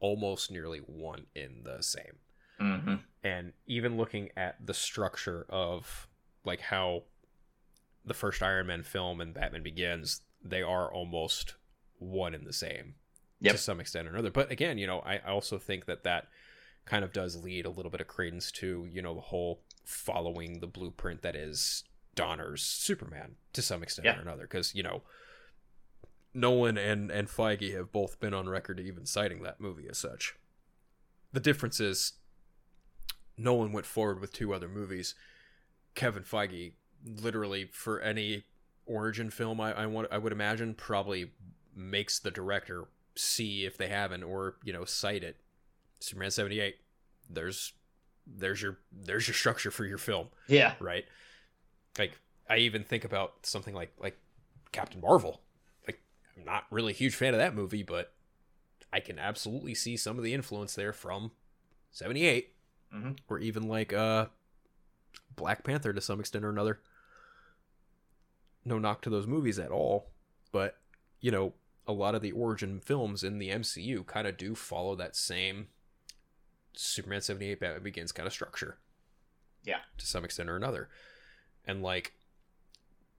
almost 0.00 0.50
nearly 0.50 0.78
one 0.78 1.26
in 1.34 1.62
the 1.64 1.82
same. 1.82 2.18
hmm 2.58 2.94
And 3.22 3.52
even 3.66 3.96
looking 3.96 4.30
at 4.36 4.64
the 4.64 4.74
structure 4.74 5.46
of 5.48 6.08
like 6.44 6.60
how 6.60 7.04
the 8.04 8.14
first 8.14 8.42
Iron 8.42 8.66
Man 8.68 8.82
film 8.82 9.20
and 9.20 9.34
Batman 9.34 9.62
Begins, 9.62 10.22
they 10.42 10.62
are 10.62 10.92
almost 10.92 11.54
one 11.98 12.34
in 12.34 12.44
the 12.44 12.52
same 12.52 12.94
Yep. 13.40 13.52
to 13.52 13.58
some 13.58 13.80
extent 13.80 14.08
or 14.08 14.10
another. 14.12 14.30
But 14.30 14.50
again, 14.50 14.78
you 14.78 14.86
know, 14.86 15.00
I, 15.00 15.16
I 15.16 15.30
also 15.30 15.58
think 15.58 15.86
that 15.86 16.04
that 16.04 16.28
kind 16.86 17.04
of 17.04 17.12
does 17.12 17.36
lead 17.36 17.66
a 17.66 17.70
little 17.70 17.90
bit 17.90 18.00
of 18.00 18.08
credence 18.08 18.50
to 18.52 18.88
you 18.90 19.02
know 19.02 19.14
the 19.14 19.20
whole 19.20 19.62
following 19.84 20.60
the 20.60 20.66
blueprint 20.66 21.22
that 21.22 21.36
is 21.36 21.84
Donner's 22.14 22.62
Superman 22.62 23.36
to 23.52 23.62
some 23.62 23.82
extent 23.82 24.06
Yeah. 24.06 24.18
or 24.18 24.22
another, 24.22 24.42
because 24.42 24.74
you 24.74 24.82
know. 24.82 25.02
Nolan 26.34 26.76
and, 26.78 27.10
and 27.10 27.28
Feige 27.28 27.74
have 27.74 27.90
both 27.92 28.20
been 28.20 28.34
on 28.34 28.48
record 28.48 28.78
even 28.80 29.06
citing 29.06 29.42
that 29.42 29.60
movie 29.60 29.88
as 29.88 29.98
such. 29.98 30.34
The 31.32 31.40
difference 31.40 31.80
is 31.80 32.12
Nolan 33.36 33.72
went 33.72 33.86
forward 33.86 34.20
with 34.20 34.32
two 34.32 34.52
other 34.52 34.68
movies. 34.68 35.14
Kevin 35.94 36.22
Feige, 36.22 36.72
literally 37.04 37.66
for 37.72 38.00
any 38.00 38.44
origin 38.86 39.30
film, 39.30 39.60
I, 39.60 39.72
I 39.72 39.86
want 39.86 40.08
I 40.10 40.18
would 40.18 40.32
imagine 40.32 40.74
probably 40.74 41.32
makes 41.74 42.18
the 42.18 42.30
director 42.30 42.84
see 43.16 43.64
if 43.64 43.76
they 43.76 43.88
haven't 43.88 44.22
or 44.22 44.56
you 44.64 44.72
know 44.72 44.84
cite 44.84 45.24
it. 45.24 45.36
Superman 46.00 46.30
seventy 46.30 46.60
eight. 46.60 46.76
There's 47.28 47.72
there's 48.26 48.60
your 48.62 48.78
there's 48.92 49.26
your 49.26 49.34
structure 49.34 49.70
for 49.70 49.84
your 49.84 49.98
film, 49.98 50.28
Yeah. 50.48 50.74
right? 50.80 51.04
Like 51.98 52.12
I 52.48 52.58
even 52.58 52.84
think 52.84 53.04
about 53.04 53.44
something 53.46 53.74
like 53.74 53.92
like 53.98 54.16
Captain 54.72 55.00
Marvel. 55.00 55.40
Not 56.44 56.64
really 56.70 56.92
a 56.92 56.96
huge 56.96 57.14
fan 57.14 57.34
of 57.34 57.40
that 57.40 57.54
movie, 57.54 57.82
but 57.82 58.14
I 58.92 59.00
can 59.00 59.18
absolutely 59.18 59.74
see 59.74 59.96
some 59.96 60.16
of 60.18 60.24
the 60.24 60.34
influence 60.34 60.74
there 60.74 60.92
from 60.92 61.32
seventy 61.90 62.24
eight 62.24 62.54
Mhm. 62.94 63.18
or 63.28 63.38
even 63.38 63.68
like 63.68 63.92
uh 63.92 64.26
Black 65.36 65.62
Panther 65.64 65.92
to 65.92 66.00
some 66.00 66.20
extent 66.20 66.44
or 66.44 66.50
another. 66.50 66.80
No 68.64 68.78
knock 68.78 69.02
to 69.02 69.10
those 69.10 69.26
movies 69.26 69.58
at 69.58 69.70
all, 69.70 70.10
but 70.52 70.78
you 71.20 71.30
know, 71.30 71.54
a 71.86 71.92
lot 71.92 72.14
of 72.14 72.22
the 72.22 72.32
origin 72.32 72.80
films 72.80 73.22
in 73.24 73.38
the 73.38 73.50
MCU 73.50 74.04
kind 74.06 74.26
of 74.26 74.36
do 74.36 74.54
follow 74.54 74.94
that 74.96 75.16
same 75.16 75.68
Superman 76.74 77.20
78 77.20 77.60
Batman 77.60 77.82
Begins 77.82 78.12
kind 78.12 78.26
of 78.26 78.32
structure. 78.32 78.78
Yeah. 79.64 79.80
To 79.98 80.06
some 80.06 80.24
extent 80.24 80.48
or 80.48 80.56
another. 80.56 80.88
And 81.66 81.82
like 81.82 82.12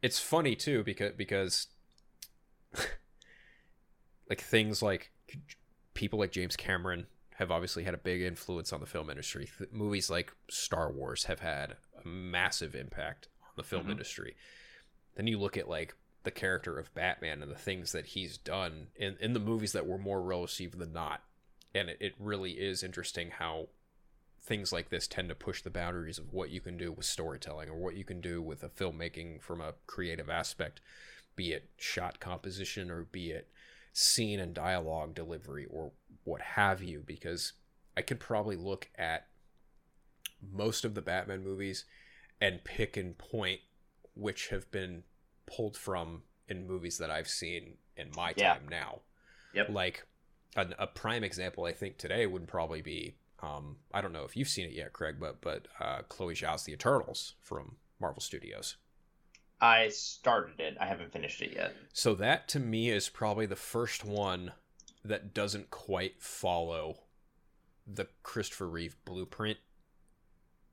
it's 0.02 0.20
funny 0.20 0.56
too 0.56 0.84
because 0.84 1.14
because 1.18 1.68
like 4.30 4.42
things 4.42 4.82
like 4.82 5.12
people 5.94 6.20
like 6.20 6.32
James 6.32 6.56
Cameron 6.56 7.08
have 7.36 7.52
obviously 7.52 7.84
had 7.84 7.94
a 7.94 7.98
big 7.98 8.22
influence 8.22 8.72
on 8.74 8.80
the 8.82 8.86
film 8.86 9.10
industry. 9.10 9.50
Th- 9.58 9.70
movies 9.72 10.10
like 10.10 10.34
Star 10.50 10.92
Wars 10.92 11.24
have 11.26 11.40
had 11.40 11.78
a 12.04 12.08
massive 12.08 12.76
impact 12.76 13.28
on 13.44 13.52
the 13.56 13.64
film 13.64 13.88
Mhm. 13.88 13.92
industry. 13.92 14.36
Then 15.16 15.28
you 15.28 15.40
look 15.40 15.58
at 15.58 15.70
like 15.70 15.96
the 16.24 16.32
character 16.32 16.78
of 16.78 16.94
Batman 16.94 17.42
and 17.42 17.52
the 17.52 17.56
things 17.58 17.94
that 17.94 18.08
he's 18.08 18.38
done 18.38 18.88
in, 18.96 19.16
in 19.22 19.34
the 19.34 19.40
movies 19.40 19.72
that 19.72 19.88
were 19.88 19.98
more 19.98 20.22
well 20.22 20.42
received 20.42 20.78
than 20.78 20.92
not. 20.94 21.24
And 21.74 21.90
it, 21.90 21.98
it 22.02 22.16
really 22.20 22.54
is 22.60 22.84
interesting 22.84 23.32
how 23.32 23.70
things 24.42 24.74
like 24.74 24.90
this 24.90 25.08
tend 25.08 25.30
to 25.30 25.36
push 25.36 25.62
the 25.62 25.70
boundaries 25.70 26.18
of 26.18 26.34
what 26.34 26.50
you 26.50 26.60
can 26.60 26.78
do 26.78 26.92
with 26.92 27.06
storytelling 27.06 27.70
or 27.70 27.76
what 27.78 27.96
you 27.96 28.04
can 28.04 28.20
do 28.20 28.42
with 28.42 28.64
a 28.64 28.70
filmmaking 28.70 29.42
from 29.42 29.62
a 29.62 29.74
creative 29.86 30.30
aspect, 30.30 30.82
be 31.36 31.52
it 31.54 31.70
shot 31.78 32.20
composition 32.20 32.90
or 32.92 33.04
be 33.04 33.32
it 33.32 33.50
scene 33.94 34.40
and 34.40 34.54
dialogue 34.54 35.14
delivery 35.16 35.66
or 35.70 35.92
what 36.24 36.42
have 36.42 36.82
you 36.82 37.04
because 37.06 37.54
I 37.98 38.02
could 38.02 38.20
probably 38.20 38.56
look 38.56 38.90
at 38.98 39.28
most 40.42 40.86
of 40.86 40.96
the 40.96 41.02
Batman 41.02 41.44
movies 41.44 41.86
and 42.40 42.64
pick 42.64 42.96
and 42.96 43.18
point 43.18 43.60
which 44.16 44.50
have 44.50 44.70
been 44.72 45.04
pulled 45.46 45.76
from 45.76 46.24
in 46.48 46.68
movies 46.68 46.98
that 46.98 47.10
I've 47.12 47.28
seen 47.28 47.78
in 47.98 48.12
my 48.16 48.34
Yeah. 48.38 48.54
time 48.54 48.68
now. 48.70 49.02
Yep. 49.54 49.70
Like 49.70 50.06
an, 50.56 50.74
a 50.80 50.88
prime 50.88 51.24
example 51.24 51.66
I 51.66 51.74
think 51.74 51.98
today 51.98 52.26
would 52.26 52.48
probably 52.48 52.82
be 52.82 53.16
um, 53.42 53.78
I 53.94 54.02
don't 54.02 54.12
know 54.12 54.26
if 54.26 54.36
you've 54.36 54.50
seen 54.50 54.66
it 54.66 54.74
yet, 54.74 54.92
Craig, 54.94 55.16
but 55.20 55.40
but 55.42 55.68
uh, 55.80 56.02
Chloe 56.10 56.34
Zhao's 56.36 56.64
The 56.64 56.74
Eternals 56.74 57.36
from 57.42 57.78
Marvel 58.00 58.22
Studios. 58.22 58.76
I 59.62 59.90
started 59.90 60.60
it. 60.60 60.78
I 60.80 60.86
haven't 60.86 61.12
finished 61.12 61.42
it 61.42 61.54
yet. 61.54 61.76
So 61.92 62.16
that 62.16 62.48
to 62.50 62.60
me 62.60 62.90
is 62.90 63.10
probably 63.10 63.46
the 63.46 63.56
first 63.56 64.06
one 64.06 64.54
that 65.04 65.34
doesn't 65.34 65.70
quite 65.70 66.22
follow 66.22 67.00
the 67.86 68.08
Christopher 68.24 68.68
Reeve 68.68 68.96
blueprint 69.06 69.58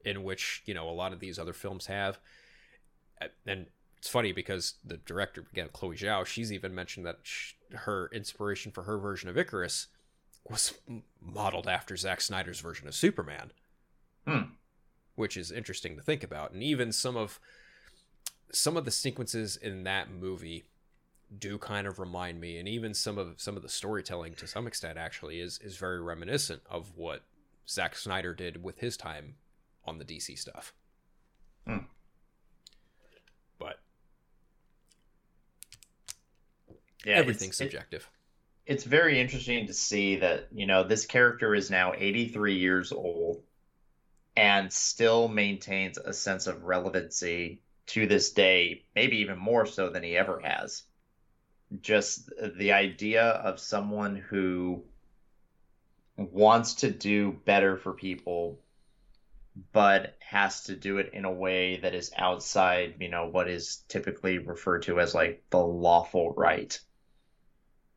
in 0.04 0.22
which, 0.22 0.62
you 0.66 0.74
know, 0.74 0.88
a 0.88 0.92
lot 0.92 1.12
of 1.12 1.20
these 1.20 1.38
other 1.38 1.52
films 1.52 1.86
have. 1.86 2.18
And 3.46 3.66
it's 3.98 4.08
funny 4.08 4.32
because 4.32 4.74
the 4.84 4.98
director, 4.98 5.44
again, 5.50 5.68
Chloe 5.72 5.96
Zhao, 5.96 6.24
she's 6.24 6.52
even 6.52 6.74
mentioned 6.74 7.06
that 7.06 7.20
sh 7.22 7.54
her 7.72 8.08
inspiration 8.12 8.70
for 8.70 8.84
her 8.84 8.98
version 8.98 9.28
of 9.28 9.34
Ikaris 9.34 9.86
was 10.48 10.74
modeled 11.20 11.66
after 11.66 11.96
Zack 11.96 12.20
Snyder's 12.20 12.60
version 12.60 12.86
of 12.86 12.94
Superman. 12.94 13.50
Hmm. 14.26 14.42
Which 15.16 15.36
is 15.36 15.50
interesting 15.50 15.96
to 15.96 16.02
think 16.02 16.22
about. 16.22 16.52
And 16.52 16.62
even 16.62 16.92
some 16.92 17.16
of 17.16 17.40
some 18.52 18.76
of 18.76 18.84
the 18.84 18.90
sequences 18.90 19.56
in 19.56 19.84
that 19.84 20.10
movie 20.10 20.64
do 21.38 21.58
kind 21.58 21.86
of 21.86 21.98
remind 21.98 22.40
me 22.40 22.56
and 22.56 22.68
even 22.68 22.94
some 22.94 23.18
of 23.18 23.34
some 23.40 23.56
of 23.56 23.62
the 23.62 23.68
storytelling 23.68 24.32
to 24.34 24.46
some 24.46 24.66
extent 24.66 24.96
actually 24.96 25.40
is 25.40 25.58
is 25.58 25.76
very 25.76 26.00
reminiscent 26.00 26.62
of 26.70 26.92
what 26.96 27.22
Zack 27.68 27.96
Snyder 27.96 28.32
did 28.32 28.62
with 28.62 28.78
his 28.78 28.96
time 28.96 29.34
on 29.84 29.98
the 29.98 30.04
DC 30.04 30.38
stuff. 30.38 30.72
Hmm. 31.66 31.78
But 33.58 33.80
Yeah, 37.04 37.14
everything's 37.14 37.50
it's, 37.52 37.60
it- 37.60 37.64
subjective. 37.72 38.08
it's 38.66 38.84
very 38.84 39.20
interesting 39.20 39.66
to 39.66 39.74
see 39.74 40.16
that 40.16 40.48
you 40.52 40.66
know 40.66 40.84
this 40.84 41.06
character 41.06 41.54
is 41.54 41.70
now 41.70 41.92
83 41.96 42.56
years 42.56 42.92
old 42.92 43.42
and 44.36 44.72
still 44.72 45.28
maintains 45.28 45.98
a 45.98 46.12
sense 46.12 46.46
of 46.46 46.62
relevancy 46.64 47.62
to 47.86 48.06
this 48.06 48.32
day 48.32 48.84
maybe 48.94 49.18
even 49.18 49.38
more 49.38 49.66
so 49.66 49.90
than 49.90 50.02
he 50.02 50.16
ever 50.16 50.40
has 50.40 50.84
just 51.80 52.30
the 52.56 52.72
idea 52.72 53.24
of 53.24 53.60
someone 53.60 54.16
who 54.16 54.84
wants 56.18 56.74
to 56.74 56.90
do 56.90 57.32
better 57.32 57.76
for 57.78 57.92
people 57.94 58.62
but 59.72 60.16
has 60.20 60.64
to 60.64 60.76
do 60.76 60.98
it 60.98 61.12
in 61.12 61.24
a 61.24 61.32
way 61.32 61.76
that 61.78 61.94
is 61.94 62.12
outside 62.16 62.94
you 63.00 63.08
know 63.08 63.26
what 63.26 63.48
is 63.48 63.84
typically 63.88 64.38
referred 64.38 64.82
to 64.82 65.00
as 65.00 65.14
like 65.14 65.44
the 65.50 65.58
lawful 65.58 66.32
right 66.34 66.78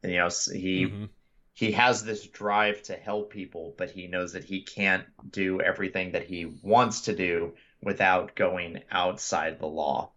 And, 0.03 0.11
you 0.11 0.17
know 0.19 0.29
he 0.53 0.85
Mhm. 0.85 1.09
he 1.53 1.71
has 1.73 2.03
this 2.05 2.27
drive 2.27 2.81
to 2.83 2.95
help 2.95 3.31
people, 3.31 3.75
but 3.77 3.91
he 3.91 4.07
knows 4.07 4.33
that 4.33 4.45
he 4.45 4.63
can't 4.63 5.05
do 5.31 5.61
everything 5.61 6.11
that 6.13 6.23
he 6.25 6.45
wants 6.45 7.01
to 7.01 7.15
do 7.15 7.55
without 7.81 8.35
going 8.35 8.81
outside 8.91 9.59
the 9.59 9.67
law. 9.67 10.11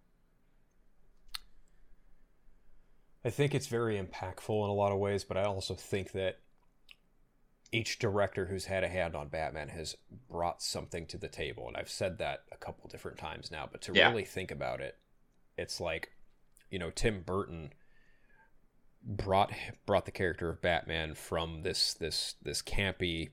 I 3.24 3.30
think 3.30 3.54
it's 3.54 3.68
very 3.68 4.00
impactful 4.00 4.64
in 4.64 4.70
a 4.70 4.74
lot 4.74 4.92
of 4.92 4.98
ways, 4.98 5.22
but 5.22 5.36
I 5.36 5.44
also 5.44 5.74
think 5.74 6.12
that 6.12 6.40
each 7.70 7.98
director 7.98 8.46
who's 8.46 8.64
had 8.66 8.84
a 8.84 8.88
hand 8.88 9.14
on 9.14 9.28
Batman 9.28 9.68
has 9.68 9.96
brought 10.28 10.60
something 10.62 11.06
to 11.06 11.16
the 11.16 11.28
table. 11.28 11.68
And 11.68 11.76
I've 11.76 11.88
said 11.88 12.18
that 12.18 12.40
a 12.50 12.56
couple 12.56 12.88
different 12.88 13.18
times 13.18 13.50
now, 13.50 13.68
but 13.70 13.80
to 13.82 13.92
Yeah. 13.94 14.08
really 14.08 14.24
think 14.24 14.50
about 14.50 14.80
it, 14.80 14.98
it's 15.56 15.80
like, 15.80 16.12
you 16.68 16.78
know, 16.78 16.90
Tim 16.90 17.22
Burton 17.22 17.72
brought 19.04 19.52
brought 19.84 20.04
the 20.04 20.12
character 20.12 20.48
of 20.48 20.60
Batman 20.60 21.14
from 21.14 21.62
this 21.62 21.94
this 21.94 22.34
this 22.42 22.62
campy 22.62 23.30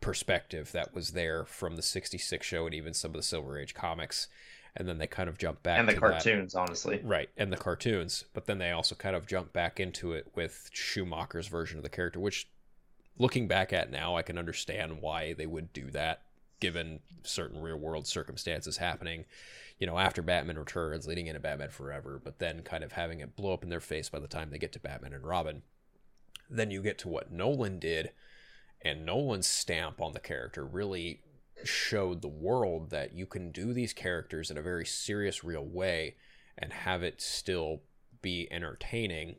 perspective 0.00 0.72
that 0.72 0.94
was 0.94 1.10
there 1.10 1.44
from 1.44 1.76
the 1.76 1.82
66 1.82 2.46
show 2.46 2.66
and 2.66 2.74
even 2.74 2.94
some 2.94 3.10
of 3.10 3.16
the 3.16 3.22
Silver 3.22 3.58
Age 3.58 3.74
comics 3.74 4.28
and 4.76 4.88
then 4.88 4.98
they 4.98 5.06
kind 5.06 5.28
of 5.28 5.38
jump 5.38 5.62
back 5.62 5.78
and 5.78 5.88
the 5.88 5.94
to 5.94 6.00
that. 6.00 6.10
cartoons, 6.10 6.54
honestly. 6.54 7.00
Right, 7.02 7.28
and 7.36 7.52
the 7.52 7.56
cartoons, 7.56 8.24
but 8.32 8.46
then 8.46 8.58
they 8.58 8.70
also 8.70 8.94
kind 8.94 9.16
of 9.16 9.26
jump 9.26 9.52
back 9.52 9.80
into 9.80 10.12
it 10.12 10.28
with 10.34 10.70
Schumacher's 10.72 11.48
version 11.48 11.78
of 11.78 11.82
the 11.82 11.88
character, 11.88 12.20
which 12.20 12.48
looking 13.18 13.48
back 13.48 13.72
at 13.72 13.90
now, 13.90 14.16
I 14.16 14.22
can 14.22 14.38
understand 14.38 15.00
why 15.00 15.34
they 15.34 15.46
would 15.46 15.72
do 15.72 15.90
that 15.90 16.22
given 16.60 17.00
certain 17.22 17.60
real 17.60 17.76
world 17.76 18.06
circumstances 18.06 18.76
happening, 18.76 19.24
you 19.78 19.86
know, 19.86 19.98
after 19.98 20.22
Batman 20.22 20.58
Returns, 20.58 21.06
leading 21.06 21.26
into 21.26 21.40
Batman 21.40 21.70
Forever, 21.70 22.20
but 22.22 22.38
then 22.38 22.62
kind 22.62 22.84
of 22.84 22.92
having 22.92 23.20
it 23.20 23.36
blow 23.36 23.52
up 23.52 23.62
in 23.62 23.70
their 23.70 23.80
face 23.80 24.08
by 24.08 24.18
the 24.18 24.28
time 24.28 24.50
they 24.50 24.58
get 24.58 24.72
to 24.72 24.80
Batman 24.80 25.14
and 25.14 25.24
Robin. 25.24 25.62
Then 26.48 26.70
you 26.70 26.82
get 26.82 26.98
to 26.98 27.08
what 27.08 27.32
Nolan 27.32 27.78
did, 27.78 28.10
and 28.82 29.04
Nolan's 29.04 29.46
stamp 29.46 30.00
on 30.00 30.12
the 30.12 30.20
character 30.20 30.64
really 30.64 31.20
showed 31.64 32.22
the 32.22 32.28
world 32.28 32.90
that 32.90 33.12
you 33.12 33.26
can 33.26 33.50
do 33.50 33.72
these 33.72 33.92
characters 33.92 34.50
in 34.50 34.56
a 34.56 34.62
very 34.62 34.86
serious, 34.86 35.44
real 35.44 35.64
way 35.64 36.16
and 36.56 36.72
have 36.72 37.02
it 37.02 37.20
still 37.20 37.82
be 38.22 38.48
entertaining. 38.50 39.36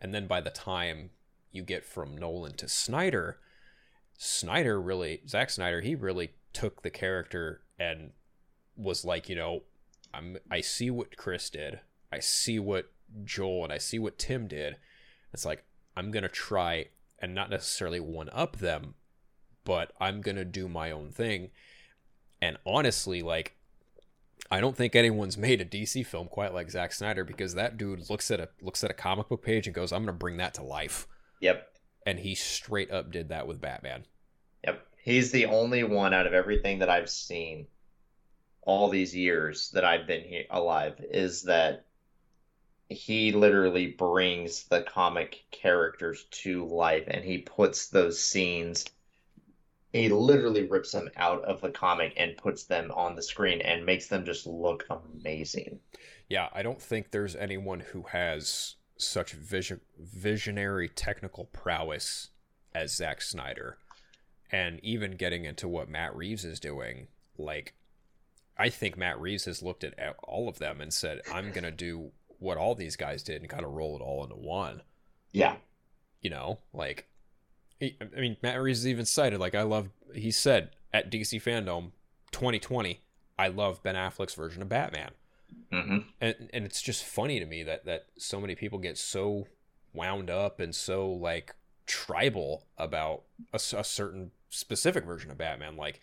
And 0.00 0.14
then 0.14 0.26
by 0.26 0.40
the 0.40 0.50
time 0.50 1.10
you 1.52 1.62
get 1.62 1.84
from 1.84 2.16
Nolan 2.16 2.54
to 2.54 2.68
Snyder, 2.68 3.38
Snyder 4.18 4.80
really, 4.80 5.22
Zack 5.28 5.50
Snyder, 5.50 5.80
he 5.80 5.94
really 5.94 6.30
took 6.52 6.82
the 6.82 6.90
character 6.90 7.62
and 7.78 8.12
was 8.76 9.04
like, 9.04 9.28
you 9.28 9.36
know, 9.36 9.62
I'm, 10.14 10.38
I 10.50 10.60
see 10.60 10.90
what 10.90 11.16
Chris 11.16 11.50
did, 11.50 11.80
I 12.12 12.20
see 12.20 12.58
what 12.58 12.90
Joel 13.24 13.64
and 13.64 13.72
I 13.72 13.78
see 13.78 13.98
what 13.98 14.18
Tim 14.18 14.46
did. 14.46 14.76
It's 15.32 15.44
like 15.44 15.64
I'm 15.96 16.10
gonna 16.10 16.28
try 16.28 16.86
and 17.18 17.34
not 17.34 17.50
necessarily 17.50 18.00
one 18.00 18.28
up 18.32 18.58
them, 18.58 18.94
but 19.64 19.92
I'm 20.00 20.20
gonna 20.20 20.44
do 20.44 20.68
my 20.68 20.90
own 20.90 21.10
thing. 21.10 21.50
And 22.40 22.58
honestly, 22.66 23.22
like 23.22 23.56
I 24.50 24.60
don't 24.60 24.76
think 24.76 24.94
anyone's 24.94 25.36
made 25.38 25.60
a 25.60 25.64
DC 25.64 26.04
film 26.06 26.28
quite 26.28 26.54
like 26.54 26.70
Zack 26.70 26.92
Snyder 26.92 27.24
because 27.24 27.54
that 27.54 27.76
dude 27.76 28.08
looks 28.10 28.30
at 28.30 28.40
a 28.40 28.48
looks 28.60 28.84
at 28.84 28.90
a 28.90 28.94
comic 28.94 29.28
book 29.28 29.42
page 29.42 29.66
and 29.66 29.74
goes, 29.74 29.92
"I'm 29.92 30.02
gonna 30.02 30.12
bring 30.12 30.36
that 30.38 30.54
to 30.54 30.62
life," 30.62 31.06
Yep. 31.40 31.68
and 32.06 32.18
he 32.18 32.34
straight 32.34 32.90
up 32.90 33.10
did 33.10 33.28
that 33.30 33.46
with 33.46 33.60
Batman. 33.60 34.04
Yep. 34.64 34.86
He's 35.02 35.30
the 35.30 35.46
only 35.46 35.84
one 35.84 36.12
out 36.14 36.26
of 36.26 36.34
everything 36.34 36.80
that 36.80 36.90
I've 36.90 37.10
seen 37.10 37.66
all 38.62 38.88
these 38.88 39.14
years 39.14 39.70
that 39.70 39.84
I've 39.84 40.06
been 40.08 40.22
here 40.24 40.44
alive 40.50 40.96
is 41.10 41.44
that 41.44 41.86
he 42.88 43.32
literally 43.32 43.88
brings 43.88 44.64
the 44.64 44.82
comic 44.82 45.44
characters 45.50 46.24
to 46.30 46.64
life 46.66 47.04
and 47.08 47.24
he 47.24 47.38
puts 47.38 47.88
those 47.88 48.22
scenes 48.22 48.84
he 49.96 50.08
literally 50.08 50.64
rips 50.64 50.92
them 50.92 51.08
out 51.16 51.44
of 51.44 51.60
the 51.60 51.70
comic 51.70 52.12
and 52.16 52.36
puts 52.36 52.64
them 52.64 52.90
on 52.92 53.16
the 53.16 53.22
screen 53.22 53.60
and 53.60 53.86
makes 53.86 54.08
them 54.08 54.24
just 54.24 54.46
look 54.46 54.84
amazing. 54.90 55.80
Yeah, 56.28 56.48
I 56.52 56.62
don't 56.62 56.80
think 56.80 57.10
there's 57.10 57.36
anyone 57.36 57.80
who 57.80 58.02
has 58.10 58.76
such 58.98 59.32
vision 59.32 59.80
visionary 59.98 60.88
technical 60.88 61.46
prowess 61.46 62.30
as 62.74 62.94
Zack 62.94 63.22
Snyder. 63.22 63.78
And 64.50 64.80
even 64.82 65.12
getting 65.12 65.44
into 65.44 65.66
what 65.66 65.88
Matt 65.88 66.14
Reeves 66.14 66.44
is 66.44 66.60
doing, 66.60 67.08
like 67.36 67.74
I 68.56 68.68
think 68.68 68.96
Matt 68.96 69.20
Reeves 69.20 69.46
has 69.46 69.62
looked 69.62 69.82
at 69.82 69.94
all 70.22 70.48
of 70.48 70.58
them 70.58 70.80
and 70.80 70.92
said, 70.92 71.20
"I'm 71.32 71.50
going 71.50 71.64
to 71.64 71.72
do 71.72 72.12
what 72.38 72.56
all 72.56 72.74
these 72.74 72.96
guys 72.96 73.22
did 73.22 73.40
and 73.40 73.50
kind 73.50 73.64
of 73.64 73.72
roll 73.72 73.96
it 73.96 74.02
all 74.02 74.22
into 74.22 74.36
one." 74.36 74.82
Yeah. 75.32 75.56
You 76.20 76.30
know, 76.30 76.58
like 76.72 77.06
I 77.80 77.94
mean, 78.16 78.36
Matt 78.42 78.60
Reeves 78.60 78.86
even 78.86 79.04
cited 79.06 79.40
like 79.40 79.54
I 79.54 79.62
love. 79.62 79.90
He 80.14 80.30
said 80.30 80.70
at 80.92 81.10
DC 81.10 81.42
Fandom 81.42 81.92
2020, 82.32 83.00
I 83.38 83.48
love 83.48 83.82
Ben 83.82 83.94
Affleck's 83.94 84.34
version 84.34 84.62
of 84.62 84.68
Batman 84.68 85.10
hmm 85.72 85.98
and 86.20 86.34
and 86.52 86.64
it's 86.64 86.82
just 86.82 87.04
funny 87.04 87.38
to 87.38 87.46
me 87.46 87.62
that 87.62 87.84
that 87.84 88.06
so 88.18 88.40
many 88.40 88.54
people 88.54 88.78
get 88.78 88.96
so 88.98 89.46
wound 89.92 90.30
up 90.30 90.60
and 90.60 90.74
so 90.74 91.10
like 91.10 91.54
tribal 91.86 92.66
about 92.78 93.22
a 93.52 93.58
certain 93.58 94.30
specific 94.50 95.04
version 95.04 95.30
of 95.30 95.38
Batman 95.38 95.76
like 95.76 96.00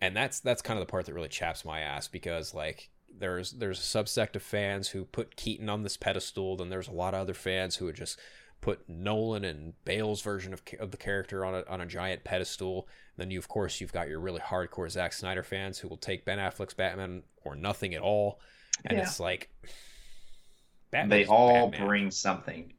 and 0.00 0.16
that's 0.16 0.40
that's 0.40 0.62
kind 0.62 0.78
of 0.78 0.86
the 0.86 0.90
part 0.90 1.06
that 1.06 1.14
really 1.14 1.28
chaps 1.28 1.64
my 1.64 1.80
ass 1.80 2.08
because 2.08 2.54
like 2.54 2.88
there's 3.18 3.52
there's 3.52 3.78
a 3.78 3.82
subsect 4.04 4.36
of 4.36 4.42
fans 4.42 4.88
who 4.88 5.04
put 5.04 5.36
Keaton 5.36 5.68
on 5.68 5.82
this 5.82 5.96
pedestal 5.96 6.56
then 6.56 6.68
there's 6.68 6.88
a 6.88 6.92
lot 6.92 7.14
of 7.14 7.20
other 7.20 7.34
fans 7.34 7.76
who 7.76 7.86
would 7.86 7.96
just 7.96 8.18
put 8.60 8.88
Nolan 8.88 9.44
and 9.44 9.74
Bale's 9.84 10.22
version 10.22 10.52
of, 10.52 10.62
of 10.80 10.90
the 10.90 10.96
character 10.96 11.44
on 11.44 11.54
a, 11.54 11.64
on 11.68 11.80
a 11.80 11.86
giant 11.86 12.24
pedestal 12.24 12.88
then 13.16 13.30
you 13.30 13.38
of 13.38 13.48
course 13.48 13.80
you've 13.80 13.92
got 13.92 14.08
your 14.08 14.20
really 14.20 14.40
hardcore 14.40 14.90
Zack 14.90 15.12
Snyder 15.12 15.42
fans 15.42 15.78
who 15.78 15.88
will 15.88 15.96
take 15.96 16.24
Ben 16.24 16.38
Affleck's 16.38 16.74
Batman 16.74 17.22
or 17.44 17.54
nothing 17.54 17.94
at 17.94 18.00
all 18.02 18.40
and 18.84 18.96
Yeah. 18.98 19.04
it's 19.04 19.20
like 19.20 19.50
Batman 20.90 21.08
They 21.10 21.26
all 21.26 21.68
Batman. 21.70 21.86
bring 21.88 22.10
something. 22.10 22.72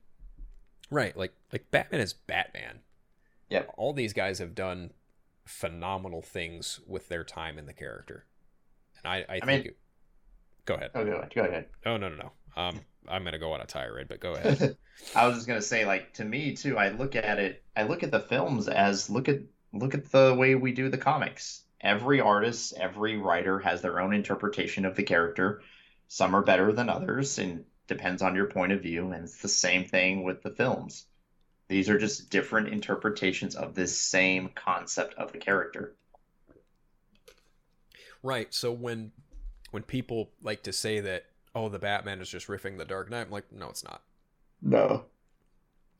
right 0.89 1.15
like 1.17 1.33
like 1.51 1.69
Batman 1.71 2.01
is 2.01 2.13
Batman 2.13 2.79
Yep. 3.49 3.73
all 3.77 3.93
these 3.93 4.13
guys 4.13 4.39
have 4.39 4.55
done 4.55 4.91
phenomenal 5.45 6.21
things 6.21 6.79
with 6.85 7.07
their 7.07 7.23
time 7.23 7.57
in 7.57 7.65
the 7.65 7.73
character 7.73 8.25
and 8.97 9.11
I 9.11 9.17
I, 9.17 9.35
I 9.35 9.39
think 9.39 9.45
mean- 9.47 9.65
it, 9.67 9.77
go 10.67 10.75
ahead 10.75 10.91
Oh, 10.93 11.03
go 11.03 11.13
ahead. 11.13 11.33
Go 11.33 11.41
ahead. 11.41 11.65
oh 11.87 11.97
no 11.97 12.09
no 12.09 12.15
no 12.15 12.31
um 12.61 12.79
I'm 13.09 13.23
gonna 13.23 13.39
go 13.39 13.53
on 13.53 13.61
a 13.61 13.65
tirade 13.65 14.07
but 14.07 14.19
go 14.19 14.33
ahead 14.35 14.77
I 15.15 15.25
was 15.27 15.35
just 15.37 15.47
gonna 15.47 15.61
say, 15.61 15.85
like 15.85 16.13
to 16.15 16.25
me 16.25 16.55
too. 16.55 16.75
I 16.77 16.89
look 16.89 17.15
at 17.15 17.37
it. 17.39 17.63
I 17.75 17.83
look 17.83 18.01
at 18.01 18.09
the 18.09 18.19
films 18.19 18.67
as 18.67 19.09
look 19.11 19.29
at 19.29 19.41
look 19.71 19.93
at 19.93 20.11
the 20.11 20.33
way 20.33 20.55
we 20.55 20.71
do 20.71 20.89
the 20.89 20.97
comics. 20.97 21.63
Every 21.79 22.19
artist, 22.19 22.73
every 22.79 23.15
writer 23.17 23.59
has 23.59 23.83
their 23.83 23.99
own 23.99 24.11
interpretation 24.15 24.85
of 24.85 24.95
the 24.95 25.03
character. 25.03 25.61
Some 26.07 26.35
are 26.35 26.41
better 26.41 26.71
than 26.73 26.89
others, 26.89 27.37
and 27.37 27.63
depends 27.87 28.23
on 28.23 28.33
your 28.33 28.47
point 28.47 28.71
of 28.71 28.81
view. 28.81 29.11
And 29.11 29.25
it's 29.25 29.39
the 29.39 29.47
same 29.47 29.85
thing 29.85 30.23
with 30.23 30.41
the 30.41 30.49
films. 30.49 31.05
These 31.67 31.89
are 31.91 31.99
just 31.99 32.31
different 32.31 32.69
interpretations 32.69 33.55
of 33.55 33.75
this 33.75 33.99
same 34.01 34.49
concept 34.55 35.13
of 35.13 35.31
the 35.31 35.37
character. 35.37 35.95
Right. 38.23 38.51
So 38.51 38.71
when 38.71 39.11
when 39.71 39.83
people 39.83 40.31
like 40.41 40.63
to 40.63 40.73
say 40.73 40.99
that 41.01 41.25
oh 41.55 41.69
the 41.69 41.79
Batman 41.79 42.21
is 42.21 42.29
just 42.29 42.47
riffing 42.47 42.77
the 42.77 42.85
Dark 42.85 43.09
Knight, 43.09 43.27
I'm 43.27 43.31
like 43.31 43.51
no, 43.51 43.69
it's 43.69 43.83
not. 43.83 44.03
No. 44.61 45.05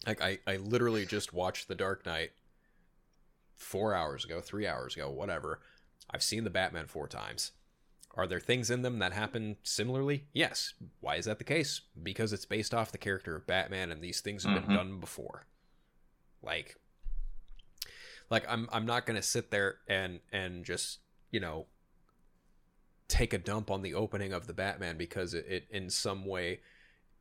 Like 0.05 0.21
I 0.21 0.39
I 0.47 0.57
literally 0.57 1.05
just 1.05 1.33
watched 1.33 1.67
the 1.67 1.75
Dark 1.75 2.05
Knight 2.05 2.31
four 3.55 3.93
hours 3.93 4.23
ago, 4.25 4.39
three 4.41 4.67
hours 4.67 4.95
ago, 4.95 5.09
whatever. 5.09 5.59
I've 6.09 6.23
seen 6.23 6.43
the 6.43 6.49
Batman 6.49 6.87
four 6.87 7.07
times. 7.07 7.51
Are 8.15 8.25
there 8.27 8.39
things 8.39 8.71
in 8.71 8.81
them 8.81 8.97
that 8.99 9.13
happen 9.13 9.57
similarly? 9.63 10.25
Yes. 10.33 10.73
Why 11.01 11.15
is 11.17 11.25
that 11.25 11.37
the 11.37 11.43
case? 11.43 11.81
Because 12.01 12.33
it's 12.33 12.45
based 12.45 12.73
off 12.73 12.91
the 12.91 12.97
character 12.97 13.35
of 13.35 13.45
Batman 13.45 13.91
and 13.91 14.01
these 14.01 14.21
things 14.21 14.43
have 14.43 14.55
been 14.55 14.71
Mhm. 14.71 14.75
done 14.75 14.99
before. 14.99 15.45
Like 16.41 16.77
like 18.29 18.45
I'm 18.49 18.67
I'm 18.71 18.85
not 18.85 19.05
going 19.05 19.17
to 19.17 19.21
sit 19.27 19.51
there 19.51 19.79
and 19.87 20.19
and 20.31 20.65
just, 20.65 20.99
you 21.31 21.39
know, 21.39 21.67
take 23.07 23.33
a 23.33 23.37
dump 23.37 23.71
on 23.71 23.81
the 23.81 23.93
opening 23.93 24.33
of 24.33 24.47
the 24.47 24.53
Batman 24.53 24.97
because 24.97 25.33
it, 25.33 25.45
it 25.47 25.67
in 25.71 25.89
some 25.89 26.25
way 26.25 26.59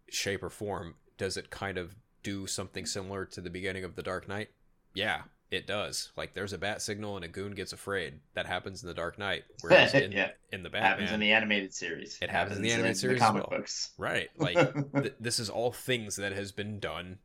shape 0.08 0.42
or 0.42 0.50
form 0.50 0.94
does 1.18 1.36
it 1.36 1.50
kind 1.50 1.78
of 1.78 1.94
do 2.22 2.46
something 2.46 2.84
similar 2.86 3.24
to 3.24 3.40
the 3.40 3.50
beginning 3.50 3.84
of 3.84 3.94
the 3.96 4.02
Dark 4.02 4.28
Knight? 4.28 4.48
Yeah, 4.94 5.22
it 5.50 5.66
does. 5.66 6.10
Like 6.16 6.34
there's 6.34 6.52
a 6.52 6.58
bat 6.58 6.82
signal 6.82 7.16
and 7.16 7.24
a 7.24 7.28
goon 7.28 7.52
gets 7.54 7.72
afraid. 7.72 8.14
That 8.34 8.46
happens 8.46 8.82
in 8.82 8.88
the 8.88 8.94
Dark 8.94 9.18
Knight. 9.18 9.44
Whereas 9.60 9.94
in, 9.94 10.12
Yeah. 10.12 10.30
in 10.52 10.62
the 10.62 10.70
Batman, 10.70 10.90
happens 10.90 11.12
in 11.12 11.20
the 11.20 11.32
animated 11.32 11.72
series. 11.72 12.18
It 12.20 12.30
happens 12.30 12.56
in 12.56 12.62
the 12.62 12.72
animated 12.72 12.96
series 12.96 13.20
as 13.22 13.26
comic 13.26 13.48
well. 13.48 13.58
books. 13.60 13.90
right? 13.96 14.28
Like 14.38 14.56
th- 14.92 15.14
this 15.20 15.38
is 15.38 15.48
all 15.48 15.70
things 15.72 16.16
that 16.16 16.32
has 16.32 16.50
been 16.52 16.80
done 16.80 17.18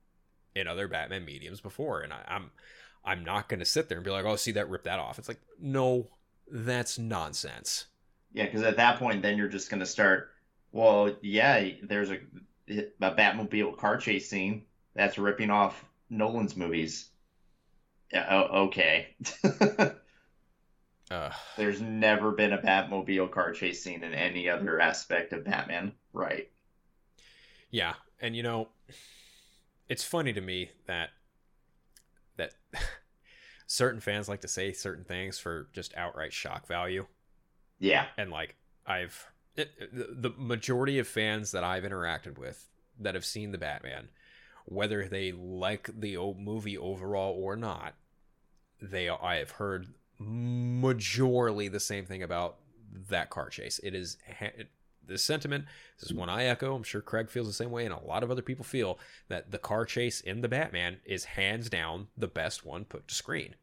in 0.54 0.68
other 0.68 0.88
Batman 0.88 1.26
mediums 1.26 1.62
before, 1.62 2.02
and 2.02 2.12
I, 2.14 2.24
I'm 2.28 2.52
I'm 3.04 3.24
not 3.24 3.50
going 3.50 3.60
to 3.62 3.66
sit 3.66 3.90
there 3.90 3.98
and 3.98 4.06
be 4.06 4.12
like, 4.12 4.26
oh, 4.26 4.36
see 4.36 4.52
that, 4.52 4.70
rip 4.70 4.84
that 4.84 5.00
off. 5.00 5.18
It's 5.18 5.28
like, 5.28 5.40
no, 5.60 6.10
that's 6.52 7.00
nonsense. 7.00 7.86
Yeah, 8.34 8.46
because 8.46 8.64
at 8.64 8.78
that 8.78 8.98
point, 9.00 9.22
then 9.22 9.38
you're 9.38 9.50
just 9.50 9.70
gonna 9.70 9.86
start. 9.86 10.32
Well, 10.72 11.16
yeah, 11.22 11.70
there's 11.84 12.12
a 12.12 12.20
a 12.70 12.86
Batmobile 13.02 13.78
car 13.78 13.98
chase 13.98 14.30
scene 14.30 14.64
that's 14.96 15.18
ripping 15.18 15.50
off 15.50 15.84
Nolan's 16.10 16.56
movies. 16.56 17.10
Yeah, 18.12 18.28
o- 18.30 18.66
okay. 18.68 19.16
Uh, 21.12 21.30
there's 21.58 21.82
never 21.82 22.32
been 22.32 22.54
a 22.54 22.58
Batmobile 22.58 23.32
car 23.32 23.52
chase 23.52 23.84
scene 23.84 24.02
in 24.02 24.14
any 24.14 24.48
other 24.48 24.80
aspect 24.80 25.34
of 25.34 25.44
Batman, 25.44 25.92
right? 26.14 26.50
Yeah, 27.70 27.96
and 28.22 28.34
you 28.34 28.44
know, 28.44 28.70
it's 29.90 30.06
funny 30.06 30.32
to 30.32 30.40
me 30.40 30.72
that 30.86 31.10
that 32.38 32.54
certain 33.68 34.00
fans 34.00 34.30
like 34.30 34.40
to 34.42 34.48
say 34.48 34.72
certain 34.72 35.04
things 35.04 35.38
for 35.38 35.68
just 35.74 35.94
outright 35.98 36.32
shock 36.32 36.66
value, 36.66 37.06
Yeah, 37.82 38.06
and 38.18 38.30
like 38.30 38.56
I've 38.86 39.28
it, 39.56 39.72
the 39.92 40.30
the 40.30 40.36
majority 40.38 41.00
of 41.00 41.08
fans 41.08 41.52
that 41.52 41.64
I've 41.64 41.84
interacted 41.84 42.38
with 42.38 42.70
that 43.00 43.16
have 43.16 43.26
seen 43.26 43.52
the 43.52 43.58
Batman, 43.58 44.10
whether 44.66 45.08
they 45.08 45.32
like 45.32 45.90
the 46.00 46.16
old 46.16 46.40
movie 46.40 46.78
overall 46.78 47.34
or 47.34 47.56
not, 47.56 47.96
they 48.80 49.10
I 49.10 49.38
have 49.38 49.52
heard 49.52 49.88
majorly 50.22 51.72
the 51.72 51.80
same 51.80 52.06
thing 52.06 52.22
about 52.22 52.58
that 53.10 53.32
car 53.32 53.50
chase. 53.50 53.80
It 53.84 53.96
is 53.96 54.18
it, 54.40 54.70
the 55.06 55.18
sentiment. 55.18 55.66
This 56.00 56.12
is 56.12 56.16
one 56.16 56.30
I 56.30 56.46
echo. 56.46 56.76
I'm 56.76 56.84
sure 56.84 57.02
Craig 57.02 57.32
feels 57.32 57.48
the 57.48 57.54
same 57.54 57.72
way, 57.72 57.86
and 57.86 57.94
a 57.94 58.06
lot 58.06 58.22
of 58.22 58.30
other 58.30 58.44
people 58.44 58.64
feel 58.64 59.00
that 59.28 59.50
the 59.50 59.58
car 59.58 59.86
chase 59.86 60.22
in 60.22 60.42
the 60.42 60.48
Batman 60.48 60.98
is 61.04 61.26
hands 61.26 61.68
down 61.68 62.10
the 62.16 62.28
best 62.28 62.64
one 62.64 62.86
put 62.86 63.08
to 63.08 63.16
screen. 63.16 63.56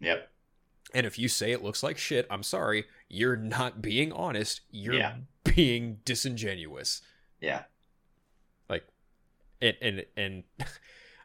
yep, 0.00 0.30
And 0.94 1.04
if 1.06 1.18
you 1.18 1.28
say 1.28 1.52
it 1.52 1.62
looks 1.62 1.82
like 1.82 1.98
shit, 1.98 2.26
I'm 2.30 2.42
sorry, 2.42 2.84
you're 3.08 3.36
not 3.36 3.82
being 3.82 4.12
honest. 4.12 4.60
You're 4.70 4.94
Yeah. 4.94 5.16
being 5.44 5.98
disingenuous. 6.04 7.02
yeah, 7.40 7.64
Like, 8.68 8.84
and 9.60 9.76
and 9.82 10.04
and 10.16 10.44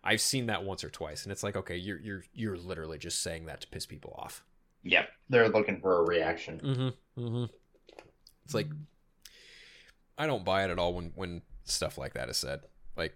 I've 0.03 0.21
seen 0.21 0.47
that 0.47 0.63
once 0.63 0.83
or 0.83 0.89
twice, 0.89 1.23
and 1.23 1.31
it's 1.31 1.43
like, 1.43 1.55
okay, 1.55 1.77
you're 1.77 1.99
you're 1.99 2.23
you're 2.33 2.57
literally 2.57 2.97
just 2.97 3.21
saying 3.21 3.45
that 3.45 3.61
to 3.61 3.67
piss 3.67 3.85
people 3.85 4.15
off. 4.17 4.43
yep. 4.83 5.09
They're 5.29 5.47
looking 5.49 5.79
for 5.79 5.99
a 5.99 6.03
reaction. 6.03 6.59
Mm-hmm. 6.63 7.21
Mm-hmm. 7.23 7.45
It's 8.45 8.53
like 8.55 8.67
I 10.17 10.25
don't 10.27 10.43
buy 10.43 10.63
it 10.65 10.71
at 10.71 10.79
all 10.79 10.93
when 10.95 11.11
when 11.15 11.41
stuff 11.65 11.97
like 11.97 12.13
that 12.15 12.29
is 12.29 12.37
said. 12.37 12.61
Like 12.97 13.15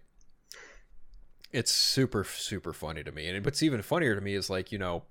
it's 1.51 1.71
super 1.71 2.23
super 2.23 2.71
funny 2.73 3.03
to 3.03 3.11
me, 3.11 3.27
and 3.27 3.43
what's 3.43 3.63
even 3.63 3.81
funnier 3.81 4.13
to 4.15 4.21
me 4.21 4.35
is 4.35 4.49
like 4.49 4.71
you 4.71 4.77
know 4.77 5.03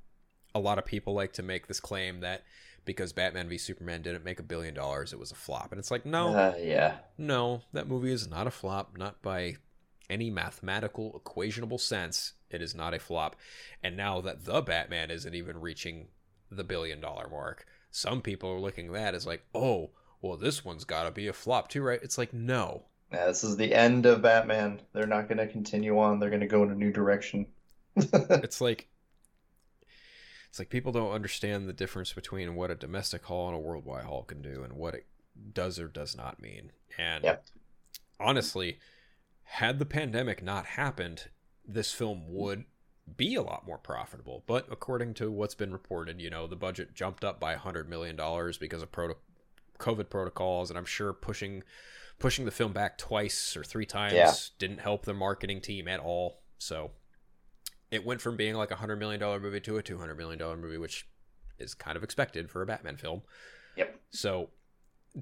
a 0.55 0.61
lot 0.61 0.79
of 0.79 0.85
people 0.85 1.15
like 1.15 1.33
to 1.35 1.43
make 1.43 1.67
this 1.67 1.81
claim 1.81 2.21
that 2.21 2.45
because 2.85 3.13
Batman 3.13 3.49
v 3.49 3.59
Superman 3.59 4.03
didn't 4.03 4.25
make 4.25 4.41
a 4.41 4.45
billion 4.45 4.75
dollars, 4.75 5.13
it 5.13 5.19
was 5.19 5.33
a 5.33 5.37
flop, 5.37 5.73
and 5.73 5.79
it's 5.79 5.91
like 5.91 6.07
no, 6.07 6.37
Uh, 6.37 6.55
yeah, 6.59 6.99
no, 7.19 7.63
that 7.73 7.89
movie 7.89 8.13
is 8.13 8.29
not 8.29 8.47
a 8.47 8.51
flop, 8.51 8.97
not 8.97 9.23
by 9.23 9.57
any 10.11 10.31
mathematical 10.31 11.17
equationable 11.17 11.79
sense. 11.79 12.35
It 12.51 12.63
is 12.63 12.75
not 12.75 12.95
a 12.95 12.99
flop. 12.99 13.37
And 13.83 13.97
now 13.97 14.21
that 14.23 14.45
the 14.45 14.63
Batman 14.63 15.11
isn't 15.11 15.35
even 15.35 15.61
reaching 15.61 16.09
the 16.51 16.65
billion 16.65 17.01
dollar 17.01 17.29
mark, 17.29 17.67
some 17.91 18.23
people 18.23 18.51
are 18.51 18.61
looking 18.61 18.89
at 18.89 18.93
that 18.95 19.15
as 19.15 19.27
like, 19.27 19.45
oh, 19.55 19.91
well, 20.23 20.37
this 20.37 20.65
one's 20.65 20.85
got 20.85 21.05
to 21.05 21.11
be 21.11 21.29
a 21.29 21.33
flop 21.33 21.69
too, 21.69 21.83
right? 21.83 22.01
It's 22.03 22.19
like, 22.19 22.33
no. 22.33 22.85
Yeah, 23.11 23.27
this 23.29 23.45
is 23.45 23.57
the 23.57 23.75
end 23.75 24.05
of 24.05 24.21
Batman. 24.21 24.83
They're 24.93 25.07
not 25.07 25.27
going 25.29 25.39
to 25.39 25.47
continue 25.49 25.99
on. 25.99 26.19
They're 26.19 26.29
going 26.29 26.41
to 26.41 26.47
go 26.47 26.63
in 26.65 26.71
a 26.71 26.75
new 26.75 26.93
direction. 26.93 27.47
It's 28.43 28.61
like, 28.61 28.89
it's 30.55 30.61
like 30.61 30.71
people 30.71 30.93
don't 30.93 31.11
understand 31.11 31.69
the 31.69 31.73
difference 31.73 32.13
between 32.13 32.55
what 32.55 32.71
a 32.71 32.77
domestic 32.77 33.25
haul 33.25 33.49
and 33.49 33.57
a 33.57 33.59
worldwide 33.59 34.05
haul 34.05 34.23
can 34.23 34.41
do 34.41 34.63
and 34.63 34.75
what 34.75 34.95
it 34.95 35.05
does 35.53 35.81
or 35.81 35.89
does 35.89 36.17
not 36.17 36.41
mean. 36.41 36.71
And 36.97 37.25
Yep. 37.25 37.45
honestly, 38.21 38.79
had 39.43 39.81
the 39.81 39.85
pandemic 39.85 40.45
not 40.45 40.65
happened, 40.67 41.29
this 41.67 41.91
film 41.91 42.33
would 42.33 42.67
be 43.17 43.35
a 43.35 43.43
lot 43.43 43.67
more 43.67 43.79
profitable. 43.79 44.45
But 44.47 44.69
according 44.71 45.15
to 45.15 45.29
what's 45.29 45.57
been 45.57 45.73
reported, 45.73 46.21
you 46.21 46.31
know, 46.31 46.47
the 46.47 46.55
budget 46.55 46.95
jumped 46.95 47.25
up 47.25 47.41
by 47.41 47.57
$100 47.57 47.89
million 47.89 48.15
because 48.61 48.81
of 48.81 48.93
proto- 48.93 49.19
COVID 49.81 50.09
protocols, 50.09 50.71
and 50.71 50.79
I'm 50.79 50.85
sure 50.85 51.13
pushing 51.13 51.65
pushing 52.21 52.45
the 52.45 52.53
film 52.53 52.73
back 52.73 52.97
twice 52.97 53.57
or 53.57 53.65
three 53.65 53.87
times 53.87 54.15
Yeah. 54.15 54.33
didn't 54.61 54.79
help 54.79 55.05
the 55.05 55.15
marketing 55.15 55.61
team 55.61 55.89
at 55.89 55.99
all. 55.99 56.43
So 56.59 56.93
it 57.95 58.05
went 58.05 58.21
from 58.21 58.37
being 58.37 58.55
like 58.55 58.71
a 58.71 58.77
$100 58.77 58.99
million 58.99 59.21
movie 59.41 59.61
to 59.61 59.79
a 59.79 59.83
$200 59.83 60.17
million 60.17 60.39
movie, 60.61 60.79
which 60.79 61.07
is 61.59 61.75
kind 61.75 61.97
of 61.97 62.03
expected 62.03 62.51
for 62.51 62.63
a 62.63 62.67
Batman 62.67 62.97
film. 62.97 63.23
Yep. 63.77 64.01
So 64.11 64.51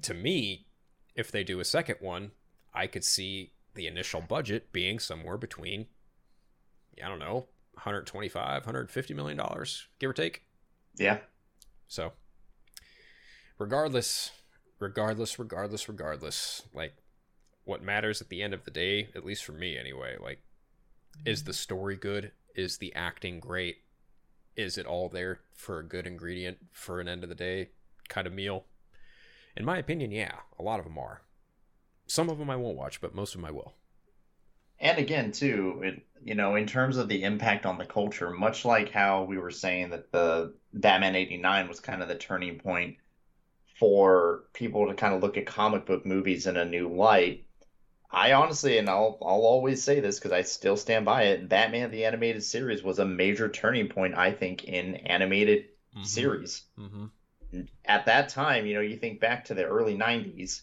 to 0.01 0.13
me, 0.13 0.67
if 1.15 1.31
they 1.31 1.43
do 1.43 1.59
a 1.59 1.65
second 1.65 1.97
one, 1.99 2.31
I 2.73 2.87
could 2.87 3.03
see 3.03 3.53
the 3.75 3.87
initial 3.87 4.21
budget 4.21 4.71
being 4.71 4.99
somewhere 4.99 5.37
between, 5.37 5.87
I 7.03 7.07
don't 7.07 7.19
know, 7.19 7.47
125, 7.73 8.65
150 8.65 9.13
million 9.13 9.37
dollars, 9.37 9.87
give 9.99 10.09
or 10.09 10.13
take. 10.13 10.43
Yeah. 10.95 11.19
So, 11.87 12.13
regardless, 13.57 14.31
regardless, 14.79 15.37
regardless, 15.37 15.87
regardless, 15.87 16.63
like 16.73 16.93
what 17.65 17.83
matters 17.83 18.21
at 18.21 18.29
the 18.29 18.41
end 18.41 18.53
of 18.53 18.63
the 18.63 18.71
day, 18.71 19.09
at 19.15 19.25
least 19.25 19.43
for 19.43 19.53
me 19.53 19.77
anyway, 19.77 20.17
like 20.19 20.41
is 21.25 21.43
the 21.43 21.53
story 21.53 21.95
good? 21.95 22.31
Is 22.55 22.77
the 22.77 22.93
acting 22.93 23.39
great? 23.39 23.77
Is 24.55 24.77
it 24.77 24.85
all 24.85 25.09
there 25.09 25.41
for 25.53 25.79
a 25.79 25.83
good 25.83 26.05
ingredient 26.05 26.57
for 26.71 26.99
an 26.99 27.07
end 27.07 27.23
of 27.23 27.29
the 27.29 27.35
day 27.35 27.69
kind 28.09 28.27
of 28.27 28.33
meal? 28.33 28.65
In 29.55 29.65
my 29.65 29.77
opinion, 29.77 30.11
yeah, 30.11 30.35
a 30.59 30.63
lot 30.63 30.79
of 30.79 30.85
them 30.85 30.97
are. 30.97 31.21
Some 32.05 32.29
of 32.29 32.37
them 32.37 32.49
I 32.49 32.55
won't 32.55 32.77
watch, 32.77 33.01
but 33.01 33.15
most 33.15 33.33
of 33.33 33.41
them 33.41 33.45
I 33.45 33.51
will. 33.51 33.73
And 34.79 34.97
again, 34.97 35.31
too, 35.31 35.79
it, 35.83 36.05
you 36.23 36.35
know, 36.35 36.55
in 36.55 36.67
terms 36.67 36.97
of 36.97 37.07
the 37.07 37.23
impact 37.23 37.65
on 37.65 37.77
the 37.77 37.85
culture, 37.85 38.29
much 38.31 38.65
like 38.65 38.91
how 38.91 39.23
we 39.23 39.37
were 39.37 39.51
saying 39.51 39.91
that 39.91 40.11
the 40.11 40.53
Batman 40.73 41.15
89 41.15 41.67
was 41.67 41.79
kind 41.79 42.01
of 42.01 42.07
the 42.07 42.15
turning 42.15 42.59
point 42.59 42.97
for 43.79 44.43
people 44.53 44.87
to 44.87 44.93
kind 44.93 45.13
of 45.13 45.21
look 45.21 45.37
at 45.37 45.45
comic 45.45 45.85
book 45.85 46.05
movies 46.05 46.47
in 46.47 46.57
a 46.57 46.65
new 46.65 46.89
light. 46.93 47.45
I 48.13 48.33
honestly, 48.33 48.77
and 48.77 48.87
I'll 48.87 49.17
I'll 49.21 49.45
always 49.45 49.83
say 49.83 49.99
this 49.99 50.19
because 50.19 50.31
I 50.31 50.43
still 50.43 50.77
stand 50.77 51.03
by 51.03 51.23
it, 51.23 51.49
Batman 51.49 51.89
the 51.89 52.05
animated 52.05 52.43
series 52.43 52.83
was 52.83 52.99
a 52.99 53.05
major 53.05 53.49
turning 53.49 53.89
point, 53.89 54.15
I 54.15 54.31
think, 54.31 54.65
in 54.65 54.95
animated 54.95 55.65
series. 56.03 56.63
Mm-hmm. 56.77 57.05
At 57.85 58.05
that 58.05 58.29
time, 58.29 58.65
you 58.65 58.75
know, 58.75 58.81
you 58.81 58.97
think 58.97 59.19
back 59.19 59.45
to 59.45 59.53
the 59.53 59.65
early 59.65 59.95
90s, 59.95 60.61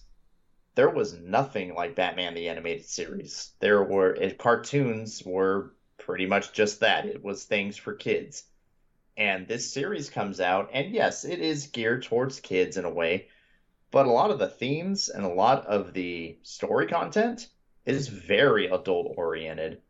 there 0.74 0.90
was 0.90 1.14
nothing 1.14 1.74
like 1.74 1.96
Batman 1.96 2.34
the 2.34 2.48
animated 2.48 2.86
series. 2.86 3.52
There 3.60 3.82
were 3.82 4.14
it, 4.14 4.38
cartoons 4.38 5.22
were 5.24 5.72
pretty 5.98 6.26
much 6.26 6.52
just 6.52 6.80
that. 6.80 7.06
It 7.06 7.22
was 7.22 7.44
things 7.44 7.76
for 7.76 7.94
kids. 7.94 8.44
And 9.16 9.46
this 9.46 9.72
series 9.72 10.08
comes 10.08 10.40
out, 10.40 10.70
and 10.72 10.92
yes, 10.92 11.24
it 11.24 11.40
is 11.40 11.66
geared 11.66 12.04
towards 12.04 12.40
kids 12.40 12.76
in 12.76 12.84
a 12.84 12.90
way, 12.90 13.28
but 13.90 14.06
a 14.06 14.10
lot 14.10 14.30
of 14.30 14.38
the 14.38 14.48
themes 14.48 15.08
and 15.08 15.24
a 15.24 15.28
lot 15.28 15.66
of 15.66 15.92
the 15.92 16.38
story 16.42 16.86
content 16.86 17.48
is 17.84 18.08
very 18.08 18.66
adult 18.66 19.14
oriented. 19.16 19.80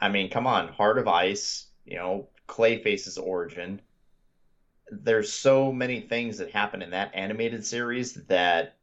I 0.00 0.08
mean, 0.08 0.30
come 0.30 0.46
on, 0.46 0.68
Heart 0.68 0.98
of 0.98 1.08
Ice, 1.08 1.66
you 1.84 1.96
know, 1.96 2.28
Clayface's 2.48 3.18
origin. 3.18 3.80
There's 4.90 5.32
so 5.32 5.72
many 5.72 6.00
things 6.00 6.38
that 6.38 6.50
happen 6.50 6.80
in 6.80 6.90
that 6.90 7.14
animated 7.14 7.66
series 7.66 8.14
that 8.26 8.76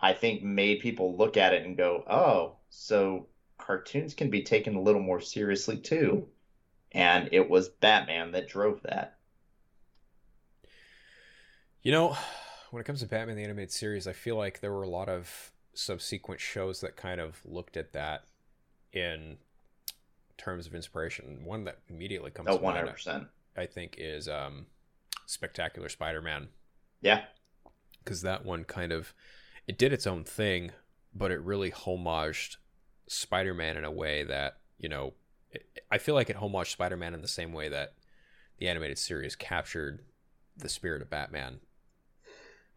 I 0.00 0.12
think 0.12 0.42
made 0.42 0.80
people 0.80 1.16
look 1.16 1.36
at 1.36 1.52
it 1.52 1.64
and 1.64 1.76
go, 1.76 2.04
"Oh, 2.06 2.56
so 2.68 3.28
cartoons 3.58 4.14
can 4.14 4.30
be 4.30 4.42
taken 4.42 4.74
a 4.74 4.80
little 4.80 5.02
more 5.02 5.20
seriously 5.20 5.76
too." 5.76 6.28
And 6.92 7.28
it 7.32 7.48
was 7.48 7.68
Batman 7.68 8.32
that 8.32 8.48
drove 8.48 8.82
that. 8.82 9.16
You 11.82 11.92
know, 11.92 12.16
when 12.72 12.80
it 12.80 12.84
comes 12.84 13.00
to 13.00 13.06
Batman 13.06 13.36
the 13.36 13.44
Animated 13.44 13.70
Series, 13.70 14.06
I 14.08 14.14
feel 14.14 14.36
like 14.36 14.60
there 14.60 14.72
were 14.72 14.82
a 14.82 14.88
lot 14.88 15.10
of 15.10 15.52
subsequent 15.74 16.40
shows 16.40 16.80
that 16.80 16.96
kind 16.96 17.20
of 17.20 17.38
looked 17.44 17.76
at 17.76 17.92
that 17.92 18.24
in 18.94 19.36
terms 20.38 20.66
of 20.66 20.74
inspiration. 20.74 21.44
One 21.44 21.64
that 21.64 21.80
immediately 21.88 22.30
comes 22.30 22.48
Oh, 22.50 22.56
to 22.56 22.62
mind, 22.64 22.88
100%. 22.88 23.26
I 23.58 23.66
think, 23.66 23.96
is 23.98 24.26
um, 24.26 24.64
Spectacular 25.26 25.90
Spider-Man, 25.90 26.48
Yeah. 27.02 27.24
because 28.02 28.22
that 28.22 28.42
one 28.46 28.64
kind 28.64 28.90
of 28.90 29.12
it 29.66 29.76
did 29.76 29.92
its 29.92 30.06
own 30.06 30.24
thing, 30.24 30.72
but 31.14 31.30
it 31.30 31.40
really 31.42 31.70
homaged 31.70 32.56
Spider-Man 33.06 33.76
in 33.76 33.84
a 33.84 33.90
way 33.90 34.24
that 34.24 34.56
you 34.78 34.88
know. 34.88 35.12
It, 35.50 35.66
I 35.90 35.98
feel 35.98 36.14
like 36.14 36.30
it 36.30 36.36
homaged 36.38 36.68
Spider-Man 36.72 37.12
in 37.12 37.20
the 37.20 37.28
same 37.28 37.52
way 37.52 37.68
that 37.68 37.92
the 38.56 38.66
animated 38.68 38.96
series 38.96 39.36
captured 39.36 40.00
the 40.56 40.70
spirit 40.70 41.02
of 41.02 41.10
Batman. 41.10 41.60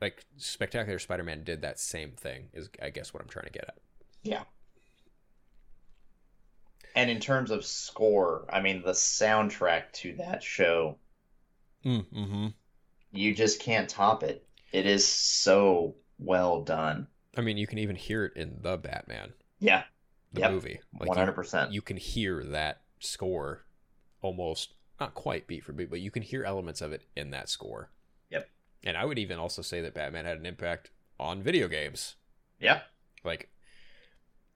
Like 0.02 0.26
Spectacular 0.38 1.00
Spider-Man 1.00 1.44
did 1.44 1.62
that 1.62 1.80
same 1.80 2.12
thing. 2.12 2.50
Is 2.54 2.70
I 2.82 2.90
guess 2.90 3.14
what 3.14 3.24
I'm 3.24 3.30
trying 3.30 3.46
to 3.46 3.52
get 3.52 3.66
at. 3.66 3.78
Yeah. 4.24 4.44
And 6.96 7.10
in 7.12 7.20
terms 7.20 7.52
of 7.52 7.64
score, 7.64 8.46
I 8.52 8.60
mean, 8.60 8.82
the 8.82 8.92
soundtrack 8.94 9.92
to 9.94 10.14
that 10.18 10.42
show, 10.44 10.98
Mm-hmm. 11.86 12.48
you 13.12 13.34
just 13.34 13.60
can't 13.60 13.90
top 13.90 14.24
it. 14.24 14.48
It 14.72 14.86
is 14.86 15.06
so 15.08 15.96
well 16.20 16.62
done. 16.64 17.08
I 17.38 17.42
mean, 17.42 17.58
you 17.58 17.68
can 17.68 17.80
even 17.80 17.96
hear 17.96 18.26
it 18.26 18.34
in 18.36 18.58
the 18.62 18.78
Batman, 18.78 19.34
Yeah, 19.60 19.84
the 20.34 20.42
Yep. 20.42 20.52
movie. 20.52 20.80
Like 21.00 21.14
hundred 21.14 21.34
percent. 21.34 21.72
you 21.72 21.82
can 21.82 21.98
hear 21.98 22.44
that 22.44 22.82
score 23.00 23.66
almost 24.22 24.74
not 25.00 25.14
quite 25.14 25.48
beat 25.48 25.64
for 25.64 25.74
beat, 25.74 25.90
but 25.90 26.00
you 26.00 26.12
can 26.12 26.24
hear 26.24 26.44
elements 26.44 26.82
of 26.82 26.92
it 26.94 27.04
in 27.16 27.32
that 27.32 27.50
score. 27.50 27.92
And 28.86 28.96
I 28.96 29.04
would 29.06 29.20
even 29.20 29.38
also 29.40 29.62
say 29.62 29.82
that 29.82 29.94
Batman 29.94 30.26
had 30.26 30.38
an 30.38 30.46
impact 30.46 30.92
on 31.20 31.44
video 31.44 31.68
games. 31.68 32.16
Yeah, 32.60 32.82
Like 33.24 33.50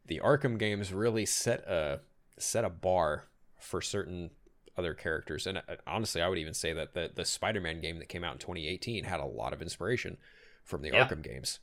the 0.05 0.19
Arkham 0.23 0.57
games 0.57 0.93
really 0.93 1.25
set 1.25 1.61
a 1.67 2.01
set 2.37 2.65
a 2.65 2.69
bar 2.69 3.25
for 3.59 3.81
certain 3.81 4.31
other 4.77 4.93
characters. 4.93 5.45
And 5.45 5.57
uh, 5.59 5.61
honestly, 5.85 6.21
I 6.21 6.27
would 6.29 6.37
even 6.37 6.53
say 6.53 6.73
that 6.73 6.93
the 6.93 7.11
the 7.13 7.25
Spider-Man 7.25 7.81
game 7.81 7.99
that 7.99 8.09
came 8.09 8.23
out 8.23 8.33
in 8.33 8.39
2018 8.39 9.03
had 9.05 9.19
a 9.19 9.25
lot 9.25 9.53
of 9.53 9.61
inspiration 9.61 10.17
from 10.63 10.81
the 10.81 10.91
Yeah. 10.91 11.07
Arkham 11.07 11.21
games. 11.23 11.59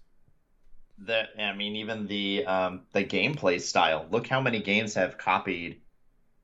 that 0.99 1.29
I 1.39 1.53
mean, 1.55 1.77
even 1.77 2.07
the 2.07 2.45
um, 2.47 2.87
the 2.93 3.05
gameplay 3.05 3.61
style. 3.61 4.07
Look 4.11 4.27
how 4.27 4.41
many 4.41 4.63
games 4.63 4.95
have 4.95 5.19
copied 5.19 5.81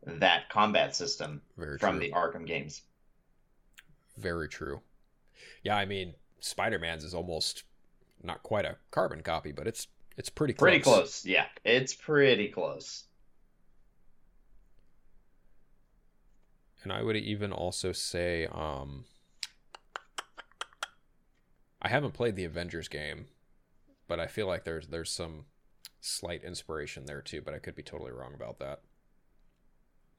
that 0.06 0.48
combat 0.50 0.96
system 0.96 1.42
Very 1.56 1.78
from 1.78 1.98
true. 1.98 2.00
the 2.00 2.12
Arkham 2.12 2.46
games. 2.46 2.82
Very 4.16 4.48
true. 4.48 4.82
Yeah, 5.62 5.76
I 5.76 5.84
mean, 5.84 6.14
Spider 6.40 6.78
Man's 6.78 7.04
is 7.04 7.14
almost 7.14 7.64
not 8.22 8.42
quite 8.42 8.64
a 8.64 8.76
carbon 8.90 9.22
copy, 9.22 9.52
but 9.52 9.66
it's 9.66 9.86
it's 10.16 10.28
pretty 10.28 10.52
close. 10.54 10.68
Pretty 10.68 10.82
close. 10.82 11.24
Yeah, 11.24 11.46
it's 11.64 11.94
pretty 11.94 12.48
close. 12.48 13.04
And 16.82 16.92
I 16.92 17.02
would 17.02 17.16
even 17.16 17.52
also 17.52 17.92
say, 17.92 18.46
um, 18.50 19.04
I 21.80 21.88
haven't 21.88 22.12
played 22.12 22.34
the 22.34 22.44
Avengers 22.44 22.88
game, 22.88 23.26
but 24.08 24.18
I 24.18 24.26
feel 24.26 24.46
like 24.46 24.64
there's 24.64 24.88
there's 24.88 25.10
some 25.10 25.46
slight 26.00 26.42
inspiration 26.42 27.06
there 27.06 27.22
too. 27.22 27.40
But 27.40 27.54
I 27.54 27.58
could 27.58 27.76
be 27.76 27.82
totally 27.82 28.12
wrong 28.12 28.34
about 28.34 28.58
that. 28.58 28.80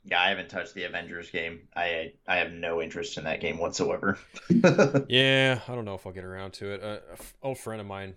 Yeah, 0.06 0.22
I 0.22 0.30
haven't 0.30 0.50
touched 0.50 0.74
the 0.74 0.84
Avengers 0.84 1.30
game. 1.30 1.68
I 1.76 2.14
I 2.28 2.38
have 2.38 2.52
no 2.52 2.82
interest 2.82 3.18
in 3.18 3.24
that 3.26 3.40
game 3.42 3.58
whatsoever. 3.58 4.18
Yeah, 5.08 5.60
I 5.68 5.76
don't 5.76 5.86
know 5.86 5.96
if 5.96 6.06
I'll 6.06 6.14
get 6.14 6.24
around 6.24 6.54
to 6.54 6.72
it. 6.74 6.84
Uh, 6.84 7.00
a 7.10 7.14
f- 7.14 7.34
old 7.42 7.58
friend 7.58 7.82
of 7.82 7.88
mine, 7.88 8.16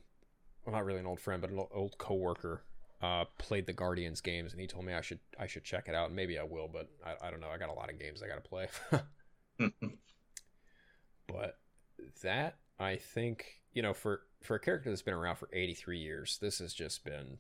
well, 0.65 0.75
not 0.75 0.85
really 0.85 1.01
an 1.01 1.07
old 1.07 1.21
friend, 1.21 1.41
but 1.41 1.51
an 1.51 1.65
old 1.73 1.99
coworker, 1.99 2.63
uh, 3.03 3.25
played 3.39 3.67
the 3.67 3.73
Guardians 3.73 4.21
games, 4.21 4.53
and 4.53 4.61
he 4.61 4.67
told 4.67 4.85
me 4.85 4.93
I 4.95 5.01
should 5.01 5.21
I 5.39 5.47
should 5.47 5.65
check 5.65 5.89
it 5.89 5.95
out, 5.95 6.09
and 6.09 6.17
maybe 6.17 6.39
I 6.39 6.45
will, 6.45 6.69
but 6.69 6.89
I, 7.05 7.29
I 7.29 7.31
don't 7.31 7.41
know. 7.41 7.49
I 7.51 7.59
got 7.59 7.71
a 7.71 7.75
lot 7.75 7.91
of 7.91 7.99
games 7.99 8.23
I 8.23 8.29
got 8.29 8.43
to 8.43 8.49
play. 8.49 8.69
but 11.27 11.59
that 12.23 12.59
I 12.79 12.97
think 12.97 13.47
you 13.73 13.83
know 13.83 13.95
for 13.95 14.23
for 14.43 14.57
a 14.57 14.61
character 14.61 14.91
that's 14.91 15.03
been 15.03 15.15
around 15.15 15.37
for 15.37 15.49
83 15.53 15.99
years, 15.99 16.39
this 16.41 16.59
has 16.59 16.73
just 16.75 17.05
been 17.05 17.39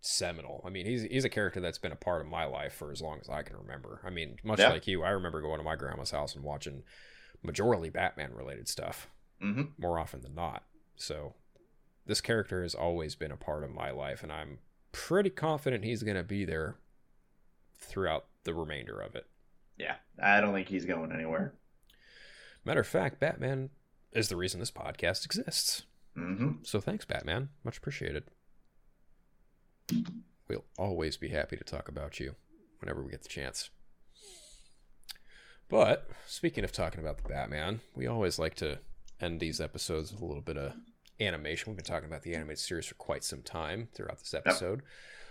seminal. 0.00 0.62
I 0.66 0.70
mean, 0.70 0.86
he's 0.86 1.02
he's 1.02 1.24
a 1.24 1.28
character 1.30 1.60
that's 1.60 1.78
been 1.78 1.92
a 1.92 1.96
part 1.96 2.20
of 2.20 2.26
my 2.26 2.44
life 2.44 2.74
for 2.74 2.90
as 2.90 3.00
long 3.02 3.18
as 3.20 3.28
I 3.28 3.42
can 3.42 3.56
remember. 3.56 4.00
I 4.04 4.10
mean, 4.10 4.36
much 4.42 4.58
Yeah. 4.58 4.70
like 4.70 4.86
you, 4.86 5.02
I 5.02 5.10
remember 5.10 5.40
going 5.40 5.58
to 5.58 5.64
my 5.64 5.76
grandma's 5.76 6.10
house 6.10 6.34
and 6.34 6.44
watching 6.44 6.82
majorly 7.44 7.92
Batman 7.92 8.32
related 8.34 8.68
stuff 8.68 9.08
hmm 9.40 9.62
more 9.78 9.98
often 9.98 10.20
than 10.22 10.34
not. 10.34 10.64
So 10.96 11.34
this 12.06 12.20
character 12.20 12.62
has 12.62 12.74
always 12.74 13.14
been 13.14 13.30
a 13.32 13.36
part 13.36 13.64
of 13.64 13.70
my 13.70 13.90
life, 13.90 14.22
and 14.22 14.32
I'm 14.32 14.58
pretty 14.92 15.30
confident 15.30 15.84
he's 15.84 16.02
going 16.02 16.16
to 16.16 16.22
be 16.24 16.44
there 16.44 16.76
throughout 17.78 18.26
the 18.44 18.54
remainder 18.54 19.00
of 19.00 19.14
it. 19.14 19.26
Yeah, 19.78 19.96
I 20.22 20.40
don't 20.40 20.52
think 20.52 20.68
he's 20.68 20.84
going 20.84 21.12
anywhere. 21.12 21.54
Matter 22.64 22.80
of 22.80 22.86
fact, 22.86 23.20
Batman 23.20 23.70
is 24.12 24.28
the 24.28 24.36
reason 24.36 24.60
this 24.60 24.70
podcast 24.70 25.24
exists. 25.24 25.84
hmm 26.14 26.52
So 26.62 26.80
thanks, 26.80 27.04
Batman. 27.06 27.48
Much 27.64 27.78
appreciated. 27.78 28.24
We'll 30.48 30.64
always 30.78 31.16
be 31.16 31.28
happy 31.28 31.56
to 31.56 31.64
talk 31.64 31.88
about 31.88 32.18
you 32.18 32.34
whenever 32.80 33.02
we 33.02 33.10
get 33.10 33.22
the 33.22 33.28
chance. 33.28 33.70
But 35.68 36.08
speaking 36.26 36.64
of 36.64 36.72
talking 36.72 37.00
about 37.00 37.18
the 37.18 37.28
Batman, 37.28 37.80
we 37.94 38.06
always 38.06 38.38
like 38.38 38.54
to 38.56 38.78
end 39.20 39.38
these 39.38 39.60
episodes 39.60 40.10
with 40.12 40.20
a 40.20 40.24
little 40.26 40.42
bit 40.42 40.56
of 40.56 40.72
animation. 41.20 41.70
We've 41.70 41.76
been 41.76 41.84
talking 41.84 42.08
about 42.08 42.22
the 42.22 42.34
animated 42.34 42.58
series 42.58 42.86
for 42.86 42.94
quite 42.94 43.22
some 43.22 43.42
time 43.42 43.88
throughout 43.94 44.18
this 44.18 44.34
episode. 44.34 44.82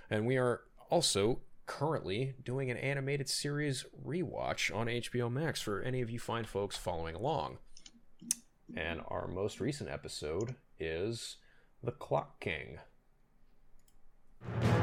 And 0.09 0.25
we 0.25 0.37
are 0.37 0.61
also 0.89 1.41
currently 1.65 2.33
doing 2.43 2.71
an 2.71 2.77
animated 2.77 3.29
series 3.29 3.85
rewatch 4.05 4.73
on 4.75 4.87
HBO 4.87 5.31
Max 5.31 5.61
for 5.61 5.81
any 5.81 6.01
of 6.01 6.09
you 6.09 6.19
fine 6.19 6.45
folks 6.45 6.77
following 6.77 7.15
along. 7.15 7.57
And 8.75 9.01
our 9.07 9.27
most 9.27 9.59
recent 9.59 9.89
episode 9.89 10.55
is 10.79 11.37
The 11.83 11.91
Clock 11.91 12.39
King. 12.39 12.79
Now, 14.41 14.78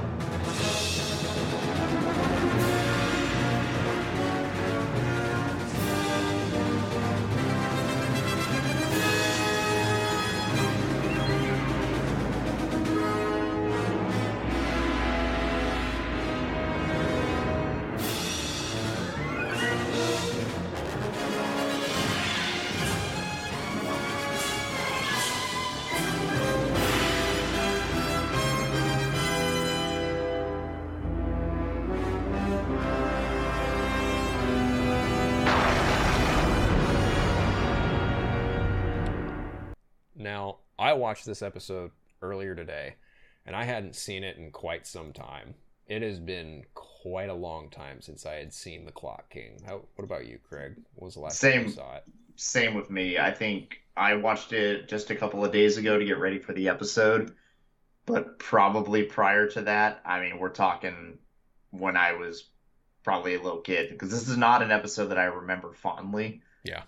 watched 40.96 41.24
this 41.24 41.42
episode 41.42 41.92
earlier 42.20 42.54
today, 42.54 42.96
and 43.46 43.54
I 43.54 43.64
hadn't 43.64 43.94
seen 43.94 44.24
it 44.24 44.36
in 44.36 44.50
quite 44.50 44.86
some 44.86 45.12
time. 45.12 45.54
It 45.86 46.02
has 46.02 46.18
been 46.18 46.64
quite 46.74 47.28
a 47.28 47.34
long 47.34 47.70
time 47.70 48.00
since 48.00 48.26
I 48.26 48.34
had 48.34 48.52
seen 48.52 48.84
The 48.84 48.92
Clock 48.92 49.30
King. 49.30 49.62
How, 49.64 49.82
what 49.94 50.04
about 50.04 50.26
you, 50.26 50.38
Craig? 50.48 50.74
What 50.94 51.04
was 51.04 51.14
the 51.14 51.20
last 51.20 51.40
time 51.40 51.52
you 51.52 51.60
Same. 51.68 51.70
saw 51.70 51.94
it? 51.96 52.04
Same 52.34 52.74
with 52.74 52.90
me. 52.90 53.18
I 53.18 53.30
think 53.32 53.78
I 53.96 54.16
watched 54.16 54.52
it 54.52 54.88
just 54.88 55.10
a 55.10 55.14
couple 55.14 55.44
of 55.44 55.52
days 55.52 55.76
ago 55.78 55.96
to 55.96 56.04
get 56.04 56.18
ready 56.18 56.40
for 56.40 56.52
the 56.52 56.68
episode, 56.68 57.34
but 58.04 58.38
probably 58.38 59.04
prior 59.04 59.48
to 59.50 59.62
that, 59.62 60.00
I 60.04 60.20
mean, 60.20 60.38
we're 60.38 60.50
talking 60.50 61.18
when 61.70 61.96
I 61.96 62.12
was 62.14 62.48
probably 63.04 63.36
a 63.36 63.42
little 63.42 63.60
kid, 63.60 63.90
because 63.90 64.10
this 64.10 64.28
is 64.28 64.36
not 64.36 64.62
an 64.62 64.72
episode 64.72 65.06
that 65.06 65.18
I 65.18 65.26
remember 65.26 65.72
fondly. 65.72 66.42
Yeah. 66.64 66.82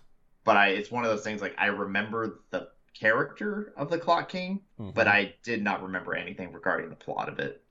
But 0.44 0.56
I, 0.56 0.68
it's 0.70 0.90
one 0.90 1.05
of 1.05 1.10
those 1.10 1.22
things 1.22 1.40
like 1.40 1.55
I 1.56 1.66
remember 1.66 2.40
the 2.51 2.68
character 2.99 3.73
of 3.77 3.91
the 3.91 3.99
Clock 3.99 4.29
King, 4.29 4.62
Mm-hmm. 4.79 4.91
but 4.95 5.09
I 5.09 5.35
did 5.43 5.62
not 5.62 5.83
remember 5.83 6.15
anything 6.15 6.53
regarding 6.53 6.89
the 6.91 6.97
plot 6.97 7.29
of 7.29 7.39
it. 7.39 7.62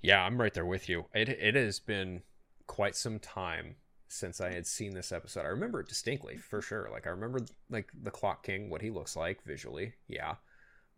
Yeah, 0.00 0.22
I'm 0.24 0.40
right 0.40 0.54
there 0.54 0.66
with 0.66 0.88
you. 0.88 1.06
It 1.14 1.28
it 1.28 1.54
has 1.54 1.80
been 1.80 2.22
quite 2.66 2.96
some 2.96 3.18
time 3.18 3.76
since 4.08 4.40
I 4.40 4.52
had 4.52 4.66
seen 4.66 4.94
this 4.94 5.12
episode. 5.12 5.42
I 5.42 5.48
remember 5.48 5.80
it 5.80 5.88
distinctly, 5.88 6.36
for 6.36 6.62
sure. 6.62 6.88
Like 6.90 7.06
I 7.06 7.10
remember 7.10 7.40
like 7.70 7.90
the 8.00 8.10
Clock 8.10 8.42
King, 8.44 8.70
what 8.70 8.82
he 8.82 8.90
looks 8.90 9.16
like 9.16 9.42
visually, 9.44 9.94
yeah. 10.08 10.36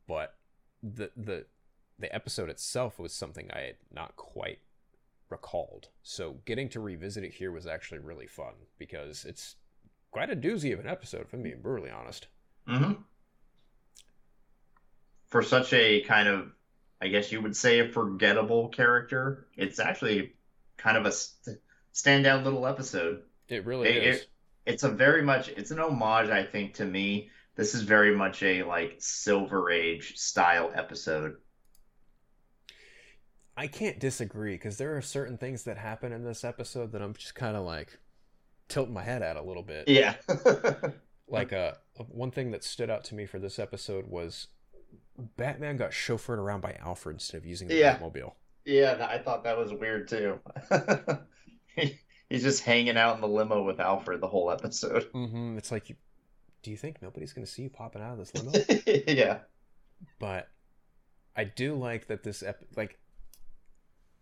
But 0.07 0.35
the 0.83 1.11
the 1.17 1.47
the 1.99 2.15
episode 2.15 2.49
itself 2.49 2.99
was 2.99 3.13
something 3.13 3.51
I 3.53 3.61
had 3.61 3.77
not 3.93 4.17
quite 4.17 4.61
recalled. 5.29 5.89
So 6.03 6.39
getting 6.45 6.69
to 6.71 6.81
revisit 6.81 7.25
it 7.25 7.35
here 7.35 7.53
was 7.53 7.67
actually 7.67 7.99
really 8.01 8.27
fun 8.27 8.55
because 8.79 9.25
it's 9.25 9.57
quite 10.11 10.31
a 10.31 10.37
doozy 10.37 10.73
of 10.73 10.81
an 10.81 10.89
episode, 10.89 11.23
if 11.23 11.33
I'm 11.33 11.43
being 11.43 11.61
brutally 11.63 11.91
honest. 11.91 12.27
Mm-hmm. 12.71 12.93
For 15.29 15.43
such 15.43 15.73
a 15.73 16.01
kind 16.03 16.29
of, 16.29 16.51
I 17.01 17.09
guess 17.09 17.31
you 17.31 17.41
would 17.41 17.57
say, 17.57 17.79
a 17.81 17.89
forgettable 17.89 18.69
character, 18.69 19.47
it's 19.57 19.79
actually 19.79 20.33
kind 20.77 20.97
of 20.97 21.07
a 21.07 21.13
st- 21.13 21.59
standout 21.95 22.45
little 22.45 22.67
episode. 22.67 23.23
It 23.49 23.65
really 23.65 23.89
It- 23.89 24.03
is. 24.05 24.17
it- 24.21 24.27
it's 24.67 24.83
a 24.83 24.89
very 24.91 25.23
much, 25.23 25.49
it's 25.49 25.71
an 25.71 25.79
homage, 25.81 26.29
I 26.29 26.45
think, 26.45 26.75
to 26.75 26.85
me. 26.85 27.31
This 27.57 27.75
is 27.75 27.83
very 27.83 28.15
much 28.15 28.43
a 28.43 28.63
like 28.63 28.97
Silver 28.99 29.71
Age 29.71 30.17
style 30.17 30.71
episode. 30.75 31.37
I 33.57 33.67
can't 33.67 33.99
disagree 33.99 34.55
because 34.55 34.79
there 34.79 34.97
are 34.97 35.03
certain 35.03 35.37
things 35.37 35.65
that 35.65 35.77
happen 35.77 36.13
in 36.13 36.25
this 36.25 36.45
episode 36.45 36.93
that 36.93 37.03
I'm 37.03 37.15
just 37.15 37.35
kind 37.35 37.57
of 37.57 37.65
like 37.65 37.99
tilting 38.69 38.95
my 38.95 39.03
head 39.03 39.23
at 39.23 39.37
a 39.37 39.43
little 39.43 39.63
bit. 39.63 39.89
Yeah. 39.89 40.15
Like 41.33 41.53
uh, 41.53 41.75
one 42.09 42.31
thing 42.31 42.51
that 42.53 42.65
stood 42.65 42.91
out 42.91 43.05
to 43.05 43.15
me 43.15 43.27
for 43.27 43.39
this 43.39 43.59
episode 43.59 44.07
was 44.09 44.49
Batman 45.37 45.77
got 45.77 45.91
chauffeured 45.91 46.39
around 46.39 46.61
by 46.63 46.77
Alfred 46.81 47.17
instead 47.17 47.39
of 47.39 47.47
using 47.47 47.69
the 47.69 47.75
Yeah. 47.75 47.99
Batmobile. 47.99 48.33
yeah, 48.65 49.07
I 49.11 49.19
thought 49.19 49.45
that 49.45 49.59
was 49.59 49.73
weird 49.73 50.09
too. 50.09 50.39
He- 51.77 51.99
He's 52.31 52.45
just 52.45 52.63
hanging 52.63 52.97
out 52.97 53.17
in 53.17 53.21
the 53.21 53.27
limo 53.27 53.65
with 53.65 53.81
Alfred 53.81 54.21
the 54.21 54.29
whole 54.29 54.53
episode. 54.53 55.11
Mm-hmm. 55.13 55.59
It's 55.59 55.73
like, 55.73 55.89
you, 55.91 55.97
do 56.63 56.71
you 56.71 56.77
think 56.77 57.03
nobody's 57.03 57.33
gonna 57.33 57.45
see 57.45 57.63
you 57.63 57.71
popping 57.71 58.03
out 58.03 58.13
of 58.13 58.19
this 58.19 58.33
limo? 58.35 58.53
yeah. 59.09 59.39
but 60.21 60.49
I 61.37 61.43
do 61.43 61.75
like 61.75 62.07
that 62.07 62.23
this 62.23 62.45
ep- 62.45 62.63
like 62.77 63.01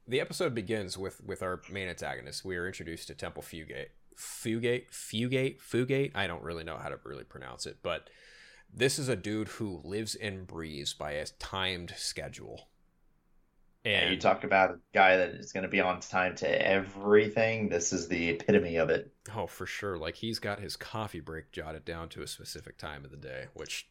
the 0.06 0.22
episode 0.22 0.54
begins 0.54 0.96
with 0.96 1.22
with 1.22 1.42
our 1.42 1.60
main 1.70 1.86
antagonist. 1.88 2.46
We 2.46 2.56
are 2.56 2.66
introduced 2.66 3.08
to 3.08 3.14
Temple 3.14 3.42
Fugate. 3.42 3.88
Fugate, 4.18 4.90
Fugate, 4.90 5.60
Fugate. 5.60 6.12
I 6.14 6.26
don't 6.26 6.42
really 6.42 6.64
know 6.64 6.76
how 6.76 6.88
to 6.88 6.98
really 7.04 7.24
pronounce 7.24 7.66
it, 7.66 7.78
but 7.82 8.10
this 8.72 8.98
is 8.98 9.08
a 9.08 9.16
dude 9.16 9.48
who 9.48 9.80
lives 9.84 10.14
and 10.14 10.46
breathes 10.46 10.92
by 10.92 11.12
a 11.12 11.26
timed 11.38 11.94
schedule. 11.96 12.68
Yeah, 13.84 14.00
And 14.00 14.10
you 14.14 14.20
talk 14.20 14.44
about 14.44 14.72
a 14.72 14.78
guy 14.92 15.16
that 15.16 15.30
is 15.30 15.52
going 15.52 15.62
to 15.62 15.68
be 15.68 15.80
on 15.80 16.00
time 16.00 16.34
to 16.36 16.66
everything. 16.66 17.68
This 17.68 17.92
is 17.92 18.08
the 18.08 18.30
epitome 18.30 18.76
of 18.76 18.90
it. 18.90 19.12
oh, 19.34 19.46
for 19.46 19.66
sure, 19.66 19.96
like 19.96 20.16
he's 20.16 20.38
got 20.38 20.60
his 20.60 20.76
coffee 20.76 21.20
break 21.20 21.52
jotted 21.52 21.84
down 21.84 22.08
to 22.10 22.22
a 22.22 22.26
specific 22.26 22.76
time 22.76 23.04
of 23.04 23.10
the 23.10 23.16
day, 23.16 23.46
which 23.54 23.88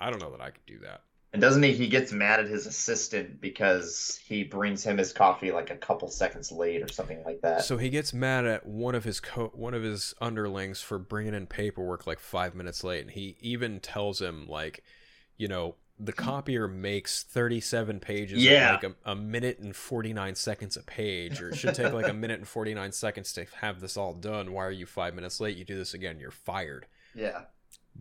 I 0.00 0.10
don't 0.10 0.20
know 0.20 0.32
that 0.32 0.40
I 0.40 0.50
could 0.50 0.66
do 0.66 0.80
that. 0.80 1.02
And 1.32 1.42
doesn't 1.42 1.62
he? 1.62 1.72
He 1.74 1.88
gets 1.88 2.10
mad 2.10 2.40
at 2.40 2.46
his 2.48 2.66
assistant 2.66 3.40
because 3.40 4.18
he 4.26 4.44
brings 4.44 4.82
him 4.82 4.96
his 4.96 5.12
coffee 5.12 5.52
like 5.52 5.68
a 5.70 5.76
couple 5.76 6.08
seconds 6.08 6.50
late 6.50 6.82
or 6.82 6.88
something 6.88 7.22
like 7.22 7.42
that. 7.42 7.64
So 7.64 7.76
he 7.76 7.90
gets 7.90 8.14
mad 8.14 8.46
at 8.46 8.64
one 8.64 8.94
of 8.94 9.04
his 9.04 9.20
co- 9.20 9.52
one 9.54 9.74
of 9.74 9.82
his 9.82 10.14
underlings 10.22 10.80
for 10.80 10.98
bringing 10.98 11.34
in 11.34 11.46
paperwork 11.46 12.06
like 12.06 12.18
five 12.18 12.54
minutes 12.54 12.82
late, 12.82 13.02
and 13.02 13.10
he 13.10 13.36
even 13.40 13.78
tells 13.80 14.22
him 14.22 14.46
like, 14.48 14.82
you 15.36 15.48
know, 15.48 15.74
the 16.00 16.14
copier 16.14 16.66
makes 16.66 17.24
thirty-seven 17.24 18.00
pages 18.00 18.42
Yeah. 18.42 18.72
like 18.80 18.84
a, 18.84 18.94
a 19.10 19.14
minute 19.14 19.58
and 19.58 19.76
forty-nine 19.76 20.34
seconds 20.34 20.78
a 20.78 20.82
page, 20.82 21.42
or 21.42 21.50
it 21.50 21.56
should 21.56 21.74
take 21.74 21.92
like 21.92 22.08
a 22.08 22.14
minute 22.14 22.38
and 22.38 22.48
forty-nine 22.48 22.92
seconds 22.92 23.34
to 23.34 23.44
have 23.60 23.80
this 23.80 23.98
all 23.98 24.14
done. 24.14 24.52
Why 24.52 24.64
are 24.64 24.70
you 24.70 24.86
five 24.86 25.14
minutes 25.14 25.40
late? 25.40 25.58
You 25.58 25.64
do 25.66 25.76
this 25.76 25.92
again, 25.92 26.18
you're 26.20 26.30
fired. 26.30 26.86
yeah. 27.14 27.42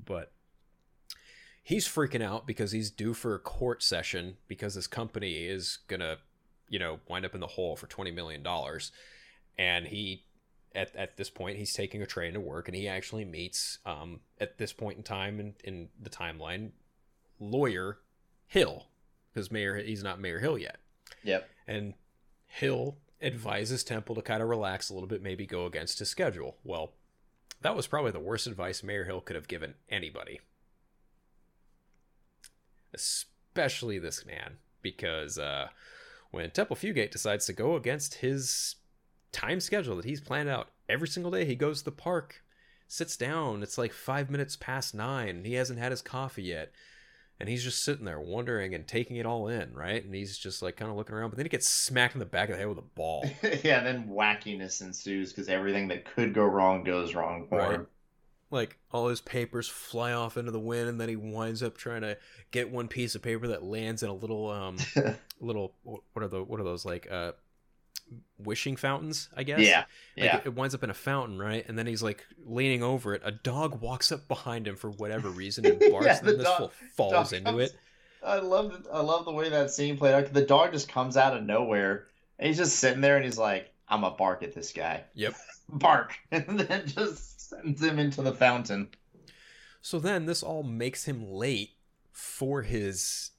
But 0.06 0.32
he's 1.68 1.86
freaking 1.86 2.24
out 2.24 2.48
because 2.48 2.72
he's 2.72 2.90
due 2.90 3.14
for 3.14 3.36
a 3.36 3.40
court 3.40 3.84
session 3.84 4.38
because 4.48 4.76
his 4.76 4.88
company 4.88 5.46
is 5.48 5.80
gonna, 5.90 6.16
you 6.70 6.80
know, 6.80 7.00
wind 7.10 7.26
up 7.26 7.36
in 7.36 7.42
the 7.42 7.48
hole 7.48 7.76
for 7.76 7.88
twenty 7.88 8.12
million 8.12 8.42
dollars, 8.42 8.92
and 9.58 9.88
he. 9.88 10.24
At, 10.76 10.96
at 10.96 11.18
this 11.18 11.32
point, 11.32 11.58
he's 11.58 11.74
taking 11.74 12.04
a 12.04 12.06
train 12.06 12.34
to 12.34 12.40
work, 12.40 12.68
and 12.68 12.76
he 12.76 12.88
actually 12.88 13.26
meets, 13.26 13.80
um, 13.84 14.20
at 14.40 14.60
this 14.60 14.74
point 14.74 14.98
in 14.98 15.04
time 15.04 15.40
in, 15.40 15.56
in 15.64 15.88
the 16.00 16.10
timeline, 16.10 16.70
lawyer 17.40 17.98
Hill, 18.46 18.86
because 19.34 19.50
Mayor 19.50 19.78
he's 19.78 20.04
not 20.04 20.20
Mayor 20.20 20.38
Hill 20.40 20.56
yet, 20.60 20.78
Yep. 21.24 21.50
and 21.68 21.96
Hill 22.46 22.98
advises 23.20 23.84
Temple 23.84 24.14
to 24.16 24.22
kind 24.22 24.44
of 24.44 24.50
relax 24.50 24.92
a 24.92 24.94
little 24.94 25.08
bit, 25.08 25.24
maybe 25.24 25.48
go 25.48 25.66
against 25.66 25.98
his 25.98 26.10
schedule. 26.10 26.58
Well, 26.64 26.92
that 27.62 27.76
was 27.76 27.88
probably 27.88 28.12
the 28.12 28.20
worst 28.20 28.46
advice 28.46 28.84
Mayor 28.84 29.06
Hill 29.06 29.22
could 29.22 29.36
have 29.38 29.48
given 29.48 29.74
anybody. 29.90 30.42
Especially 32.94 34.00
this 34.00 34.26
man, 34.26 34.58
because 34.82 35.38
uh, 35.38 35.68
when 36.32 36.50
Temple 36.52 36.76
Fugate 36.76 37.12
decides 37.12 37.46
to 37.46 37.54
go 37.54 37.76
against 37.76 38.16
his 38.16 38.76
time 39.32 39.60
schedule 39.60 39.96
that 39.98 40.06
he's 40.06 40.22
planned 40.22 40.50
out 40.50 40.70
every 40.90 41.08
single 41.08 41.32
day, 41.32 41.46
he 41.46 41.56
goes 41.56 41.80
to 41.80 41.86
the 41.86 41.92
park, 41.92 42.44
sits 42.88 43.18
down. 43.18 43.64
It's 43.64 43.78
like 43.78 43.94
five 43.94 44.30
minutes 44.30 44.56
past 44.56 44.94
nine. 44.96 45.44
He 45.46 45.54
hasn't 45.56 45.80
had 45.80 45.92
his 45.92 46.02
coffee 46.02 46.44
yet. 46.44 46.72
And 47.40 47.48
he's 47.48 47.64
just 47.64 47.84
sitting 47.84 48.06
there 48.06 48.20
wondering 48.20 48.74
and 48.74 48.88
taking 48.88 49.18
it 49.18 49.26
all 49.28 49.48
in, 49.48 49.72
right? 49.76 50.04
And 50.04 50.16
he's 50.16 50.40
just 50.40 50.64
like 50.64 50.76
kind 50.76 50.90
of 50.90 50.98
looking 50.98 51.14
around, 51.16 51.30
but 51.30 51.38
then 51.38 51.46
he 51.46 51.50
gets 51.52 51.68
smacked 51.68 52.16
in 52.16 52.20
the 52.20 52.26
back 52.26 52.50
of 52.50 52.54
the 52.56 52.60
head 52.60 52.68
with 52.68 52.80
a 52.80 52.82
ball. 52.82 53.30
yeah. 53.64 53.84
Then 53.84 54.08
wackiness 54.10 54.82
ensues 54.82 55.34
because 55.34 55.48
everything 55.48 55.88
that 55.90 56.06
could 56.16 56.34
go 56.34 56.46
wrong 56.46 56.84
goes 56.84 57.14
wrong 57.14 57.46
for 57.48 57.58
Right. 57.60 57.72
him. 57.74 57.88
Like 58.50 58.78
all 58.92 59.08
his 59.10 59.22
papers 59.22 59.68
fly 59.68 60.14
off 60.14 60.38
into 60.38 60.52
the 60.52 60.60
wind 60.60 60.88
and 60.90 61.00
then 61.02 61.10
he 61.10 61.16
winds 61.16 61.62
up 61.62 61.78
trying 61.78 62.02
to 62.02 62.18
get 62.52 62.70
one 62.72 62.88
piece 62.88 63.14
of 63.16 63.22
paper 63.22 63.48
that 63.50 63.64
lands 63.64 64.04
in 64.04 64.10
a 64.10 64.14
little 64.14 64.50
um 64.50 64.78
little 65.42 65.74
what 65.84 66.02
are 66.24 66.28
the 66.28 66.42
what 66.44 66.60
are 66.60 66.64
those 66.64 66.86
like 66.86 67.12
uh 67.12 67.32
wishing 68.38 68.76
fountains 68.78 69.28
i 69.36 69.44
guess 69.44 69.60
Yeah. 69.60 69.80
like 69.80 69.88
Yeah. 70.16 70.38
it, 70.38 70.46
it 70.46 70.56
winds 70.56 70.74
up 70.74 70.84
in 70.84 70.90
a 70.90 70.94
fountain 70.94 71.38
right 71.38 71.66
and 71.68 71.78
then 71.78 71.88
he's 71.88 72.02
like 72.04 72.26
leaning 72.46 72.82
over 72.84 73.14
it 73.14 73.22
a 73.26 73.32
dog 73.32 73.82
walks 73.82 74.12
up 74.14 74.28
behind 74.30 74.66
him 74.68 74.76
for 74.78 74.92
whatever 74.92 75.30
reason 75.30 75.66
and 75.66 75.80
barks 75.92 76.06
Yeah, 76.06 76.18
and 76.20 76.28
the 76.28 76.32
then 76.34 76.38
this 76.44 76.58
fool 76.58 76.72
falls 76.96 77.34
into 77.34 77.52
comes- 77.52 77.64
it 77.64 77.76
I 78.24 78.40
love 78.40 78.74
it. 78.74 78.82
I 78.92 79.02
love 79.02 79.26
the 79.26 79.32
way 79.32 79.48
that 79.50 79.70
scene 79.72 79.96
played 79.96 80.14
out 80.16 80.34
The 80.34 80.42
dog 80.42 80.74
just 80.74 80.90
comes 80.90 81.18
out 81.18 81.38
of 81.38 81.44
nowhere 81.44 82.08
and 82.40 82.48
he's 82.48 82.58
just 82.58 82.78
sitting 82.78 83.00
there 83.00 83.16
and 83.16 83.24
he's 83.24 83.38
like, 83.38 83.72
"I'm 83.88 84.02
gonna 84.02 84.16
bark 84.16 84.42
at 84.44 84.54
this 84.56 84.74
guy." 84.74 85.04
Yep. 85.14 85.36
bark, 85.70 86.18
and 86.32 86.60
then 86.60 86.88
just 86.88 87.37
sends 87.50 87.82
him 87.82 88.00
into 88.00 88.22
the 88.22 88.34
fountain. 88.34 88.90
so 89.82 90.00
then 90.00 90.26
this 90.26 90.44
all 90.44 90.64
makes 90.64 91.06
him 91.06 91.26
late 91.32 91.72
for 92.12 92.62
his 92.64 93.32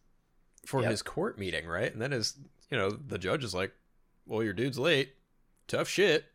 for 0.67 0.83
Yep. 0.83 0.91
his 0.91 1.03
court 1.03 1.39
meeting 1.39 1.67
right 1.67 1.93
and 1.93 2.01
then 2.01 2.13
his 2.13 2.35
you 2.71 2.77
know 2.77 2.91
the 2.91 3.19
judge 3.19 3.43
is 3.45 3.55
like 3.55 3.73
well 4.27 4.43
your 4.43 4.53
dude's 4.53 4.79
late 4.79 5.15
tough 5.67 5.89
shit 5.89 6.27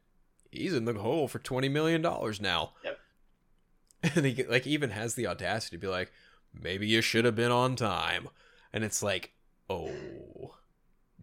he's 0.51 0.73
in 0.73 0.85
the 0.85 0.93
hole 0.93 1.27
for 1.27 1.39
20 1.39 1.69
million 1.69 2.01
dollars 2.01 2.41
now 2.41 2.73
Yep. 2.83 2.99
and 4.15 4.25
he 4.25 4.43
like 4.43 4.67
even 4.67 4.89
has 4.89 5.15
the 5.15 5.27
audacity 5.27 5.77
to 5.77 5.81
be 5.81 5.87
like 5.87 6.11
maybe 6.53 6.87
you 6.87 7.01
should 7.01 7.25
have 7.25 7.35
been 7.35 7.51
on 7.51 7.75
time 7.75 8.27
and 8.73 8.83
it's 8.83 9.01
like 9.03 9.31
oh 9.69 10.55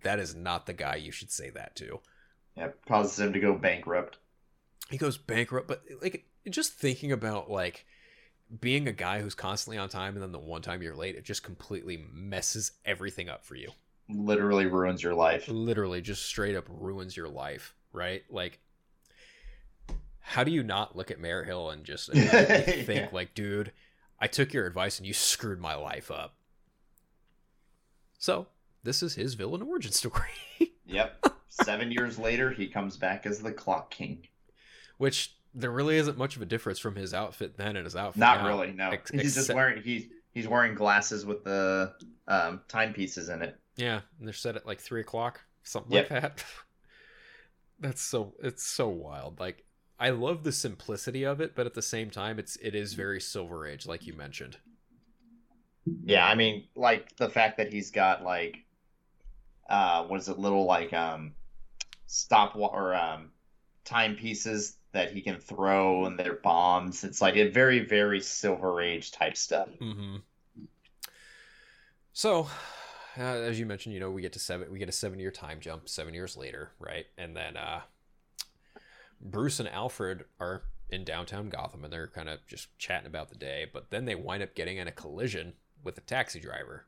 that 0.02 0.18
is 0.18 0.34
not 0.34 0.66
the 0.66 0.72
guy 0.72 0.96
you 0.96 1.12
should 1.12 1.30
say 1.30 1.50
that 1.50 1.76
to 1.76 2.00
Yeah, 2.56 2.68
causes 2.88 3.18
him 3.20 3.32
to 3.34 3.40
go 3.40 3.54
bankrupt. 3.54 4.18
he 4.88 4.96
goes 4.96 5.18
bankrupt 5.18 5.68
but 5.68 5.82
like 6.00 6.24
just 6.48 6.72
thinking 6.74 7.12
about 7.12 7.50
like 7.50 7.84
being 8.60 8.88
a 8.88 8.92
guy 8.92 9.20
who's 9.20 9.34
constantly 9.34 9.78
on 9.78 9.88
time 9.88 10.14
and 10.14 10.22
then 10.22 10.32
the 10.32 10.38
one 10.38 10.62
time 10.62 10.82
you're 10.82 10.94
late 10.96 11.14
it 11.16 11.24
just 11.24 11.42
completely 11.42 12.04
messes 12.12 12.72
everything 12.84 13.28
up 13.28 13.44
for 13.44 13.54
you 13.54 13.70
Literally 14.08 14.66
ruins 14.66 15.02
your 15.02 15.14
life. 15.14 15.46
literally 15.48 16.00
just 16.00 16.24
straight 16.24 16.56
up 16.56 16.64
ruins 16.68 17.16
your 17.16 17.28
life 17.28 17.74
right 17.92 18.24
like 18.30 18.58
how 20.20 20.42
do 20.44 20.50
you 20.50 20.62
not 20.62 20.96
look 20.96 21.10
at 21.10 21.20
mayor 21.20 21.44
hill 21.44 21.70
and 21.70 21.84
just 21.84 22.10
think 22.12 22.88
Yeah. 22.88 23.08
like 23.12 23.34
dude 23.34 23.72
i 24.18 24.26
took 24.26 24.52
your 24.52 24.66
advice 24.66 24.98
and 24.98 25.06
you 25.06 25.12
screwed 25.14 25.60
my 25.60 25.74
life 25.74 26.10
up 26.10 26.34
so 28.18 28.48
this 28.82 29.02
is 29.02 29.14
his 29.14 29.34
villain 29.34 29.62
origin 29.62 29.92
story 30.02 30.24
Yep. 30.86 31.26
Seven 31.52 31.92
years 31.92 32.18
later, 32.18 32.50
he 32.50 32.66
comes 32.66 32.96
back 32.96 33.24
as 33.26 33.38
the 33.40 33.52
Clock 33.52 33.90
King. 33.92 34.26
which 34.98 35.36
there 35.54 35.70
really 35.70 35.96
isn't 35.96 36.16
much 36.18 36.36
of 36.36 36.42
a 36.42 36.46
difference 36.46 36.78
from 36.78 36.94
his 36.96 37.12
outfit 37.14 37.56
then 37.56 37.76
and 37.76 37.84
his 37.84 37.96
outfit 37.96 38.20
Not 38.20 38.42
now. 38.42 38.48
really. 38.48 38.72
No, 38.72 38.90
Ex- 38.90 39.10
he's 39.10 39.34
just 39.34 39.52
wearing 39.52 39.82
he's 39.82 40.06
he's 40.32 40.46
wearing 40.48 40.74
glasses 40.74 41.24
with 41.26 41.44
the 41.44 41.94
um, 42.28 42.60
timepieces 42.68 43.28
in 43.28 43.42
it. 43.42 43.56
Yeah, 43.76 44.00
and 44.18 44.26
they're 44.28 44.32
set 44.34 44.56
at 44.56 44.66
like 44.66 44.80
three 44.80 45.00
o'clock, 45.00 45.40
something 45.62 45.92
Yep. 45.92 46.10
like 46.10 46.22
that. 46.22 46.44
That's 47.80 48.02
so 48.02 48.34
it's 48.42 48.62
so 48.64 48.88
wild. 48.88 49.40
Like 49.40 49.64
I 49.98 50.10
love 50.10 50.44
the 50.44 50.52
simplicity 50.52 51.24
of 51.24 51.40
it, 51.40 51.54
but 51.56 51.66
at 51.66 51.74
the 51.74 51.82
same 51.82 52.10
time, 52.10 52.38
it's 52.38 52.56
it 52.56 52.74
is 52.74 52.94
very 52.94 53.20
Silver 53.20 53.66
Age, 53.66 53.86
like 53.86 54.06
you 54.06 54.12
mentioned. 54.14 54.58
Yeah, 56.04 56.26
I 56.26 56.34
mean, 56.34 56.68
like 56.76 57.16
the 57.16 57.28
fact 57.28 57.56
that 57.56 57.72
he's 57.72 57.90
got 57.90 58.22
like, 58.22 58.58
uh, 59.68 60.04
what 60.04 60.20
is 60.20 60.28
it, 60.28 60.38
little 60.38 60.64
like 60.66 60.92
um, 60.92 61.32
stop 62.06 62.54
or 62.54 62.94
um, 62.94 63.30
timepieces 63.84 64.76
that 64.92 65.12
he 65.12 65.20
can 65.20 65.38
throw, 65.38 66.04
and 66.04 66.18
they're 66.18 66.34
bombs. 66.34 67.04
It's 67.04 67.20
like 67.20 67.36
a 67.36 67.48
very, 67.48 67.80
very 67.80 68.20
Silver 68.20 68.80
Age 68.80 69.12
type 69.12 69.36
stuff. 69.36 69.68
Mm-hmm. 69.80 70.16
So, 72.12 72.48
uh, 73.16 73.22
as 73.22 73.58
you 73.58 73.66
mentioned, 73.66 73.94
you 73.94 74.00
know, 74.00 74.10
we 74.10 74.20
get 74.20 74.32
to 74.32 74.40
seven, 74.40 74.70
we 74.70 74.78
get 74.78 74.88
a 74.88 74.92
seven-year 74.92 75.30
time 75.30 75.60
jump, 75.60 75.88
seven 75.88 76.12
years 76.12 76.36
later, 76.36 76.72
right? 76.78 77.06
And 77.16 77.36
then 77.36 77.56
uh, 77.56 77.80
Bruce 79.20 79.60
and 79.60 79.68
Alfred 79.68 80.24
are 80.40 80.62
in 80.90 81.04
downtown 81.04 81.50
Gotham, 81.50 81.84
and 81.84 81.92
they're 81.92 82.08
kind 82.08 82.28
of 82.28 82.40
just 82.48 82.76
chatting 82.78 83.06
about 83.06 83.28
the 83.28 83.36
day. 83.36 83.66
But 83.72 83.90
then 83.90 84.06
they 84.06 84.16
wind 84.16 84.42
up 84.42 84.56
getting 84.56 84.76
in 84.76 84.88
a 84.88 84.92
collision 84.92 85.52
with 85.84 85.96
a 85.98 86.00
taxi 86.00 86.40
driver, 86.40 86.86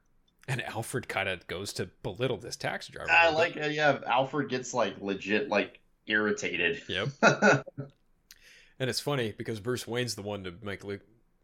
and 0.48 0.60
Alfred 0.62 1.06
kind 1.06 1.28
of 1.28 1.46
goes 1.46 1.72
to 1.74 1.88
belittle 2.02 2.38
this 2.38 2.56
taxi 2.56 2.92
driver. 2.92 3.12
I 3.12 3.30
like, 3.30 3.56
uh, 3.56 3.66
yeah, 3.66 3.98
Alfred 4.06 4.48
gets 4.48 4.74
like 4.74 5.00
legit 5.00 5.48
like 5.48 5.78
irritated. 6.06 6.82
Yep. 6.88 7.08
and 7.22 8.90
it's 8.90 9.00
funny 9.00 9.34
because 9.36 9.60
Bruce 9.60 9.86
Wayne's 9.86 10.14
the 10.14 10.22
one 10.22 10.44
to 10.44 10.54
make 10.62 10.82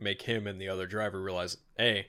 make 0.00 0.22
him 0.22 0.46
and 0.46 0.60
the 0.60 0.68
other 0.68 0.86
driver 0.86 1.20
realize, 1.20 1.56
hey, 1.76 2.06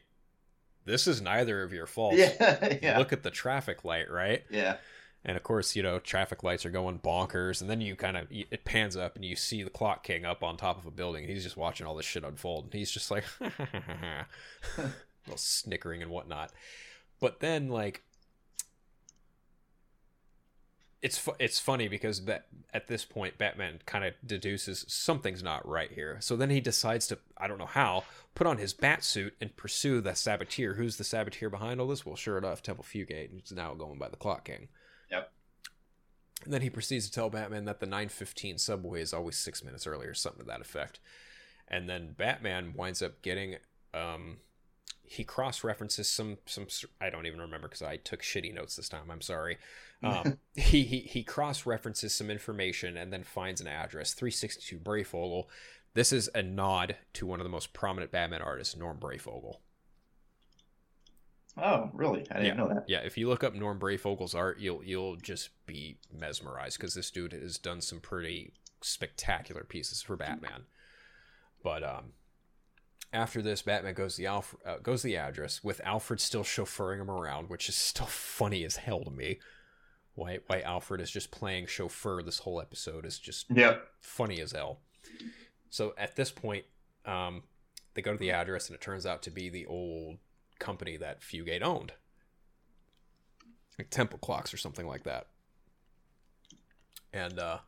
this 0.85 1.07
is 1.07 1.21
neither 1.21 1.63
of 1.63 1.73
your 1.73 1.85
faults. 1.85 2.17
Yeah, 2.17 2.77
yeah. 2.81 2.97
Look 2.97 3.13
at 3.13 3.23
the 3.23 3.31
traffic 3.31 3.83
light, 3.83 4.09
right? 4.09 4.43
Yeah. 4.49 4.77
And 5.25 5.35
of 5.35 5.43
course, 5.43 5.75
you 5.75 5.83
know, 5.83 5.99
traffic 5.99 6.43
lights 6.43 6.65
are 6.65 6.69
going 6.69 6.99
bonkers, 6.99 7.61
and 7.61 7.69
then 7.69 7.81
you 7.81 7.95
kind 7.95 8.15
of 8.15 8.27
it 8.31 8.63
pans 8.63 8.95
up 8.95 9.15
and 9.15 9.25
you 9.25 9.35
see 9.35 9.63
the 9.63 9.69
clock 9.69 10.03
king 10.03 10.25
up 10.25 10.43
on 10.43 10.55
top 10.55 10.77
of 10.77 10.85
a 10.85 10.91
building. 10.91 11.27
He's 11.27 11.43
just 11.43 11.57
watching 11.57 11.85
all 11.85 11.95
this 11.95 12.05
shit 12.05 12.23
unfold, 12.23 12.65
and 12.65 12.73
he's 12.73 12.89
just 12.89 13.11
like, 13.11 13.25
little 13.41 15.35
snickering 15.35 16.01
and 16.01 16.09
whatnot. 16.09 16.53
But 17.19 17.41
then, 17.41 17.67
like, 17.67 18.01
it's 21.01 21.17
fu- 21.17 21.35
it's 21.39 21.59
funny 21.59 21.87
because 21.87 22.25
that 22.25 22.47
at 22.73 22.87
this 22.87 23.05
point 23.05 23.37
Batman 23.37 23.79
kind 23.85 24.03
of 24.03 24.13
deduces 24.25 24.85
something's 24.87 25.41
not 25.41 25.67
right 25.67 25.91
here. 25.91 26.17
So 26.19 26.35
then 26.35 26.49
he 26.49 26.59
decides 26.59 27.07
to 27.07 27.19
I 27.37 27.47
don't 27.47 27.57
know 27.57 27.65
how 27.65 28.03
put 28.35 28.47
on 28.47 28.57
his 28.57 28.73
bat 28.73 29.03
suit 29.03 29.33
and 29.39 29.55
pursue 29.55 30.01
the 30.01 30.13
saboteur. 30.13 30.73
Who's 30.73 30.97
the 30.97 31.03
saboteur 31.03 31.49
behind 31.49 31.79
all 31.79 31.87
this? 31.87 32.05
Well, 32.05 32.15
sure 32.15 32.37
enough, 32.37 32.61
Temple 32.61 32.85
Fugate. 32.85 33.29
He's 33.31 33.51
now 33.51 33.73
going 33.73 33.97
by 33.97 34.09
the 34.09 34.17
Clock 34.17 34.45
King. 34.45 34.67
Yep. 35.09 35.31
And 36.43 36.53
then 36.53 36.61
he 36.61 36.69
proceeds 36.69 37.05
to 37.05 37.11
tell 37.11 37.29
Batman 37.29 37.65
that 37.65 37.79
the 37.79 37.85
915 37.85 38.57
subway 38.57 39.01
is 39.01 39.13
always 39.13 39.37
six 39.37 39.63
minutes 39.63 39.85
earlier, 39.85 40.11
or 40.11 40.13
something 40.13 40.41
to 40.41 40.47
that 40.47 40.61
effect. 40.61 40.99
And 41.67 41.89
then 41.89 42.15
Batman 42.17 42.73
winds 42.75 43.01
up 43.01 43.21
getting 43.21 43.57
um, 43.93 44.37
he 45.09 45.23
cross 45.23 45.63
references 45.63 46.07
some 46.07 46.37
some 46.45 46.67
I 47.01 47.09
don't 47.09 47.25
even 47.25 47.41
remember 47.41 47.67
because 47.67 47.81
I 47.81 47.97
took 47.97 48.21
shitty 48.21 48.53
notes 48.53 48.75
this 48.75 48.87
time. 48.87 49.09
I'm 49.09 49.21
sorry. 49.21 49.57
Um, 50.03 50.37
he 50.55 50.83
he, 50.83 50.99
he 50.99 51.23
cross 51.23 51.65
references 51.65 52.13
some 52.13 52.29
information 52.29 52.95
and 52.95 53.11
then 53.11 53.23
finds 53.23 53.59
an 53.59 53.67
address 53.67 54.13
362 54.13 54.77
Breyfogle. 54.77 55.45
This 55.95 56.13
is 56.13 56.29
a 56.35 56.43
nod 56.43 56.95
to 57.13 57.25
one 57.25 57.39
of 57.39 57.43
the 57.43 57.49
most 57.49 57.73
prominent 57.73 58.11
Batman 58.11 58.43
artists, 58.43 58.77
Norm 58.77 58.99
Breyfogle. 58.99 59.55
Oh, 61.57 61.89
really? 61.91 62.27
I 62.29 62.35
didn't 62.35 62.45
yeah. 62.45 62.53
know 62.53 62.67
that. 62.69 62.85
Yeah, 62.87 62.99
if 62.99 63.17
you 63.17 63.27
look 63.27 63.43
up 63.43 63.55
Norm 63.55 63.79
Breyfogle's 63.79 64.35
art, 64.35 64.59
you'll 64.59 64.83
you'll 64.83 65.15
just 65.15 65.49
be 65.65 65.97
mesmerized 66.13 66.77
because 66.77 66.93
this 66.93 67.09
dude 67.09 67.33
has 67.33 67.57
done 67.57 67.81
some 67.81 67.99
pretty 67.99 68.53
spectacular 68.81 69.63
pieces 69.63 70.03
for 70.03 70.15
Batman. 70.15 70.65
But 71.63 71.83
um, 71.83 72.13
after 73.11 73.41
this, 73.41 73.61
Batman 73.61 73.93
goes 73.93 74.15
the 74.15 74.27
Alf- 74.27 74.55
uh, 74.65 74.77
goes 74.77 75.01
the 75.01 75.17
address 75.17 75.63
with 75.63 75.81
Alfred 75.83 76.21
still 76.21 76.43
chauffeuring 76.43 77.01
him 77.01 77.09
around, 77.09 77.49
which 77.49 77.67
is 77.69 77.75
still 77.75 78.05
funny 78.07 78.63
as 78.63 78.77
hell 78.77 79.03
to 79.03 79.11
me. 79.11 79.39
Why 80.15 80.39
why 80.47 80.61
Alfred 80.61 81.01
is 81.01 81.11
just 81.11 81.31
playing 81.31 81.67
chauffeur 81.67 82.21
this 82.21 82.39
whole 82.39 82.61
episode 82.61 83.05
is 83.05 83.17
just 83.17 83.47
yep. 83.49 83.87
funny 84.01 84.41
as 84.41 84.51
hell. 84.51 84.79
So 85.69 85.93
at 85.97 86.15
this 86.15 86.31
point, 86.31 86.65
um, 87.05 87.43
they 87.93 88.01
go 88.01 88.11
to 88.11 88.17
the 88.17 88.31
address 88.31 88.67
and 88.67 88.75
it 88.75 88.81
turns 88.81 89.05
out 89.05 89.21
to 89.23 89.31
be 89.31 89.49
the 89.49 89.65
old 89.65 90.17
company 90.59 90.97
that 90.97 91.21
Fugate 91.21 91.61
owned, 91.61 91.93
like 93.77 93.89
Temple 93.89 94.19
Clocks 94.19 94.53
or 94.53 94.57
something 94.57 94.87
like 94.87 95.03
that. 95.03 95.27
And 97.13 97.39
uh, 97.39 97.59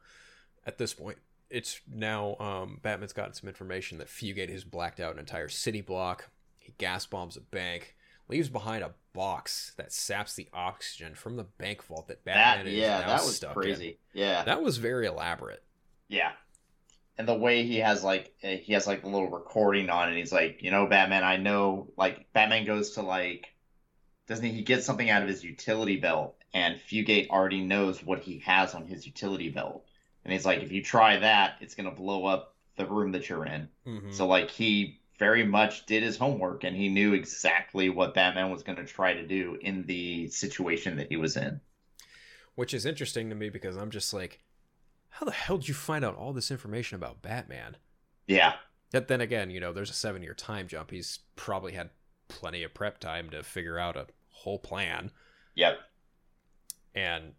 at 0.66 0.78
this 0.78 0.94
point, 0.94 1.18
it's 1.52 1.82
now 1.92 2.36
um, 2.40 2.80
Batman's 2.82 3.14
gotten 3.14 3.34
some 3.34 3.50
information 3.50 3.98
that 4.00 4.08
Fugate 4.08 4.50
has 4.50 4.64
blacked 4.64 5.00
out 5.00 5.14
an 5.14 5.20
entire 5.20 5.50
city 5.50 5.82
block. 5.82 6.30
He 6.60 6.74
gas 6.78 7.06
bombs 7.06 7.38
a 7.38 7.42
bank, 7.42 7.96
leaves 8.28 8.50
behind 8.50 8.84
a 8.84 8.94
box 9.14 9.74
that 9.78 9.92
saps 9.92 10.36
the 10.36 10.48
oxygen 10.54 11.14
from 11.16 11.36
the 11.36 11.44
bank 11.44 11.84
vault 11.84 12.08
that 12.08 12.24
Batman 12.24 12.66
that, 12.66 12.72
is 12.72 12.78
yeah, 12.78 13.00
now 13.02 13.08
that 13.08 13.24
was 13.26 13.36
stuck 13.36 13.54
crazy. 13.56 14.00
in. 14.14 14.22
Yeah, 14.22 14.44
That 14.44 14.64
was 14.64 14.78
very 14.78 15.06
elaborate. 15.08 15.64
yeah. 16.08 16.32
And 17.18 17.28
the 17.28 17.36
way 17.36 17.66
he 17.66 17.78
has 17.80 18.04
like 18.04 18.34
eh, 18.42 18.58
he 18.58 18.74
has 18.74 18.88
like 18.88 19.04
a 19.04 19.08
little 19.08 19.30
recording 19.30 19.90
on 19.90 20.08
and 20.08 20.18
He's 20.18 20.32
like, 20.32 20.64
you 20.64 20.72
know, 20.72 20.88
Batman. 20.88 21.24
I 21.24 21.38
know. 21.38 21.92
Like 21.98 22.32
Batman 22.34 22.66
goes 22.66 22.92
to 22.92 23.02
like, 23.04 23.54
doesn't 24.28 24.46
he? 24.46 24.52
He 24.54 24.62
gets 24.64 24.86
something 24.86 25.10
out 25.10 25.22
of 25.22 25.28
his 25.28 25.44
utility 25.44 25.98
belt, 25.98 26.36
and 26.54 26.80
Fugate 26.80 27.30
already 27.30 27.62
knows 27.62 28.04
what 28.04 28.22
he 28.22 28.40
has 28.40 28.74
on 28.74 28.88
his 28.88 29.06
utility 29.06 29.50
belt. 29.50 29.86
And 30.24 30.32
he's 30.34 30.46
like, 30.46 30.62
if 30.62 30.72
you 30.72 30.84
try 30.84 31.18
that, 31.18 31.56
it's 31.62 31.76
gonna 31.76 31.92
blow 31.92 32.26
up 32.26 32.56
the 32.76 32.86
room 32.86 33.12
that 33.12 33.30
you're 33.30 33.46
in. 33.46 33.70
Mhm. 33.86 34.14
So 34.14 34.28
like 34.28 34.50
he 34.50 35.02
very 35.20 35.46
much 35.46 35.86
did 35.86 36.02
his 36.02 36.18
homework 36.18 36.64
and 36.64 36.76
he 36.76 36.90
knew 36.90 37.14
exactly 37.14 37.90
what 37.90 38.16
Batman 38.16 38.50
was 38.50 38.64
going 38.64 38.78
to 38.78 38.86
try 38.86 39.14
to 39.14 39.28
do 39.28 39.56
in 39.62 39.84
the 39.86 40.28
situation 40.30 40.98
that 40.98 41.10
he 41.10 41.16
was 41.16 41.38
in. 41.38 41.62
Which 42.56 42.74
is 42.74 42.88
interesting 42.88 43.30
to 43.30 43.36
me 43.36 43.50
because 43.50 43.78
I'm 43.78 43.92
just 43.92 44.16
like, 44.16 44.40
how 45.10 45.28
the 45.28 45.32
hell 45.32 45.58
did 45.60 45.68
you 45.68 45.76
find 45.76 46.04
out 46.04 46.16
all 46.16 46.34
this 46.34 46.50
information 46.50 46.96
about 46.96 47.22
Batman? 47.22 47.78
Yeah. 48.26 48.56
But 48.92 49.10
then 49.10 49.22
again, 49.22 49.52
you 49.52 49.60
know, 49.60 49.72
there's 49.72 49.92
a 49.92 49.94
seven 49.94 50.24
year 50.24 50.34
time 50.34 50.68
jump. 50.68 50.90
He's 50.90 51.20
probably 51.36 51.74
had 51.74 51.92
plenty 52.28 52.64
of 52.64 52.74
prep 52.74 52.98
time 53.00 53.30
to 53.30 53.44
figure 53.44 53.78
out 53.78 53.96
a 53.96 54.08
whole 54.30 54.58
plan. 54.58 55.12
Yep. 55.54 55.78
And 56.96 57.34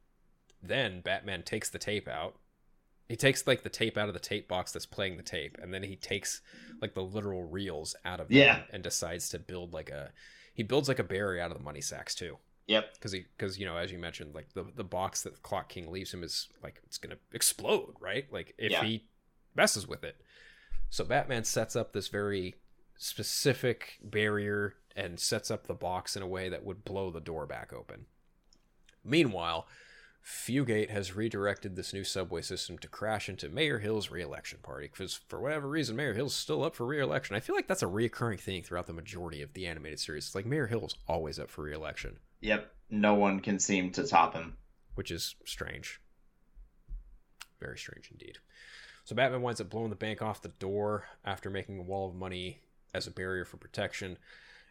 then 0.62 1.00
Batman 1.00 1.42
takes 1.42 1.68
the 1.68 1.80
tape 1.80 2.06
out. 2.06 2.36
He 3.12 3.16
takes 3.16 3.46
like 3.46 3.62
the 3.62 3.68
tape 3.68 3.98
out 3.98 4.08
of 4.08 4.14
the 4.14 4.20
tape 4.20 4.48
box 4.48 4.72
that's 4.72 4.86
playing 4.86 5.18
the 5.18 5.22
tape, 5.22 5.58
and 5.60 5.72
then 5.74 5.82
he 5.82 5.96
takes 5.96 6.40
like 6.80 6.94
the 6.94 7.02
literal 7.02 7.44
reels 7.44 7.94
out 8.06 8.20
of 8.20 8.30
Yeah. 8.30 8.62
and 8.72 8.82
decides 8.82 9.28
to 9.28 9.38
build 9.38 9.74
like 9.74 9.90
a 9.90 10.12
he 10.54 10.62
builds 10.62 10.88
like 10.88 10.98
a 10.98 11.04
barrier 11.04 11.42
out 11.42 11.50
of 11.50 11.58
the 11.58 11.62
money 11.62 11.82
sacks 11.82 12.14
too. 12.14 12.38
Yep. 12.68 12.94
because 12.94 13.12
he 13.12 13.26
because 13.36 13.58
you 13.58 13.66
know 13.66 13.76
as 13.76 13.92
you 13.92 13.98
mentioned 13.98 14.34
like 14.34 14.54
the 14.54 14.64
the 14.74 14.82
box 14.84 15.22
that 15.24 15.42
clock 15.42 15.68
king 15.68 15.92
leaves 15.92 16.14
him 16.14 16.22
is 16.22 16.48
like 16.62 16.80
it's 16.86 16.96
gonna 16.96 17.18
explode 17.32 17.94
right 18.00 18.32
like 18.32 18.54
if 18.56 18.70
Yeah. 18.72 18.82
he 18.84 19.04
messes 19.54 19.86
with 19.86 20.04
it 20.04 20.16
so 20.88 21.04
batman 21.04 21.44
sets 21.44 21.76
up 21.76 21.92
this 21.92 22.08
very 22.08 22.54
specific 22.96 23.98
barrier 24.02 24.74
and 24.96 25.18
sets 25.20 25.50
up 25.50 25.66
the 25.66 25.74
box 25.74 26.16
in 26.16 26.22
a 26.22 26.26
way 26.26 26.48
that 26.48 26.64
would 26.64 26.84
blow 26.84 27.10
the 27.10 27.20
door 27.20 27.46
back 27.46 27.72
open 27.74 28.06
meanwhile 29.04 29.66
Fugate 30.24 30.90
has 30.90 31.16
redirected 31.16 31.74
this 31.74 31.92
new 31.92 32.04
subway 32.04 32.42
system 32.42 32.78
to 32.78 32.88
crash 32.88 33.28
into 33.28 33.48
Mayor 33.48 33.80
Hill's 33.80 34.10
re-election 34.10 34.60
party 34.62 34.88
because 34.92 35.14
for 35.14 35.40
whatever 35.40 35.68
reason 35.68 35.96
Mayor 35.96 36.14
Hill's 36.14 36.34
still 36.34 36.62
up 36.62 36.76
for 36.76 36.86
re-election. 36.86 37.34
I 37.34 37.40
feel 37.40 37.56
like 37.56 37.66
that's 37.66 37.82
a 37.82 37.86
reoccurring 37.86 38.38
thing 38.38 38.62
throughout 38.62 38.86
the 38.86 38.92
majority 38.92 39.42
of 39.42 39.52
the 39.52 39.66
animated 39.66 39.98
series. 39.98 40.26
It's 40.26 40.34
like 40.34 40.46
Mayor 40.46 40.68
Hill 40.68 40.86
is 40.86 40.94
always 41.08 41.38
up 41.38 41.50
for 41.50 41.62
re-election 41.64 42.18
Yep. 42.40 42.72
No 42.90 43.14
one 43.14 43.40
can 43.40 43.58
seem 43.58 43.90
to 43.92 44.06
top 44.06 44.34
him. 44.34 44.56
which 44.94 45.10
is 45.10 45.34
strange. 45.44 46.00
Very 47.60 47.78
strange 47.78 48.10
indeed. 48.10 48.38
So 49.04 49.14
Batman 49.16 49.42
winds 49.42 49.60
up 49.60 49.70
blowing 49.70 49.90
the 49.90 49.96
bank 49.96 50.22
off 50.22 50.42
the 50.42 50.48
door 50.48 51.04
after 51.24 51.50
making 51.50 51.78
a 51.78 51.82
wall 51.82 52.08
of 52.08 52.14
money 52.14 52.60
as 52.94 53.06
a 53.06 53.10
barrier 53.10 53.44
for 53.44 53.56
protection. 53.56 54.18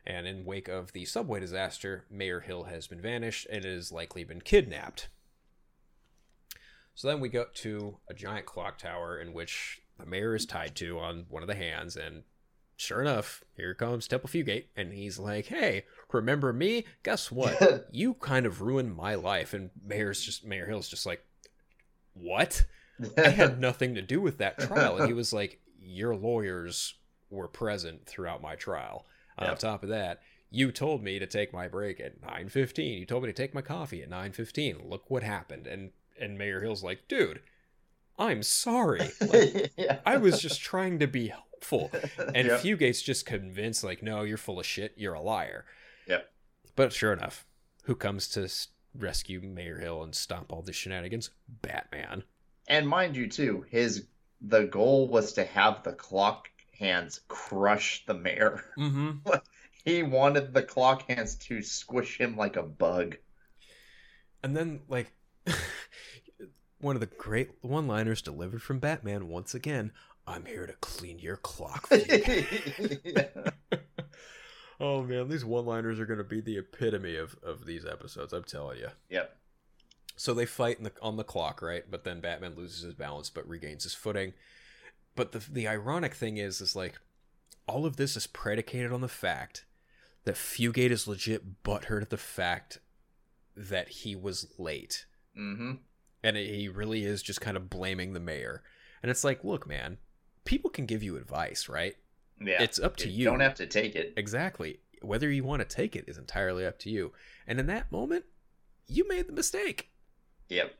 And 0.06 0.28
in 0.28 0.46
wake 0.46 0.68
of 0.68 0.94
the 0.94 1.06
subway 1.06 1.40
disaster, 1.40 2.06
Mayor 2.10 2.40
Hill 2.40 2.64
has 2.64 2.88
been 2.88 3.02
vanished 3.02 3.48
and 3.52 3.66
has 3.66 3.92
likely 3.92 4.24
been 4.24 4.42
kidnapped. 4.42 5.10
So 6.96 7.08
then 7.08 7.20
we 7.20 7.30
go 7.30 7.46
to 7.54 7.98
a 8.10 8.14
giant 8.14 8.46
clock 8.46 8.78
tower 8.78 9.20
in 9.20 9.34
which 9.34 9.82
the 9.98 10.06
mayor 10.06 10.36
is 10.36 10.46
tied 10.46 10.76
to 10.78 11.00
on 11.00 11.26
one 11.30 11.44
of 11.44 11.48
the 11.48 11.56
hands, 11.56 11.96
and 11.96 12.24
sure 12.76 13.02
enough, 13.02 13.44
here 13.56 13.74
comes 13.74 14.08
Temple 14.08 14.30
Fugate, 14.30 14.66
and 14.76 14.94
he's 14.94 15.20
like, 15.20 15.48
"Hey, 15.48 15.86
remember 16.12 16.52
me? 16.52 16.86
Guess 17.04 17.32
what? 17.32 17.88
you 17.92 18.16
kind 18.16 18.46
of 18.46 18.62
ruined 18.62 18.96
my 18.96 19.16
life." 19.16 19.54
And 19.54 19.70
Mayor's 19.84 20.22
just 20.22 20.44
Mayor 20.44 20.66
Hill's 20.66 20.90
just 20.90 21.06
like, 21.06 21.24
"What? 22.14 22.66
I 23.18 23.30
had 23.30 23.60
nothing 23.60 23.96
to 23.96 24.02
do 24.02 24.20
with 24.20 24.38
that 24.40 24.60
trial." 24.60 24.98
And 24.98 25.08
he 25.08 25.14
was 25.14 25.32
like, 25.32 25.62
"Your 25.80 26.16
lawyers 26.16 26.96
were 27.30 27.48
present 27.48 28.06
throughout 28.06 28.42
my 28.42 28.56
trial. 28.56 29.06
On 29.38 29.56
top 29.58 29.84
of 29.84 29.90
that." 29.90 30.22
You 30.54 30.74
told 30.74 31.02
me 31.02 31.18
to 31.18 31.26
take 31.26 31.54
my 31.54 31.70
break 31.70 32.02
at 32.02 32.20
9:15. 32.22 33.00
You 33.00 33.06
told 33.06 33.24
me 33.24 33.30
to 33.30 33.34
take 33.34 33.54
my 33.54 33.62
coffee 33.62 34.04
at 34.04 34.10
9:15. 34.10 34.90
Look 34.90 35.10
what 35.10 35.24
happened. 35.24 35.66
And 35.66 35.92
and 36.22 36.38
Mayor 36.38 36.62
Hill's 36.62 36.84
like, 36.84 37.08
"Dude, 37.08 37.42
I'm 38.22 38.44
sorry. 38.44 39.12
Like, 39.22 39.72
yeah. 39.78 40.00
I 40.06 40.18
was 40.18 40.40
just 40.42 40.62
trying 40.62 41.00
to 41.00 41.08
be 41.08 41.28
helpful. 41.28 41.92
And 42.36 42.48
Yep. 42.48 42.62
Fugate's 42.62 43.02
just 43.02 43.26
convinced, 43.26 43.84
like, 43.84 44.02
no, 44.02 44.24
you're 44.24 44.38
full 44.38 44.60
of 44.60 44.66
shit. 44.66 44.94
You're 44.96 45.14
a 45.14 45.22
liar. 45.22 45.66
Yep. 46.08 46.32
But 46.76 46.94
sure 46.94 47.14
enough, 47.14 47.46
who 47.84 47.96
comes 47.96 48.28
to 48.30 48.50
rescue 48.98 49.42
Mayor 49.42 49.80
Hill 49.80 50.04
and 50.04 50.16
stop 50.16 50.52
all 50.52 50.62
the 50.62 50.74
shenanigans? 50.74 51.30
Batman. 51.48 52.24
And 52.68 52.88
mind 52.88 53.16
you, 53.16 53.28
too, 53.28 53.66
his 53.70 54.08
the 54.42 54.64
goal 54.64 55.08
was 55.08 55.34
to 55.34 55.44
have 55.46 55.84
the 55.84 55.94
clock 55.94 56.50
hands 56.80 57.22
crush 57.28 58.04
the 58.06 58.14
mayor. 58.14 58.64
Mm-hmm. 58.78 59.30
He 59.84 60.04
wanted 60.04 60.54
the 60.54 60.62
clock 60.62 61.10
hands 61.10 61.34
to 61.48 61.64
squish 61.64 62.20
him 62.20 62.38
like 62.38 62.56
a 62.56 62.62
bug. 62.62 63.18
And 64.44 64.56
then, 64.56 64.82
like, 64.88 65.12
one 66.80 66.96
of 66.96 67.00
the 67.00 67.06
great 67.08 67.52
one 67.62 67.88
liners 67.88 68.22
delivered 68.22 68.62
from 68.62 68.80
Batman 68.80 69.28
once 69.28 69.54
again 69.54 69.92
I'm 70.28 70.46
here 70.46 70.68
to 70.68 70.74
clean 70.74 71.20
your 71.20 71.38
clock. 71.38 71.88
for 71.88 71.96
you." 71.96 72.46
oh, 74.80 75.04
man. 75.04 75.30
These 75.30 75.44
one 75.44 75.66
liners 75.66 76.00
are 76.00 76.06
going 76.06 76.20
to 76.20 76.24
be 76.24 76.42
the 76.42 76.58
epitome 76.58 77.16
of, 77.16 77.36
of 77.44 77.66
these 77.66 77.86
episodes, 77.86 78.32
I'm 78.34 78.44
telling 78.44 78.78
you. 78.80 78.90
yep. 79.10 79.36
So 80.16 80.34
they 80.34 80.46
fight 80.46 80.78
in 80.78 80.84
the, 80.84 80.92
on 81.02 81.18
the 81.18 81.24
clock, 81.24 81.62
right? 81.62 81.84
But 81.90 82.04
then 82.04 82.20
Batman 82.20 82.56
loses 82.56 82.84
his 82.84 82.94
balance 82.94 83.30
but 83.32 83.48
regains 83.48 83.84
his 83.84 83.96
footing. 83.96 84.34
But 85.16 85.32
the 85.32 85.40
the 85.40 85.68
ironic 85.68 86.14
thing 86.14 86.38
is 86.38 86.62
is 86.62 86.76
like 86.76 87.00
all 87.68 87.86
of 87.86 87.96
this 87.96 88.16
is 88.16 88.28
predicated 88.28 88.92
on 88.92 89.02
the 89.02 89.08
fact 89.08 89.66
that 90.26 90.36
Fugate 90.36 90.92
is 90.92 91.08
legit 91.08 91.64
butthurt 91.64 92.04
at 92.04 92.10
the 92.12 92.18
fact 92.18 92.80
that 93.56 93.90
he 93.90 94.16
was 94.16 94.48
late. 94.58 95.06
Mm-hmm. 95.38 95.72
And 96.24 96.38
he 96.38 96.70
really 96.70 97.04
is 97.04 97.22
just 97.24 97.42
kind 97.42 97.58
of 97.58 97.70
blaming 97.70 98.14
the 98.14 98.20
mayor. 98.20 98.64
And 99.02 99.10
it's 99.10 99.24
like, 99.24 99.44
look, 99.44 99.68
man, 99.68 99.98
people 100.46 100.70
can 100.70 100.86
give 100.86 101.02
you 101.02 101.18
advice, 101.18 101.68
right? 101.68 101.96
Yeah. 102.40 102.62
It's 102.62 102.80
up 102.80 102.96
to 102.98 103.10
you. 103.10 103.20
you. 103.20 103.26
Don't 103.26 103.40
have 103.40 103.56
to 103.56 103.66
take 103.66 103.96
it. 103.96 104.14
Exactly. 104.18 104.80
Whether 105.02 105.32
you 105.32 105.44
want 105.44 105.62
to 105.62 105.76
take 105.76 105.96
it 105.96 106.06
is 106.08 106.18
entirely 106.18 106.66
up 106.66 106.78
to 106.80 106.90
you. 106.90 107.12
And 107.48 107.60
in 107.60 107.66
that 107.68 107.92
moment, 107.92 108.26
you 108.88 109.08
made 109.08 109.28
the 109.28 109.34
mistake. 109.34 109.90
Yep. 110.50 110.74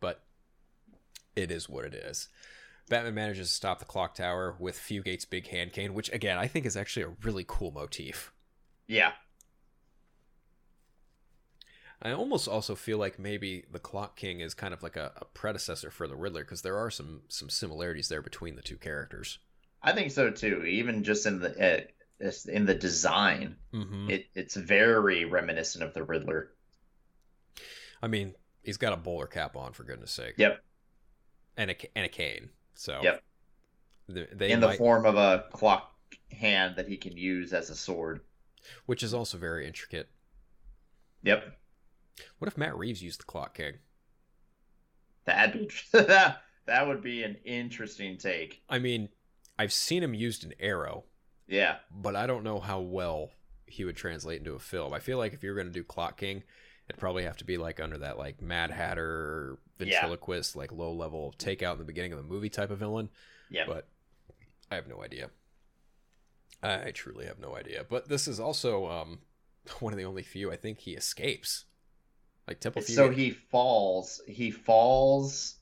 but 0.00 0.22
it 1.36 1.50
is 1.50 1.68
what 1.68 1.84
it 1.84 1.94
is. 1.94 2.28
Batman 2.88 3.14
manages 3.14 3.48
to 3.48 3.54
stop 3.54 3.78
the 3.78 3.84
clock 3.84 4.14
tower 4.14 4.56
with 4.58 4.76
Fugate's 4.76 5.24
big 5.24 5.46
hand 5.48 5.72
cane, 5.72 5.94
which 5.94 6.12
again 6.12 6.38
I 6.38 6.46
think 6.48 6.66
is 6.66 6.76
actually 6.76 7.04
a 7.04 7.14
really 7.22 7.44
cool 7.46 7.70
motif. 7.70 8.32
Yeah. 8.88 9.12
I 12.02 12.12
almost 12.12 12.46
also 12.46 12.74
feel 12.74 12.98
like 12.98 13.18
maybe 13.18 13.64
the 13.70 13.78
Clock 13.78 14.16
King 14.16 14.40
is 14.40 14.52
kind 14.54 14.74
of 14.74 14.82
like 14.82 14.96
a, 14.96 15.12
a 15.16 15.24
predecessor 15.24 15.90
for 15.90 16.06
the 16.06 16.14
Riddler 16.16 16.44
because 16.44 16.62
there 16.62 16.76
are 16.76 16.90
some 16.90 17.22
some 17.28 17.48
similarities 17.48 18.08
there 18.08 18.22
between 18.22 18.54
the 18.56 18.62
two 18.62 18.76
characters. 18.76 19.38
I 19.82 19.92
think 19.92 20.10
so 20.10 20.30
too. 20.30 20.64
Even 20.64 21.04
just 21.04 21.24
in 21.26 21.40
the 21.40 21.84
uh, 22.20 22.30
in 22.50 22.66
the 22.66 22.74
design, 22.74 23.56
Mm-hmm. 23.72 24.10
it, 24.10 24.26
it's 24.34 24.56
very 24.56 25.24
reminiscent 25.24 25.82
of 25.84 25.94
the 25.94 26.02
Riddler. 26.02 26.50
I 28.02 28.08
mean, 28.08 28.34
he's 28.62 28.76
got 28.76 28.92
a 28.92 28.96
bowler 28.96 29.26
cap 29.26 29.56
on 29.56 29.72
for 29.72 29.84
goodness 29.84 30.12
sake. 30.12 30.34
Yep. 30.36 30.62
and 31.56 31.70
a 31.70 31.76
and 31.96 32.04
a 32.04 32.10
cane. 32.10 32.50
So 32.74 33.00
Yep. 33.02 33.22
They, 34.08 34.52
in 34.52 34.60
the 34.60 34.68
might- 34.68 34.78
form 34.78 35.04
of 35.06 35.16
a 35.16 35.46
clock 35.52 35.92
hand 36.30 36.76
that 36.76 36.88
he 36.88 36.96
can 36.96 37.16
use 37.16 37.52
as 37.52 37.70
a 37.70 37.74
sword. 37.74 38.20
which 38.84 39.02
is 39.02 39.14
also 39.14 39.38
very 39.38 39.66
intricate. 39.66 40.08
Yep. 41.22 41.56
What 42.38 42.48
if 42.48 42.56
Matt 42.56 42.76
Reeves 42.76 43.02
used 43.02 43.20
the 43.20 43.24
Clock 43.24 43.54
King? 43.56 43.74
That'd 45.24 45.52
be 45.68 45.70
that 45.92 46.42
that 46.66 46.86
would 46.86 47.02
be 47.02 47.22
an 47.22 47.36
interesting 47.44 48.16
take. 48.18 48.62
I 48.68 48.78
mean, 48.78 49.08
I've 49.58 49.72
seen 49.72 50.02
him 50.02 50.14
used 50.14 50.44
in 50.44 50.54
Arrow, 50.60 51.04
Yeah. 51.48 51.76
but 51.90 52.14
I 52.16 52.26
don't 52.26 52.44
know 52.44 52.60
how 52.60 52.80
well 52.80 53.30
he 53.66 53.84
would 53.84 53.96
translate 53.96 54.38
into 54.38 54.54
a 54.54 54.58
film. 54.60 54.92
I 54.92 55.00
feel 55.00 55.18
like 55.18 55.32
if 55.32 55.42
you're 55.42 55.54
going 55.54 55.66
to 55.66 55.72
do 55.72 55.82
Clock 55.84 56.18
King, 56.18 56.42
it'd 56.88 57.00
probably 57.00 57.24
have 57.24 57.36
to 57.38 57.44
be 57.44 57.56
like 57.58 57.80
under 57.80 57.98
that 57.98 58.18
like 58.18 58.40
Mad 58.40 58.70
Hatter 58.70 59.58
Yeah. 59.78 59.86
ventriloquist, 60.00 60.54
like 60.56 60.70
low 60.72 60.92
level 60.92 61.34
takeout 61.38 61.72
in 61.72 61.78
the 61.78 61.84
beginning 61.84 62.12
of 62.12 62.18
the 62.18 62.24
movie 62.24 62.50
type 62.50 62.70
of 62.70 62.78
villain. 62.78 63.08
Yeah. 63.50 63.64
But 63.66 63.88
I 64.70 64.76
have 64.76 64.86
no 64.88 65.02
idea. 65.02 65.30
I 66.62 66.90
truly 66.92 67.26
have 67.26 67.38
no 67.38 67.56
idea. 67.56 67.84
But 67.88 68.08
this 68.08 68.26
is 68.26 68.40
also 68.40 68.86
um, 68.88 69.20
one 69.80 69.92
of 69.92 69.98
the 69.98 70.04
only 70.04 70.22
few 70.22 70.50
I 70.52 70.56
think 70.56 70.80
he 70.80 70.92
escapes. 70.92 71.64
Like 72.46 72.60
Temple 72.60 72.82
so 72.82 73.10
he 73.10 73.30
falls. 73.30 74.22
He 74.26 74.50
falls, 74.50 75.56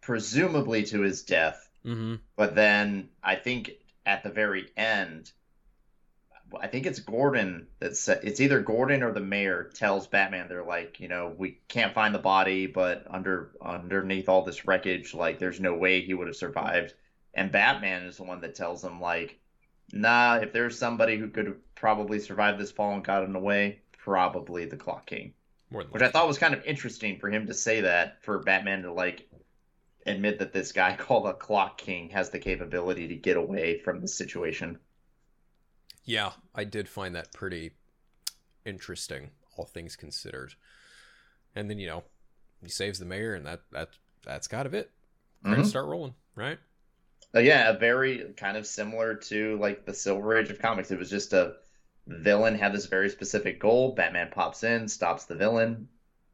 presumably 0.00 0.84
to 0.84 1.00
his 1.00 1.22
death. 1.22 1.68
Mhm. 1.84 2.20
But 2.36 2.54
then 2.54 3.08
I 3.22 3.36
think 3.36 3.70
at 4.04 4.22
the 4.22 4.30
very 4.30 4.68
end, 4.76 5.32
I 6.60 6.66
think 6.66 6.86
it's 6.86 7.00
Gordon 7.00 7.66
that's 7.78 8.08
it's 8.08 8.40
either 8.40 8.60
Gordon 8.60 9.02
or 9.02 9.12
the 9.12 9.20
mayor 9.20 9.70
tells 9.74 10.06
Batman 10.06 10.48
they're 10.48 10.64
like, 10.64 11.00
you 11.00 11.08
know, 11.08 11.34
we 11.36 11.60
can't 11.68 11.94
find 11.94 12.14
the 12.14 12.18
body, 12.18 12.66
but 12.66 13.06
under 13.08 13.52
underneath 13.62 14.28
all 14.28 14.44
this 14.44 14.66
wreckage, 14.66 15.14
like 15.14 15.38
there's 15.38 15.60
no 15.60 15.74
way 15.74 16.02
he 16.02 16.14
would 16.14 16.26
have 16.26 16.36
survived. 16.36 16.94
And 17.34 17.50
Batman 17.50 18.04
is 18.04 18.18
the 18.18 18.24
one 18.24 18.42
that 18.42 18.54
tells 18.54 18.84
him 18.84 19.00
like, 19.00 19.40
nah, 19.92 20.36
if 20.36 20.52
there's 20.52 20.78
somebody 20.78 21.16
who 21.16 21.28
could 21.28 21.46
have 21.46 21.74
probably 21.74 22.18
survived 22.18 22.58
this 22.58 22.70
fall 22.70 22.92
and 22.92 23.04
gotten 23.04 23.34
away, 23.34 23.80
probably 23.92 24.66
the 24.66 24.76
Clock 24.76 25.06
King. 25.06 25.32
More 25.72 25.82
than 25.84 25.92
Which 25.92 26.02
I 26.02 26.10
thought 26.10 26.28
was 26.28 26.38
kind 26.38 26.54
of 26.54 26.64
interesting 26.64 27.18
for 27.18 27.30
him 27.30 27.46
to 27.46 27.54
say 27.54 27.82
that, 27.82 28.22
for 28.24 28.38
Batman 28.40 28.82
to 28.82 28.92
like 28.92 29.28
admit 30.06 30.38
that 30.40 30.52
this 30.52 30.72
guy 30.72 30.96
called 30.98 31.26
the 31.26 31.34
Clock 31.34 31.78
King 31.78 32.10
has 32.10 32.30
the 32.30 32.40
capability 32.40 33.08
to 33.08 33.16
get 33.16 33.36
away 33.38 33.78
from 33.80 34.00
the 34.00 34.08
situation. 34.08 34.80
Yeah, 36.04 36.32
I 36.54 36.64
did 36.64 36.88
find 36.88 37.14
that 37.14 37.32
pretty 37.32 37.72
interesting, 38.64 39.32
all 39.56 39.64
things 39.66 39.96
considered. 39.96 40.54
And 41.54 41.70
then 41.70 41.78
you 41.78 41.86
know, 41.86 42.04
he 42.62 42.68
saves 42.68 42.98
the 42.98 43.04
mayor, 43.04 43.34
and 43.34 43.46
that 43.46 43.62
that 43.72 43.90
that's 44.24 44.48
kind 44.48 44.66
of 44.66 44.74
it. 44.74 44.90
Credits 45.44 45.68
Mhm. 45.68 45.70
start 45.70 45.86
rolling, 45.86 46.14
right? 46.34 46.58
Uh, 47.34 47.40
yeah, 47.40 47.70
a 47.70 47.78
very 47.78 48.32
kind 48.36 48.56
of 48.56 48.66
similar 48.66 49.14
to 49.14 49.58
like 49.58 49.84
the 49.86 49.94
Silver 49.94 50.36
Age 50.36 50.50
of 50.50 50.58
comics. 50.58 50.90
It 50.90 50.98
was 50.98 51.10
just 51.10 51.32
a 51.32 51.56
villain 52.06 52.54
had 52.56 52.72
this 52.72 52.86
very 52.86 53.08
specific 53.08 53.60
goal. 53.60 53.94
Batman 53.94 54.30
pops 54.30 54.64
in, 54.64 54.88
stops 54.88 55.24
the 55.24 55.34
villain. 55.34 55.88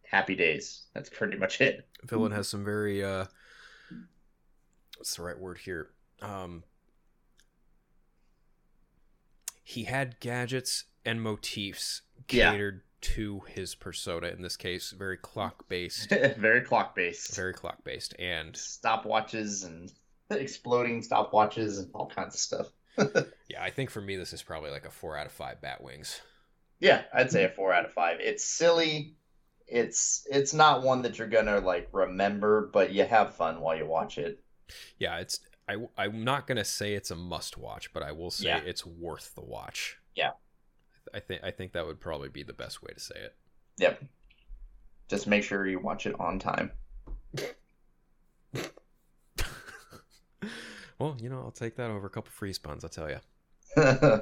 Happy 0.04 0.34
days. 0.34 0.86
That's 0.94 1.10
pretty 1.10 1.36
much 1.36 1.60
it. 1.60 1.86
Villain 2.04 2.32
has 2.32 2.48
some 2.48 2.64
very 2.64 3.04
uh, 3.04 3.26
what's 4.96 5.16
the 5.16 5.22
right 5.22 5.38
word 5.38 5.58
here? 5.58 5.90
Um, 6.22 6.64
he 9.62 9.84
had 9.84 10.18
gadgets 10.20 10.84
and 11.04 11.20
motifs 11.22 12.02
Yeah. 12.30 12.52
catered 12.52 12.82
to 13.00 13.40
his 13.48 13.74
persona. 13.74 14.28
In 14.28 14.42
this 14.42 14.56
case, 14.56 14.90
very 14.90 15.16
clock 15.16 15.68
based, 15.68 16.08
very 16.38 16.62
clock 16.62 16.96
based. 16.96 17.36
very 17.36 17.52
clock 17.52 17.84
based, 17.84 18.14
and 18.18 18.54
Stopwatches 18.54 19.64
and 19.66 19.92
exploding 20.30 21.02
stopwatches 21.02 21.78
and 21.78 21.90
all 21.94 22.08
kinds 22.08 22.34
of 22.34 22.40
stuff. 22.40 22.66
yeah, 23.48 23.62
I 23.62 23.70
think 23.70 23.90
for 23.90 24.00
me 24.00 24.16
this 24.16 24.32
is 24.32 24.42
probably 24.42 24.70
like 24.70 24.84
a 24.84 24.90
four 24.90 25.16
out 25.16 25.26
of 25.26 25.32
five 25.32 25.60
bat 25.60 25.82
wings. 25.82 26.20
Yeah, 26.80 27.02
I'd 27.12 27.30
say 27.30 27.44
a 27.44 27.48
four 27.48 27.72
out 27.72 27.84
of 27.84 27.92
five. 27.92 28.18
It's 28.20 28.44
silly. 28.44 29.14
It's 29.66 30.26
it's 30.30 30.54
not 30.54 30.82
one 30.82 31.02
that 31.02 31.18
you're 31.18 31.28
gonna 31.28 31.60
like 31.60 31.88
remember, 31.92 32.70
but 32.72 32.92
you 32.92 33.04
have 33.04 33.34
fun 33.34 33.60
while 33.60 33.76
you 33.76 33.86
watch 33.86 34.18
it. 34.18 34.42
Yeah, 34.98 35.18
it's 35.18 35.40
I 35.68 35.76
I'm 35.96 36.24
not 36.24 36.46
gonna 36.46 36.64
say 36.64 36.94
it's 36.94 37.10
a 37.10 37.16
must 37.16 37.58
watch, 37.58 37.92
but 37.92 38.02
I 38.02 38.12
will 38.12 38.30
say 38.30 38.46
Yeah. 38.46 38.60
it's 38.64 38.86
worth 38.86 39.34
the 39.34 39.44
watch. 39.44 39.98
Yeah. 40.14 40.30
I 41.14 41.20
think 41.20 41.42
I 41.44 41.50
think 41.50 41.72
that 41.72 41.86
would 41.86 42.00
probably 42.00 42.28
be 42.28 42.42
the 42.42 42.52
best 42.52 42.82
way 42.82 42.92
to 42.92 43.00
say 43.00 43.14
it. 43.16 43.34
Yep. 43.78 44.04
Just 45.08 45.26
make 45.26 45.42
sure 45.42 45.66
you 45.66 45.78
watch 45.80 46.06
it 46.06 46.18
on 46.20 46.38
time. 46.38 46.70
well, 50.98 51.16
you 51.20 51.28
know, 51.28 51.40
I'll 51.40 51.50
take 51.50 51.76
that 51.76 51.90
over 51.90 52.06
a 52.06 52.10
couple 52.10 52.30
free 52.30 52.52
spawns, 52.52 52.84
I'll 52.84 52.90
tell 52.90 53.10
you. 53.10 53.18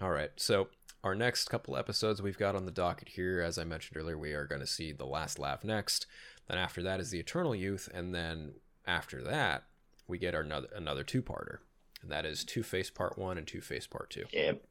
All 0.00 0.10
right, 0.10 0.30
so 0.36 0.68
our 1.02 1.14
next 1.14 1.48
couple 1.48 1.76
episodes 1.76 2.20
we've 2.20 2.38
got 2.38 2.54
on 2.54 2.66
the 2.66 2.70
docket 2.70 3.08
here, 3.08 3.40
as 3.40 3.58
I 3.58 3.64
mentioned 3.64 3.96
earlier, 3.96 4.18
we 4.18 4.32
are 4.32 4.46
going 4.46 4.60
to 4.60 4.66
see 4.66 4.92
the 4.92 5.06
last 5.06 5.38
laugh 5.38 5.64
next. 5.64 6.06
Then 6.48 6.58
after 6.58 6.82
that 6.82 7.00
is 7.00 7.10
the 7.10 7.20
Eternal 7.20 7.54
Youth, 7.54 7.88
and 7.94 8.14
then 8.14 8.54
after 8.86 9.22
that 9.22 9.64
we 10.06 10.18
get 10.18 10.34
our 10.34 10.42
another 10.42 10.68
another 10.74 11.02
two 11.02 11.22
parter, 11.22 11.58
and 12.02 12.10
that 12.10 12.24
is 12.24 12.44
Two 12.44 12.62
Face 12.62 12.90
Part 12.90 13.18
One 13.18 13.38
and 13.38 13.46
Two 13.46 13.60
Face 13.60 13.86
Part 13.86 14.10
Two. 14.10 14.24
yep. 14.32 14.64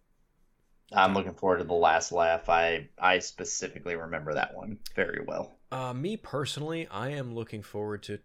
I'm 0.94 1.16
looking 1.16 1.34
forward 1.34 1.58
to 1.58 1.64
the 1.64 1.74
last 1.74 2.12
laugh. 2.12 2.48
I 2.48 2.90
I 3.00 3.20
specifically 3.20 3.96
remember 3.96 4.36
that 4.36 4.56
one 4.56 4.78
very 4.96 5.24
well. 5.26 5.58
Uh, 5.72 5.94
me 5.94 6.16
personally, 6.16 6.88
I 6.92 7.10
am 7.10 7.34
looking 7.34 7.64
forward 7.64 8.04
to 8.04 8.20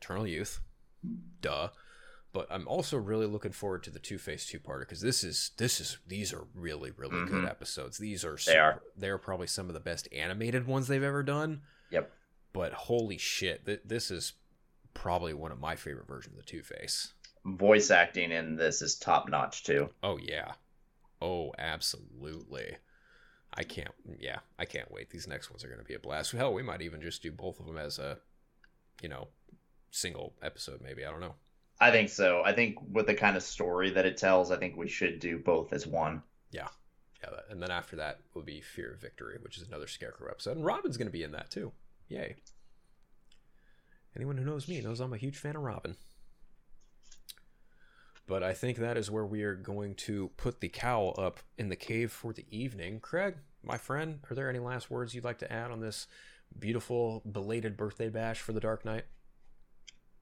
Eternal 0.00 0.26
Youth, 0.26 0.60
duh. 1.40 1.70
But 2.32 2.46
I'm 2.50 2.68
also 2.68 2.96
really 2.96 3.26
looking 3.26 3.50
forward 3.50 3.82
to 3.84 3.90
the 3.90 3.98
Two 3.98 4.16
Face 4.18 4.46
two 4.46 4.60
parter 4.60 4.80
because 4.80 5.00
this 5.00 5.24
is 5.24 5.50
this 5.56 5.80
is 5.80 5.98
these 6.06 6.32
are 6.32 6.46
really 6.54 6.92
really 6.92 7.24
good 7.26 7.42
Mhm. 7.44 7.50
episodes. 7.50 7.98
These 7.98 8.24
are 8.24 8.36
They 8.46 8.56
are. 8.56 8.80
they're 8.96 9.18
probably 9.18 9.48
some 9.48 9.66
of 9.68 9.74
the 9.74 9.80
best 9.80 10.06
animated 10.12 10.66
ones 10.66 10.86
they've 10.86 11.02
ever 11.02 11.22
done. 11.24 11.62
Yep. 11.90 12.12
But 12.52 12.72
holy 12.72 13.18
shit, 13.18 13.66
th- 13.66 13.82
this 13.84 14.10
is 14.12 14.34
probably 14.94 15.34
one 15.34 15.50
of 15.50 15.58
my 15.58 15.74
favorite 15.76 16.06
versions 16.06 16.34
of 16.38 16.44
the 16.44 16.50
Two 16.50 16.62
Face. 16.62 17.14
voice 17.44 17.90
acting 17.90 18.30
in 18.32 18.54
this 18.56 18.82
is 18.82 18.96
top 18.96 19.28
notch 19.28 19.64
too. 19.64 19.88
Oh 20.02 20.18
yeah. 20.18 20.52
Oh, 21.22 21.52
absolutely. 21.58 22.76
I 23.54 23.64
can't. 23.64 23.94
Yeah, 24.20 24.38
I 24.58 24.64
can't 24.66 24.90
wait. 24.92 25.10
These 25.10 25.26
next 25.26 25.50
ones 25.50 25.64
are 25.64 25.68
going 25.68 25.80
to 25.80 25.84
be 25.84 25.94
a 25.94 25.98
blast. 25.98 26.30
Hell, 26.32 26.54
we 26.54 26.62
might 26.62 26.82
even 26.82 27.00
just 27.00 27.22
do 27.22 27.32
both 27.32 27.58
of 27.58 27.66
them 27.66 27.76
as 27.76 27.98
a, 27.98 28.18
you 29.02 29.08
know, 29.08 29.28
single 29.90 30.34
episode. 30.42 30.80
Maybe 30.80 31.04
I 31.04 31.10
don't 31.10 31.20
know. 31.20 31.34
I 31.80 31.90
think 31.90 32.10
so. 32.10 32.42
I 32.44 32.52
think 32.52 32.76
with 32.92 33.06
the 33.06 33.14
kind 33.14 33.36
of 33.36 33.42
story 33.42 33.90
that 33.90 34.04
it 34.04 34.18
tells, 34.18 34.50
I 34.50 34.56
think 34.56 34.76
we 34.76 34.88
should 34.88 35.18
do 35.18 35.38
both 35.38 35.72
as 35.72 35.86
one. 35.86 36.22
Yeah, 36.50 36.68
yeah. 37.22 37.30
And 37.48 37.62
then 37.62 37.70
after 37.70 37.96
that 37.96 38.20
will 38.34 38.42
be 38.42 38.60
Fear 38.60 38.92
of 38.92 39.00
Victory, 39.00 39.38
which 39.40 39.56
is 39.56 39.66
another 39.66 39.86
Scarecrow 39.86 40.30
episode, 40.30 40.56
and 40.56 40.66
Robin's 40.66 40.98
going 40.98 41.08
to 41.08 41.12
be 41.12 41.22
in 41.22 41.32
that 41.32 41.50
too. 41.50 41.72
Yay! 42.08 42.36
Anyone 44.14 44.36
who 44.36 44.44
knows 44.44 44.68
me 44.68 44.80
knows 44.80 45.00
I'm 45.00 45.12
a 45.12 45.18
huge 45.18 45.38
fan 45.38 45.56
of 45.56 45.62
Robin. 45.62 45.96
But 48.26 48.42
I 48.42 48.52
think 48.52 48.76
that 48.78 48.96
is 48.96 49.10
where 49.10 49.26
we 49.26 49.42
are 49.42 49.54
going 49.54 49.94
to 49.96 50.30
put 50.36 50.60
the 50.60 50.68
cowl 50.68 51.14
up 51.18 51.40
in 51.58 51.68
the 51.68 51.76
cave 51.76 52.12
for 52.12 52.32
the 52.32 52.46
evening. 52.50 53.00
Craig, 53.00 53.36
my 53.64 53.76
friend, 53.76 54.20
are 54.30 54.34
there 54.34 54.48
any 54.48 54.58
last 54.58 54.90
words 54.90 55.14
you'd 55.14 55.24
like 55.24 55.38
to 55.38 55.52
add 55.52 55.70
on 55.70 55.80
this 55.80 56.06
beautiful 56.56 57.22
belated 57.30 57.76
birthday 57.76 58.08
bash 58.08 58.40
for 58.40 58.52
the 58.52 58.60
Dark 58.60 58.84
Knight? 58.84 59.06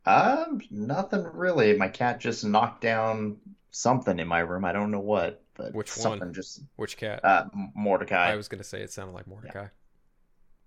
Um, 0.06 0.60
nothing 0.70 1.24
really. 1.34 1.76
My 1.76 1.88
cat 1.88 2.20
just 2.20 2.44
knocked 2.44 2.80
down 2.80 3.38
something 3.70 4.18
in 4.18 4.26
my 4.26 4.40
room. 4.40 4.64
I 4.64 4.72
don't 4.72 4.90
know 4.90 5.00
what, 5.00 5.42
but 5.54 5.74
Which 5.74 5.90
something 5.90 6.20
one? 6.28 6.34
just 6.34 6.62
Which 6.76 6.96
cat? 6.96 7.24
uh 7.24 7.44
Mordecai. 7.74 8.32
I 8.32 8.36
was 8.36 8.48
to 8.48 8.64
say 8.64 8.80
it 8.80 8.90
sounded 8.90 9.12
like 9.12 9.26
Mordecai. 9.26 9.66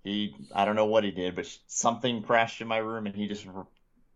He, 0.04 0.36
I 0.56 0.66
don't 0.66 0.76
know 0.76 0.86
what 0.86 1.04
he 1.04 1.12
did, 1.12 1.36
but 1.36 1.48
something 1.68 2.24
crashed 2.24 2.60
in 2.62 2.68
my 2.68 2.78
room, 2.78 3.06
and 3.06 3.16
he 3.16 3.28
just 3.28 3.46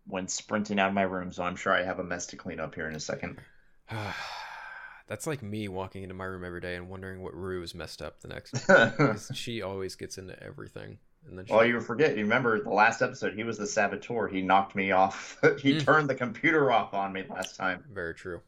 went 0.08 0.30
sprinting 0.30 0.80
out 0.80 0.88
of 0.88 0.94
my 0.94 1.02
room. 1.02 1.32
So 1.32 1.44
I'm 1.44 1.56
sure 1.56 1.72
I 1.72 1.84
have 1.84 2.00
a 2.00 2.04
mess 2.04 2.26
to 2.26 2.36
clean 2.36 2.58
up 2.58 2.74
here 2.74 2.88
in 2.88 2.96
a 2.96 3.00
second. 3.00 3.38
That's 5.08 5.26
like 5.26 5.42
me 5.42 5.68
walking 5.68 6.02
into 6.02 6.16
my 6.16 6.24
room 6.24 6.44
every 6.44 6.60
day 6.60 6.74
and 6.74 6.88
wondering 6.88 7.22
what 7.22 7.34
Rue 7.34 7.62
is 7.62 7.74
messed 7.74 8.02
up 8.02 8.20
the 8.20 8.28
next. 8.28 9.34
she 9.36 9.62
always 9.62 9.94
gets 9.94 10.18
into 10.18 10.40
everything, 10.42 10.98
and 11.28 11.38
then 11.38 11.44
well, 11.48 11.64
you 11.64 11.80
forget. 11.80 12.16
You 12.16 12.22
remember 12.24 12.62
the 12.62 12.70
last 12.70 13.02
episode? 13.02 13.34
He 13.34 13.42
was 13.44 13.58
the 13.58 13.66
saboteur. 13.66 14.28
He 14.28 14.42
knocked 14.42 14.74
me 14.76 14.92
off. 14.92 15.38
he 15.60 15.74
Mm. 15.74 15.84
turned 15.84 16.08
the 16.10 16.14
computer 16.14 16.70
off 16.70 16.94
on 16.94 17.12
me 17.12 17.24
last 17.28 17.56
time. 17.56 17.84
Very 17.92 18.14
true. 18.14 18.40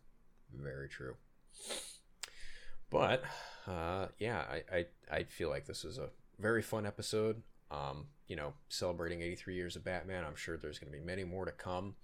Very 0.54 0.88
true. 0.88 1.14
But 2.90 3.22
uh, 3.66 4.06
yeah, 4.18 4.44
I, 4.50 4.76
I 4.76 4.86
I 5.10 5.22
feel 5.24 5.50
like 5.50 5.66
this 5.66 5.84
was 5.84 5.98
a 5.98 6.08
very 6.38 6.62
fun 6.62 6.86
episode. 6.86 7.42
Um, 7.70 8.06
you 8.28 8.36
know, 8.36 8.54
celebrating 8.68 9.20
83 9.20 9.54
years 9.54 9.76
of 9.76 9.84
Batman. 9.84 10.24
I'm 10.24 10.36
sure 10.36 10.56
there's 10.56 10.78
going 10.78 10.90
to 10.92 10.98
be 10.98 11.04
many 11.04 11.24
more 11.24 11.44
to 11.44 11.52
come. 11.52 11.96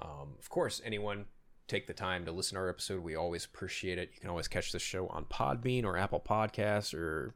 Um, 0.00 0.34
of 0.38 0.48
course, 0.48 0.80
anyone 0.84 1.26
take 1.68 1.86
the 1.86 1.92
time 1.92 2.24
to 2.24 2.32
listen 2.32 2.54
to 2.56 2.60
our 2.62 2.68
episode. 2.68 3.02
We 3.04 3.14
always 3.14 3.44
appreciate 3.44 3.98
it. 3.98 4.10
You 4.14 4.20
can 4.20 4.30
always 4.30 4.48
catch 4.48 4.72
the 4.72 4.78
show 4.78 5.06
on 5.08 5.24
Podbean 5.26 5.84
or 5.84 5.96
Apple 5.96 6.20
Podcasts 6.26 6.94
or 6.94 7.34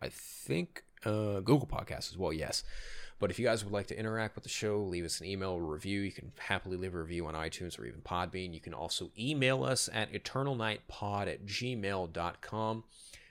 I 0.00 0.08
think 0.08 0.84
uh, 1.04 1.40
Google 1.40 1.68
Podcasts 1.70 2.10
as 2.10 2.18
well. 2.18 2.32
Yes. 2.32 2.64
But 3.18 3.30
if 3.30 3.38
you 3.38 3.44
guys 3.46 3.62
would 3.62 3.72
like 3.72 3.86
to 3.86 3.98
interact 3.98 4.34
with 4.34 4.42
the 4.42 4.50
show, 4.50 4.78
leave 4.80 5.04
us 5.04 5.20
an 5.20 5.26
email 5.26 5.50
or 5.50 5.62
review. 5.62 6.00
You 6.00 6.10
can 6.10 6.32
happily 6.38 6.76
leave 6.76 6.94
a 6.94 6.98
review 6.98 7.26
on 7.26 7.34
iTunes 7.34 7.78
or 7.78 7.84
even 7.84 8.00
Podbean. 8.00 8.52
You 8.52 8.58
can 8.58 8.74
also 8.74 9.12
email 9.16 9.62
us 9.62 9.88
at 9.92 10.12
eternalknightpod 10.12 11.28
at 11.28 11.46
gmail.com. 11.46 12.84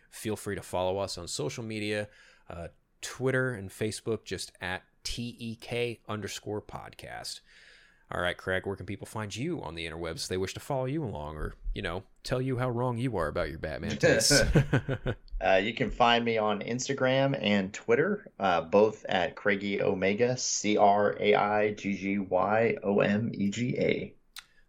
Feel 0.10 0.36
free 0.38 0.56
to 0.56 0.62
follow 0.62 0.98
us 0.98 1.18
on 1.18 1.28
social 1.28 1.64
media, 1.64 2.08
uh, 2.50 2.68
Twitter 3.02 3.52
and 3.52 3.70
Facebook, 3.70 4.24
just 4.24 4.54
at 4.62 4.84
TEK 5.04 6.00
underscore 6.08 6.62
podcast. 6.62 7.42
All 8.14 8.22
right, 8.22 8.38
Craig, 8.38 8.66
where 8.66 8.76
can 8.76 8.86
people 8.86 9.08
find 9.08 9.34
you 9.34 9.62
on 9.62 9.76
the 9.76 9.86
interwebs 9.86 10.24
if 10.24 10.28
they 10.28 10.38
wish 10.38 10.54
to 10.54 10.60
follow 10.60 10.86
you 10.86 11.04
along 11.04 11.38
or, 11.38 11.56
you 11.74 11.82
know, 11.82 12.04
tell 12.24 12.42
you 12.42 12.58
how 12.58 12.70
wrong 12.70 12.98
you 12.98 13.16
are 13.18 13.28
about 13.28 13.50
your 13.50 13.60
Batman 13.60 13.98
tastes? 13.98 14.42
Uh, 15.44 15.56
you 15.56 15.74
can 15.74 15.90
find 15.90 16.24
me 16.24 16.38
on 16.38 16.60
Instagram 16.62 17.38
and 17.42 17.74
Twitter, 17.74 18.28
uh, 18.40 18.62
both 18.62 19.06
at 19.10 19.36
Craiggy 19.36 19.82
Omega, 19.82 20.38
C 20.38 20.78
R 20.78 21.16
A 21.20 21.36
I 21.36 21.72
G 21.72 21.98
G 21.98 22.20
Y 22.20 22.76
O 22.84 23.00
M 23.00 23.32
E 23.34 23.50
G 23.50 23.76
A. 23.78 24.14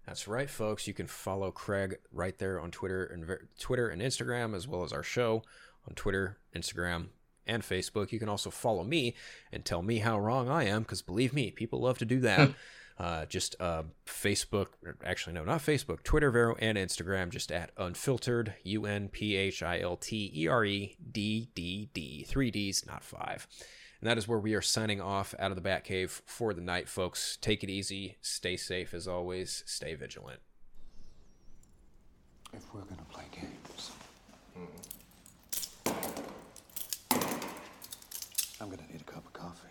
That's 0.07 0.27
right, 0.27 0.49
folks. 0.51 0.87
You 0.87 0.95
can 0.95 1.07
follow 1.07 1.51
Craig 1.51 1.99
right 2.13 2.37
there 2.39 2.61
on 2.61 2.71
Twitter 2.71 3.05
and 3.05 3.25
Twitter 3.59 3.89
and 3.89 4.01
Instagram, 4.03 4.55
as 4.55 4.67
well 4.67 4.83
as 4.83 4.93
our 4.93 5.03
show 5.03 5.43
on 5.89 5.95
Twitter, 5.95 6.39
Instagram, 6.57 7.09
and 7.47 7.63
Facebook. 7.63 8.11
You 8.11 8.19
can 8.19 8.29
also 8.29 8.51
follow 8.51 8.83
me 8.83 9.15
and 9.53 9.65
tell 9.65 9.83
me 9.83 9.99
how 9.99 10.19
wrong 10.19 10.49
I 10.49 10.65
am, 10.65 10.83
because 10.83 11.03
believe 11.03 11.33
me, 11.33 11.51
people 11.51 11.81
love 11.81 11.99
to 11.99 12.05
do 12.05 12.21
that. 12.21 12.51
uh, 12.99 13.27
just 13.27 13.57
uh, 13.61 13.83
Facebook, 14.07 14.69
or 14.85 14.97
actually 15.05 15.33
no, 15.35 15.45
not 15.45 15.61
Facebook, 15.61 16.03
Twitter, 16.03 16.31
Vero, 16.31 16.57
and 16.59 16.79
Instagram. 16.79 17.31
Just 17.31 17.51
at 17.51 17.75
Unphiltereddd, 17.77 18.55
U 18.65 18.87
N 18.87 19.09
P 19.09 19.37
H 19.37 19.63
I 19.63 19.81
L 19.81 19.97
T 19.97 20.31
E 20.35 20.49
R 20.49 20.65
E 20.65 20.97
D 21.11 21.49
D 21.55 21.89
D, 21.93 22.25
three 22.29 22.51
D's, 22.51 22.87
not 22.87 23.03
five. 23.03 23.47
And 24.01 24.11
that 24.11 24.19
is 24.19 24.27
where 24.27 24.39
we 24.39 24.55
are 24.55 24.63
signing 24.63 25.01
off 25.01 25.35
out 25.39 25.53
of 25.53 25.63
the 25.63 25.69
Batcave 25.69 26.23
for 26.27 26.53
the 26.53 26.61
night, 26.61 26.89
folks. 26.89 27.39
Take 27.41 27.63
it 27.63 27.71
easy, 27.71 28.17
stay 28.21 28.57
safe 28.57 28.95
as 28.95 29.07
always, 29.07 29.63
stay 29.65 29.95
vigilant. 29.95 30.41
If 32.53 32.63
we're 32.75 32.81
gonna 32.83 33.07
play 33.11 33.25
games, 33.31 33.93
I'm 38.61 38.69
gonna 38.69 38.87
need 38.91 39.01
a 39.01 39.05
cup 39.05 39.25
of 39.25 39.33
coffee. 39.33 39.69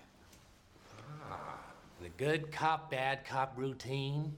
The 2.01 2.07
good 2.21 2.51
cop, 2.51 2.91
bad 2.91 3.25
cop 3.25 3.53
routine. 3.57 4.31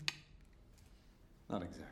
Not 1.49 1.63
exactly. 1.63 1.89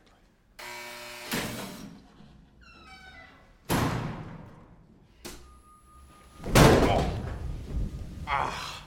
Ah. 8.26 8.84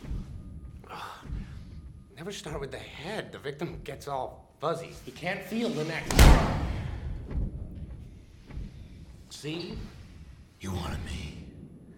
Ah. 0.88 1.22
Never 2.16 2.32
start 2.32 2.58
with 2.58 2.70
the 2.70 2.78
head. 2.78 3.32
The 3.32 3.38
victim 3.38 3.80
gets 3.84 4.08
all 4.08 4.54
fuzzy. 4.58 4.88
He 5.04 5.10
can't 5.10 5.42
feel 5.42 5.68
the 5.68 5.84
neck. 5.84 6.04
See? 9.28 9.76
You 10.58 10.72
wanted 10.72 11.04
me. 11.04 11.44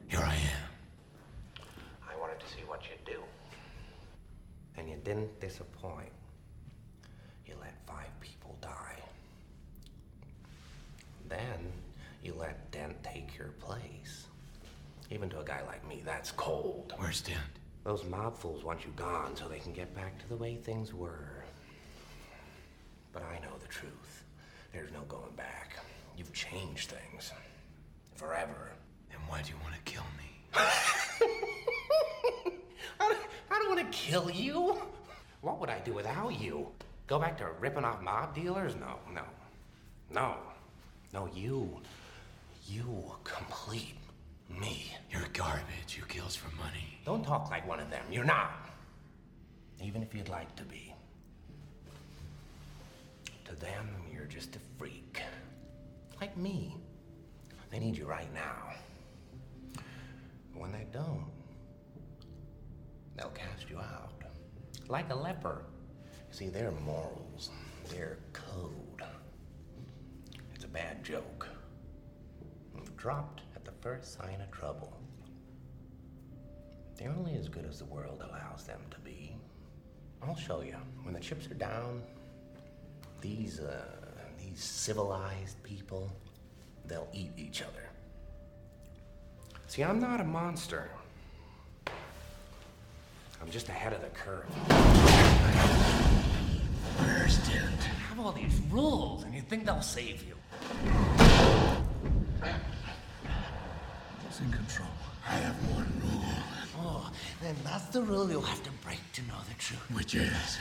Here 0.09 0.19
I 0.19 0.35
am. 0.35 1.63
I 2.11 2.21
wanted 2.21 2.41
to 2.41 2.47
see 2.49 2.63
what 2.67 2.83
you'd 2.91 3.05
do. 3.05 3.21
And 4.77 4.89
you 4.89 4.95
didn't 5.07 5.39
disappoint. 5.39 6.11
You 7.47 7.55
let 7.61 7.75
five 7.87 8.11
people 8.21 8.57
die. 8.61 8.99
Then 11.29 11.73
you 12.25 12.35
let 12.35 12.73
Dent 12.73 13.01
take 13.05 13.39
your 13.39 13.53
place. 13.61 14.27
Even 15.13 15.31
to 15.31 15.39
a 15.39 15.45
guy 15.45 15.61
like 15.69 15.87
me, 15.89 16.03
that's 16.05 16.33
cold. 16.33 16.93
Where's 16.97 17.21
Dent? 17.21 17.39
Those 17.85 18.05
mob 18.05 18.37
fools 18.37 18.65
want 18.65 18.85
you 18.85 18.91
gone 18.97 19.37
so 19.37 19.47
they 19.47 19.61
can 19.61 19.73
get 19.73 19.95
back 19.95 20.19
to 20.19 20.29
the 20.29 20.35
way 20.35 20.57
things 20.57 20.93
were. 20.93 21.45
But 23.13 23.23
I 23.23 23.39
know 23.39 23.57
the 23.63 23.69
truth. 23.69 24.25
There's 24.73 24.91
no 24.91 25.03
going 25.03 25.37
back. 25.37 25.77
You've 26.19 26.33
changed 26.33 26.91
things. 26.91 27.31
Forever. 28.17 28.73
Then 29.09 29.21
why 29.29 29.43
do 29.43 29.51
you 29.51 29.57
want 29.63 29.77
to 29.77 29.81
kill 29.83 30.03
me? 30.19 31.63
I 33.67 33.69
don't, 33.69 33.77
don't 33.77 33.85
want 33.85 33.93
to 33.93 33.99
kill 33.99 34.31
you. 34.31 34.77
What 35.41 35.61
would 35.61 35.71
I 35.71 35.81
do 35.81 35.93
without 35.93 36.41
you? 36.41 36.69
Go 37.07 37.19
back 37.19 37.39
to 37.39 37.49
ripping 37.61 37.85
off 37.85 38.01
mob 38.01 38.35
dealers? 38.35 38.75
No, 38.77 38.99
no. 39.13 39.23
No. 40.13 40.37
No, 41.13 41.29
you. 41.35 41.81
You 42.69 43.13
complete 43.25 43.97
me. 44.61 44.93
You're 45.11 45.27
garbage. 45.33 45.95
Who 45.99 46.07
kills 46.07 46.37
for 46.37 46.55
money? 46.57 46.99
Don't 47.05 47.25
talk 47.25 47.51
like 47.51 47.67
one 47.67 47.81
of 47.81 47.91
them. 47.91 48.05
You're 48.11 48.25
not. 48.25 48.71
Even 49.83 50.03
if 50.03 50.15
you'd 50.15 50.29
like 50.29 50.55
to 50.57 50.65
be. 50.65 50.95
To 53.47 53.55
them, 53.57 53.89
you're 54.13 54.27
just 54.27 54.57
a 54.57 54.59
freak. 54.79 55.23
Like 56.21 56.37
me. 56.37 56.77
They 57.71 57.79
need 57.79 57.97
you 57.97 58.07
right 58.07 58.33
now. 58.33 58.73
But 59.75 60.63
when 60.63 60.73
they 60.73 60.87
don't, 60.93 61.27
they'll 63.17 63.31
cast 63.31 63.69
you 63.71 63.79
out. 63.79 64.13
Like 64.89 65.11
a 65.11 65.15
leper. 65.15 65.63
See, 66.31 66.49
their 66.49 66.71
morals, 66.85 67.51
their 67.89 68.19
code. 68.33 69.03
It's 70.55 70.65
a 70.65 70.69
bad 70.69 71.05
joke. 71.05 71.49
Dropped 72.97 73.43
at 73.55 73.65
the 73.65 73.73
first 73.81 74.19
sign 74.19 74.41
of 74.41 74.51
trouble. 74.51 74.93
They're 76.97 77.11
only 77.11 77.35
as 77.35 77.49
good 77.49 77.67
as 77.67 77.79
the 77.79 77.85
world 77.85 78.23
allows 78.27 78.65
them 78.65 78.81
to 78.91 78.99
be. 79.01 79.37
I'll 80.23 80.37
show 80.37 80.63
you. 80.63 80.77
When 81.03 81.15
the 81.15 81.21
chips 81.21 81.47
are 81.51 81.55
down, 81.55 82.03
these, 83.21 83.61
uh, 83.61 83.85
these 84.39 84.63
civilized 84.63 85.63
people, 85.63 86.11
they'll 86.87 87.09
eat 87.13 87.33
each 87.37 87.63
other. 87.63 87.91
See, 89.67 89.83
I'm 89.83 90.01
not 90.01 90.21
a 90.21 90.25
monster. 90.25 90.91
I'm 93.41 93.51
just 93.51 93.69
ahead 93.69 93.93
of 93.93 94.01
the 94.01 94.09
curve. 94.09 94.45
Where's 96.99 97.39
Dent? 97.49 97.81
Have 98.09 98.21
all 98.21 98.33
these 98.33 98.61
rules, 98.71 99.25
and 99.25 99.35
you 99.35 99.43
think 99.43 99.67
they'll 99.67 99.83
save 99.83 100.25
you? 100.27 100.35
It's 104.29 104.41
in 104.41 104.51
control. 104.51 104.89
I 105.29 105.33
have 105.33 105.55
one 105.75 105.93
rule, 106.03 106.23
Oh, 106.79 107.11
then 107.43 107.55
that's 107.65 107.87
the 107.87 108.03
rule 108.03 108.31
you'll 108.31 108.41
have 108.43 108.63
to 108.63 108.71
break 108.85 109.01
to 109.15 109.23
know 109.23 109.35
the 109.49 109.55
truth. 109.55 109.81
which 109.93 110.15
is 110.15 110.59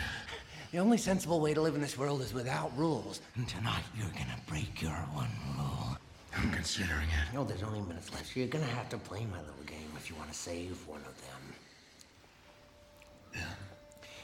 The 0.72 0.80
only 0.80 0.98
sensible 0.98 1.40
way 1.40 1.54
to 1.54 1.62
live 1.62 1.76
in 1.76 1.82
this 1.82 1.98
world 1.98 2.22
is 2.22 2.34
without 2.34 2.76
rules. 2.78 3.22
And 3.36 3.48
tonight 3.48 3.84
you're 3.98 4.08
gonna 4.10 4.40
break 4.48 4.82
your 4.82 4.92
one 5.14 5.30
rule. 5.58 5.98
I'm 6.38 6.52
considering 6.52 7.08
it. 7.10 7.34
No, 7.34 7.44
there's 7.44 7.64
only 7.64 7.82
minutes 7.82 8.12
left, 8.12 8.36
you're 8.36 8.48
gonna 8.48 8.66
have 8.66 8.90
to 8.90 8.98
play 8.98 9.26
my 9.32 9.40
little 9.40 9.64
game 9.66 9.92
if 9.98 10.10
you 10.10 10.16
want 10.16 10.32
to 10.32 10.38
save 10.38 10.86
one 10.88 11.02
of 11.02 11.22
them. 11.22 11.35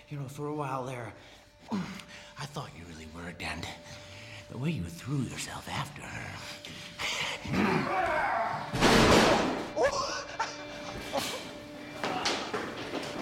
You 0.10 0.20
know, 0.20 0.28
for 0.28 0.48
a 0.48 0.54
while 0.54 0.86
there, 0.86 1.14
I 1.72 2.46
thought 2.46 2.70
you 2.78 2.84
really 2.94 3.08
were 3.16 3.30
a 3.30 3.34
dent. 3.34 3.66
The 4.50 4.58
way 4.58 4.72
you 4.72 4.84
threw 4.84 5.20
yourself 5.20 5.70
after 5.70 6.02
her. 6.02 6.36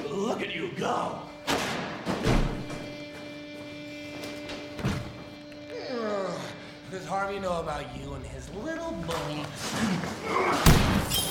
Look 0.09 0.41
at 0.41 0.55
you 0.55 0.71
go! 0.77 1.19
Does 6.91 7.05
Harvey 7.05 7.39
know 7.39 7.59
about 7.59 7.83
you 7.95 8.13
and 8.13 8.25
his 8.25 8.49
little 8.55 8.91
bully? 8.91 9.43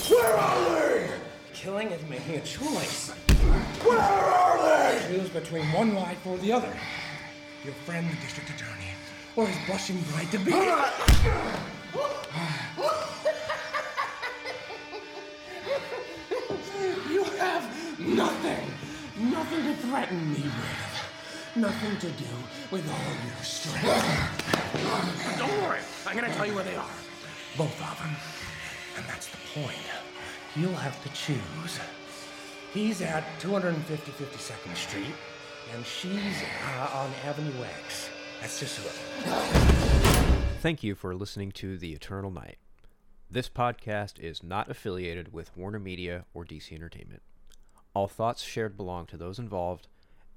Where 0.09 0.37
are 0.37 0.71
they? 0.71 1.28
Killing 1.61 1.91
is 1.91 2.09
making 2.09 2.37
a 2.37 2.41
choice. 2.43 3.11
Where 3.83 3.99
are 3.99 4.93
they? 4.93 5.09
Choose 5.09 5.29
between 5.29 5.65
one 5.73 5.93
life 5.93 6.25
or 6.25 6.39
the 6.39 6.53
other. 6.53 6.73
Your 7.65 7.75
friend, 7.85 8.09
the 8.09 8.15
district 8.23 8.51
attorney, 8.51 8.93
or 9.35 9.45
his 9.49 9.67
blushing 9.67 10.01
bride 10.03 10.31
to 10.31 10.39
be. 10.39 10.53
You 17.11 17.25
have 17.25 17.99
nothing, 17.99 18.65
nothing 19.19 19.65
to 19.65 19.75
threaten 19.83 20.33
me 20.33 20.43
with. 20.43 21.57
Nothing 21.57 21.99
to 21.99 22.11
do 22.11 22.31
with 22.71 22.89
all 22.89 23.13
your 23.27 23.43
strength. 23.43 25.39
Don't 25.39 25.63
worry, 25.63 25.81
I'm 26.07 26.15
gonna 26.15 26.33
tell 26.35 26.47
you 26.47 26.55
where 26.55 26.63
they 26.63 26.77
are. 26.77 26.87
Both 27.57 27.81
of 27.83 27.99
them. 27.99 28.15
And 28.97 29.07
that's 29.07 29.27
the 29.27 29.39
point. 29.61 29.77
You'll 30.57 30.73
have 30.75 31.03
to 31.03 31.09
choose. 31.11 31.79
He's 32.73 33.03
at 33.03 33.25
250 33.41 34.13
52nd 34.13 34.77
Street, 34.77 35.15
and 35.75 35.85
she's 35.85 36.43
uh, 36.79 36.91
on 36.95 37.11
Avenue 37.25 37.63
X. 37.63 38.09
That's 38.41 38.59
just 38.59 38.79
Thank 40.61 40.83
you 40.83 40.95
for 40.95 41.15
listening 41.15 41.53
to 41.53 41.77
The 41.77 41.93
Eternal 41.93 42.31
Knight. 42.31 42.57
This 43.31 43.49
podcast 43.49 44.19
is 44.19 44.43
not 44.43 44.71
affiliated 44.71 45.33
with 45.33 45.55
Warner 45.55 45.79
Media 45.79 46.25
or 46.33 46.45
DC 46.45 46.73
Entertainment. 46.73 47.23
All 47.93 48.09
thoughts 48.09 48.43
shared 48.43 48.77
belong 48.77 49.07
to 49.07 49.17
those 49.19 49.39
involved 49.39 49.87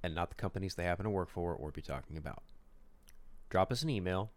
and 0.04 0.14
not 0.14 0.30
the 0.30 0.36
companies 0.36 0.76
they 0.76 0.84
happen 0.84 1.06
to 1.06 1.10
work 1.10 1.30
for 1.30 1.54
or 1.54 1.72
be 1.72 1.82
talking 1.82 2.18
about. 2.18 2.44
Drop 3.50 3.72
us 3.72 3.82
an 3.82 3.90
email 3.90 4.32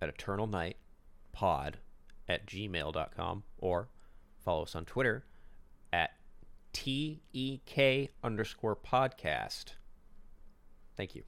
at 0.00 0.16
eternalknightpod 0.16 1.74
at 2.28 2.46
gmail.com 2.46 3.42
or 3.58 3.88
follow 4.50 4.64
us 4.64 4.74
on 4.74 4.84
Twitter 4.84 5.24
at 5.92 6.10
TEK 6.72 8.10
underscore 8.24 8.74
podcast. 8.74 9.74
Thank 10.96 11.14
you. 11.14 11.22